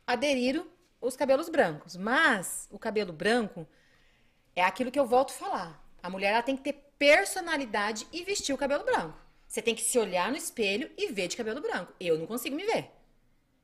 aderiram 0.07 0.66
os 1.01 1.18
cabelos 1.18 1.49
brancos. 1.49 1.97
Mas 1.97 2.68
o 2.72 2.80
cabelo 2.80 3.11
branco 3.11 3.68
é 4.55 4.63
aquilo 4.63 4.89
que 4.89 4.99
eu 4.99 5.05
volto 5.05 5.32
a 5.32 5.34
falar. 5.34 5.89
A 6.01 6.09
mulher 6.09 6.41
tem 6.43 6.55
que 6.55 6.63
ter 6.63 6.84
personalidade 6.97 8.07
e 8.11 8.23
vestir 8.23 8.53
o 8.53 8.57
cabelo 8.57 8.83
branco. 8.83 9.17
Você 9.47 9.61
tem 9.61 9.75
que 9.75 9.81
se 9.81 9.97
olhar 9.97 10.31
no 10.31 10.37
espelho 10.37 10.91
e 10.97 11.11
ver 11.11 11.27
de 11.27 11.37
cabelo 11.37 11.61
branco. 11.61 11.93
Eu 11.99 12.17
não 12.17 12.25
consigo 12.25 12.55
me 12.55 12.65
ver. 12.65 12.91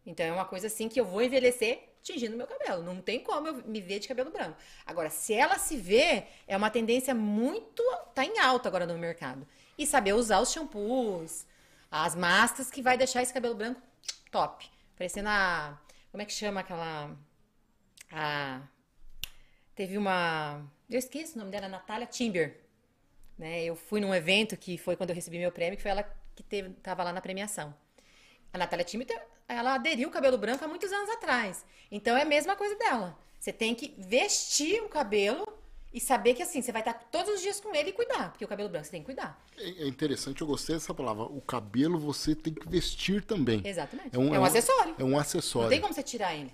Então 0.05 0.25
é 0.25 0.31
uma 0.31 0.45
coisa 0.45 0.67
assim 0.67 0.87
que 0.87 0.99
eu 0.99 1.05
vou 1.05 1.21
envelhecer 1.21 1.91
tingindo 2.01 2.35
meu 2.35 2.47
cabelo. 2.47 2.83
Não 2.83 3.01
tem 3.01 3.19
como 3.19 3.47
eu 3.47 3.53
me 3.65 3.81
ver 3.81 3.99
de 3.99 4.07
cabelo 4.07 4.31
branco. 4.31 4.57
Agora, 4.85 5.09
se 5.09 5.33
ela 5.33 5.57
se 5.57 5.77
vê, 5.77 6.25
é 6.47 6.57
uma 6.57 6.69
tendência 6.69 7.13
muito. 7.13 7.83
tá 8.13 8.25
em 8.25 8.39
alta 8.39 8.67
agora 8.67 8.85
no 8.85 8.97
mercado. 8.97 9.47
E 9.77 9.85
saber 9.85 10.13
usar 10.13 10.39
os 10.39 10.51
shampoos, 10.51 11.45
as 11.89 12.15
máscaras 12.15 12.71
que 12.71 12.81
vai 12.81 12.97
deixar 12.97 13.21
esse 13.21 13.33
cabelo 13.33 13.55
branco 13.55 13.81
top. 14.31 14.69
Parecendo 14.95 15.29
a. 15.29 15.79
Como 16.11 16.21
é 16.21 16.25
que 16.25 16.33
chama 16.33 16.61
aquela. 16.61 17.15
A. 18.11 18.61
Teve 19.75 19.97
uma. 19.97 20.65
Eu 20.89 20.99
esqueci 20.99 21.35
o 21.35 21.39
nome 21.39 21.51
dela, 21.51 21.67
Natália 21.67 22.07
Timber. 22.07 22.60
Né? 23.41 23.63
Eu 23.63 23.75
fui 23.75 23.99
num 23.99 24.13
evento 24.13 24.55
que 24.55 24.77
foi 24.77 24.95
quando 24.95 25.09
eu 25.09 25.15
recebi 25.15 25.39
meu 25.39 25.51
prêmio, 25.51 25.75
que 25.75 25.81
foi 25.81 25.89
ela 25.89 26.03
que 26.35 26.43
teve, 26.43 26.69
tava 26.75 27.03
lá 27.03 27.11
na 27.11 27.19
premiação. 27.19 27.73
A 28.53 28.57
Natália 28.59 28.85
Timber, 28.85 29.19
ela 29.47 29.73
aderiu 29.73 30.09
o 30.09 30.11
cabelo 30.11 30.37
branco 30.37 30.63
há 30.63 30.67
muitos 30.67 30.91
anos 30.91 31.09
atrás. 31.09 31.65
Então 31.91 32.15
é 32.15 32.21
a 32.21 32.25
mesma 32.25 32.55
coisa 32.55 32.75
dela. 32.75 33.17
Você 33.39 33.51
tem 33.51 33.73
que 33.73 33.95
vestir 33.97 34.83
o 34.83 34.89
cabelo 34.89 35.43
e 35.91 35.99
saber 35.99 36.35
que 36.35 36.43
assim, 36.43 36.61
você 36.61 36.71
vai 36.71 36.83
estar 36.83 36.93
todos 36.93 37.33
os 37.33 37.41
dias 37.41 37.59
com 37.59 37.73
ele 37.73 37.89
e 37.89 37.93
cuidar. 37.93 38.29
Porque 38.29 38.45
o 38.45 38.47
cabelo 38.47 38.69
branco 38.69 38.85
você 38.85 38.91
tem 38.91 39.01
que 39.01 39.07
cuidar. 39.07 39.43
É 39.57 39.85
é 39.85 39.87
interessante, 39.87 40.41
eu 40.41 40.45
gostei 40.45 40.75
dessa 40.75 40.93
palavra. 40.93 41.23
O 41.23 41.41
cabelo 41.41 41.97
você 41.97 42.35
tem 42.35 42.53
que 42.53 42.69
vestir 42.69 43.23
também. 43.25 43.63
Exatamente. 43.65 44.15
É 44.15 44.19
um 44.19 44.45
acessório. 44.45 44.95
É 44.99 45.03
um 45.03 45.17
acessório. 45.17 45.63
Não 45.63 45.69
tem 45.71 45.81
como 45.81 45.95
você 45.95 46.03
tirar 46.03 46.35
ele. 46.35 46.53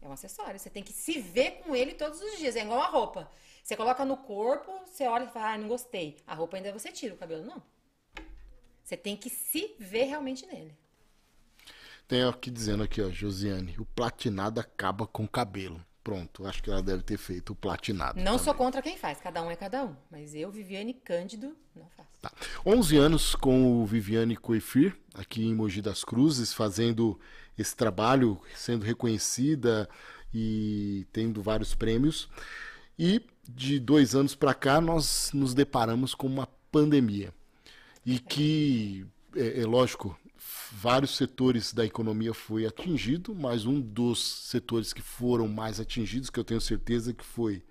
É 0.00 0.08
um 0.08 0.12
acessório. 0.12 0.58
Você 0.58 0.70
tem 0.70 0.82
que 0.82 0.92
se 0.94 1.20
ver 1.20 1.60
com 1.62 1.76
ele 1.76 1.92
todos 1.92 2.18
os 2.22 2.38
dias. 2.38 2.56
É 2.56 2.62
igual 2.62 2.80
a 2.80 2.86
roupa. 2.86 3.30
Você 3.64 3.76
coloca 3.76 4.04
no 4.04 4.18
corpo, 4.18 4.70
você 4.84 5.06
olha 5.06 5.24
e 5.24 5.28
fala, 5.28 5.54
ah, 5.54 5.58
não 5.58 5.68
gostei. 5.68 6.18
A 6.26 6.34
roupa 6.34 6.58
ainda 6.58 6.70
você 6.70 6.92
tira, 6.92 7.14
o 7.14 7.16
cabelo 7.16 7.46
não. 7.46 7.62
Você 8.82 8.94
tem 8.94 9.16
que 9.16 9.30
se 9.30 9.74
ver 9.78 10.04
realmente 10.04 10.44
nele. 10.44 10.76
Tem 12.06 12.22
aqui 12.24 12.50
dizendo 12.50 12.82
aqui, 12.82 13.00
ó, 13.00 13.08
Josiane, 13.08 13.74
o 13.78 13.86
platinado 13.86 14.60
acaba 14.60 15.06
com 15.06 15.24
o 15.24 15.28
cabelo. 15.28 15.82
Pronto, 16.02 16.46
acho 16.46 16.62
que 16.62 16.70
ela 16.70 16.82
deve 16.82 17.02
ter 17.02 17.16
feito 17.16 17.54
o 17.54 17.56
platinado. 17.56 18.18
Não 18.18 18.32
também. 18.32 18.38
sou 18.40 18.52
contra 18.52 18.82
quem 18.82 18.98
faz, 18.98 19.18
cada 19.18 19.42
um 19.42 19.50
é 19.50 19.56
cada 19.56 19.82
um. 19.82 19.96
Mas 20.10 20.34
eu, 20.34 20.50
Viviane 20.50 20.92
Cândido, 20.92 21.56
não 21.74 21.88
faço. 21.96 22.10
Tá. 22.20 22.30
11 22.66 22.98
anos 22.98 23.34
com 23.34 23.80
o 23.80 23.86
Viviane 23.86 24.36
Coifir, 24.36 24.94
aqui 25.14 25.42
em 25.42 25.54
Mogi 25.54 25.80
das 25.80 26.04
Cruzes, 26.04 26.52
fazendo 26.52 27.18
esse 27.56 27.74
trabalho, 27.74 28.38
sendo 28.54 28.84
reconhecida 28.84 29.88
e 30.34 31.06
tendo 31.14 31.42
vários 31.42 31.74
prêmios. 31.74 32.28
E 32.98 33.24
de 33.48 33.78
dois 33.78 34.14
anos 34.14 34.34
para 34.34 34.54
cá, 34.54 34.80
nós 34.80 35.30
nos 35.32 35.54
deparamos 35.54 36.14
com 36.14 36.26
uma 36.26 36.46
pandemia. 36.70 37.32
E 38.04 38.18
que, 38.18 39.06
é, 39.34 39.60
é 39.60 39.66
lógico, 39.66 40.18
vários 40.72 41.16
setores 41.16 41.72
da 41.72 41.84
economia 41.84 42.34
foi 42.34 42.66
atingido, 42.66 43.34
mas 43.34 43.64
um 43.64 43.80
dos 43.80 44.48
setores 44.48 44.92
que 44.92 45.02
foram 45.02 45.48
mais 45.48 45.80
atingidos, 45.80 46.30
que 46.30 46.38
eu 46.38 46.44
tenho 46.44 46.60
certeza 46.60 47.14
que 47.14 47.24
foi 47.24 47.62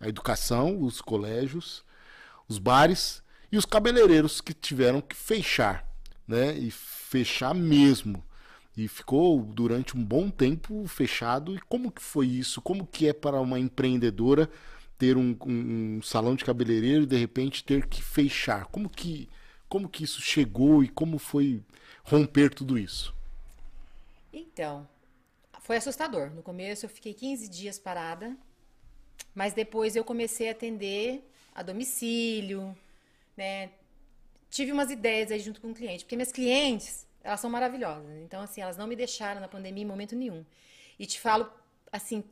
a 0.00 0.08
educação, 0.08 0.82
os 0.82 1.00
colégios, 1.00 1.84
os 2.48 2.58
bares 2.58 3.22
e 3.52 3.56
os 3.56 3.64
cabeleireiros 3.64 4.40
que 4.40 4.54
tiveram 4.54 5.00
que 5.00 5.14
fechar, 5.14 5.86
né? 6.26 6.56
E 6.56 6.70
fechar 6.70 7.54
mesmo. 7.54 8.24
E 8.76 8.88
ficou 8.88 9.42
durante 9.42 9.96
um 9.96 10.04
bom 10.04 10.30
tempo 10.30 10.86
fechado. 10.86 11.54
E 11.54 11.60
como 11.68 11.90
que 11.90 12.00
foi 12.00 12.26
isso? 12.26 12.62
Como 12.62 12.86
que 12.86 13.08
é 13.08 13.12
para 13.12 13.40
uma 13.40 13.58
empreendedora 13.58 14.48
ter 15.00 15.16
um, 15.18 15.36
um- 15.46 16.02
salão 16.02 16.36
de 16.36 16.44
cabeleireiro 16.46 17.04
e 17.04 17.06
de 17.06 17.16
repente 17.18 17.64
ter 17.64 17.86
que 17.88 18.02
fechar? 18.02 18.66
Como 18.66 18.88
que, 18.90 19.28
como 19.68 19.88
que 19.90 20.04
isso 20.04 20.22
chegou 20.22 20.84
e 20.84 20.88
como 20.88 21.18
foi 21.18 21.62
romper 22.04 22.54
tudo 22.54 22.78
isso? 22.78 23.14
Então, 24.32 24.88
foi 25.60 25.76
assustador. 25.78 26.30
No 26.32 26.42
começo 26.42 26.86
eu 26.86 26.90
fiquei 26.90 27.14
15 27.14 27.48
dias 27.48 27.78
parada, 27.78 28.36
mas 29.34 29.54
depois 29.54 29.96
eu 29.96 30.04
comecei 30.04 30.48
a 30.48 30.52
atender 30.52 31.24
a 31.54 31.62
domicílio, 31.62 32.76
né? 33.36 33.70
Tive 34.50 34.72
umas 34.72 34.90
ideias 34.90 35.30
aí 35.32 35.40
junto 35.40 35.60
com 35.60 35.70
o 35.72 35.74
cliente, 35.74 36.04
porque 36.04 36.16
minhas 36.16 36.32
clientes, 36.32 37.06
elas 37.22 37.40
são 37.40 37.50
maravilhosas. 37.50 38.18
Então, 38.18 38.42
assim, 38.42 38.60
elas 38.62 38.76
não 38.78 38.86
me 38.86 38.96
deixaram 38.96 39.40
na 39.40 39.48
pandemia 39.48 39.84
em 39.84 39.86
momento 39.86 40.16
nenhum. 40.16 40.44
E 40.98 41.06
te 41.06 41.20
falo, 41.20 41.50
assim, 41.92 42.24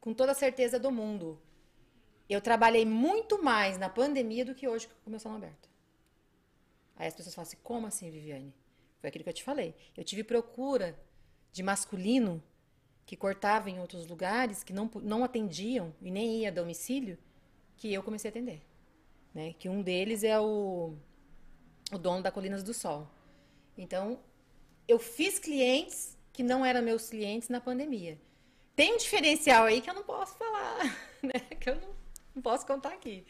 com 0.00 0.14
toda 0.14 0.32
a 0.32 0.34
certeza 0.34 0.78
do 0.78 0.90
mundo, 0.90 1.40
eu 2.32 2.40
trabalhei 2.40 2.84
muito 2.84 3.42
mais 3.42 3.78
na 3.78 3.88
pandemia 3.88 4.44
do 4.44 4.54
que 4.54 4.68
hoje 4.68 4.88
com 4.88 4.94
o 5.06 5.10
meu 5.10 5.20
salão 5.20 5.38
aberto. 5.38 5.68
Aí 6.96 7.06
as 7.08 7.14
pessoas 7.14 7.34
falam 7.34 7.48
assim, 7.48 7.58
como 7.62 7.86
assim, 7.86 8.10
Viviane? 8.10 8.54
Foi 9.00 9.08
aquilo 9.08 9.24
que 9.24 9.30
eu 9.30 9.34
te 9.34 9.42
falei. 9.42 9.74
Eu 9.96 10.04
tive 10.04 10.22
procura 10.22 10.98
de 11.50 11.62
masculino 11.62 12.42
que 13.04 13.16
cortava 13.16 13.68
em 13.68 13.80
outros 13.80 14.06
lugares, 14.06 14.62
que 14.62 14.72
não, 14.72 14.90
não 15.02 15.24
atendiam 15.24 15.92
e 16.00 16.10
nem 16.10 16.42
ia 16.42 16.48
a 16.48 16.52
domicílio, 16.52 17.18
que 17.76 17.92
eu 17.92 18.02
comecei 18.02 18.28
a 18.28 18.30
atender. 18.30 18.62
Né? 19.34 19.54
Que 19.58 19.68
um 19.68 19.82
deles 19.82 20.22
é 20.22 20.38
o, 20.38 20.94
o 21.90 21.98
dono 21.98 22.22
da 22.22 22.30
Colinas 22.30 22.62
do 22.62 22.72
Sol. 22.72 23.08
Então, 23.76 24.20
eu 24.86 24.98
fiz 24.98 25.38
clientes 25.38 26.16
que 26.32 26.42
não 26.42 26.64
eram 26.64 26.82
meus 26.82 27.10
clientes 27.10 27.48
na 27.48 27.60
pandemia. 27.60 28.18
Tem 28.74 28.94
um 28.94 28.96
diferencial 28.96 29.64
aí 29.66 29.80
que 29.80 29.90
eu 29.90 29.94
não 29.94 30.04
posso 30.04 30.36
falar, 30.36 30.84
né? 31.22 31.40
Que 31.60 31.70
eu 31.70 31.80
não, 31.80 31.94
não 32.36 32.42
posso 32.42 32.66
contar 32.66 32.90
aqui. 32.90 33.24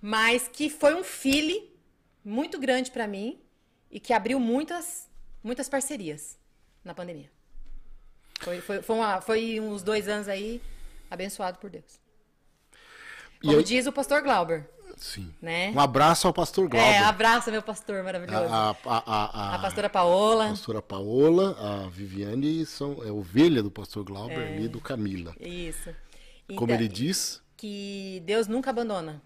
Mas 0.00 0.48
que 0.48 0.68
foi 0.68 0.94
um 0.94 1.04
feeling 1.04 1.70
muito 2.24 2.58
grande 2.58 2.90
para 2.90 3.06
mim 3.06 3.40
e 3.90 4.00
que 4.00 4.12
abriu 4.12 4.38
muitas, 4.40 5.08
muitas 5.42 5.68
parcerias. 5.68 6.38
na 6.84 6.92
pandemia. 6.92 7.30
Foi, 8.40 8.60
foi, 8.60 8.82
foi, 8.82 8.96
uma- 8.96 9.20
foi 9.20 9.60
uns 9.60 9.84
dois 9.84 10.08
anos 10.08 10.26
aí 10.26 10.60
abençoado 11.08 11.58
por 11.58 11.70
Deus. 11.70 12.00
E 13.40 13.46
Como 13.46 13.58
aí- 13.58 13.62
diz 13.64 13.86
o 13.86 13.92
pastor 13.92 14.20
Glauber, 14.22 14.68
Sim. 14.96 15.32
né? 15.40 15.70
Um 15.70 15.78
abraço 15.78 16.26
ao 16.26 16.32
pastor 16.32 16.68
Glauber. 16.68 16.88
É, 16.88 16.98
abraça 16.98 17.52
meu 17.52 17.62
pastor 17.62 18.02
maravilhoso. 18.02 18.52
a, 18.52 18.70
a, 18.70 18.76
a, 18.84 19.52
a, 19.52 19.54
A 19.54 19.58
pastora 19.60 19.88
Paola. 19.88 20.48
pastora 20.48 20.82
Paola, 20.82 21.56
a 21.84 21.88
Viviane 21.88 22.66
são 22.66 23.00
é 23.04 23.12
ovelha 23.12 23.62
do 23.62 23.70
pastor 23.70 24.02
Glauber 24.04 24.60
e 24.60 24.66
do 24.66 24.80
Camila. 24.80 25.36
Isso. 25.38 25.94
Como 26.56 26.64
Então, 26.64 26.74
ele 26.74 26.88
diz, 26.88 27.40
que 27.62 28.20
Deus 28.26 28.48
nunca 28.48 28.70
abandona, 28.70 29.22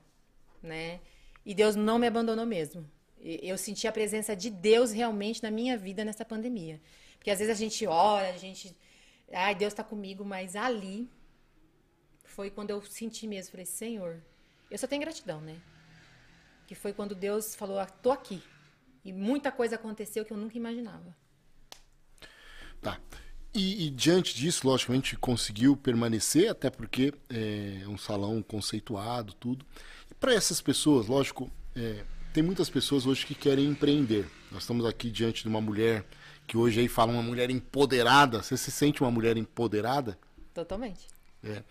né? 0.62 1.01
E 1.43 1.55
Deus 1.55 1.74
não 1.74 1.99
me 1.99 2.07
abandonou 2.07 2.45
mesmo. 2.45 2.87
Eu 3.18 3.57
senti 3.57 3.89
a 3.89 3.93
presença 3.93 4.37
de 4.37 4.51
Deus 4.51 4.93
realmente 4.93 5.43
na 5.43 5.51
minha 5.51 5.74
vida 5.74 6.05
nessa 6.05 6.22
pandemia. 6.22 6.78
Porque 7.14 7.30
às 7.30 7.39
vezes 7.39 7.51
a 7.51 7.59
gente 7.59 7.87
ora, 7.87 8.28
a 8.28 8.37
gente. 8.37 8.76
Ai, 9.32 9.55
Deus 9.55 9.72
tá 9.72 9.82
comigo, 9.82 10.22
mas 10.22 10.55
ali 10.55 11.11
foi 12.24 12.51
quando 12.51 12.68
eu 12.68 12.82
senti 12.82 13.26
mesmo. 13.26 13.53
Falei, 13.53 13.64
Senhor, 13.64 14.22
eu 14.70 14.76
só 14.76 14.87
tenho 14.87 15.01
gratidão, 15.01 15.41
né? 15.41 15.59
Que 16.66 16.74
foi 16.74 16.93
quando 16.93 17.14
Deus 17.14 17.55
falou, 17.55 17.78
ah, 17.78 17.87
tô 17.87 18.12
aqui. 18.12 18.43
E 19.03 19.14
muita 19.14 19.51
coisa 19.51 19.76
aconteceu 19.76 20.26
que 20.26 20.32
eu 20.34 20.37
nunca 20.37 20.59
imaginava. 20.59 21.16
Tá. 22.82 23.01
E, 23.57 23.86
e 23.86 23.90
diante 23.90 24.34
disso, 24.36 24.66
logicamente, 24.66 25.16
conseguiu 25.16 25.74
permanecer, 25.76 26.50
até 26.50 26.68
porque 26.68 27.14
é 27.30 27.84
um 27.88 27.96
salão 27.96 28.42
conceituado, 28.42 29.32
tudo. 29.32 29.64
E 30.11 30.14
para 30.14 30.34
essas 30.34 30.61
pessoas, 30.61 31.07
lógico, 31.07 31.50
é, 31.74 32.04
tem 32.34 32.42
muitas 32.42 32.68
pessoas 32.68 33.07
hoje 33.07 33.24
que 33.24 33.34
querem 33.34 33.66
empreender. 33.66 34.26
Nós 34.52 34.62
estamos 34.62 34.84
aqui 34.84 35.11
diante 35.11 35.42
de 35.42 35.48
uma 35.48 35.61
mulher 35.61 36.04
que 36.46 36.57
hoje 36.57 36.80
aí 36.80 36.88
fala 36.88 37.12
uma 37.12 37.22
mulher 37.22 37.50
empoderada. 37.50 38.42
Você 38.42 38.57
se 38.59 38.70
sente 38.70 39.00
uma 39.00 39.11
mulher 39.11 39.36
empoderada? 39.38 40.18
Totalmente. 40.52 41.07
É. 41.42 41.62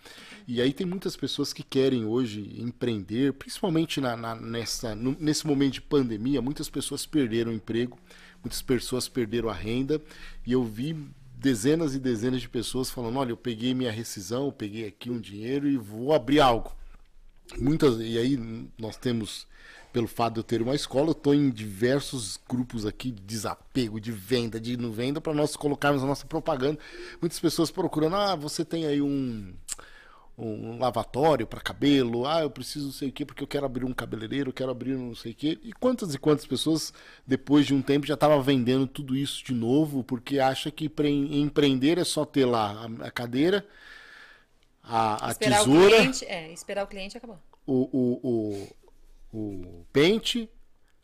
E 0.48 0.60
aí 0.60 0.72
tem 0.72 0.86
muitas 0.86 1.16
pessoas 1.16 1.52
que 1.52 1.62
querem 1.62 2.04
hoje 2.04 2.52
empreender, 2.58 3.32
principalmente 3.34 4.00
na, 4.00 4.16
na- 4.16 4.34
nessa, 4.34 4.94
no- 4.94 5.16
nesse 5.20 5.46
momento 5.46 5.74
de 5.74 5.80
pandemia, 5.82 6.40
muitas 6.42 6.68
pessoas 6.68 7.04
perderam 7.04 7.52
o 7.52 7.54
emprego, 7.54 7.98
muitas 8.42 8.62
pessoas 8.62 9.06
perderam 9.08 9.48
a 9.48 9.52
renda, 9.52 10.00
e 10.46 10.52
eu 10.52 10.64
vi 10.64 10.96
dezenas 11.38 11.94
e 11.94 11.98
dezenas 11.98 12.40
de 12.40 12.48
pessoas 12.48 12.90
falando, 12.90 13.18
olha, 13.18 13.30
eu 13.30 13.36
peguei 13.36 13.74
minha 13.74 13.92
rescisão, 13.92 14.46
eu 14.46 14.52
peguei 14.52 14.86
aqui 14.86 15.10
um 15.10 15.20
dinheiro 15.20 15.68
e 15.68 15.76
vou 15.76 16.12
abrir 16.12 16.40
algo. 16.40 16.74
Muitas, 17.58 18.00
e 18.00 18.18
aí 18.18 18.36
nós 18.78 18.96
temos, 18.96 19.46
pelo 19.92 20.08
fato 20.08 20.34
de 20.34 20.40
eu 20.40 20.44
ter 20.44 20.62
uma 20.62 20.74
escola, 20.74 21.08
eu 21.08 21.12
estou 21.12 21.34
em 21.34 21.50
diversos 21.50 22.40
grupos 22.48 22.84
aqui 22.84 23.10
de 23.10 23.22
desapego, 23.22 24.00
de 24.00 24.10
venda, 24.10 24.58
de 24.58 24.76
não 24.76 24.90
venda, 24.90 25.20
para 25.20 25.34
nós 25.34 25.54
colocarmos 25.54 26.02
a 26.02 26.06
nossa 26.06 26.26
propaganda. 26.26 26.78
Muitas 27.20 27.38
pessoas 27.38 27.70
procurando, 27.70 28.16
ah, 28.16 28.34
você 28.34 28.64
tem 28.64 28.86
aí 28.86 29.00
um, 29.00 29.54
um 30.38 30.78
lavatório 30.78 31.46
para 31.46 31.60
cabelo, 31.60 32.26
ah, 32.26 32.42
eu 32.42 32.50
preciso 32.50 32.86
não 32.86 32.92
sei 32.92 33.08
o 33.08 33.12
que, 33.12 33.24
porque 33.24 33.42
eu 33.42 33.46
quero 33.46 33.64
abrir 33.64 33.84
um 33.86 33.92
cabeleireiro, 33.94 34.50
eu 34.50 34.52
quero 34.52 34.70
abrir 34.70 34.94
um 34.94 35.08
não 35.08 35.14
sei 35.14 35.32
o 35.32 35.34
que. 35.34 35.58
E 35.62 35.72
quantas 35.72 36.14
e 36.14 36.18
quantas 36.18 36.46
pessoas, 36.46 36.92
depois 37.26 37.64
de 37.66 37.72
um 37.74 37.80
tempo, 37.80 38.06
já 38.06 38.14
estavam 38.14 38.42
vendendo 38.42 38.86
tudo 38.86 39.16
isso 39.16 39.42
de 39.44 39.54
novo, 39.54 40.04
porque 40.04 40.38
acha 40.38 40.70
que 40.70 40.88
pre- 40.88 41.08
empreender 41.10 41.96
é 41.96 42.04
só 42.04 42.24
ter 42.24 42.44
lá 42.44 42.86
a, 43.00 43.10
cadeira, 43.10 43.66
a, 44.82 45.28
a 45.28 45.30
Esperar 45.30 45.62
o 45.62 45.64
tesoura 45.64 45.96
cliente. 45.96 46.24
É, 46.26 46.52
esperar 46.52 46.84
o 46.84 46.86
cliente 46.86 47.16
e 47.16 47.18
acabou. 47.18 47.38
o, 47.66 47.88
o, 48.22 48.68
o, 49.32 49.38
o 49.38 49.86
pente, 49.92 50.50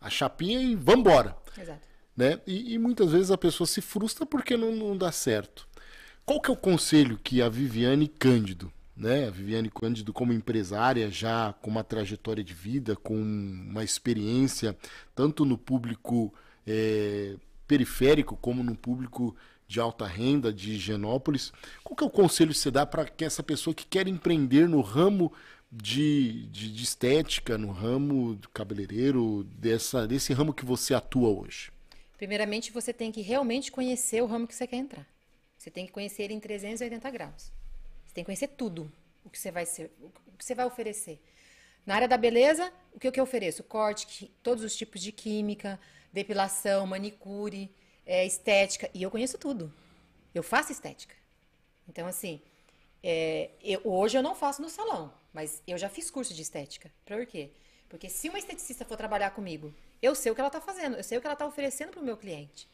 a 0.00 0.10
chapinha 0.10 0.60
e 0.60 0.74
vambora. 0.74 1.36
Exato. 1.58 1.80
Né? 2.14 2.38
E, 2.46 2.74
e 2.74 2.78
muitas 2.78 3.12
vezes 3.12 3.30
a 3.30 3.38
pessoa 3.38 3.66
se 3.66 3.80
frustra 3.80 4.26
porque 4.26 4.56
não, 4.58 4.72
não 4.76 4.94
dá 4.96 5.10
certo. 5.10 5.66
Qual 6.26 6.40
que 6.40 6.50
é 6.50 6.52
o 6.52 6.56
conselho 6.56 7.18
que 7.18 7.40
a 7.40 7.48
Viviane 7.48 8.06
Cândido, 8.06 8.70
né? 8.96 9.28
A 9.28 9.30
Viviane 9.30 9.70
Cândido 9.70 10.12
como 10.12 10.32
empresária, 10.32 11.10
já 11.10 11.52
com 11.54 11.70
uma 11.70 11.84
trajetória 11.84 12.44
de 12.44 12.54
vida, 12.54 12.94
com 12.96 13.14
uma 13.14 13.82
experiência 13.82 14.76
tanto 15.14 15.44
no 15.44 15.56
público 15.56 16.32
eh, 16.66 17.36
periférico 17.66 18.36
como 18.36 18.62
no 18.62 18.76
público 18.76 19.34
de 19.66 19.80
alta 19.80 20.06
renda 20.06 20.52
de 20.52 20.72
Higienópolis, 20.72 21.50
qual 21.82 21.96
que 21.96 22.04
é 22.04 22.06
o 22.06 22.10
conselho 22.10 22.52
que 22.52 22.58
você 22.58 22.70
dá 22.70 22.84
para 22.84 23.10
essa 23.20 23.42
pessoa 23.42 23.72
que 23.72 23.86
quer 23.86 24.06
empreender 24.06 24.68
no 24.68 24.82
ramo 24.82 25.32
de, 25.70 26.46
de, 26.48 26.70
de 26.70 26.82
estética, 26.82 27.56
no 27.56 27.72
ramo 27.72 28.34
do 28.34 28.50
cabeleireiro, 28.50 29.44
dessa, 29.44 30.06
desse 30.06 30.34
ramo 30.34 30.52
que 30.52 30.66
você 30.66 30.92
atua 30.92 31.30
hoje? 31.30 31.72
Primeiramente, 32.18 32.70
você 32.70 32.92
tem 32.92 33.10
que 33.10 33.22
realmente 33.22 33.72
conhecer 33.72 34.22
o 34.22 34.26
ramo 34.26 34.46
que 34.46 34.54
você 34.54 34.66
quer 34.66 34.76
entrar. 34.76 35.06
Você 35.56 35.70
tem 35.70 35.86
que 35.86 35.92
conhecer 35.92 36.24
ele 36.24 36.34
em 36.34 36.40
380 36.40 37.10
graus. 37.10 37.50
Você 38.12 38.16
tem 38.16 38.24
que 38.24 38.26
conhecer 38.26 38.48
tudo 38.48 38.92
o 39.24 39.30
que 39.30 39.38
você 39.38 39.50
vai 39.50 39.64
ser, 39.64 39.90
o 39.98 40.36
que 40.36 40.44
você 40.44 40.54
vai 40.54 40.66
oferecer. 40.66 41.18
Na 41.86 41.94
área 41.94 42.06
da 42.06 42.18
beleza, 42.18 42.70
o 42.92 43.00
que, 43.00 43.08
eu 43.18 43.24
ofereço? 43.24 43.64
Corte, 43.64 44.30
todos 44.42 44.62
os 44.62 44.76
tipos 44.76 45.00
de 45.00 45.10
química, 45.10 45.80
depilação, 46.12 46.86
manicure, 46.86 47.74
é, 48.04 48.26
estética. 48.26 48.90
E 48.92 49.02
eu 49.02 49.10
conheço 49.10 49.38
tudo. 49.38 49.72
Eu 50.34 50.42
faço 50.42 50.70
estética. 50.72 51.14
Então, 51.88 52.06
assim, 52.06 52.42
é, 53.02 53.48
eu- 53.62 53.80
hoje 53.82 54.18
eu 54.18 54.22
não 54.22 54.34
faço 54.34 54.60
no 54.60 54.68
salão, 54.68 55.10
mas 55.32 55.62
eu 55.66 55.78
já 55.78 55.88
fiz 55.88 56.10
curso 56.10 56.34
de 56.34 56.42
estética. 56.42 56.92
Por 57.06 57.24
quê? 57.24 57.48
Porque 57.88 58.10
se 58.10 58.28
uma 58.28 58.38
esteticista 58.38 58.84
for 58.84 58.98
trabalhar 58.98 59.30
comigo, 59.30 59.74
eu 60.02 60.14
sei 60.14 60.30
o 60.30 60.34
que 60.34 60.40
ela 60.42 60.48
está 60.48 60.60
fazendo, 60.60 60.96
eu 60.98 61.02
sei 61.02 61.16
o 61.16 61.20
que 61.22 61.26
ela 61.26 61.32
está 61.32 61.46
oferecendo 61.46 61.92
para 61.92 62.00
o 62.00 62.04
meu 62.04 62.18
cliente. 62.18 62.68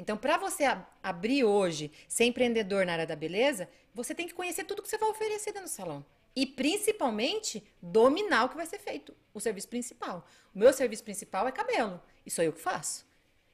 Então, 0.00 0.16
para 0.16 0.38
você 0.38 0.64
ab- 0.64 0.86
abrir 1.02 1.44
hoje, 1.44 1.92
ser 2.08 2.24
empreendedor 2.24 2.86
na 2.86 2.92
área 2.94 3.06
da 3.06 3.14
beleza, 3.14 3.68
você 3.92 4.14
tem 4.14 4.26
que 4.26 4.32
conhecer 4.32 4.64
tudo 4.64 4.80
que 4.82 4.88
você 4.88 4.96
vai 4.96 5.10
oferecer 5.10 5.52
dentro 5.52 5.68
do 5.68 5.70
salão. 5.70 6.02
E, 6.34 6.46
principalmente, 6.46 7.62
dominar 7.82 8.44
o 8.44 8.48
que 8.48 8.56
vai 8.56 8.64
ser 8.64 8.78
feito, 8.78 9.14
o 9.34 9.40
serviço 9.40 9.68
principal. 9.68 10.26
O 10.54 10.58
meu 10.58 10.72
serviço 10.72 11.04
principal 11.04 11.46
é 11.46 11.52
cabelo, 11.52 12.00
e 12.24 12.30
sou 12.30 12.42
eu 12.42 12.50
que 12.50 12.60
faço. 12.62 13.06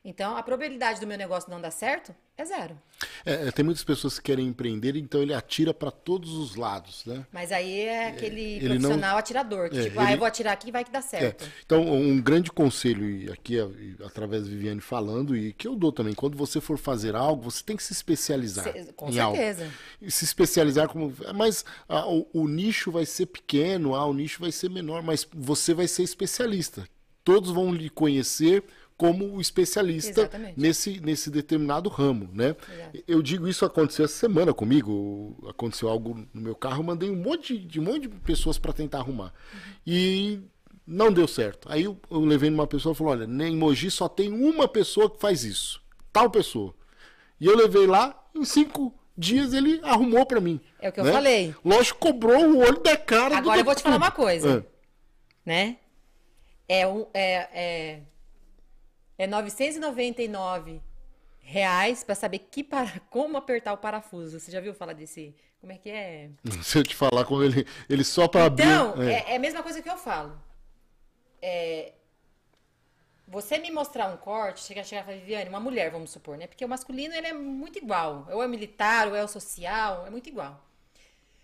Então, 0.09 0.37
a 0.37 0.43
probabilidade 0.43 1.01
do 1.01 1.07
meu 1.07 1.19
negócio 1.19 1.51
não 1.51 1.61
dar 1.61 1.73
certo 1.73 2.15
é 2.39 2.45
zero. 2.45 2.79
É, 3.25 3.49
é, 3.49 3.51
tem 3.51 3.65
muitas 3.65 3.83
pessoas 3.83 4.21
que 4.21 4.27
querem 4.27 4.47
empreender, 4.47 4.95
então 4.95 5.21
ele 5.21 5.35
atira 5.35 5.75
para 5.75 5.91
todos 5.91 6.33
os 6.35 6.55
lados, 6.55 7.05
né? 7.05 7.27
Mas 7.33 7.51
aí 7.51 7.81
é 7.81 8.11
aquele 8.11 8.41
ele 8.41 8.69
não- 8.69 8.77
profissional 8.83 9.19
atirador, 9.19 9.69
que 9.69 9.79
É, 9.79 9.83
tipo, 9.83 9.99
ah, 9.99 10.05
ele- 10.05 10.13
eu 10.15 10.19
vou 10.19 10.27
atirar 10.29 10.53
aqui 10.53 10.69
e 10.69 10.71
vai 10.71 10.85
que 10.85 10.93
dá 10.93 11.01
É, 11.01 11.03
certo. 11.03 11.51
então, 11.65 11.83
um 11.93 12.21
grande 12.23 12.53
conselho, 12.53 13.33
aqui 13.33 13.57
através 14.05 14.45
da 14.45 14.49
Viviane 14.51 14.81
falando, 14.81 15.37
e 15.37 15.53
que 15.53 15.67
eu 15.67 15.75
dou 15.75 15.91
também, 15.91 16.15
quando 16.15 16.37
você 16.39 16.61
for 16.61 16.79
fazer 16.79 17.17
algo, 17.17 17.43
você 17.51 17.65
tem 17.65 17.77
que 17.77 17.83
se 17.83 17.93
especializar. 17.93 18.63
Ce- 18.73 18.93
com 18.93 19.11
em 19.11 19.19
algo. 19.19 19.37
certeza. 19.37 19.69
E 20.01 20.09
se 20.09 20.25
especializar 20.25 20.89
como. 20.89 21.13
Mas 21.35 21.65
ah, 21.89 22.07
o, 22.09 22.29
o 22.33 22.47
nicho 22.47 22.93
vai 22.93 23.05
ser 23.07 23.27
pequeno, 23.27 23.97
ah, 23.97 24.07
o 24.07 24.15
nicho 24.15 24.41
vai 24.41 24.53
ser 24.53 24.71
menor, 24.71 25.03
mas 25.03 25.27
você 25.35 25.75
vai 25.75 25.89
ser 25.89 26.05
especialista. 26.05 26.89
Todos 27.25 27.51
vão 27.51 27.75
lhe 27.75 27.91
conhecer 27.91 28.63
como 28.97 29.37
o 29.37 29.41
especialista 29.41 30.23
Exatamente. 30.23 30.59
nesse, 30.59 31.01
nesse 31.01 31.31
determinado 31.31 31.89
ramo, 31.91 32.31
né? 32.33 32.57
Exato. 32.73 33.05
Eu 33.07 33.23
digo 33.23 33.47
isso 33.47 33.65
aconteceu 33.65 34.07
essa 34.07 34.15
semana 34.15 34.55
comigo, 34.55 35.37
aconteceu 35.49 35.89
algo 35.89 36.27
no 36.33 36.41
meu 36.41 36.55
carro, 36.55 36.81
eu 36.81 36.85
mandei 36.85 37.11
um 37.11 37.17
monte 37.17 37.59
de, 37.59 37.79
um 37.79 37.85
monte 37.85 38.03
de 38.03 38.09
pessoas 38.09 38.59
para 38.59 38.73
tentar 38.73 38.99
arrumar. 38.99 39.33
E 39.87 40.41
não 40.87 41.13
deu 41.13 41.29
certo. 41.29 41.69
Aí 41.71 41.85
eu, 41.85 41.99
eu 42.11 42.21
levei 42.21 42.49
numa 42.49 42.67
pessoa 42.67 42.93
e 42.93 42.97
falou: 42.97 43.13
olha, 43.13 43.25
em 43.25 43.57
Mogi 43.57 43.91
só 43.91 44.09
tem 44.09 44.33
uma 44.33 44.67
pessoa 44.67 45.11
que 45.11 45.21
faz 45.21 45.45
isso. 45.45 45.83
Tal 46.13 46.31
pessoa. 46.31 46.75
E 47.39 47.47
eu 47.47 47.55
levei 47.57 47.87
lá, 47.87 48.19
em 48.35 48.45
cinco 48.45 48.95
dias 49.17 49.53
ele 49.53 49.81
arrumou 49.83 50.25
para 50.25 50.41
mim. 50.41 50.61
É 50.81 50.89
o 50.89 50.93
que 50.93 51.01
eu 51.01 51.05
né? 51.05 51.13
falei. 51.13 51.55
Lógico, 51.65 51.99
cobrou 51.99 52.47
o 52.47 52.59
olho 52.59 52.81
da 52.81 52.97
cara 52.97 53.35
do 53.35 53.39
Agora 53.39 53.61
eu 53.61 53.65
vou 53.65 53.75
te 53.75 53.83
falar 53.83 53.97
uma 53.97 54.11
coisa. 54.11 54.65
Ah, 54.67 54.77
né? 55.45 55.77
É, 56.69 56.87
um, 56.87 57.07
é, 57.15 57.49
é, 57.53 58.03
é 59.19 59.27
999 59.27 60.81
reais 61.41 62.03
para 62.03 62.15
saber 62.15 62.41
que 62.41 62.65
para, 62.65 63.01
como 63.11 63.37
apertar 63.37 63.73
o 63.73 63.79
parafuso. 63.79 64.39
Você 64.39 64.51
já 64.51 64.61
viu 64.61 64.75
falar 64.75 64.93
desse? 64.93 65.35
Como 65.61 65.73
é 65.73 65.79
que 65.79 65.91
é? 65.91 66.31
Se 66.63 66.79
eu 66.79 66.83
te 66.83 66.95
falar 66.95 67.25
como 67.25 67.43
ele, 67.43 67.67
ele 67.89 68.05
só 68.05 68.29
para 68.29 68.45
abrir. 68.45 68.65
Então, 68.65 69.03
é. 69.03 69.13
é, 69.13 69.33
é 69.33 69.37
a 69.37 69.41
mesma 69.41 69.63
coisa 69.63 69.81
que 69.81 69.89
eu 69.89 69.97
falo. 69.97 70.39
É, 71.41 71.93
você 73.29 73.59
me 73.59 73.71
mostrar 73.71 74.09
um 74.13 74.17
corte, 74.17 74.63
chegar, 74.63 74.85
chegar 74.85 75.03
e 75.03 75.05
falar, 75.05 75.19
Viviane, 75.19 75.51
uma 75.51 75.59
mulher, 75.59 75.91
vamos 75.91 76.11
supor, 76.11 76.37
né? 76.39 76.47
Porque 76.47 76.65
o 76.65 76.69
masculino 76.69 77.15
ele 77.15 77.27
é 77.27 77.33
muito 77.33 77.79
igual. 77.79 78.27
Ou 78.31 78.43
é 78.43 78.47
militar, 78.47 79.09
ou 79.09 79.17
é 79.17 79.25
o 79.25 79.29
social, 79.29 80.07
é 80.07 80.11
muito 80.11 80.29
igual. 80.29 80.65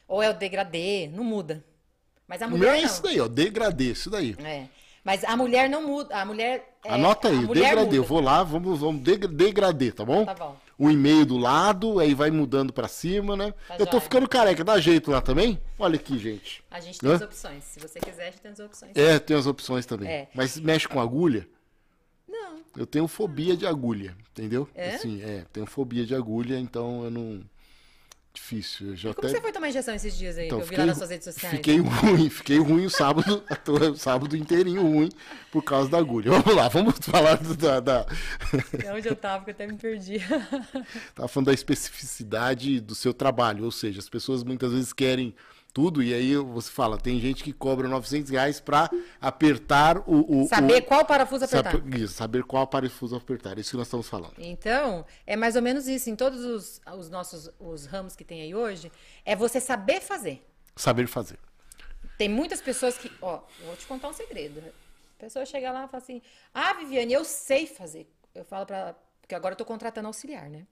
Ou 0.07 0.23
é 0.23 0.31
o 0.31 0.35
degradê, 0.35 1.09
não 1.09 1.24
muda. 1.24 1.65
Mas 2.27 2.40
a 2.40 2.47
Não 2.47 2.57
mulher 2.57 2.77
é 2.77 2.81
não. 2.81 2.86
isso 2.86 3.03
daí, 3.03 3.20
ó. 3.20 3.28
Degradê, 3.28 3.90
isso 3.90 4.09
daí. 4.09 4.36
É. 4.39 4.69
Mas 5.05 5.24
a 5.24 5.37
mulher 5.37 5.69
não 5.69 5.83
muda. 5.87 6.16
A 6.16 6.24
mulher. 6.24 6.77
é, 6.85 6.93
Anota 6.95 7.29
aí, 7.29 7.47
degradê. 7.47 7.99
Eu 7.99 8.05
vou 8.05 8.20
lá, 8.20 8.43
vamos, 8.45 8.79
vamos 8.81 9.03
deg- 9.03 9.27
degradê, 9.27 9.91
tá 9.91 10.05
bom? 10.05 10.24
Tá 10.24 10.35
bom. 10.35 10.57
O 10.79 10.91
e-mail 10.91 11.24
do 11.27 11.37
lado, 11.37 11.99
aí 11.99 12.15
vai 12.15 12.31
mudando 12.31 12.73
pra 12.73 12.89
cima, 12.89 13.37
né? 13.37 13.53
Tá 13.69 13.74
eu 13.79 13.87
tô 13.87 13.93
joia. 13.93 14.01
ficando 14.01 14.29
careca, 14.29 14.62
dá 14.65 14.79
jeito 14.81 15.11
lá 15.11 15.20
também? 15.20 15.61
Olha 15.79 15.97
aqui, 15.97 16.19
gente. 16.19 16.62
A 16.70 16.81
gente 16.81 16.99
tem 16.99 17.11
Hã? 17.11 17.15
as 17.16 17.23
opções. 17.23 17.65
Se 17.65 17.81
você 17.81 17.99
quiser, 18.01 18.23
a 18.29 18.31
gente 18.31 18.41
tem 18.41 18.51
as 18.53 18.59
opções. 18.61 18.93
É, 18.97 19.19
tem 19.19 19.37
as 19.37 19.47
opções 19.47 19.87
também. 19.87 20.09
É. 20.09 20.29
Mas 20.35 20.59
mexe 20.59 20.89
com 20.89 21.01
agulha? 21.01 21.49
Não. 22.29 22.61
Eu 22.77 22.87
tenho 22.87 23.07
fobia 23.07 23.57
de 23.57 23.66
agulha, 23.66 24.16
entendeu? 24.33 24.69
É? 24.74 24.95
Assim, 24.95 25.20
é, 25.23 25.45
tenho 25.53 25.66
fobia 25.66 26.05
de 26.07 26.15
agulha, 26.15 26.59
então 26.59 27.05
eu 27.05 27.11
não. 27.11 27.43
Difícil. 28.34 28.96
Já 28.96 29.12
Como 29.12 29.26
até... 29.28 29.36
você 29.36 29.42
foi 29.42 29.52
tomar 29.52 29.68
injeção 29.68 29.94
esses 29.94 30.16
dias 30.16 30.38
aí, 30.38 30.46
Então, 30.46 30.59
que 30.59 30.62
eu 30.62 30.66
vi 30.66 30.70
fiquei, 30.70 30.84
lá 30.84 30.86
nas 30.86 30.96
suas 30.98 31.10
redes 31.10 31.24
sociais? 31.24 31.54
fiquei 31.56 31.78
ruim, 31.78 32.30
fiquei 32.30 32.59
ruim 32.59 32.86
o 32.86 32.90
sábado, 32.90 33.44
o 33.92 33.94
sábado 33.96 34.34
inteirinho 34.36 34.80
ruim 34.82 35.10
por 35.50 35.62
causa 35.62 35.90
da 35.90 35.98
agulha. 35.98 36.30
Vamos 36.40 36.54
lá, 36.56 36.68
vamos 36.68 36.94
falar 37.02 37.36
do- 37.36 37.54
da, 37.56 37.78
da, 37.80 38.06
É 38.82 38.92
onde 38.92 39.06
eu 39.06 39.14
tava, 39.14 39.44
que 39.44 39.50
eu 39.50 39.54
até 39.54 39.66
me 39.66 39.76
perdi. 39.76 40.18
Tava 41.14 41.28
falando 41.28 41.46
da 41.46 41.52
especificidade 41.52 42.80
do 42.80 42.94
seu 42.94 43.12
trabalho, 43.12 43.64
ou 43.64 43.70
seja, 43.70 43.98
as 43.98 44.09
pessoas 44.09 44.42
muitas 44.42 44.72
vezes 44.72 44.92
querem 44.94 45.34
tudo 45.73 46.03
e 46.03 46.12
aí 46.12 46.36
você 46.36 46.70
fala, 46.70 46.99
tem 46.99 47.19
gente 47.19 47.43
que 47.43 47.53
cobra 47.53 47.89
900 47.89 48.31
reais 48.31 48.61
pra 48.61 48.90
apertar 49.20 49.99
o... 50.07 50.43
o 50.43 50.47
Saber 50.49 50.82
o- 50.82 50.85
qual 50.85 51.05
parafuso 51.05 51.44
apertar. 51.44 51.73
saber, 51.73 51.99
isso, 51.99 52.15
saber 52.15 52.43
qual 52.44 52.66
parafuso 52.66 53.16
apertar, 53.16 53.59
isso 53.59 53.70
que 53.70 53.77
nós 53.77 53.86
estamos 53.86 54.09
falando. 54.09 54.35
Então, 54.39 55.05
é 55.27 55.35
mais 55.36 55.57
ou 55.57 55.62
menos 55.62 55.89
isso. 55.89 56.11
Em 56.11 56.16
todos 56.16 56.44
os, 56.44 56.81
os 56.99 57.09
nossos 57.09 57.51
os 57.59 57.86
ramos 57.86 58.15
que 58.15 58.24
tem 58.24 58.43
aí 58.43 58.55
hoje, 58.55 58.93
é 59.24 59.35
você 59.35 59.61
saber 59.61 60.01
fazer. 60.01 60.47
Saber 60.77 61.07
fazer. 61.07 61.39
Tem 62.19 62.28
muitas 62.28 62.61
pessoas 62.61 62.97
que. 62.99 63.11
Ó, 63.23 63.40
eu 63.61 63.66
vou 63.66 63.77
te 63.77 63.86
contar 63.86 64.09
um 64.09 64.12
segredo. 64.12 64.61
A 64.61 65.20
pessoa 65.20 65.47
chega 65.47 65.73
lá 65.73 65.85
e 65.85 65.89
fala 65.89 66.03
assim: 66.03 66.20
Ah, 66.53 66.74
Viviane, 66.74 67.12
eu 67.12 67.24
sei 67.24 67.66
fazer. 67.66 68.07
Eu 68.35 68.44
falo 68.44 68.66
pra 68.66 68.77
ela, 68.77 68.99
porque 69.20 69.35
agora 69.35 69.55
eu 69.55 69.57
tô 69.57 69.65
contratando 69.65 70.07
auxiliar, 70.07 70.49
né? 70.51 70.66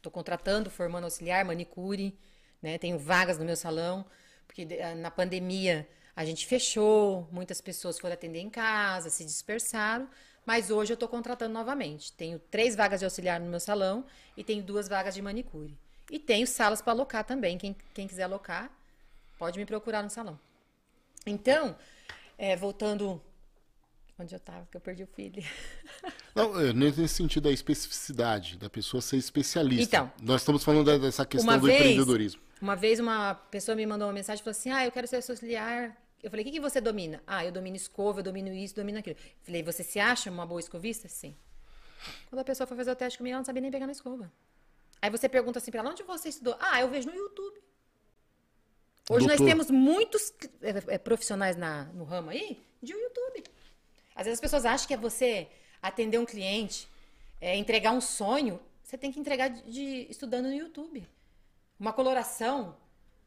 Tô 0.00 0.10
contratando, 0.10 0.68
formando 0.70 1.04
auxiliar, 1.04 1.44
manicure, 1.44 2.16
né? 2.62 2.78
Tenho 2.78 2.98
vagas 2.98 3.38
no 3.38 3.44
meu 3.44 3.56
salão, 3.56 4.04
porque 4.46 4.66
ah, 4.80 4.94
na 4.94 5.10
pandemia 5.10 5.88
a 6.14 6.24
gente 6.24 6.46
fechou, 6.46 7.28
muitas 7.32 7.60
pessoas 7.60 7.98
foram 7.98 8.14
atender 8.14 8.38
em 8.38 8.50
casa, 8.50 9.10
se 9.10 9.24
dispersaram, 9.24 10.08
mas 10.44 10.70
hoje 10.70 10.92
eu 10.92 10.96
tô 10.96 11.08
contratando 11.08 11.54
novamente. 11.54 12.12
Tenho 12.12 12.38
três 12.38 12.76
vagas 12.76 13.00
de 13.00 13.06
auxiliar 13.06 13.40
no 13.40 13.46
meu 13.46 13.60
salão 13.60 14.04
e 14.36 14.44
tenho 14.44 14.62
duas 14.62 14.88
vagas 14.88 15.14
de 15.14 15.22
manicure. 15.22 15.76
E 16.10 16.18
tenho 16.18 16.46
salas 16.46 16.82
para 16.82 16.92
alocar 16.92 17.24
também. 17.24 17.56
Quem, 17.56 17.74
quem 17.94 18.06
quiser 18.06 18.24
alocar, 18.24 18.70
pode 19.38 19.58
me 19.58 19.64
procurar 19.64 20.02
no 20.02 20.10
salão. 20.10 20.38
Então, 21.24 21.76
é, 22.36 22.56
voltando 22.56 23.22
onde 24.18 24.34
eu 24.34 24.40
tava, 24.40 24.66
que 24.70 24.76
eu 24.76 24.80
perdi 24.80 25.02
o 25.04 25.06
filho. 25.06 25.42
Não, 26.34 26.60
é, 26.60 26.72
nesse 26.72 27.08
sentido 27.08 27.44
da 27.44 27.50
especificidade, 27.50 28.56
da 28.56 28.68
pessoa 28.68 29.00
ser 29.00 29.16
especialista. 29.16 29.96
Então. 29.96 30.12
Nós 30.20 30.42
estamos 30.42 30.64
falando 30.64 30.98
dessa 30.98 31.24
questão 31.24 31.58
do 31.58 31.66
vez, 31.66 31.80
empreendedorismo. 31.80 32.40
Uma 32.62 32.76
vez 32.76 33.00
uma 33.00 33.34
pessoa 33.34 33.74
me 33.74 33.84
mandou 33.84 34.06
uma 34.06 34.14
mensagem 34.14 34.40
e 34.40 34.44
falou 34.44 34.52
assim: 34.52 34.70
Ah, 34.70 34.84
eu 34.86 34.92
quero 34.92 35.06
ser 35.08 35.16
auxiliar. 35.16 36.00
Eu 36.22 36.30
falei: 36.30 36.44
O 36.44 36.46
que, 36.46 36.52
que 36.52 36.60
você 36.60 36.80
domina? 36.80 37.20
Ah, 37.26 37.44
eu 37.44 37.50
domino 37.50 37.74
escova, 37.76 38.20
eu 38.20 38.24
domino 38.24 38.48
isso, 38.52 38.74
domino 38.76 38.98
aquilo. 39.00 39.16
Eu 39.18 39.44
falei: 39.44 39.62
Você 39.64 39.82
se 39.82 39.98
acha 39.98 40.30
uma 40.30 40.46
boa 40.46 40.60
escovista? 40.60 41.08
Sim. 41.08 41.36
Quando 42.30 42.40
a 42.40 42.44
pessoa 42.44 42.66
foi 42.66 42.76
fazer 42.76 42.92
o 42.92 42.96
teste 42.96 43.18
comigo, 43.18 43.32
ela 43.34 43.40
não 43.40 43.44
sabia 43.44 43.60
nem 43.60 43.70
pegar 43.70 43.86
na 43.86 43.92
escova. 43.92 44.32
Aí 45.00 45.10
você 45.10 45.28
pergunta 45.28 45.58
assim 45.58 45.70
pra 45.72 45.80
ela: 45.80 45.90
Onde 45.90 46.04
você 46.04 46.28
estudou? 46.28 46.56
Ah, 46.60 46.80
eu 46.80 46.88
vejo 46.88 47.08
no 47.10 47.14
YouTube. 47.16 47.60
Hoje 49.10 49.26
nós 49.26 49.38
Doutor. 49.38 49.50
temos 49.50 49.70
muitos 49.70 50.32
é, 50.62 50.94
é, 50.94 50.98
profissionais 50.98 51.56
na, 51.56 51.84
no 51.86 52.04
ramo 52.04 52.30
aí 52.30 52.62
de 52.80 52.92
YouTube. 52.92 53.42
Às 54.14 54.26
vezes 54.26 54.36
as 54.38 54.40
pessoas 54.40 54.64
acham 54.64 54.86
que 54.86 54.94
é 54.94 54.96
você 54.96 55.48
atender 55.82 56.18
um 56.18 56.24
cliente, 56.24 56.88
é, 57.40 57.56
entregar 57.56 57.90
um 57.90 58.00
sonho, 58.00 58.60
você 58.84 58.96
tem 58.96 59.10
que 59.10 59.18
entregar 59.18 59.48
de, 59.48 59.62
de- 59.70 60.06
estudando 60.08 60.46
no 60.46 60.54
YouTube. 60.54 61.04
Uma 61.82 61.92
coloração 61.92 62.76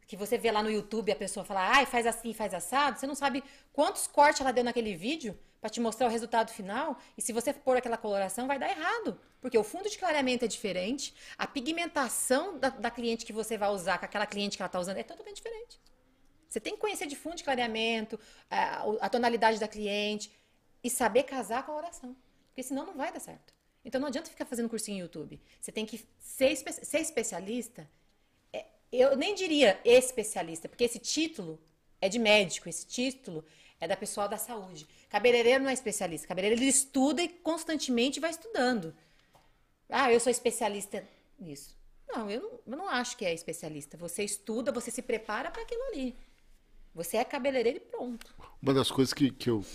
que 0.07 0.15
você 0.15 0.37
vê 0.37 0.49
lá 0.49 0.63
no 0.63 0.71
YouTube 0.71 1.11
a 1.11 1.15
pessoa 1.17 1.43
fala, 1.43 1.69
ai, 1.75 1.85
faz 1.85 2.07
assim, 2.07 2.33
faz 2.33 2.53
assado, 2.53 2.97
você 2.97 3.05
não 3.05 3.13
sabe 3.13 3.43
quantos 3.73 4.07
cortes 4.07 4.39
ela 4.39 4.53
deu 4.53 4.63
naquele 4.63 4.95
vídeo 4.95 5.37
pra 5.59 5.69
te 5.69 5.81
mostrar 5.81 6.07
o 6.07 6.09
resultado 6.09 6.49
final. 6.53 6.97
E 7.17 7.21
se 7.21 7.33
você 7.33 7.51
pôr 7.51 7.75
aquela 7.75 7.97
coloração, 7.97 8.47
vai 8.47 8.57
dar 8.57 8.69
errado. 8.69 9.19
Porque 9.41 9.57
o 9.57 9.63
fundo 9.63 9.89
de 9.89 9.97
clareamento 9.97 10.45
é 10.45 10.47
diferente, 10.47 11.13
a 11.37 11.45
pigmentação 11.45 12.57
da, 12.57 12.69
da 12.69 12.89
cliente 12.89 13.25
que 13.25 13.33
você 13.33 13.57
vai 13.57 13.67
usar 13.71 13.97
com 13.97 14.05
aquela 14.05 14.25
cliente 14.25 14.55
que 14.55 14.63
ela 14.63 14.69
tá 14.69 14.79
usando 14.79 14.95
é 14.99 15.03
totalmente 15.03 15.35
diferente. 15.35 15.77
Você 16.47 16.61
tem 16.61 16.75
que 16.75 16.79
conhecer 16.79 17.07
de 17.07 17.15
fundo 17.17 17.35
de 17.35 17.43
clareamento, 17.43 18.17
a, 18.49 18.85
a 19.01 19.09
tonalidade 19.09 19.59
da 19.59 19.67
cliente 19.67 20.31
e 20.81 20.89
saber 20.89 21.23
casar 21.23 21.65
a 21.67 21.73
oração. 21.73 22.15
Porque 22.47 22.63
senão 22.63 22.85
não 22.85 22.95
vai 22.95 23.11
dar 23.11 23.19
certo. 23.19 23.53
Então 23.83 23.99
não 23.99 24.07
adianta 24.07 24.29
ficar 24.29 24.45
fazendo 24.45 24.69
cursinho 24.69 24.99
no 24.99 25.03
YouTube. 25.03 25.41
Você 25.59 25.73
tem 25.73 25.85
que 25.85 26.07
ser, 26.19 26.51
espe- 26.53 26.71
ser 26.71 26.99
especialista. 26.99 27.85
Eu 28.91 29.15
nem 29.15 29.35
diria 29.35 29.79
especialista, 29.83 30.69
porque 30.69 30.83
esse 30.83 30.99
título 30.99 31.59
é 32.01 32.09
de 32.09 32.19
médico, 32.19 32.69
esse 32.69 32.85
título 32.85 33.43
é 33.79 33.87
da 33.87 33.95
pessoal 33.95 34.27
da 34.27 34.37
saúde. 34.37 34.87
Cabeleireiro 35.09 35.63
não 35.63 35.69
é 35.69 35.73
especialista. 35.73 36.27
Cabeleireiro 36.27 36.61
ele 36.61 36.69
estuda 36.69 37.21
e 37.21 37.29
constantemente 37.29 38.19
vai 38.19 38.29
estudando. 38.29 38.95
Ah, 39.89 40.11
eu 40.11 40.19
sou 40.19 40.31
especialista 40.31 41.07
nisso. 41.39 41.77
Não, 42.07 42.29
eu 42.29 42.41
não, 42.41 42.51
eu 42.65 42.77
não 42.77 42.89
acho 42.89 43.17
que 43.17 43.25
é 43.25 43.33
especialista. 43.33 43.97
Você 43.97 44.23
estuda, 44.23 44.71
você 44.71 44.91
se 44.91 45.01
prepara 45.01 45.51
para 45.51 45.61
aquilo 45.61 45.83
ali. 45.87 46.15
Você 46.93 47.17
é 47.17 47.23
cabeleireiro 47.23 47.77
e 47.77 47.81
pronto. 47.81 48.33
Uma 48.61 48.73
das 48.73 48.89
coisas 48.89 49.13
que, 49.13 49.29
que, 49.29 49.49
eu, 49.49 49.65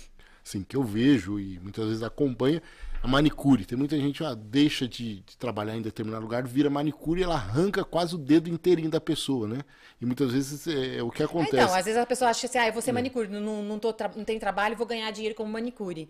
assim, 0.43 0.63
que 0.63 0.75
eu 0.75 0.83
vejo 0.83 1.39
e 1.39 1.59
muitas 1.59 1.85
vezes 1.85 2.03
acompanha 2.03 2.61
a 3.01 3.07
manicure. 3.07 3.65
Tem 3.65 3.77
muita 3.77 3.97
gente 3.97 4.19
que 4.23 4.35
deixa 4.35 4.87
de, 4.87 5.21
de 5.21 5.37
trabalhar 5.37 5.75
em 5.75 5.81
determinado 5.81 6.23
lugar, 6.23 6.45
vira 6.47 6.69
manicure 6.69 7.21
e 7.21 7.23
ela 7.23 7.35
arranca 7.35 7.83
quase 7.83 8.15
o 8.15 8.17
dedo 8.17 8.49
inteirinho 8.49 8.89
da 8.89 9.01
pessoa, 9.01 9.47
né? 9.47 9.61
E 9.99 10.05
muitas 10.05 10.31
vezes 10.31 10.67
é, 10.67 10.97
é 10.97 11.03
o 11.03 11.09
que 11.09 11.23
Ah, 11.23 11.25
acontece. 11.25 11.55
Então, 11.55 11.73
às 11.73 11.85
vezes 11.85 11.99
a 11.99 12.05
pessoa 12.05 12.29
acha 12.29 12.45
assim, 12.47 12.57
ah, 12.59 12.67
eu 12.67 12.73
vou 12.73 12.81
ser 12.81 12.91
manicure, 12.91 13.27
não, 13.27 13.63
não, 13.63 13.79
tô 13.79 13.93
não 14.15 14.23
tenho 14.25 14.39
trabalho, 14.39 14.77
vou 14.77 14.85
ganhar 14.85 15.09
dinheiro 15.11 15.35
como 15.35 15.51
manicure. 15.51 16.09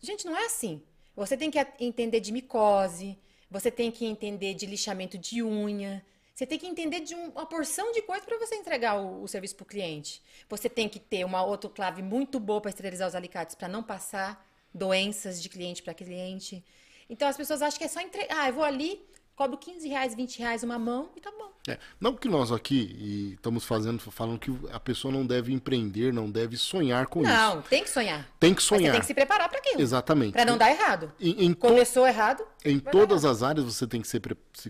Gente, 0.00 0.26
não 0.26 0.36
é 0.36 0.46
assim. 0.46 0.82
Você 1.16 1.36
tem 1.36 1.50
que 1.50 1.58
entender 1.80 2.20
de 2.20 2.32
micose, 2.32 3.18
você 3.50 3.70
tem 3.70 3.90
que 3.90 4.04
entender 4.06 4.54
de 4.54 4.66
lixamento 4.66 5.18
de 5.18 5.42
unha, 5.42 6.04
você 6.34 6.46
tem 6.46 6.58
que 6.58 6.66
entender 6.66 7.00
de 7.00 7.14
um- 7.14 7.30
uma 7.30 7.46
porção 7.46 7.92
de 7.92 8.02
coisa 8.02 8.24
para 8.24 8.38
você 8.38 8.54
entregar 8.56 8.96
o, 9.00 9.22
o 9.22 9.28
serviço 9.28 9.54
para 9.56 9.64
o 9.64 9.66
cliente. 9.66 10.22
Você 10.48 10.68
tem 10.68 10.88
que 10.88 10.98
ter 11.00 11.24
uma 11.24 11.38
autoclave 11.38 12.02
muito 12.02 12.40
boa 12.40 12.60
para 12.60 12.70
esterilizar 12.70 13.08
os 13.08 13.14
alicates, 13.14 13.54
para 13.54 13.68
não 13.68 13.82
passar 13.82 14.44
doenças 14.74 15.42
de 15.42 15.48
cliente 15.48 15.82
para 15.82 15.94
cliente. 15.94 16.64
Então 17.08 17.28
as 17.28 17.36
pessoas 17.36 17.62
acham 17.62 17.78
que 17.78 17.84
é 17.84 17.88
só 17.88 18.00
entregar. 18.00 18.36
Ah, 18.38 18.48
eu 18.48 18.54
vou 18.54 18.64
ali, 18.64 19.00
cobro 19.36 19.56
15 19.56 19.88
reais, 19.88 20.14
20 20.14 20.38
reais 20.38 20.62
uma 20.62 20.78
mão 20.78 21.08
e 21.16 21.20
tá 21.20 21.30
bom. 21.30 21.50
É, 21.68 21.78
não 22.00 22.12
que 22.16 22.28
nós 22.28 22.50
aqui 22.50 23.32
estamos 23.34 23.64
fazendo, 23.64 24.00
falando 24.00 24.38
que 24.38 24.50
a 24.72 24.80
pessoa 24.80 25.12
não 25.12 25.24
deve 25.24 25.52
empreender, 25.52 26.12
não 26.12 26.28
deve 26.28 26.56
sonhar 26.56 27.06
com 27.06 27.22
isso. 27.22 27.30
Não, 27.30 27.62
tem 27.62 27.84
que 27.84 27.90
sonhar. 27.90 28.28
Tem 28.40 28.52
que 28.52 28.60
sonhar. 28.62 28.86
você 28.86 28.90
tem 28.92 29.00
que 29.00 29.06
se 29.06 29.14
preparar 29.14 29.48
para 29.48 29.58
aquilo. 29.58 29.80
Exatamente. 29.80 30.32
Para 30.32 30.44
não 30.44 30.58
dar 30.58 30.70
errado. 30.72 31.12
Em, 31.20 31.44
em 31.46 31.54
to- 31.54 31.68
Começou 31.68 32.04
errado. 32.06 32.44
Em 32.64 32.80
todas 32.80 33.22
errado. 33.22 33.32
as 33.36 33.42
áreas 33.44 33.64
você 33.64 33.86
tem 33.86 34.00
que, 34.02 34.08
ser, 34.08 34.20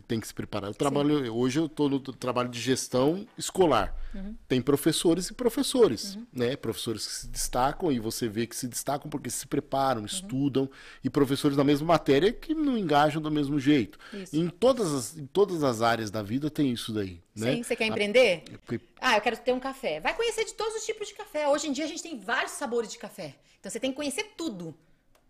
tem 0.06 0.20
que 0.20 0.26
se 0.26 0.34
preparar. 0.34 0.68
Eu 0.68 0.74
trabalho, 0.74 1.34
hoje 1.34 1.58
eu 1.60 1.64
estou 1.66 1.88
no 1.88 1.98
trabalho 1.98 2.50
de 2.50 2.60
gestão 2.60 3.26
escolar. 3.38 3.94
Uhum. 4.14 4.34
Tem 4.46 4.60
professores 4.60 5.28
e 5.30 5.32
professores, 5.34 6.18
né? 6.30 6.56
Professores 6.56 7.06
que 7.06 7.12
se 7.14 7.28
destacam 7.28 7.90
e 7.90 7.98
você 7.98 8.28
vê 8.28 8.46
que 8.46 8.54
se 8.54 8.68
destacam 8.68 9.08
porque 9.10 9.30
se 9.30 9.46
preparam, 9.46 10.00
Uhum. 10.00 10.06
estudam, 10.06 10.70
e 11.02 11.08
professores 11.08 11.56
da 11.56 11.64
mesma 11.64 11.86
matéria 11.86 12.30
que 12.30 12.54
não 12.54 12.76
engajam 12.76 13.22
do 13.22 13.30
mesmo 13.30 13.58
jeito. 13.58 13.98
Isso. 14.12 14.36
Em 14.36 14.51
todas, 14.58 14.92
as, 14.92 15.16
em 15.16 15.26
todas 15.26 15.62
as 15.62 15.82
áreas 15.82 16.10
da 16.10 16.22
vida 16.22 16.50
tem 16.50 16.70
isso 16.72 16.92
daí, 16.92 17.20
né? 17.34 17.54
Sim, 17.56 17.62
você 17.62 17.74
quer 17.76 17.86
empreender? 17.86 18.42
Porque- 18.64 18.80
Ah, 19.00 19.16
eu 19.16 19.20
quero 19.20 19.36
ter 19.36 19.52
um 19.52 19.60
café. 19.60 20.00
Vai 20.00 20.14
conhecer 20.14 20.44
de 20.44 20.54
todos 20.54 20.74
os 20.76 20.84
tipos 20.86 21.08
de 21.08 21.14
café. 21.14 21.48
Hoje 21.48 21.68
em 21.68 21.72
dia 21.72 21.84
a 21.84 21.88
gente 21.88 22.02
tem 22.02 22.18
vários 22.18 22.52
sabores 22.52 22.90
de 22.90 22.98
café. 22.98 23.34
Então 23.58 23.70
você 23.70 23.80
tem 23.80 23.90
que 23.90 23.96
conhecer 23.96 24.32
tudo. 24.36 24.74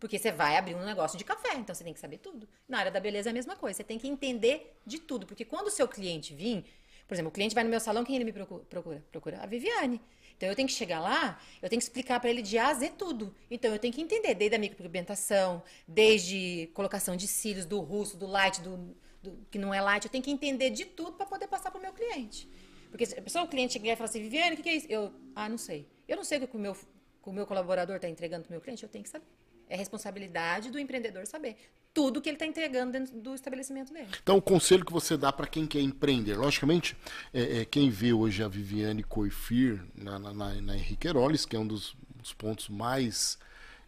Porque 0.01 0.19
você 0.19 0.33
vai 0.33 0.57
abrir 0.57 0.75
um 0.75 0.85
negócio 0.85 1.17
de 1.17 1.23
café, 1.25 1.55
então 1.57 1.73
você 1.75 1.85
tem 1.85 1.95
que 1.95 2.01
saber 2.01 2.19
tudo. 2.19 2.49
Na 2.69 2.79
área 2.79 2.91
da 2.91 2.99
beleza 2.99 3.29
é 3.29 3.31
a 3.31 3.35
mesma 3.35 3.55
coisa. 3.55 3.77
Você 3.77 3.85
tem 3.85 3.99
que 3.99 4.09
entender 4.09 4.77
de 4.85 4.99
tudo. 4.99 5.27
Porque 5.27 5.45
quando 5.45 5.69
o 5.69 5.71
seu 5.71 5.87
cliente 5.87 6.35
vir, 6.35 6.65
por 7.07 7.15
exemplo, 7.15 7.29
o 7.29 7.33
cliente 7.33 7.55
vai 7.55 7.63
no 7.63 7.71
meu 7.71 7.79
salão, 7.79 8.05
quem 8.05 8.17
ele 8.17 8.25
me 8.25 8.33
procu- 8.33 8.65
procura? 8.69 9.05
Procura 9.13 9.39
a 9.41 9.47
Viviane. 9.47 10.01
Então 10.37 10.49
eu 10.49 10.57
tenho 10.57 10.67
que 10.67 10.75
chegar 10.75 10.99
lá, 10.99 11.39
eu 11.63 11.69
tenho 11.69 11.79
que 11.79 11.85
explicar 11.85 12.19
para 12.19 12.29
ele 12.29 12.43
de 12.43 12.59
A 12.59 12.69
a 12.71 12.75
Z 12.75 12.89
tudo. 12.99 13.33
Então 13.49 13.71
eu 13.73 13.79
tenho 13.79 13.95
que 13.95 14.01
entender 14.01 14.35
desde 14.35 14.57
a 14.57 14.59
micropigmentação, 14.59 15.63
desde 15.87 16.69
colocação 16.75 17.15
de 17.17 17.29
cílios, 17.29 17.65
do 17.65 17.79
russo, 17.81 18.17
do 18.17 18.27
light, 18.27 18.61
do, 18.61 18.97
do 19.23 19.47
que 19.51 19.59
não 19.59 19.73
é 19.73 19.81
light. 19.81 20.05
Eu 20.05 20.11
tenho 20.11 20.25
que 20.25 20.31
entender 20.31 20.71
de 20.71 20.85
tudo 20.85 21.13
para 21.13 21.27
poder 21.27 21.47
passar 21.47 21.71
para 21.71 21.79
o 21.79 21.83
meu 21.83 21.93
cliente. 21.93 22.49
Porque 22.91 23.07
se 23.07 23.19
a 23.19 23.23
pessoa, 23.23 23.45
o 23.45 23.49
cliente 23.49 23.73
chegar 23.73 23.93
e 23.93 23.97
falar 23.97 24.09
assim, 24.09 24.21
Viviane, 24.21 24.55
o 24.55 24.57
que, 24.57 24.63
que 24.63 24.69
é 24.69 24.75
isso? 24.75 24.87
Eu, 24.89 25.13
ah, 25.35 25.49
não 25.49 25.59
sei. 25.59 25.89
Eu 26.07 26.17
não 26.17 26.25
sei 26.25 26.39
o 26.39 26.47
que 26.47 26.57
o 26.57 26.61
meu, 26.61 26.75
que 26.75 27.29
o 27.29 27.33
meu 27.33 27.47
colaborador 27.47 27.97
está 27.97 28.09
entregando 28.09 28.45
para 28.45 28.51
o 28.51 28.53
meu 28.53 28.61
cliente, 28.61 28.83
eu 28.83 28.89
tenho 28.89 29.03
que 29.03 29.11
saber. 29.11 29.25
É 29.69 29.77
responsabilidade 29.77 30.71
do 30.71 30.79
empreendedor 30.79 31.27
saber 31.27 31.57
tudo 31.95 32.21
que 32.21 32.29
ele 32.29 32.37
está 32.37 32.47
entregando 32.47 32.93
dentro 32.93 33.21
do 33.21 33.35
estabelecimento 33.35 33.93
dele. 33.93 34.09
Então, 34.23 34.37
o 34.37 34.43
conselho 34.43 34.85
que 34.85 34.93
você 34.93 35.17
dá 35.17 35.33
para 35.33 35.47
quem 35.47 35.67
quer 35.67 35.81
empreender, 35.81 36.37
logicamente, 36.37 36.97
é, 37.33 37.61
é, 37.61 37.65
quem 37.65 37.91
vê 37.91 38.13
hoje 38.13 38.43
a 38.43 38.49
Viviane 38.49 39.03
Coifir 39.03 39.83
na, 39.95 40.19
na, 40.19 40.33
na, 40.33 40.77
Henrique 40.77 41.07
Heroles, 41.07 41.45
que 41.45 41.55
é 41.55 41.59
um 41.59 41.67
dos, 41.67 41.95
dos 42.15 42.33
pontos 42.33 42.69
mais. 42.69 43.39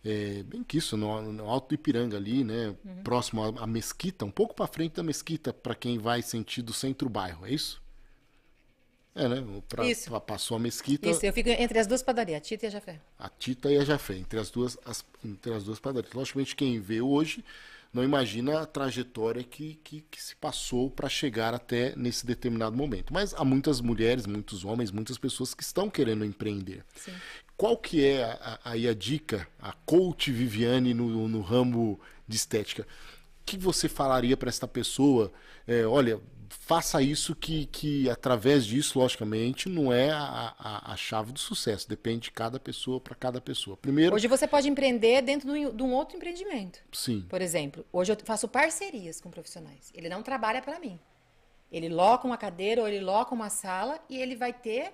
É, 0.05 0.43
bem 0.43 0.63
que 0.63 0.77
isso, 0.79 0.97
no, 0.97 1.33
no 1.33 1.49
Alto 1.49 1.69
do 1.69 1.75
Ipiranga 1.75 2.17
ali, 2.17 2.45
né? 2.45 2.75
Próximo 3.03 3.43
à, 3.43 3.65
à 3.65 3.67
Mesquita, 3.67 4.25
um 4.25 4.31
pouco 4.31 4.55
para 4.55 4.67
frente 4.67 4.95
da 4.95 5.03
Mesquita, 5.03 5.53
para 5.53 5.75
quem 5.75 5.99
vai 5.99 6.21
sentido 6.21 6.73
centro-bairro, 6.75 7.47
é 7.47 7.53
isso? 7.53 7.83
É, 9.15 9.29
né? 9.29 9.45
Pra, 9.69 9.87
Isso. 9.87 10.11
pra- 10.11 10.21
passou 10.21 10.57
a 10.57 10.61
mesquita, 10.61 11.09
Isso, 11.09 11.25
eu 11.25 11.33
fico 11.33 11.49
entre 11.49 11.79
as 11.79 11.87
duas 11.87 12.03
padarias, 12.03 12.39
a 12.39 12.41
Tita 12.41 12.67
e 12.67 12.69
a 12.69 12.71
Jafé. 12.71 13.01
a 13.17 13.29
Tita 13.29 13.71
e 13.71 13.79
a 13.79 13.85
Jafé, 13.85 14.17
entre 14.17 14.41
as 14.41 14.51
duas, 14.51 14.77
as- 14.85 15.05
entre 15.25 15.55
as 15.55 15.63
duas 15.63 15.79
padarias. 15.79 16.13
Logicamente, 16.13 16.57
quem 16.57 16.81
vê 16.81 17.01
hoje 17.01 17.45
não 17.93 18.03
imagina 18.03 18.61
a 18.61 18.67
trajetória 18.67 19.45
que, 19.45 19.77
que, 19.85 20.01
que 20.11 20.21
se 20.21 20.35
passou 20.35 20.91
para 20.91 21.09
chegar 21.09 21.55
até 21.55 21.95
nesse 21.95 22.27
determinado 22.27 22.77
momento. 22.77 23.15
Mas 23.15 23.33
há 23.35 23.45
muitas 23.45 23.81
mulheres, 23.81 24.27
muitos 24.27 24.65
homens, 24.65 24.91
muitas 24.91 25.17
pessoas 25.17 25.55
que 25.55 25.63
estão 25.63 25.89
querendo 25.89 26.25
empreender. 26.25 26.85
Sim. 26.97 27.13
Qual 27.57 27.77
que 27.77 28.05
é 28.05 28.25
a- 28.25 28.59
a- 28.65 28.71
aí 28.73 28.89
a, 28.89 28.95
dica, 28.95 29.47
a 29.61 29.73
coach 29.87 30.31
Viviane 30.33 30.93
no, 30.93 31.29
no 31.29 31.41
ramo 31.41 32.01
de 32.27 32.37
estética? 32.37 32.83
O 32.83 33.45
que 33.47 33.57
você 33.57 33.89
falaria 33.89 34.37
para 34.37 34.49
esta 34.49 34.67
pessoa? 34.67 35.33
É, 35.67 35.85
olha, 35.87 36.21
faça 36.49 37.01
isso 37.03 37.35
que, 37.35 37.67
que 37.67 38.09
através 38.11 38.65
disso, 38.67 38.99
logicamente, 38.99 39.69
não 39.69 39.93
é 39.93 40.11
a, 40.11 40.55
a, 40.59 40.93
a 40.93 40.97
chave 40.97 41.31
do 41.33 41.39
sucesso. 41.39 41.89
Depende 41.89 42.23
de 42.25 42.31
cada 42.33 42.59
pessoa 42.59 43.01
para 43.01 43.15
cada 43.15 43.41
pessoa. 43.41 43.77
Primeiro, 43.77 44.15
Hoje 44.17 44.27
você 44.27 44.49
pode 44.49 44.69
empreender 44.69 45.23
dentro 45.23 45.53
de 45.53 45.67
um- 45.67 45.77
de 45.77 45.83
um 45.83 45.93
outro 45.93 46.17
empreendimento. 46.17 46.81
sim, 46.93 47.25
Por 47.29 47.41
exemplo, 47.41 47.85
hoje 47.93 48.13
eu 48.13 48.17
faço 48.25 48.49
parcerias 48.49 49.21
com 49.21 49.31
profissionais. 49.31 49.91
Ele 49.95 50.09
não 50.09 50.23
trabalha 50.23 50.61
para 50.63 50.79
mim. 50.81 50.99
Ele 51.71 51.89
loca 51.89 52.27
uma 52.27 52.37
cadeira 52.39 52.81
ou 52.83 52.89
ele 52.89 53.01
loca 53.05 53.35
uma 53.35 53.51
sala 53.51 53.99
e 54.09 54.17
ele 54.17 54.35
vai 54.37 54.53
ter 54.53 54.93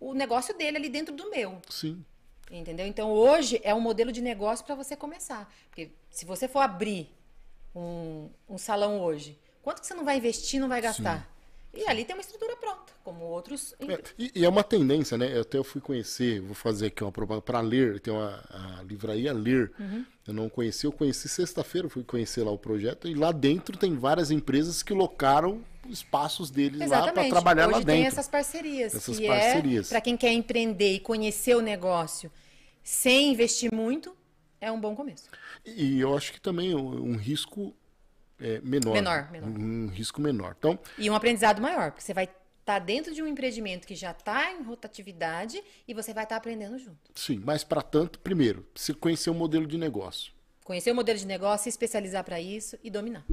o 0.00 0.14
negócio 0.14 0.56
dele 0.56 0.78
ali 0.78 0.88
dentro 0.88 1.14
do 1.14 1.30
meu. 1.30 1.60
sim, 1.68 2.04
Entendeu? 2.50 2.84
Então 2.84 3.12
hoje 3.12 3.60
é 3.62 3.72
um 3.72 3.80
modelo 3.80 4.10
de 4.10 4.20
negócio 4.20 4.64
para 4.64 4.74
você 4.74 4.96
começar. 4.96 5.48
Porque 5.68 5.90
se 6.10 6.24
você 6.24 6.48
for 6.48 6.58
abrir 6.60 7.08
um, 7.74 8.28
um 8.48 8.58
salão 8.58 9.00
hoje, 9.00 9.38
quanto 9.62 9.80
que 9.80 9.86
você 9.86 9.94
não 9.94 10.04
vai 10.04 10.16
investir, 10.16 10.60
não 10.60 10.68
vai 10.68 10.80
gastar? 10.80 11.30
E 11.72 11.88
ali 11.88 12.04
tem 12.04 12.16
uma 12.16 12.20
estrutura 12.20 12.56
pronta, 12.56 12.92
como 13.04 13.24
outros. 13.24 13.74
É, 13.78 14.02
e, 14.18 14.32
e 14.34 14.44
é 14.44 14.48
uma 14.48 14.64
tendência, 14.64 15.16
né? 15.16 15.36
Eu 15.36 15.42
até 15.42 15.56
eu 15.56 15.62
fui 15.62 15.80
conhecer, 15.80 16.40
vou 16.40 16.54
fazer 16.54 16.86
aqui 16.86 17.04
uma 17.04 17.12
propaganda 17.12 17.42
para 17.42 17.60
ler, 17.60 18.00
tem 18.00 18.12
uma 18.12 18.42
a 18.50 18.82
livraria 18.82 19.32
Ler. 19.32 19.70
Uhum. 19.78 20.04
Eu 20.26 20.34
não 20.34 20.48
conheci, 20.48 20.86
eu 20.86 20.92
conheci 20.92 21.28
sexta-feira, 21.28 21.88
fui 21.88 22.02
conhecer 22.02 22.42
lá 22.42 22.50
o 22.50 22.58
projeto 22.58 23.06
e 23.06 23.14
lá 23.14 23.30
dentro 23.30 23.78
tem 23.78 23.94
várias 23.94 24.32
empresas 24.32 24.82
que 24.82 24.92
locaram 24.92 25.62
espaços 25.90 26.50
deles 26.50 26.80
lá 26.80 26.86
para 26.88 26.96
Exatamente. 26.98 27.30
trabalhar 27.30 27.64
Hoje 27.66 27.72
lá 27.72 27.78
dentro. 27.78 27.92
tem 27.94 28.06
essas 28.06 28.28
parcerias. 28.28 28.94
Essas 28.94 29.18
que 29.18 29.26
parcerias. 29.26 29.86
é 29.86 29.88
para 29.90 30.00
quem 30.00 30.16
quer 30.16 30.32
empreender 30.32 30.94
e 30.94 31.00
conhecer 31.00 31.56
o 31.56 31.60
negócio 31.60 32.30
sem 32.82 33.32
investir 33.32 33.72
muito, 33.72 34.16
é 34.60 34.70
um 34.70 34.80
bom 34.80 34.94
começo. 34.94 35.28
E 35.64 36.00
eu 36.00 36.16
acho 36.16 36.32
que 36.32 36.40
também 36.40 36.74
um, 36.74 37.12
um 37.12 37.16
risco 37.16 37.74
é, 38.38 38.60
menor. 38.62 38.92
Menor, 38.94 39.30
menor. 39.30 39.48
Um, 39.48 39.84
um 39.84 39.88
risco 39.88 40.20
menor. 40.20 40.54
Então, 40.58 40.78
E 40.98 41.10
um 41.10 41.14
aprendizado 41.14 41.60
maior, 41.60 41.90
porque 41.90 42.02
você 42.02 42.14
vai 42.14 42.28
estar 42.60 42.78
dentro 42.78 43.12
de 43.14 43.22
um 43.22 43.26
empreendimento 43.26 43.86
que 43.86 43.94
já 43.94 44.12
está 44.12 44.52
em 44.52 44.62
rotatividade 44.62 45.62
e 45.86 45.92
você 45.92 46.14
vai 46.14 46.24
estar 46.24 46.36
aprendendo 46.36 46.78
junto. 46.78 46.98
sim, 47.14 47.40
mas 47.44 47.64
para 47.64 47.82
tanto, 47.82 48.18
primeiro, 48.20 48.66
você 48.74 48.94
conhecer 48.94 49.30
o 49.30 49.34
modelo 49.34 49.66
de 49.66 49.76
negócio. 49.76 50.32
Conhecer 50.70 50.92
o 50.92 50.94
modelo 50.94 51.18
de 51.18 51.26
negócio, 51.26 51.64
se 51.64 51.68
especializar 51.68 52.22
para 52.22 52.40
isso 52.40 52.78
e 52.80 52.88
dominar. 52.92 53.24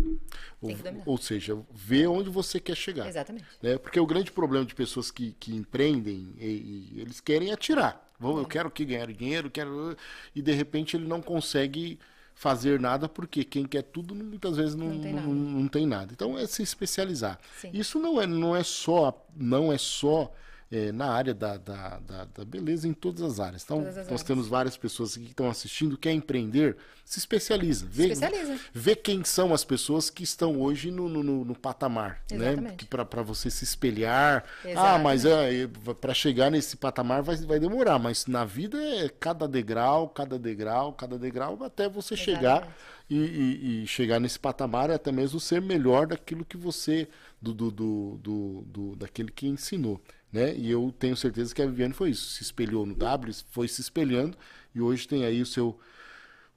Ou, 0.60 0.74
dominar. 0.76 1.04
ou 1.06 1.18
seja, 1.20 1.56
ver 1.72 2.08
onde 2.08 2.32
você 2.32 2.60
quer 2.60 2.76
chegar. 2.76 3.08
Exatamente. 3.08 3.46
né? 3.62 3.78
Porque 3.78 4.00
o 4.00 4.08
grande 4.08 4.32
problema 4.32 4.66
de 4.66 4.74
pessoas 4.74 5.12
que, 5.12 5.34
que 5.40 5.56
empreendem, 5.56 6.34
e, 6.40 6.94
e 6.96 7.00
eles 7.00 7.22
querem 7.22 7.52
atirar. 7.52 8.10
Vão, 8.20 8.40
Eu 8.40 8.46
quero 8.48 8.72
que 8.72 8.84
ganhar 8.84 9.06
dinheiro, 9.14 9.52
quero 9.52 9.96
e 10.34 10.42
de 10.42 10.52
repente 10.52 10.98
ele 10.98 11.06
não 11.06 11.22
consegue 11.22 12.00
fazer 12.34 12.80
nada 12.80 13.08
porque 13.08 13.44
quem 13.44 13.68
quer 13.68 13.84
tudo 13.84 14.16
muitas 14.16 14.58
vezes 14.58 14.74
não, 14.74 14.88
Não 14.88 15.00
tem 15.00 15.14
não, 15.14 15.22
nada. 15.22 15.34
não 15.36 15.68
tem 15.68 15.86
nada. 15.86 16.14
Então 16.14 16.40
é 16.40 16.48
se 16.48 16.64
especializar. 16.64 17.40
Sim. 17.62 17.70
Isso 17.72 18.00
não 18.00 18.20
é, 18.20 18.26
não 18.26 18.56
é 18.56 18.64
só 18.64 19.24
não 19.36 19.72
é 19.72 19.78
só 19.78 20.34
é, 20.72 20.92
na 20.92 21.10
área 21.12 21.34
da, 21.34 21.56
da, 21.58 22.00
da, 22.00 22.26
da 22.26 22.46
beleza 22.46 22.88
em 22.88 22.94
todas 22.94 23.22
as 23.22 23.40
áreas. 23.40 23.64
Então 23.64 23.80
as 23.80 23.96
nós 23.96 23.98
áreas. 24.00 24.24
temos 24.24 24.48
várias 24.48 24.76
pessoas 24.76 25.14
aqui 25.16 25.26
que 25.26 25.32
estão 25.32 25.50
assistindo, 25.50 25.98
quer 25.98 26.12
empreender, 26.12 26.76
se 27.06 27.20
especializa. 27.20 27.86
Vê, 27.90 28.08
especializa. 28.10 28.60
vê 28.74 28.96
quem 28.96 29.24
são 29.24 29.54
as 29.54 29.64
pessoas 29.64 30.10
que 30.10 30.24
estão 30.24 30.60
hoje 30.60 30.92
no, 30.92 31.08
no, 31.08 31.24
no- 31.24 31.56
patamar, 31.56 32.22
né? 32.32 32.52
Exatamente. 32.54 32.86
Para 32.86 33.22
você 33.24 33.50
se 33.50 33.64
espelhar. 33.64 34.44
Ah, 34.66 34.70
Exatamente. 34.70 35.04
mas 35.04 35.26
é, 35.26 35.68
para 36.02 36.14
chegar 36.14 36.52
nesse 36.52 36.76
patamar 36.76 37.22
vai, 37.24 37.38
vai 37.38 37.60
demorar, 37.60 37.98
mas 37.98 38.26
na 38.28 38.44
vida 38.44 38.78
é 38.78 39.08
cada 39.08 39.48
degrau, 39.48 40.10
cada 40.10 40.38
degrau, 40.38 40.92
cada 40.94 41.18
degrau, 41.18 41.58
até 41.64 41.88
você 41.88 42.16
chegar 42.18 42.76
e, 43.10 43.16
e- 43.18 43.84
e 43.84 43.88
chegar 43.88 44.20
nesse 44.20 44.38
patamar 44.38 44.90
e 44.90 44.94
até 44.94 45.12
mesmo 45.14 45.40
ser 45.40 45.62
melhor 45.62 46.08
daquilo 46.08 46.44
que 46.44 46.58
você, 46.58 47.08
do, 47.42 47.54
do, 47.54 47.72
do- 47.72 48.62
do- 48.68 48.96
daquele 48.98 49.32
que 49.32 49.48
ensinou. 49.48 50.02
Né? 50.32 50.56
E 50.56 50.70
eu 50.70 50.94
tenho 50.98 51.16
certeza 51.16 51.56
que 51.56 51.62
a 51.62 51.66
Viviane 51.66 51.94
foi 51.94 52.10
isso, 52.10 52.30
se 52.32 52.44
espelhou 52.44 52.86
no 52.86 52.94
W, 52.96 53.34
foi 53.50 53.68
se 53.68 53.82
espelhando 53.82 54.38
e 54.76 54.82
hoje 54.82 55.08
tem 55.08 55.24
aí 55.24 55.42
o 55.42 55.46
seu, 55.46 55.80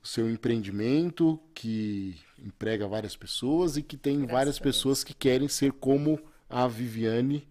o 0.03 0.07
seu 0.07 0.29
empreendimento 0.29 1.41
que 1.55 2.17
emprega 2.39 2.89
várias 2.89 3.15
pessoas 3.17 3.77
e 3.77 3.83
que 3.83 3.97
tem 3.97 4.27
várias 4.27 4.57
a 4.57 4.63
Deus. 4.63 4.77
pessoas 4.77 5.05
que 5.05 5.15
querem 5.15 5.49
ser 5.49 5.73
como 5.73 6.19
a 6.49 6.67
Viviane 6.67 7.47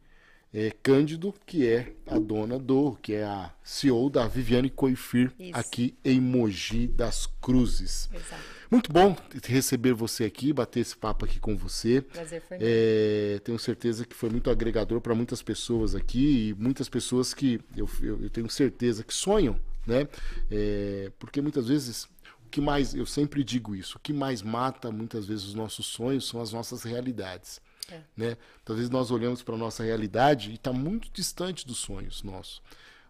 eh, 0.53 0.73
Cândido, 0.83 1.33
que 1.45 1.67
é 1.67 1.93
a 2.05 2.19
dona 2.19 2.59
do, 2.59 2.97
que 3.01 3.13
é 3.13 3.23
a 3.23 3.53
CEO 3.63 4.09
da 4.09 4.27
Viviane 4.27 4.69
Coifir 4.69 5.31
Isso. 5.39 5.57
aqui 5.57 5.95
em 6.03 6.19
Mogi 6.19 6.87
das 6.87 7.27
Cruzes. 7.41 8.09
Exato. 8.13 8.58
Muito 8.71 8.93
bom 8.93 9.15
receber 9.45 9.93
você 9.93 10.25
aqui, 10.25 10.53
bater 10.53 10.81
esse 10.81 10.95
papo 10.95 11.25
aqui 11.25 11.39
com 11.39 11.57
você. 11.57 12.01
Prazer 12.01 12.41
foi. 12.41 12.57
É, 12.61 13.39
tenho 13.43 13.57
certeza 13.57 14.05
que 14.05 14.15
foi 14.15 14.29
muito 14.29 14.49
agregador 14.49 15.01
para 15.01 15.15
muitas 15.15 15.41
pessoas 15.41 15.95
aqui 15.95 16.49
e 16.49 16.53
muitas 16.53 16.87
pessoas 16.87 17.33
que 17.33 17.59
eu, 17.75 17.89
eu, 18.01 18.21
eu 18.23 18.29
tenho 18.29 18.49
certeza 18.49 19.03
que 19.03 19.13
sonham, 19.13 19.59
né? 19.87 20.07
É, 20.51 21.11
porque 21.17 21.41
muitas 21.41 21.67
vezes 21.67 22.07
o 22.45 22.49
que 22.51 22.61
mais, 22.61 22.93
eu 22.93 23.05
sempre 23.07 23.43
digo 23.43 23.75
isso, 23.75 23.97
o 23.97 23.99
que 23.99 24.13
mais 24.13 24.41
mata 24.43 24.91
muitas 24.91 25.25
vezes 25.25 25.45
os 25.45 25.53
nossos 25.55 25.87
sonhos 25.87 26.27
são 26.27 26.39
as 26.39 26.53
nossas 26.53 26.83
realidades. 26.83 27.59
É. 27.91 28.01
Né? 28.15 28.37
Vezes 28.67 28.89
nós 28.89 29.09
olhamos 29.09 29.41
para 29.41 29.55
a 29.55 29.57
nossa 29.57 29.83
realidade 29.83 30.51
e 30.51 30.55
está 30.55 30.71
muito 30.71 31.09
distante 31.11 31.65
dos 31.65 31.77
sonhos 31.77 32.21
nossos. 32.21 32.61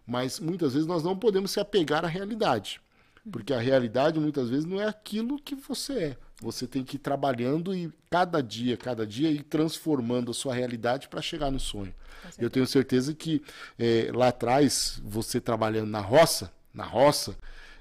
Mas 0.06 0.40
muitas 0.40 0.72
vezes 0.72 0.86
nós 0.86 1.02
não 1.02 1.16
podemos 1.16 1.50
se 1.50 1.60
apegar 1.60 2.04
à 2.04 2.08
realidade. 2.08 2.80
Porque 3.30 3.52
a 3.52 3.60
realidade 3.60 4.18
muitas 4.18 4.48
vezes 4.48 4.64
não 4.64 4.80
é 4.80 4.86
aquilo 4.86 5.38
que 5.38 5.54
você 5.54 5.92
é. 5.92 6.16
Você 6.40 6.66
tem 6.66 6.82
que 6.82 6.96
ir 6.96 7.00
trabalhando 7.00 7.74
e 7.74 7.92
cada 8.08 8.42
dia, 8.42 8.76
cada 8.76 9.06
dia 9.06 9.30
ir 9.30 9.42
transformando 9.42 10.30
a 10.30 10.34
sua 10.34 10.54
realidade 10.54 11.08
para 11.08 11.20
chegar 11.20 11.50
no 11.50 11.60
sonho. 11.60 11.94
Eu 12.38 12.48
tenho 12.48 12.66
certeza 12.66 13.14
que 13.14 13.42
eh, 13.78 14.10
lá 14.14 14.28
atrás, 14.28 15.00
você 15.04 15.40
trabalhando 15.40 15.90
na 15.90 16.00
roça, 16.00 16.50
na 16.72 16.84
roça, 16.84 17.36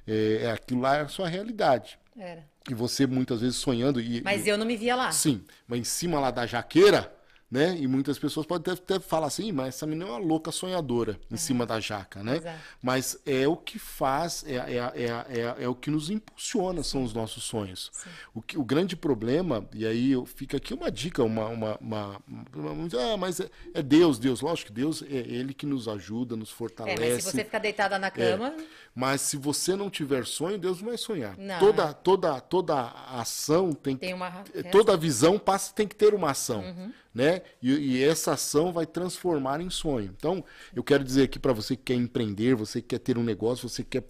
eh, 0.06 0.41
é 0.44 0.52
aquilo 0.52 0.82
lá 0.82 0.98
é 0.98 1.02
a 1.02 1.07
sua 1.07 1.28
realidade. 1.28 1.98
Era. 2.18 2.45
E 2.70 2.74
você 2.74 3.07
muitas 3.07 3.41
vezes 3.41 3.56
sonhando 3.56 4.02
e 4.02 4.22
Mas 4.22 4.45
eu 4.45 4.57
não 4.57 4.66
me 4.66 4.76
via 4.76 4.95
lá. 4.95 5.11
Sim, 5.11 5.44
mas 5.68 5.80
em 5.80 5.84
cima 5.84 6.20
lá 6.20 6.32
da 6.32 6.45
jaqueira, 6.45 7.11
né? 7.50 7.76
E 7.80 7.88
muitas 7.88 8.20
pessoas 8.20 8.46
podem 8.46 8.72
até, 8.74 8.84
até 8.96 9.00
falar 9.00 9.28
assim, 9.28 9.48
"Ih, 9.48 9.52
mas 9.52 9.70
essa 9.76 9.88
menina 9.88 10.06
é 10.10 10.12
uma 10.14 10.20
louca 10.20 10.52
sonhadora 10.52 11.20
em 11.32 11.38
cima 11.38 11.66
da 11.66 11.80
jaca, 11.80 12.22
né? 12.24 12.38
Exato. 12.38 12.60
Mas 12.82 13.20
é 13.26 13.48
o 13.48 13.58
que 13.58 13.80
faz, 13.80 14.44
é, 14.48 14.56
é, 14.56 14.78
é, 14.78 15.06
é, 15.40 15.64
é 15.64 15.68
o 15.68 15.74
que 15.76 15.90
nos 15.90 16.10
impulsiona, 16.10 16.84
são 16.84 17.04
os 17.04 17.14
nossos 17.14 17.44
sonhos. 17.44 17.92
O, 18.34 18.42
que, 18.42 18.58
o 18.58 18.64
grande 18.64 18.96
problema, 18.96 19.68
e 19.74 19.86
aí 19.86 20.14
fica 20.28 20.58
aqui 20.58 20.74
uma 20.74 20.92
dica, 20.92 21.24
uma. 21.24 21.48
uma, 21.48 21.78
uma, 21.82 22.22
uma- 22.56 23.14
ah, 23.14 23.18
mas 23.18 23.40
é, 23.40 23.50
é 23.74 23.82
Deus, 23.82 24.20
Deus, 24.20 24.42
lógico 24.42 24.68
que 24.68 24.74
Deus 24.74 25.02
é 25.02 25.16
Ele 25.16 25.54
que 25.54 25.66
nos 25.66 25.88
ajuda, 25.88 26.36
nos 26.36 26.50
É, 26.52 26.54
fortalece. 26.54 27.00
mas 27.00 27.24
se 27.24 27.32
você 27.32 27.44
ficar 27.44 27.60
deitada 27.60 27.98
na 27.98 28.12
cama, 28.12 28.54
Mas 29.00 29.22
se 29.22 29.38
você 29.38 29.78
não 29.78 29.90
tiver 29.90 30.26
sonho, 30.26 30.58
Deus 30.58 30.82
não 30.82 30.90
vai 30.90 30.98
sonhar. 30.98 31.38
Não. 31.38 31.58
Toda, 31.58 31.94
toda, 31.94 32.42
toda 32.42 32.90
ação 33.08 33.72
tem, 33.72 33.96
Tem 33.96 34.14
uma 34.14 34.44
toda 34.74 34.98
visão 34.98 35.40
passa 35.40 35.74
tem 35.74 35.88
que 35.88 35.96
ter 35.96 36.14
uma 36.14 36.32
ação, 36.32 36.60
Uhum. 36.60 36.92
né? 37.16 37.42
E, 37.62 37.72
e 37.72 38.04
essa 38.04 38.34
ação 38.34 38.74
vai 38.74 38.86
transformar 38.86 39.62
em 39.62 39.70
sonho. 39.70 40.14
Então, 40.18 40.44
eu 40.76 40.84
quero 40.84 41.02
dizer 41.02 41.24
aqui 41.24 41.40
para 41.40 41.54
você 41.54 41.78
que 41.78 41.84
quer 41.84 41.94
empreender, 41.94 42.56
você 42.56 42.82
que 42.82 42.90
quer 42.90 43.00
ter 43.00 43.18
um 43.18 43.24
negócio, 43.24 43.70
você 43.70 43.86
quer 43.86 44.04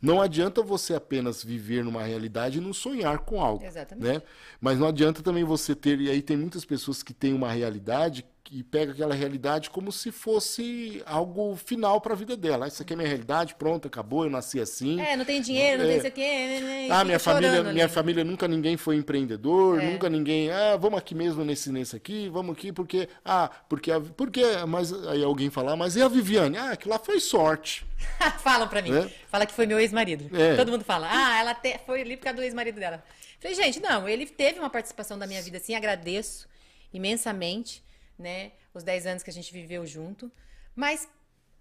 não 0.00 0.22
adianta 0.22 0.62
você 0.62 0.94
apenas 0.94 1.44
viver 1.44 1.84
numa 1.84 2.02
realidade 2.02 2.56
e 2.58 2.60
não 2.62 2.72
sonhar 2.72 3.18
com 3.18 3.42
algo, 3.42 3.62
Exatamente. 3.64 4.06
né? 4.06 4.22
Mas 4.58 4.78
não 4.78 4.86
adianta 4.86 5.22
também 5.22 5.44
você 5.44 5.74
ter 5.74 6.00
e 6.00 6.08
aí 6.08 6.22
tem 6.22 6.36
muitas 6.36 6.64
pessoas 6.64 7.02
que 7.02 7.12
têm 7.12 7.34
uma 7.34 7.50
realidade 7.52 8.24
e 8.52 8.64
pega 8.64 8.90
aquela 8.90 9.14
realidade 9.14 9.70
como 9.70 9.92
se 9.92 10.10
fosse 10.10 11.00
algo 11.06 11.54
final 11.54 12.00
para 12.00 12.14
a 12.14 12.16
vida 12.16 12.36
dela. 12.36 12.66
Essa 12.66 12.82
aqui 12.82 12.92
é 12.92 12.94
a 12.94 12.96
minha 12.96 13.08
realidade, 13.08 13.54
pronto, 13.54 13.86
acabou, 13.86 14.24
eu 14.24 14.30
nasci 14.30 14.58
assim. 14.60 15.00
é, 15.00 15.14
não 15.16 15.24
tem 15.24 15.40
dinheiro, 15.40 15.78
não 15.78 15.84
É. 15.84 15.88
tem 15.88 15.98
isso 15.98 16.06
aqui. 16.08 16.20
né, 16.20 16.60
né, 16.60 16.86
e 16.88 16.90
Ah, 16.90 17.04
minha 17.04 17.20
família, 17.20 17.62
minha 17.62 17.88
família 17.88 18.24
nunca 18.24 18.48
ninguém 18.48 18.76
foi 18.76 18.96
empreendedor, 18.96 19.80
É. 19.80 19.92
nunca 19.92 20.08
ninguém, 20.10 20.50
ah, 20.50 20.76
vamos 20.76 20.98
aqui 20.98 21.14
mesmo 21.14 21.44
nesse 21.44 21.70
nesse 21.70 21.94
aqui, 21.94 22.28
vamos 22.28 22.56
aqui 22.56 22.72
porque 22.72 23.08
ah, 23.24 23.48
porque 23.68 23.92
a, 23.92 24.00
porque 24.00 24.42
mas 24.66 24.92
aí 25.06 25.22
alguém 25.22 25.48
fala, 25.48 25.72
ah, 25.72 25.76
mas 25.76 25.94
e 25.94 26.02
a 26.02 26.08
Viviane? 26.08 26.58
Ah, 26.58 26.76
que 26.76 26.88
lá 26.88 26.98
foi 26.98 27.20
sorte. 27.20 27.86
Falam 28.42 28.66
pra 28.66 28.82
mim. 28.82 28.92
É. 28.96 29.08
Fala 29.28 29.46
que 29.46 29.52
foi 29.52 29.66
meu 29.66 29.78
ex-marido. 29.78 30.28
É. 30.36 30.56
Todo 30.56 30.72
mundo 30.72 30.82
fala, 30.84 31.06
ah, 31.08 31.38
ela 31.38 31.54
te- 31.54 31.78
foi 31.86 32.00
ali 32.00 32.16
por 32.16 32.24
causa 32.24 32.38
do 32.38 32.42
ex-marido 32.42 32.80
dela. 32.80 33.00
Falei, 33.38 33.54
gente, 33.54 33.78
não, 33.80 34.08
ele 34.08 34.26
teve 34.26 34.58
uma 34.58 34.68
participação 34.68 35.16
da 35.16 35.26
minha 35.26 35.40
vida, 35.40 35.58
assim, 35.58 35.74
agradeço 35.76 36.48
imensamente, 36.92 37.82
né? 38.20 38.52
Os 38.72 38.82
10 38.82 39.06
anos 39.06 39.22
que 39.22 39.30
a 39.30 39.32
gente 39.32 39.52
viveu 39.52 39.86
junto. 39.86 40.30
Mas 40.74 41.08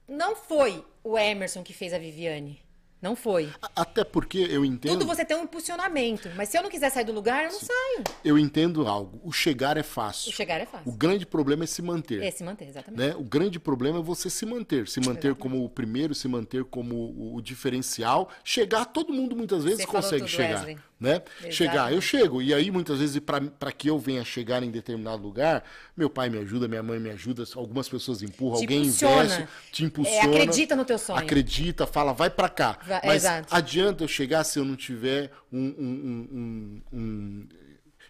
não 0.07 0.35
foi 0.35 0.85
o 1.03 1.17
Emerson 1.17 1.63
que 1.63 1.73
fez 1.73 1.93
a 1.93 1.99
Viviane. 1.99 2.61
Não 3.01 3.15
foi. 3.15 3.49
Até 3.75 4.03
porque 4.03 4.39
eu 4.49 4.65
entendo. 4.65 4.91
Tudo 4.99 5.05
você 5.05 5.23
tem 5.23 5.37
um 5.37 5.43
impulsionamento. 5.43 6.29
Mas 6.35 6.49
se 6.49 6.57
eu 6.57 6.61
não 6.63 6.69
quiser 6.69 6.89
sair 6.89 7.05
do 7.05 7.13
lugar, 7.13 7.45
eu 7.45 7.51
não 7.53 7.59
saio. 7.59 8.03
Eu 8.25 8.37
entendo 8.37 8.85
algo. 8.87 9.21
O 9.23 9.31
chegar 9.31 9.77
é 9.77 9.83
fácil. 9.83 10.29
O 10.31 10.33
chegar 10.33 10.59
é 10.59 10.65
fácil. 10.65 10.91
O 10.91 10.95
grande 10.95 11.25
problema 11.25 11.63
é 11.63 11.67
se 11.67 11.81
manter. 11.81 12.21
É 12.21 12.29
se 12.31 12.43
manter, 12.43 12.67
exatamente. 12.67 12.99
Né? 12.99 13.15
O 13.17 13.23
grande 13.23 13.57
problema 13.59 13.99
é 13.99 14.01
você 14.01 14.29
se 14.29 14.45
manter. 14.45 14.87
Se 14.87 14.99
manter 14.99 15.29
Exatamente. 15.29 15.39
como 15.39 15.63
o 15.63 15.69
primeiro, 15.69 16.13
se 16.13 16.27
manter 16.27 16.65
como 16.65 17.35
o, 17.35 17.41
diferencial. 17.41 18.29
Chegar, 18.43 18.85
todo 18.85 19.13
mundo 19.13 19.35
muitas 19.35 19.63
vezes 19.63 19.79
Você 19.81 19.87
consegue 19.87 20.23
tudo, 20.25 20.29
chegar. 20.29 20.55
Wesley. 20.57 20.77
Né? 20.99 21.11
Exatamente. 21.13 21.55
Chegar, 21.55 21.93
eu 21.93 22.01
chego. 22.01 22.41
E 22.41 22.53
aí, 22.53 22.69
muitas 22.69 22.99
vezes, 22.99 23.19
para 23.19 23.71
que 23.71 23.89
eu 23.89 23.97
venha 23.97 24.25
chegar 24.25 24.61
em 24.61 24.69
determinado 24.69 25.23
lugar, 25.23 25.63
meu 25.95 26.09
pai 26.09 26.29
me 26.29 26.37
ajuda, 26.39 26.67
minha 26.67 26.83
mãe 26.83 26.99
me 26.99 27.09
ajuda, 27.09 27.43
algumas 27.55 27.87
pessoas 27.87 28.21
empurram, 28.21 28.57
Te 28.57 28.63
alguém 28.63 28.81
impulsiona. 28.81 29.23
investe, 29.23 29.47
te 29.71 29.83
É, 29.83 29.85
impulsiona. 29.87 30.27
acredita 30.27 30.75
no 30.75 30.83
teu 30.83 30.97
sonho. 30.97 31.17
Acredita, 31.19 31.87
fala, 31.87 32.11
vai 32.11 32.29
pra 32.29 32.49
cá. 32.49 32.77
Mas 33.05 33.23
exato. 33.23 33.53
adianta 33.53 34.03
eu 34.03 34.07
chegar 34.07 34.43
se 34.43 34.57
eu 34.59 34.65
não 34.65 34.75
tiver 34.75 35.31
um. 35.51 35.59
um- 35.59 35.71
um- 35.79 36.27
um- 36.31 36.97
um- 36.99 37.47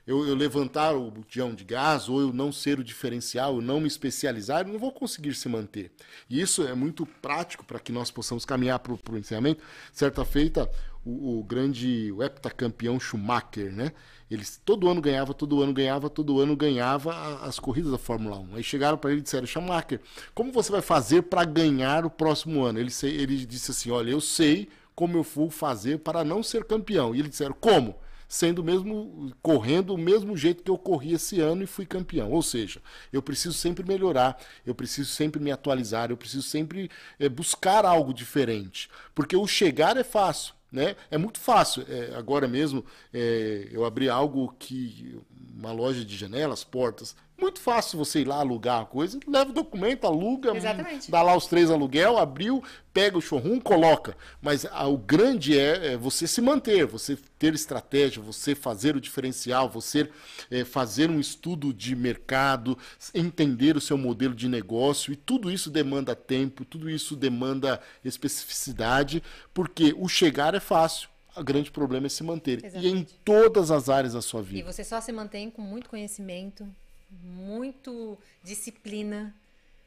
eu, 0.07 0.27
eu 0.27 0.34
levantar 0.34 0.95
o 0.95 1.11
botijão 1.11 1.53
de 1.53 1.64
gás, 1.64 2.10
ou 2.10 2.19
eu 2.19 2.34
não 2.34 2.51
ser 2.51 2.80
o 2.80 2.84
diferencial, 2.84 3.57
eu 3.57 3.61
não 3.61 3.80
me 3.80 3.88
especializar, 3.88 4.61
eu 4.65 4.72
não 4.73 4.80
vou 4.80 4.91
conseguir 4.91 5.35
se 5.35 5.47
manter. 5.47 5.91
E 6.27 6.41
isso 6.41 6.64
é 6.68 6.73
muito 6.73 7.06
prático 7.06 7.64
para 7.64 7.80
que 7.80 7.91
nós 7.91 8.10
possamos 8.10 8.43
caminhar 8.43 8.80
para 8.80 8.91
o 8.93 9.18
encerramento. 9.18 9.61
Certa 9.93 10.26
feita, 10.26 10.68
o, 11.06 11.39
o 11.39 11.43
grande 11.43 12.11
o 12.11 12.23
heptacampeão 12.23 12.99
Schumacher, 12.99 13.72
né? 13.72 13.91
Ele 14.30 14.45
todo 14.64 14.88
ano 14.88 15.01
ganhava, 15.01 15.34
todo 15.34 15.61
ano 15.61 15.73
ganhava, 15.73 16.10
todo 16.10 16.39
ano 16.39 16.56
ganhava 16.56 17.39
as 17.41 17.60
corridas 17.60 17.91
da 17.91 17.97
Fórmula 17.97 18.38
1. 18.38 18.56
Aí 18.56 18.64
chegaram 18.64 18.97
para 18.97 19.11
ele 19.11 19.22
e 19.22 19.23
disseram: 19.23 19.47
Schumacher, 19.47 19.99
como 20.35 20.51
você 20.51 20.72
vai 20.72 20.81
fazer 20.81 21.23
para 21.23 21.43
ganhar 21.43 22.06
o 22.06 22.10
próximo 22.10 22.64
ano? 22.64 22.80
Ele, 22.80 22.91
ele 23.03 23.45
disse 23.45 23.72
assim: 23.72 23.89
Olha, 23.89 24.11
eu 24.11 24.22
sei 24.22 24.69
como 24.93 25.18
eu 25.18 25.23
vou 25.23 25.49
fazer 25.49 25.99
para 25.99 26.23
não 26.23 26.43
ser 26.43 26.64
campeão. 26.65 27.15
E 27.15 27.19
eles 27.19 27.31
disseram: 27.31 27.56
Como? 27.60 27.95
Sendo 28.27 28.64
mesmo, 28.64 29.34
correndo 29.41 29.95
o 29.95 29.97
mesmo 29.97 30.38
jeito 30.38 30.61
que 30.61 30.69
eu 30.69 30.77
corri 30.77 31.14
esse 31.14 31.41
ano 31.41 31.64
e 31.64 31.65
fui 31.65 31.84
campeão. 31.84 32.30
Ou 32.31 32.43
seja, 32.43 32.80
eu 33.11 33.23
preciso 33.23 33.56
sempre 33.56 33.84
melhorar, 33.84 34.39
eu 34.64 34.76
preciso 34.76 35.10
sempre 35.10 35.41
me 35.41 35.51
atualizar, 35.51 36.11
eu 36.11 36.18
preciso 36.18 36.43
sempre 36.43 36.91
eh, 37.19 37.27
buscar 37.27 37.84
algo 37.84 38.14
diferente. 38.14 38.88
Porque 39.15 39.35
o 39.35 39.47
chegar 39.47 39.97
é 39.97 40.03
fácil. 40.03 40.53
Né? 40.71 40.95
É 41.09 41.17
muito 41.17 41.39
fácil. 41.39 41.85
É, 41.89 42.15
agora 42.15 42.47
mesmo 42.47 42.85
é, 43.13 43.67
eu 43.71 43.85
abri 43.85 44.09
algo 44.09 44.53
que. 44.59 45.19
uma 45.55 45.71
loja 45.71 46.05
de 46.05 46.15
janelas, 46.15 46.63
portas. 46.63 47.15
Muito 47.39 47.59
fácil 47.59 47.97
você 47.97 48.21
ir 48.21 48.27
lá 48.27 48.35
alugar 48.37 48.81
a 48.81 48.85
coisa, 48.85 49.19
leva 49.27 49.49
o 49.51 49.53
documento, 49.53 50.05
aluga, 50.05 50.55
Exatamente. 50.55 51.09
dá 51.09 51.21
lá 51.21 51.35
os 51.35 51.47
três 51.47 51.71
aluguel, 51.71 52.17
abriu, 52.17 52.61
pega 52.93 53.17
o 53.17 53.21
showroom, 53.21 53.59
coloca. 53.59 54.17
Mas 54.41 54.65
ah, 54.65 54.87
o 54.87 54.97
grande 54.97 55.57
é, 55.57 55.93
é 55.93 55.97
você 55.97 56.27
se 56.27 56.41
manter, 56.41 56.85
você 56.85 57.17
ter 57.37 57.53
estratégia, 57.53 58.21
você 58.21 58.53
fazer 58.53 58.95
o 58.95 59.01
diferencial, 59.01 59.69
você 59.69 60.09
eh, 60.51 60.65
fazer 60.65 61.09
um 61.09 61.19
estudo 61.19 61.73
de 61.73 61.95
mercado, 61.95 62.77
entender 63.13 63.77
o 63.77 63.81
seu 63.81 63.97
modelo 63.97 64.35
de 64.35 64.49
negócio, 64.49 65.13
e 65.13 65.15
tudo 65.15 65.49
isso 65.49 65.69
demanda 65.69 66.13
tempo, 66.15 66.65
tudo 66.65 66.89
isso 66.89 67.15
demanda 67.15 67.79
especificidade, 68.03 69.23
porque 69.53 69.95
o 69.97 70.07
chegar 70.07 70.53
é 70.55 70.59
fácil. 70.59 71.07
O 71.37 71.43
grande 71.43 71.71
problema 71.71 72.07
é 72.07 72.09
se 72.09 72.23
manter. 72.23 72.59
E 72.59 72.65
em 72.65 72.67
Exatamente. 72.67 73.19
todas 73.23 73.71
as 73.71 73.87
áreas 73.87 74.13
da 74.13 74.21
sua 74.21 74.41
E 74.41 74.43
vida. 74.43 74.73
você 74.73 74.83
só 74.83 74.99
se 74.99 75.11
mantém 75.11 75.49
com 75.49 75.61
muito 75.61 75.89
conhecimento, 75.89 76.67
muito 77.10 78.18
disciplina, 78.44 79.34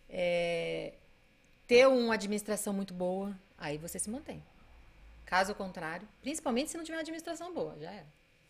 é, 0.08 0.94
ter 1.66 1.86
uma 1.88 2.14
administração 2.14 2.72
muito 2.72 2.92
boa, 2.92 3.36
aí 3.58 3.78
você 3.78 3.98
se 3.98 4.10
mantém. 4.10 4.42
Caso 5.24 5.54
contrário, 5.54 6.06
principalmente 6.20 6.70
se 6.70 6.76
não 6.76 6.84
tiver 6.84 6.96
uma 6.96 7.02
administração 7.02 7.54
boa, 7.54 7.76
já 7.80 7.90
era. 7.90 8.06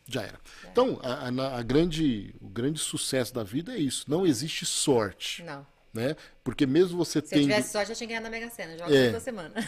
Já 0.09 0.23
era. 0.23 0.41
Então, 0.71 0.99
a, 1.03 1.29
a- 1.29 1.59
a 1.59 1.63
grande, 1.63 2.35
o 2.41 2.49
grande 2.49 2.81
sucesso 2.81 3.33
da 3.33 3.45
vida 3.45 3.73
é 3.75 3.79
isso. 3.79 4.05
Não 4.11 4.27
existe 4.27 4.67
sorte. 4.67 5.43
Não. 5.45 5.65
Né? 5.95 6.17
Porque 6.43 6.67
mesmo 6.67 6.97
você 6.97 7.21
Se 7.21 7.27
eu 7.27 7.29
tendo. 7.29 7.43
tivesse 7.43 7.71
sorte, 7.71 7.91
eu 7.93 7.97
tinha 7.97 8.09
ganhado 8.09 8.25
na 8.25 8.31
Mega 8.31 8.51
Sena. 8.51 8.77
Joga 8.77 8.93
É. 8.97 9.07
toda 9.09 9.21
semana. 9.21 9.55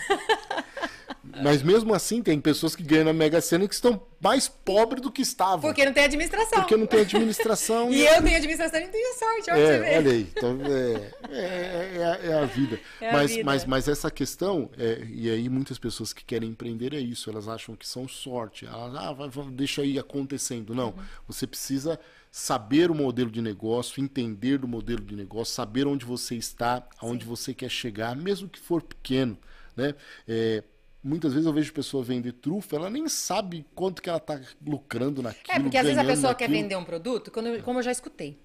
Mas 1.43 1.63
mesmo 1.63 1.93
assim, 1.95 2.23
tem 2.23 2.41
pessoas 2.41 2.75
que 2.77 2.83
ganham 2.83 3.05
na 3.07 3.13
Mega 3.13 3.41
Sena 3.41 3.67
que 3.67 3.75
estão 3.75 4.01
mais 4.21 4.49
pobres 4.49 5.03
do 5.03 5.11
que 5.11 5.23
estavam. 5.23 5.61
Porque 5.61 5.85
não 5.85 5.93
tem 5.93 6.05
administração. 6.05 6.61
Porque 6.61 6.77
não 6.77 6.87
tem 6.87 7.01
administração. 7.01 7.91
E 7.93 8.05
eu 8.07 8.23
tenho 8.23 8.37
administração 8.37 8.81
e 8.81 8.85
não 8.85 8.91
tenho 8.91 9.15
sorte. 9.19 9.51
É, 9.51 9.99
olha 9.99 10.11
aí. 10.13 10.29
Então, 10.37 10.59
é, 10.65 11.11
é, 11.31 11.93
é 11.97 12.05
a- 12.05 12.19
é 12.33 12.43
a 12.43 12.47
vida. 12.47 12.79
É 13.01 13.11
a 13.11 13.13
mas, 13.13 13.31
vida. 13.33 13.45
Mas, 13.45 13.65
mas 13.65 13.89
essa 13.89 14.11
questão, 14.11 14.71
é, 14.79 15.05
e 15.11 15.29
aí 15.31 15.49
muitas 15.49 15.79
pessoas 15.79 16.13
que 16.13 16.25
querem 16.25 16.49
empreender 16.51 16.95
é 16.95 17.01
isso, 17.01 17.29
elas 17.29 17.49
acham 17.49 17.75
que 17.77 17.87
são 17.87 18.07
sorte. 18.09 18.65
Elas, 18.67 18.95
ah, 18.95 19.13
vai, 19.13 19.29
vai, 19.29 19.47
deixa 19.51 19.83
aí 19.83 19.99
acontecendo. 19.99 20.75
Não, 20.75 20.89
Uhum. 20.89 21.03
você 21.27 21.47
precisa 21.47 21.99
saber 22.31 22.91
o 22.91 22.95
modelo 22.95 23.31
de 23.31 23.41
negócio, 23.43 24.03
entender 24.03 24.59
do 24.59 24.67
modelo 24.67 25.03
de 25.03 25.15
negócio, 25.15 25.55
saber 25.55 25.87
onde 25.87 26.05
você 26.05 26.35
está, 26.35 26.83
aonde 26.99 27.25
você 27.25 27.53
quer 27.55 27.71
chegar, 27.71 28.17
mesmo 28.17 28.49
que 28.49 28.59
for 28.59 28.83
pequeno. 28.83 29.37
Né? 29.77 29.95
É, 30.29 30.63
muitas 31.05 31.33
vezes 31.35 31.47
eu 31.47 31.53
vejo 31.53 31.73
pessoa 31.73 32.03
vender 32.03 32.33
trufa, 32.33 32.77
ela 32.77 32.89
nem 32.91 33.07
sabe 33.09 33.65
quanto 33.75 34.01
que 34.03 34.09
ela 34.09 34.19
está 34.19 34.41
lucrando 34.67 35.23
naquilo. 35.23 35.57
É, 35.57 35.61
porque 35.61 35.77
às 35.77 35.85
vezes 35.85 35.99
a 35.99 36.05
pessoa 36.05 36.35
quer 36.35 36.49
naquilo. 36.49 36.63
vender 36.63 36.77
um 36.77 36.85
produto, 36.85 37.31
quando 37.31 37.63
como 37.63 37.79
eu 37.79 37.83
já 37.83 37.93
escutei. 37.93 38.39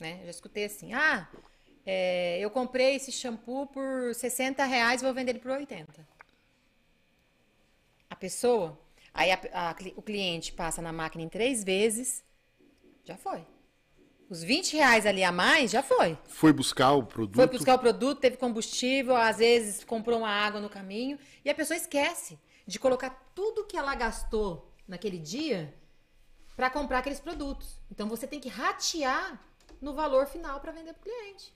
Né? 0.00 0.18
Eu 0.22 0.24
já 0.24 0.30
escutei 0.30 0.64
assim, 0.64 0.92
ah, 0.94 1.28
é, 1.86 2.38
eu 2.40 2.50
comprei 2.50 2.96
esse 2.96 3.12
shampoo 3.12 3.66
por 3.66 4.14
60 4.14 4.64
reais 4.64 5.02
e 5.02 5.04
vou 5.04 5.14
vender 5.14 5.32
ele 5.32 5.38
por 5.38 5.50
80. 5.50 6.06
A 8.08 8.16
pessoa, 8.16 8.78
aí 9.12 9.30
a- 9.30 9.40
a 9.52 9.76
o 9.96 10.02
cliente 10.02 10.52
passa 10.52 10.80
na 10.80 10.92
máquina 10.92 11.22
em 11.22 11.28
três 11.28 11.62
vezes, 11.62 12.24
já 13.04 13.16
foi. 13.16 13.44
Os 14.34 14.42
20 14.42 14.76
reais 14.76 15.06
ali 15.06 15.22
a 15.22 15.30
mais, 15.30 15.70
já 15.70 15.80
foi. 15.80 16.18
Foi 16.26 16.52
buscar 16.52 16.90
o 16.90 17.04
produto. 17.04 17.36
Foi 17.36 17.46
buscar 17.46 17.76
o 17.76 17.78
produto, 17.78 18.18
teve 18.18 18.36
combustível, 18.36 19.14
às 19.14 19.36
vezes 19.36 19.84
comprou 19.84 20.18
uma 20.18 20.28
água 20.28 20.60
no 20.60 20.68
caminho 20.68 21.16
e 21.44 21.48
a 21.48 21.54
pessoa 21.54 21.76
esquece 21.76 22.36
de 22.66 22.80
colocar 22.80 23.10
tudo 23.32 23.64
que 23.64 23.76
ela 23.76 23.94
gastou 23.94 24.74
naquele 24.88 25.20
dia 25.20 25.72
para 26.56 26.68
comprar 26.68 26.98
aqueles 26.98 27.20
produtos. 27.20 27.78
Então 27.88 28.08
você 28.08 28.26
tem 28.26 28.40
que 28.40 28.48
ratear 28.48 29.40
no 29.80 29.94
valor 29.94 30.26
final 30.26 30.58
para 30.58 30.72
vender 30.72 30.94
para 30.94 31.00
o 31.00 31.04
cliente. 31.04 31.54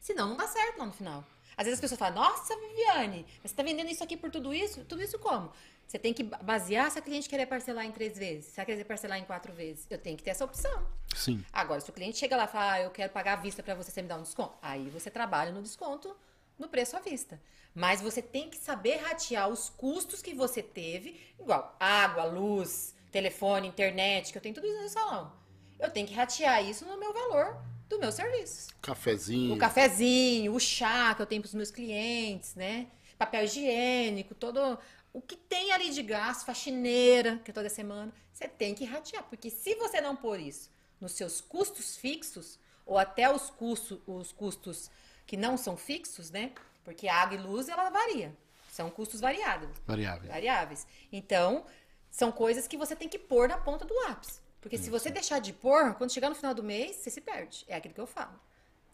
Senão 0.00 0.30
não 0.30 0.38
dá 0.38 0.46
certo 0.46 0.78
lá 0.78 0.86
no 0.86 0.94
final. 0.94 1.22
Às 1.54 1.66
vezes 1.66 1.78
as 1.78 1.82
pessoas 1.82 1.98
falam, 1.98 2.14
nossa, 2.14 2.56
Viviane, 2.56 3.26
mas 3.42 3.42
você 3.42 3.46
está 3.48 3.62
vendendo 3.62 3.90
isso 3.90 4.02
aqui 4.02 4.16
por 4.16 4.30
tudo 4.30 4.54
isso? 4.54 4.86
Tudo 4.86 5.02
isso 5.02 5.18
como? 5.18 5.52
Você 5.86 5.98
tem 5.98 6.12
que 6.12 6.24
basear 6.24 6.90
se 6.90 6.98
a 6.98 7.02
cliente 7.02 7.28
querer 7.28 7.46
parcelar 7.46 7.84
em 7.84 7.92
três 7.92 8.18
vezes, 8.18 8.46
se 8.46 8.58
ela 8.58 8.66
querer 8.66 8.84
parcelar 8.84 9.18
em 9.18 9.24
quatro 9.24 9.52
vezes. 9.52 9.86
Eu 9.88 9.98
tenho 9.98 10.16
que 10.16 10.22
ter 10.22 10.30
essa 10.30 10.44
opção. 10.44 10.86
Sim. 11.14 11.44
Agora, 11.52 11.80
se 11.80 11.88
o 11.88 11.92
cliente 11.92 12.18
chega 12.18 12.36
lá 12.36 12.44
e 12.44 12.48
fala, 12.48 12.72
ah, 12.72 12.80
eu 12.82 12.90
quero 12.90 13.12
pagar 13.12 13.34
à 13.34 13.36
vista 13.36 13.62
para 13.62 13.74
você, 13.74 13.90
você 13.90 14.02
me 14.02 14.08
dar 14.08 14.18
um 14.18 14.22
desconto, 14.22 14.56
aí 14.60 14.90
você 14.90 15.10
trabalha 15.10 15.52
no 15.52 15.62
desconto 15.62 16.16
no 16.58 16.68
preço 16.68 16.96
à 16.96 17.00
vista. 17.00 17.40
Mas 17.74 18.00
você 18.00 18.20
tem 18.20 18.48
que 18.48 18.56
saber 18.56 18.96
ratear 18.96 19.48
os 19.48 19.68
custos 19.68 20.22
que 20.22 20.34
você 20.34 20.62
teve, 20.62 21.20
igual 21.38 21.76
água, 21.78 22.24
luz, 22.24 22.94
telefone, 23.12 23.68
internet, 23.68 24.32
que 24.32 24.38
eu 24.38 24.42
tenho 24.42 24.54
tudo 24.54 24.66
isso 24.66 24.82
no 24.82 24.88
salão. 24.88 25.32
Eu 25.78 25.90
tenho 25.90 26.06
que 26.06 26.14
ratear 26.14 26.64
isso 26.64 26.84
no 26.86 26.98
meu 26.98 27.12
valor 27.12 27.62
do 27.88 27.98
meu 27.98 28.10
serviço. 28.10 28.68
Cafezinho. 28.80 29.54
O 29.54 29.58
cafezinho, 29.58 30.54
o 30.54 30.58
chá 30.60 31.14
que 31.14 31.22
eu 31.22 31.26
tenho 31.26 31.42
para 31.42 31.48
os 31.48 31.54
meus 31.54 31.70
clientes, 31.70 32.54
né? 32.54 32.88
Papel 33.18 33.44
higiênico, 33.44 34.34
todo 34.34 34.78
o 35.16 35.22
que 35.22 35.34
tem 35.34 35.72
ali 35.72 35.88
de 35.88 36.02
gasto, 36.02 36.44
faxineira, 36.44 37.38
que 37.42 37.50
é 37.50 37.54
toda 37.54 37.70
semana, 37.70 38.12
você 38.30 38.46
tem 38.46 38.74
que 38.74 38.84
ratear, 38.84 39.24
porque 39.24 39.48
se 39.48 39.74
você 39.76 39.98
não 39.98 40.14
pôr 40.14 40.38
isso 40.38 40.70
nos 41.00 41.12
seus 41.12 41.40
custos 41.40 41.96
fixos 41.96 42.58
ou 42.84 42.98
até 42.98 43.32
os 43.34 43.48
custos, 43.48 43.98
os 44.06 44.30
custos 44.30 44.90
que 45.26 45.34
não 45.34 45.56
são 45.56 45.74
fixos, 45.74 46.30
né? 46.30 46.52
Porque 46.84 47.08
água 47.08 47.34
e 47.34 47.40
luz 47.40 47.66
ela 47.70 47.88
varia, 47.88 48.36
são 48.70 48.90
custos 48.90 49.18
variados 49.18 49.70
Variável. 49.86 50.28
variáveis. 50.28 50.86
Então, 51.10 51.64
são 52.10 52.30
coisas 52.30 52.68
que 52.68 52.76
você 52.76 52.94
tem 52.94 53.08
que 53.08 53.18
pôr 53.18 53.48
na 53.48 53.56
ponta 53.56 53.86
do 53.86 53.94
lápis. 53.94 54.42
Porque 54.60 54.76
se 54.76 54.90
você 54.90 55.10
deixar 55.10 55.38
de 55.38 55.54
pôr, 55.54 55.94
quando 55.94 56.12
chegar 56.12 56.28
no 56.28 56.34
final 56.34 56.52
do 56.52 56.62
mês, 56.62 56.96
você 56.96 57.08
se 57.08 57.22
perde. 57.22 57.64
É 57.68 57.76
aquilo 57.76 57.94
que 57.94 58.00
eu 58.00 58.06
falo. 58.06 58.38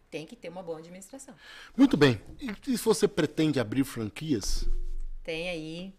Tem 0.09 0.25
que 0.25 0.37
ter 0.37 0.51
uma 0.51 0.63
boa 0.63 0.79
administração. 0.79 1.35
Muito 1.77 1.97
bem. 1.97 2.21
E 2.69 2.79
se 2.79 2.85
você 2.85 3.09
pretende 3.09 3.59
abrir 3.59 3.83
franquias? 3.83 4.69
Tem 5.25 5.49
aí 5.49 5.95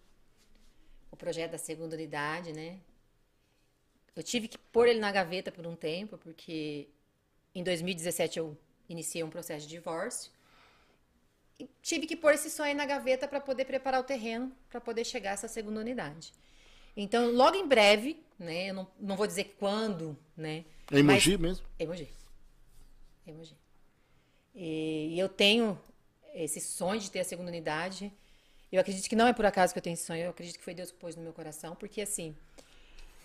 projeto 1.24 1.52
da 1.52 1.58
segunda 1.58 1.95
unidade, 1.95 2.52
né? 2.52 2.80
Eu 4.14 4.22
tive 4.22 4.50
que 4.50 4.58
pôr 4.58 4.90
ele 4.90 5.00
na 5.00 5.10
gaveta 5.10 5.54
por 5.54 5.66
um 5.66 5.74
tempo, 5.74 6.18
porque 6.18 6.90
em 7.56 7.64
2017 7.64 8.40
eu 8.40 8.58
iniciei 8.90 9.24
um 9.24 9.30
processo 9.30 9.66
de 9.66 9.74
divórcio. 9.74 10.30
E 11.58 11.70
tive 11.82 12.06
que 12.08 12.18
pôr 12.18 12.34
esse 12.34 12.50
sonho 12.50 12.70
aí 12.70 12.76
na 12.76 12.86
gaveta 12.86 13.26
para 13.26 13.40
poder 13.40 13.64
preparar 13.64 14.02
o 14.02 14.04
terreno 14.04 14.52
para 14.70 14.82
poder 14.82 15.06
chegar 15.06 15.32
a 15.32 15.34
essa 15.34 15.48
segunda 15.48 15.80
unidade. 15.80 16.34
Então, 16.95 17.32
logo 17.32 17.56
em 17.56 17.68
breve, 17.68 18.22
né? 18.38 18.70
Eu 18.70 18.74
não, 18.74 18.88
não 19.00 19.16
vou 19.16 19.26
dizer 19.26 19.56
quando, 19.58 20.18
né? 20.36 20.66
É 20.91 21.00
emoji 21.00 21.38
mesmo? 21.38 21.66
Emoji. 21.80 22.10
Emoji. 23.26 23.56
E, 24.54 25.14
e 25.16 25.20
eu 25.20 25.30
tenho 25.30 25.80
esse 26.34 26.60
sonho 26.60 27.00
de 27.00 27.10
ter 27.10 27.22
a 27.22 27.24
segunda 27.24 27.50
unidade. 27.50 28.12
Eu 28.74 28.82
acredito 28.82 29.08
que 29.08 29.16
não 29.16 29.28
é 29.28 29.34
por 29.34 29.45
acaso 29.45 29.72
que 29.72 29.78
eu 29.78 29.84
tenho 29.84 29.94
esse 29.94 30.04
sonho, 30.04 30.24
eu 30.24 30.32
acredito 30.32 30.58
que 30.58 30.64
foi 30.64 30.74
Deus 30.74 30.90
que 30.90 30.98
pôs 30.98 31.16
no 31.16 31.22
meu 31.22 31.32
coração, 31.32 31.76
porque 31.76 32.02
assim, 32.02 32.36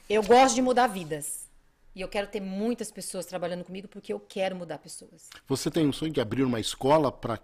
eu 0.07 0.23
gosto 0.23 0.55
de 0.55 0.61
mudar 0.61 0.87
vidas. 0.89 1.49
E 1.95 2.03
eu 2.03 2.09
quero 2.09 2.27
ter 2.27 2.39
muitas 2.39 2.91
pessoas 2.91 3.25
trabalhando 3.25 3.65
comigo 3.65 3.89
porque 3.89 4.12
eu 4.12 4.20
quero 4.20 4.55
mudar 4.55 4.77
pessoas. 4.77 5.31
Você 5.49 5.70
tem 5.70 5.89
um 5.89 5.93
sonho 5.93 6.12
de 6.12 6.20
abrir 6.20 6.43
uma 6.43 6.61
escola 6.61 7.11
para 7.11 7.41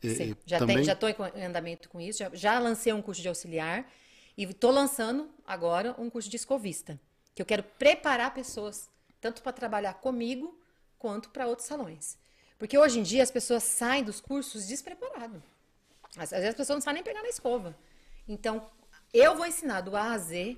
Sim, 0.00 0.36
já 0.46 0.60
também? 0.60 0.76
tem, 0.76 0.84
já 0.84 0.92
estou 0.92 1.08
em 1.08 1.44
andamento 1.44 1.88
com 1.88 2.00
isso, 2.00 2.20
já, 2.20 2.30
já 2.32 2.58
lancei 2.60 2.92
um 2.92 3.02
curso 3.02 3.20
de 3.20 3.26
auxiliar 3.26 3.90
e 4.36 4.44
estou 4.44 4.70
lançando 4.70 5.28
agora 5.44 5.96
um 5.98 6.08
curso 6.08 6.30
de 6.30 6.36
escovista, 6.36 6.98
que 7.34 7.42
eu 7.42 7.46
quero 7.46 7.64
preparar 7.64 8.32
pessoas 8.32 8.88
tanto 9.20 9.42
para 9.42 9.52
trabalhar 9.52 9.94
comigo 9.94 10.56
quanto 10.96 11.28
para 11.30 11.48
outros 11.48 11.66
salões. 11.66 12.16
Porque 12.56 12.78
hoje 12.78 13.00
em 13.00 13.02
dia 13.02 13.24
as 13.24 13.32
pessoas 13.32 13.64
saem 13.64 14.04
dos 14.04 14.20
cursos 14.20 14.64
despreparadas. 14.68 15.57
Às 16.24 16.30
vezes 16.30 16.48
as 16.48 16.54
pessoas 16.54 16.76
não 16.76 16.80
sabem 16.80 17.02
nem 17.02 17.04
pegar 17.04 17.22
na 17.22 17.28
escova. 17.28 17.76
Então, 18.26 18.68
eu 19.12 19.36
vou 19.36 19.46
ensinar 19.46 19.80
do 19.80 19.96
A 19.96 20.12
a 20.12 20.18
Z 20.18 20.56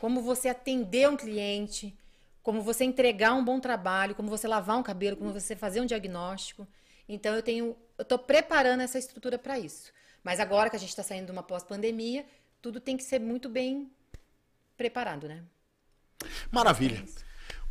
como 0.00 0.22
você 0.22 0.48
atender 0.48 1.08
um 1.08 1.16
cliente, 1.16 1.96
como 2.42 2.62
você 2.62 2.84
entregar 2.84 3.34
um 3.34 3.44
bom 3.44 3.60
trabalho, 3.60 4.14
como 4.14 4.28
você 4.28 4.48
lavar 4.48 4.76
um 4.76 4.82
cabelo, 4.82 5.16
como 5.16 5.32
você 5.32 5.54
fazer 5.54 5.80
um 5.80 5.86
diagnóstico. 5.86 6.66
Então, 7.08 7.34
eu 7.34 7.42
tenho, 7.42 7.76
eu 7.98 8.02
estou 8.02 8.18
preparando 8.18 8.80
essa 8.80 8.98
estrutura 8.98 9.38
para 9.38 9.58
isso. 9.58 9.92
Mas 10.24 10.40
agora 10.40 10.70
que 10.70 10.76
a 10.76 10.78
gente 10.78 10.90
está 10.90 11.02
saindo 11.02 11.26
de 11.26 11.32
uma 11.32 11.42
pós-pandemia, 11.42 12.24
tudo 12.60 12.80
tem 12.80 12.96
que 12.96 13.02
ser 13.02 13.20
muito 13.20 13.48
bem 13.48 13.90
preparado, 14.76 15.28
né? 15.28 15.42
Maravilha. 16.50 17.04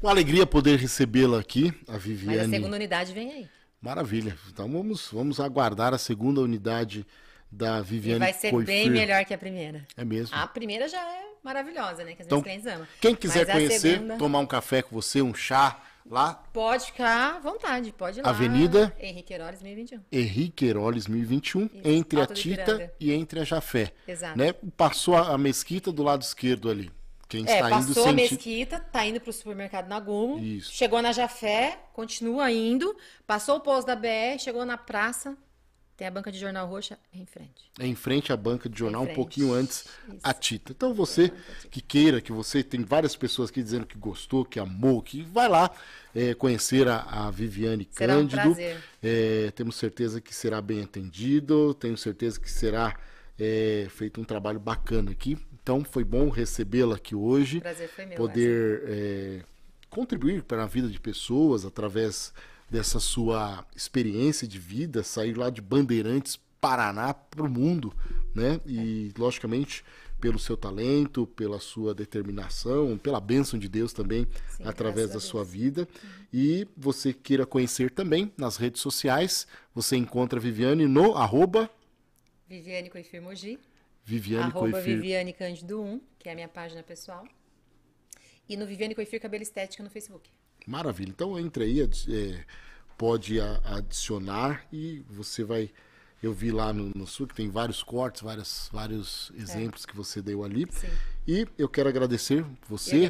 Uma 0.01 0.11
alegria 0.11 0.45
poder 0.45 0.77
recebê-la 0.77 1.39
aqui, 1.39 1.73
a 1.87 1.97
Viviane. 1.97 2.37
Mas 2.37 2.47
a 2.47 2.49
segunda 2.49 2.75
unidade 2.75 3.13
vem 3.13 3.31
aí. 3.31 3.49
Maravilha. 3.81 4.37
Então 4.51 4.71
vamos, 4.71 5.09
vamos 5.11 5.39
aguardar 5.39 5.93
a 5.93 5.97
segunda 5.97 6.39
unidade 6.41 7.05
da 7.51 7.79
E 7.79 7.83
Viviane 7.83 8.19
vai 8.19 8.33
ser 8.33 8.51
Coifir. 8.51 8.67
bem 8.67 8.89
melhor 8.89 9.25
que 9.25 9.33
a 9.33 9.37
primeira. 9.37 9.85
É 9.97 10.05
mesmo. 10.05 10.35
A 10.35 10.45
primeira 10.47 10.87
já 10.87 10.99
é 11.01 11.23
maravilhosa, 11.43 12.03
né? 12.03 12.13
Que 12.13 12.21
as 12.21 12.27
Então, 12.27 12.41
clientes 12.41 12.65
amam. 12.67 12.87
Quem 13.01 13.15
quiser 13.15 13.39
Mas 13.39 13.49
a 13.49 13.53
conhecer, 13.53 13.79
segunda- 13.79 14.17
tomar 14.17 14.39
um 14.39 14.45
café 14.45 14.81
com 14.81 14.95
você, 14.95 15.21
um 15.21 15.33
chá 15.33 15.81
lá, 16.09 16.33
Pode 16.53 16.85
ficar 16.87 17.35
à 17.35 17.39
vontade, 17.39 17.91
pode 17.91 18.19
ir 18.19 18.23
lá. 18.23 18.29
Avenida? 18.29 18.95
Henrique 18.99 19.33
Heroles, 19.33 19.59
2021. 19.59 20.01
Henrique 20.11 20.65
Heroles 20.65 21.07
1021, 21.07 21.65
Isso, 21.65 21.71
entre 21.83 22.19
a 22.19 22.21
Alto 22.23 22.33
do 22.33 22.39
Tita 22.39 22.93
e 22.99 23.11
entre 23.11 23.39
a 23.39 23.43
Jafé. 23.43 23.91
Exato. 24.07 24.37
Né? 24.37 24.53
Passou 24.77 25.15
a, 25.15 25.33
a 25.33 25.37
mesquita 25.37 25.91
do 25.91 26.03
lado 26.03 26.21
esquerdo 26.21 26.69
ali. 26.69 26.91
Quem 27.31 27.47
É, 27.47 27.53
está 27.55 27.71
indo 27.71 27.87
passou 27.87 28.07
a. 28.07 28.11
Mesquita, 28.13 28.79
tá 28.79 29.05
indo 29.05 29.21
pro 29.21 29.31
supermercado 29.31 29.87
Nagumo. 29.87 30.37
Isso. 30.37 30.73
Chegou 30.73 31.01
na 31.01 31.13
Jafé, 31.13 31.79
continua 31.93 32.51
indo. 32.51 32.93
Passou 33.25 33.55
o 33.55 33.61
posto 33.61 33.87
da 33.87 33.95
BR, 33.95 34.37
chegou 34.37 34.65
na 34.65 34.77
praça. 34.77 35.37
Tem 35.95 36.07
a 36.07 36.11
banca 36.11 36.31
de 36.31 36.39
jornal 36.39 36.67
roxa 36.67 36.97
em 37.13 37.25
frente. 37.25 37.71
É 37.79 37.85
em 37.85 37.95
frente 37.95 38.33
à 38.33 38.37
banca 38.37 38.67
de 38.67 38.77
jornal, 38.77 39.05
Em 39.05 39.11
um 39.11 39.13
pouquinho 39.13 39.53
antes 39.53 39.85
Isso. 40.09 40.17
a 40.23 40.33
Tita. 40.33 40.71
Então 40.71 40.93
você 40.93 41.31
que 41.69 41.79
queira, 41.79 42.19
que 42.19 42.31
você 42.33 42.63
tem 42.63 42.83
várias 42.83 43.15
pessoas 43.15 43.49
aqui 43.49 43.61
dizendo 43.63 43.85
que 43.85 43.97
gostou, 43.97 44.43
que 44.43 44.59
amou, 44.59 45.01
que 45.01 45.21
vai 45.21 45.47
lá 45.47 45.69
é, 46.13 46.33
conhecer 46.33 46.87
a, 46.87 47.01
a 47.01 47.31
Viviane 47.31 47.87
Será 47.91 48.15
um 48.15 48.21
Cândido. 48.27 48.41
prazer. 48.41 48.83
É, 49.01 49.51
temos 49.51 49.75
certeza 49.77 50.19
que 50.19 50.33
será 50.35 50.59
bem 50.59 50.81
atendido, 50.81 51.73
tenho 51.75 51.95
certeza 51.97 52.39
que 52.39 52.49
será 52.51 52.97
é, 53.39 53.87
feito 53.89 54.19
um 54.19 54.23
trabalho 54.25 54.59
bacana 54.59 55.11
aqui. 55.11 55.37
Então 55.63 55.83
foi 55.83 56.03
bom 56.03 56.29
recebê-la 56.29 56.95
aqui 56.95 57.15
hoje. 57.15 57.59
Prazer 57.59 57.89
foi 57.89 58.05
meu, 58.05 58.17
Poder 58.17 58.83
é, 58.85 59.43
contribuir 59.89 60.43
para 60.43 60.63
a 60.63 60.67
vida 60.67 60.87
de 60.87 60.99
pessoas 60.99 61.65
através 61.65 62.33
dessa 62.69 62.99
sua 62.99 63.65
experiência 63.75 64.47
de 64.47 64.57
vida, 64.57 65.03
sair 65.03 65.37
lá 65.37 65.49
de 65.49 65.61
Bandeirantes, 65.61 66.39
Paraná, 66.59 67.13
para 67.13 67.43
o 67.43 67.49
mundo, 67.49 67.93
né? 68.33 68.61
E, 68.65 69.11
logicamente, 69.17 69.83
pelo 70.21 70.37
seu 70.37 70.55
talento, 70.55 71.25
pela 71.25 71.59
sua 71.59 71.93
determinação, 71.93 72.97
pela 72.97 73.19
bênção 73.19 73.59
de 73.59 73.67
Deus 73.67 73.91
também, 73.91 74.27
Sim, 74.47 74.63
através 74.63 75.09
da 75.09 75.19
sua 75.19 75.43
vida. 75.43 75.87
E 76.31 76.67
você 76.77 77.11
queira 77.11 77.45
conhecer 77.45 77.89
também 77.89 78.31
nas 78.37 78.57
redes 78.57 78.79
sociais, 78.81 79.47
você 79.73 79.97
encontra 79.97 80.39
a 80.39 80.41
Viviane 80.41 80.87
no 80.87 81.17
arroba 81.17 81.69
Viviane 82.47 82.89
Coifir 82.89 83.21
Mogi. 83.21 83.57
Viviane 84.03 84.45
arroba 84.45 84.71
Coifir. 84.71 84.95
Viviane 84.95 85.33
Cândido 85.33 85.81
1, 85.81 86.01
que 86.19 86.29
é 86.29 86.31
a 86.31 86.35
minha 86.35 86.47
página 86.47 86.83
pessoal. 86.83 87.25
E 88.47 88.57
no 88.57 88.65
Viviane 88.65 88.95
Coifir 88.95 89.21
Cabelo 89.21 89.43
Estética 89.43 89.83
no 89.83 89.89
Facebook. 89.89 90.29
Maravilha. 90.65 91.09
Então 91.09 91.39
entre 91.39 91.63
aí, 91.63 91.81
é, 91.81 92.45
pode 92.97 93.39
adicionar 93.39 94.65
e 94.71 95.03
você 95.09 95.43
vai. 95.43 95.71
Eu 96.21 96.33
vi 96.33 96.51
lá 96.51 96.71
no, 96.71 96.91
no 96.95 97.07
sul 97.07 97.25
que 97.25 97.33
tem 97.33 97.49
vários 97.49 97.81
cortes, 97.81 98.21
vários, 98.21 98.69
vários 98.71 99.31
exemplos 99.35 99.87
que 99.87 99.95
você 99.95 100.21
deu 100.21 100.43
ali. 100.43 100.67
Sim. 100.69 100.87
E 101.27 101.45
eu 101.55 101.69
quero 101.69 101.87
agradecer 101.87 102.39
Eu 102.39 102.45
você. 102.67 103.05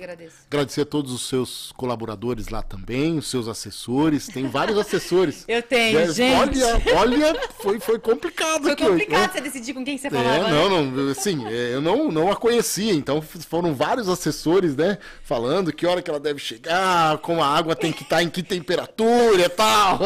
Agradecer 0.49 0.81
a 0.81 0.85
todos 0.85 1.13
os 1.13 1.29
seus 1.29 1.71
colaboradores 1.77 2.49
lá 2.49 2.61
também, 2.61 3.17
os 3.17 3.29
seus 3.29 3.47
assessores. 3.47 4.27
Tem 4.27 4.47
vários 4.47 4.77
assessores. 4.77 5.45
Eu 5.47 5.63
tenho, 5.63 5.97
É, 5.97 6.11
gente. 6.11 6.35
Olha, 6.35 6.81
olha, 6.97 7.49
foi, 7.61 7.79
foi 7.79 7.97
complicado 7.99 8.63
Foi 8.63 8.73
aqui 8.73 8.83
hoje, 8.83 8.91
né? 8.93 8.99
complicado 9.05 9.31
você 9.33 9.41
decidir 9.41 9.73
com 9.73 9.83
quem 9.85 9.97
você 9.97 10.09
falava. 10.09 10.47
É, 10.47 10.51
não, 10.51 10.85
não, 10.85 11.09
assim, 11.09 11.45
é, 11.47 11.73
eu 11.73 11.81
não, 11.81 12.11
não 12.11 12.29
a 12.29 12.35
conhecia, 12.35 12.93
então 12.93 13.21
foram 13.21 13.73
vários 13.73 14.09
assessores, 14.09 14.75
né, 14.75 14.97
falando 15.23 15.71
que 15.71 15.85
hora 15.85 16.01
que 16.01 16.09
ela 16.09 16.19
deve 16.19 16.39
chegar, 16.39 17.17
como 17.19 17.41
a 17.41 17.47
água 17.47 17.75
tem 17.75 17.93
que 17.93 18.03
estar 18.03 18.21
em 18.21 18.29
que 18.29 18.43
temperatura 18.43 19.45
e 19.45 19.49
tal. 19.49 19.99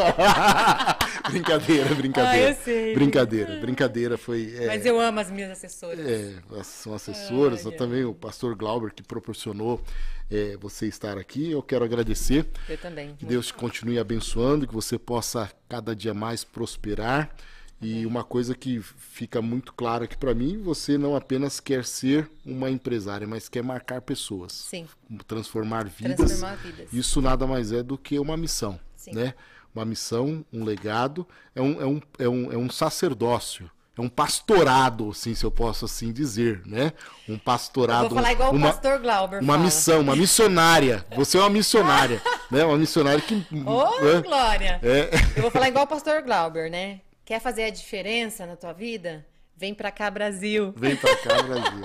brincadeira, 1.29 1.93
brincadeira. 1.95 2.47
Ah, 2.47 2.51
eu 2.51 2.55
sei. 2.63 2.93
Brincadeira, 2.93 3.59
brincadeira 3.59 4.17
foi. 4.17 4.53
é, 4.59 4.67
Mas 4.67 4.85
eu 4.85 4.99
amo 4.99 5.19
as 5.19 5.31
minhas 5.31 5.51
assessoras. 5.51 5.99
é, 5.99 6.33
são 6.63 6.93
assessoras, 6.93 7.65
Olha. 7.65 7.77
também 7.77 7.94
o 8.03 8.13
pastor 8.13 8.55
Glauber 8.55 8.93
que 8.93 9.03
proporcionou 9.03 9.81
é, 10.29 10.57
você 10.57 10.87
estar 10.87 11.17
aqui. 11.17 11.51
Eu 11.51 11.61
quero 11.61 11.85
agradecer. 11.85 12.47
Eu 12.67 12.77
também. 12.77 13.15
Que 13.15 13.25
Deus 13.25 13.47
te 13.47 13.53
continue 13.53 13.99
abençoando, 13.99 14.67
que 14.67 14.73
você 14.73 14.97
possa 14.97 15.51
cada 15.69 15.95
dia 15.95 16.13
mais 16.13 16.43
prosperar. 16.43 17.33
E 17.81 18.05
uma 18.05 18.23
coisa 18.23 18.55
que 18.55 18.79
fica 18.81 19.41
muito 19.41 19.73
clara 19.73 20.05
aqui 20.05 20.17
para 20.17 20.33
mim, 20.33 20.61
você 20.61 20.97
não 20.97 21.15
apenas 21.15 21.59
quer 21.59 21.83
ser 21.83 22.29
uma 22.45 22.69
empresária, 22.69 23.27
mas 23.27 23.49
quer 23.49 23.61
marcar 23.63 24.01
pessoas, 24.01 24.53
Sim. 24.53 24.87
transformar 25.27 25.85
vidas. 25.85 26.15
Transformar 26.15 26.55
vidas. 26.55 26.93
Isso 26.93 27.21
nada 27.21 27.45
mais 27.45 27.71
é 27.73 27.83
do 27.83 27.97
que 27.97 28.17
uma 28.17 28.37
missão, 28.37 28.79
Sim. 28.95 29.13
né? 29.13 29.33
Uma 29.73 29.83
missão, 29.83 30.43
um 30.53 30.63
legado, 30.63 31.27
é 31.53 31.61
um, 31.61 31.81
é 31.81 31.85
um, 31.85 32.01
é 32.17 32.29
um, 32.29 32.51
é 32.53 32.57
um 32.57 32.69
sacerdócio. 32.69 33.69
É 33.97 34.01
um 34.01 34.09
pastorado, 34.09 35.09
assim, 35.09 35.33
se 35.33 35.45
eu 35.45 35.51
posso 35.51 35.85
assim 35.85 36.11
dizer, 36.11 36.61
né? 36.65 36.91
Um 37.29 37.37
pastorado. 37.37 38.03
Eu 38.05 38.09
vou 38.09 38.17
falar 38.17 38.33
igual 38.33 38.51
uma, 38.51 38.67
o 38.67 38.71
pastor 38.71 38.99
Glauber 38.99 39.39
uma 39.41 39.53
fala. 39.53 39.65
missão, 39.65 40.01
uma 40.01 40.15
missionária. 40.15 41.05
Você 41.15 41.37
é 41.37 41.39
uma 41.39 41.49
missionária, 41.49 42.21
né? 42.51 42.65
Uma 42.65 42.77
missionária 42.77 43.21
que. 43.21 43.35
Ô, 43.65 44.01
né? 44.01 44.21
Glória! 44.21 44.79
É. 44.83 45.09
Eu 45.37 45.43
vou 45.43 45.51
falar 45.51 45.69
igual 45.69 45.85
o 45.85 45.87
pastor 45.87 46.21
Glauber, 46.21 46.69
né? 46.69 46.99
Quer 47.23 47.39
fazer 47.39 47.63
a 47.63 47.69
diferença 47.69 48.45
na 48.45 48.55
tua 48.57 48.73
vida? 48.73 49.25
Vem 49.57 49.73
pra 49.73 49.89
cá, 49.89 50.11
Brasil. 50.11 50.73
Vem 50.75 50.97
pra 50.97 51.15
cá, 51.15 51.41
Brasil. 51.43 51.79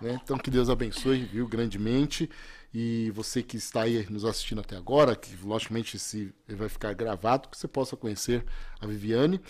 né? 0.00 0.20
Então 0.22 0.38
que 0.38 0.50
Deus 0.50 0.70
abençoe, 0.70 1.24
viu, 1.24 1.48
grandemente. 1.48 2.30
E 2.72 3.10
você 3.10 3.42
que 3.42 3.56
está 3.56 3.82
aí 3.82 4.06
nos 4.08 4.24
assistindo 4.24 4.60
até 4.60 4.76
agora, 4.76 5.16
que 5.16 5.34
logicamente 5.42 5.96
esse 5.96 6.32
vai 6.48 6.68
ficar 6.68 6.92
gravado, 6.94 7.48
que 7.48 7.56
você 7.58 7.66
possa 7.66 7.96
conhecer 7.96 8.44
a 8.80 8.86
Viviane. 8.86 9.40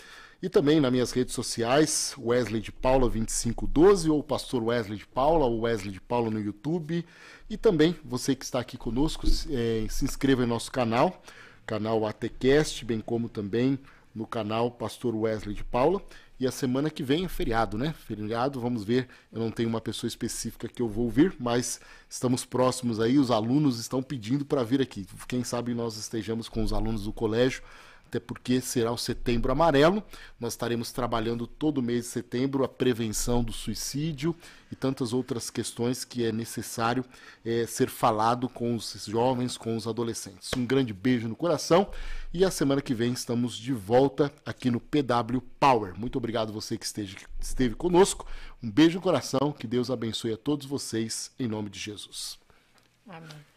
E 0.41 0.47
também 0.49 0.79
nas 0.79 0.91
minhas 0.91 1.11
redes 1.11 1.33
sociais, 1.33 2.13
Wesley 2.17 2.61
de 2.61 2.71
Paula 2.71 3.09
2512, 3.09 4.09
ou 4.09 4.21
Pastor 4.21 4.63
Wesley 4.63 4.99
de 4.99 5.07
Paula, 5.07 5.45
ou 5.45 5.61
Wesley 5.61 5.91
de 5.91 5.99
Paula 5.99 6.29
no 6.29 6.39
YouTube. 6.39 7.03
E 7.49 7.57
também 7.57 7.95
você 8.05 8.35
que 8.35 8.45
está 8.45 8.59
aqui 8.59 8.77
conosco, 8.77 9.25
eh, 9.49 9.87
se 9.89 10.05
inscreva 10.05 10.43
em 10.43 10.47
nosso 10.47 10.71
canal, 10.71 11.23
canal 11.65 12.05
ATCast, 12.05 12.85
bem 12.85 12.99
como 12.99 13.27
também 13.27 13.79
no 14.13 14.27
canal 14.27 14.69
Pastor 14.69 15.15
Wesley 15.15 15.55
de 15.55 15.63
Paula. 15.63 16.01
E 16.39 16.45
a 16.45 16.51
semana 16.51 16.91
que 16.91 17.01
vem 17.01 17.25
é 17.25 17.27
feriado, 17.27 17.79
né? 17.79 17.95
Feriado, 18.05 18.59
vamos 18.59 18.83
ver. 18.83 19.07
Eu 19.31 19.39
não 19.39 19.49
tenho 19.49 19.67
uma 19.67 19.81
pessoa 19.81 20.07
específica 20.07 20.67
que 20.67 20.83
eu 20.83 20.87
vou 20.87 21.05
ouvir, 21.05 21.35
mas 21.39 21.81
estamos 22.07 22.45
próximos 22.45 22.99
aí. 22.99 23.17
Os 23.17 23.31
alunos 23.31 23.79
estão 23.79 24.03
pedindo 24.03 24.45
para 24.45 24.63
vir 24.63 24.79
aqui. 24.79 25.07
Quem 25.27 25.43
sabe 25.43 25.73
nós 25.73 25.97
estejamos 25.97 26.47
com 26.47 26.63
os 26.63 26.71
alunos 26.71 27.05
do 27.05 27.11
colégio, 27.11 27.63
até 28.07 28.19
porque 28.19 28.61
será 28.61 28.91
o 28.91 28.97
setembro 28.97 29.51
amarelo. 29.51 30.01
Nós 30.39 30.53
estaremos 30.53 30.91
trabalhando 30.91 31.45
todo 31.45 31.81
mês 31.81 32.05
de 32.05 32.11
setembro 32.11 32.63
a 32.63 32.67
prevenção 32.67 33.43
do 33.43 33.51
suicídio 33.51 34.33
e 34.71 34.75
tantas 34.75 35.11
outras 35.11 35.49
questões 35.49 36.05
que 36.05 36.25
é 36.25 36.31
necessário 36.31 37.03
eh, 37.45 37.65
ser 37.67 37.89
falado 37.89 38.47
com 38.47 38.75
os 38.75 39.05
jovens, 39.05 39.57
com 39.57 39.75
os 39.75 39.87
adolescentes. 39.87 40.51
Um 40.55 40.65
grande 40.65 40.93
beijo 40.93 41.27
no 41.27 41.35
coração 41.35 41.89
e 42.33 42.45
a 42.45 42.51
semana 42.51 42.81
que 42.81 42.93
vem 42.93 43.11
estamos 43.11 43.57
de 43.57 43.73
volta 43.73 44.31
aqui 44.45 44.71
no 44.71 44.79
PW 44.79 45.41
Power. 45.59 45.97
Muito 45.99 46.17
obrigado 46.17 46.53
você 46.53 46.77
que 46.77 46.85
esteja, 46.85 47.17
esteve 47.39 47.75
conosco. 47.75 48.25
Um 48.63 48.71
beijo 48.71 48.97
no 48.97 49.03
coração, 49.03 49.51
que 49.51 49.67
Deus 49.67 49.91
abençoe 49.91 50.33
a 50.33 50.37
todos 50.37 50.65
vocês 50.65 51.31
em 51.37 51.47
nome 51.47 51.69
de 51.69 51.79
Jesus. 51.79 52.39
Amém. 53.07 53.56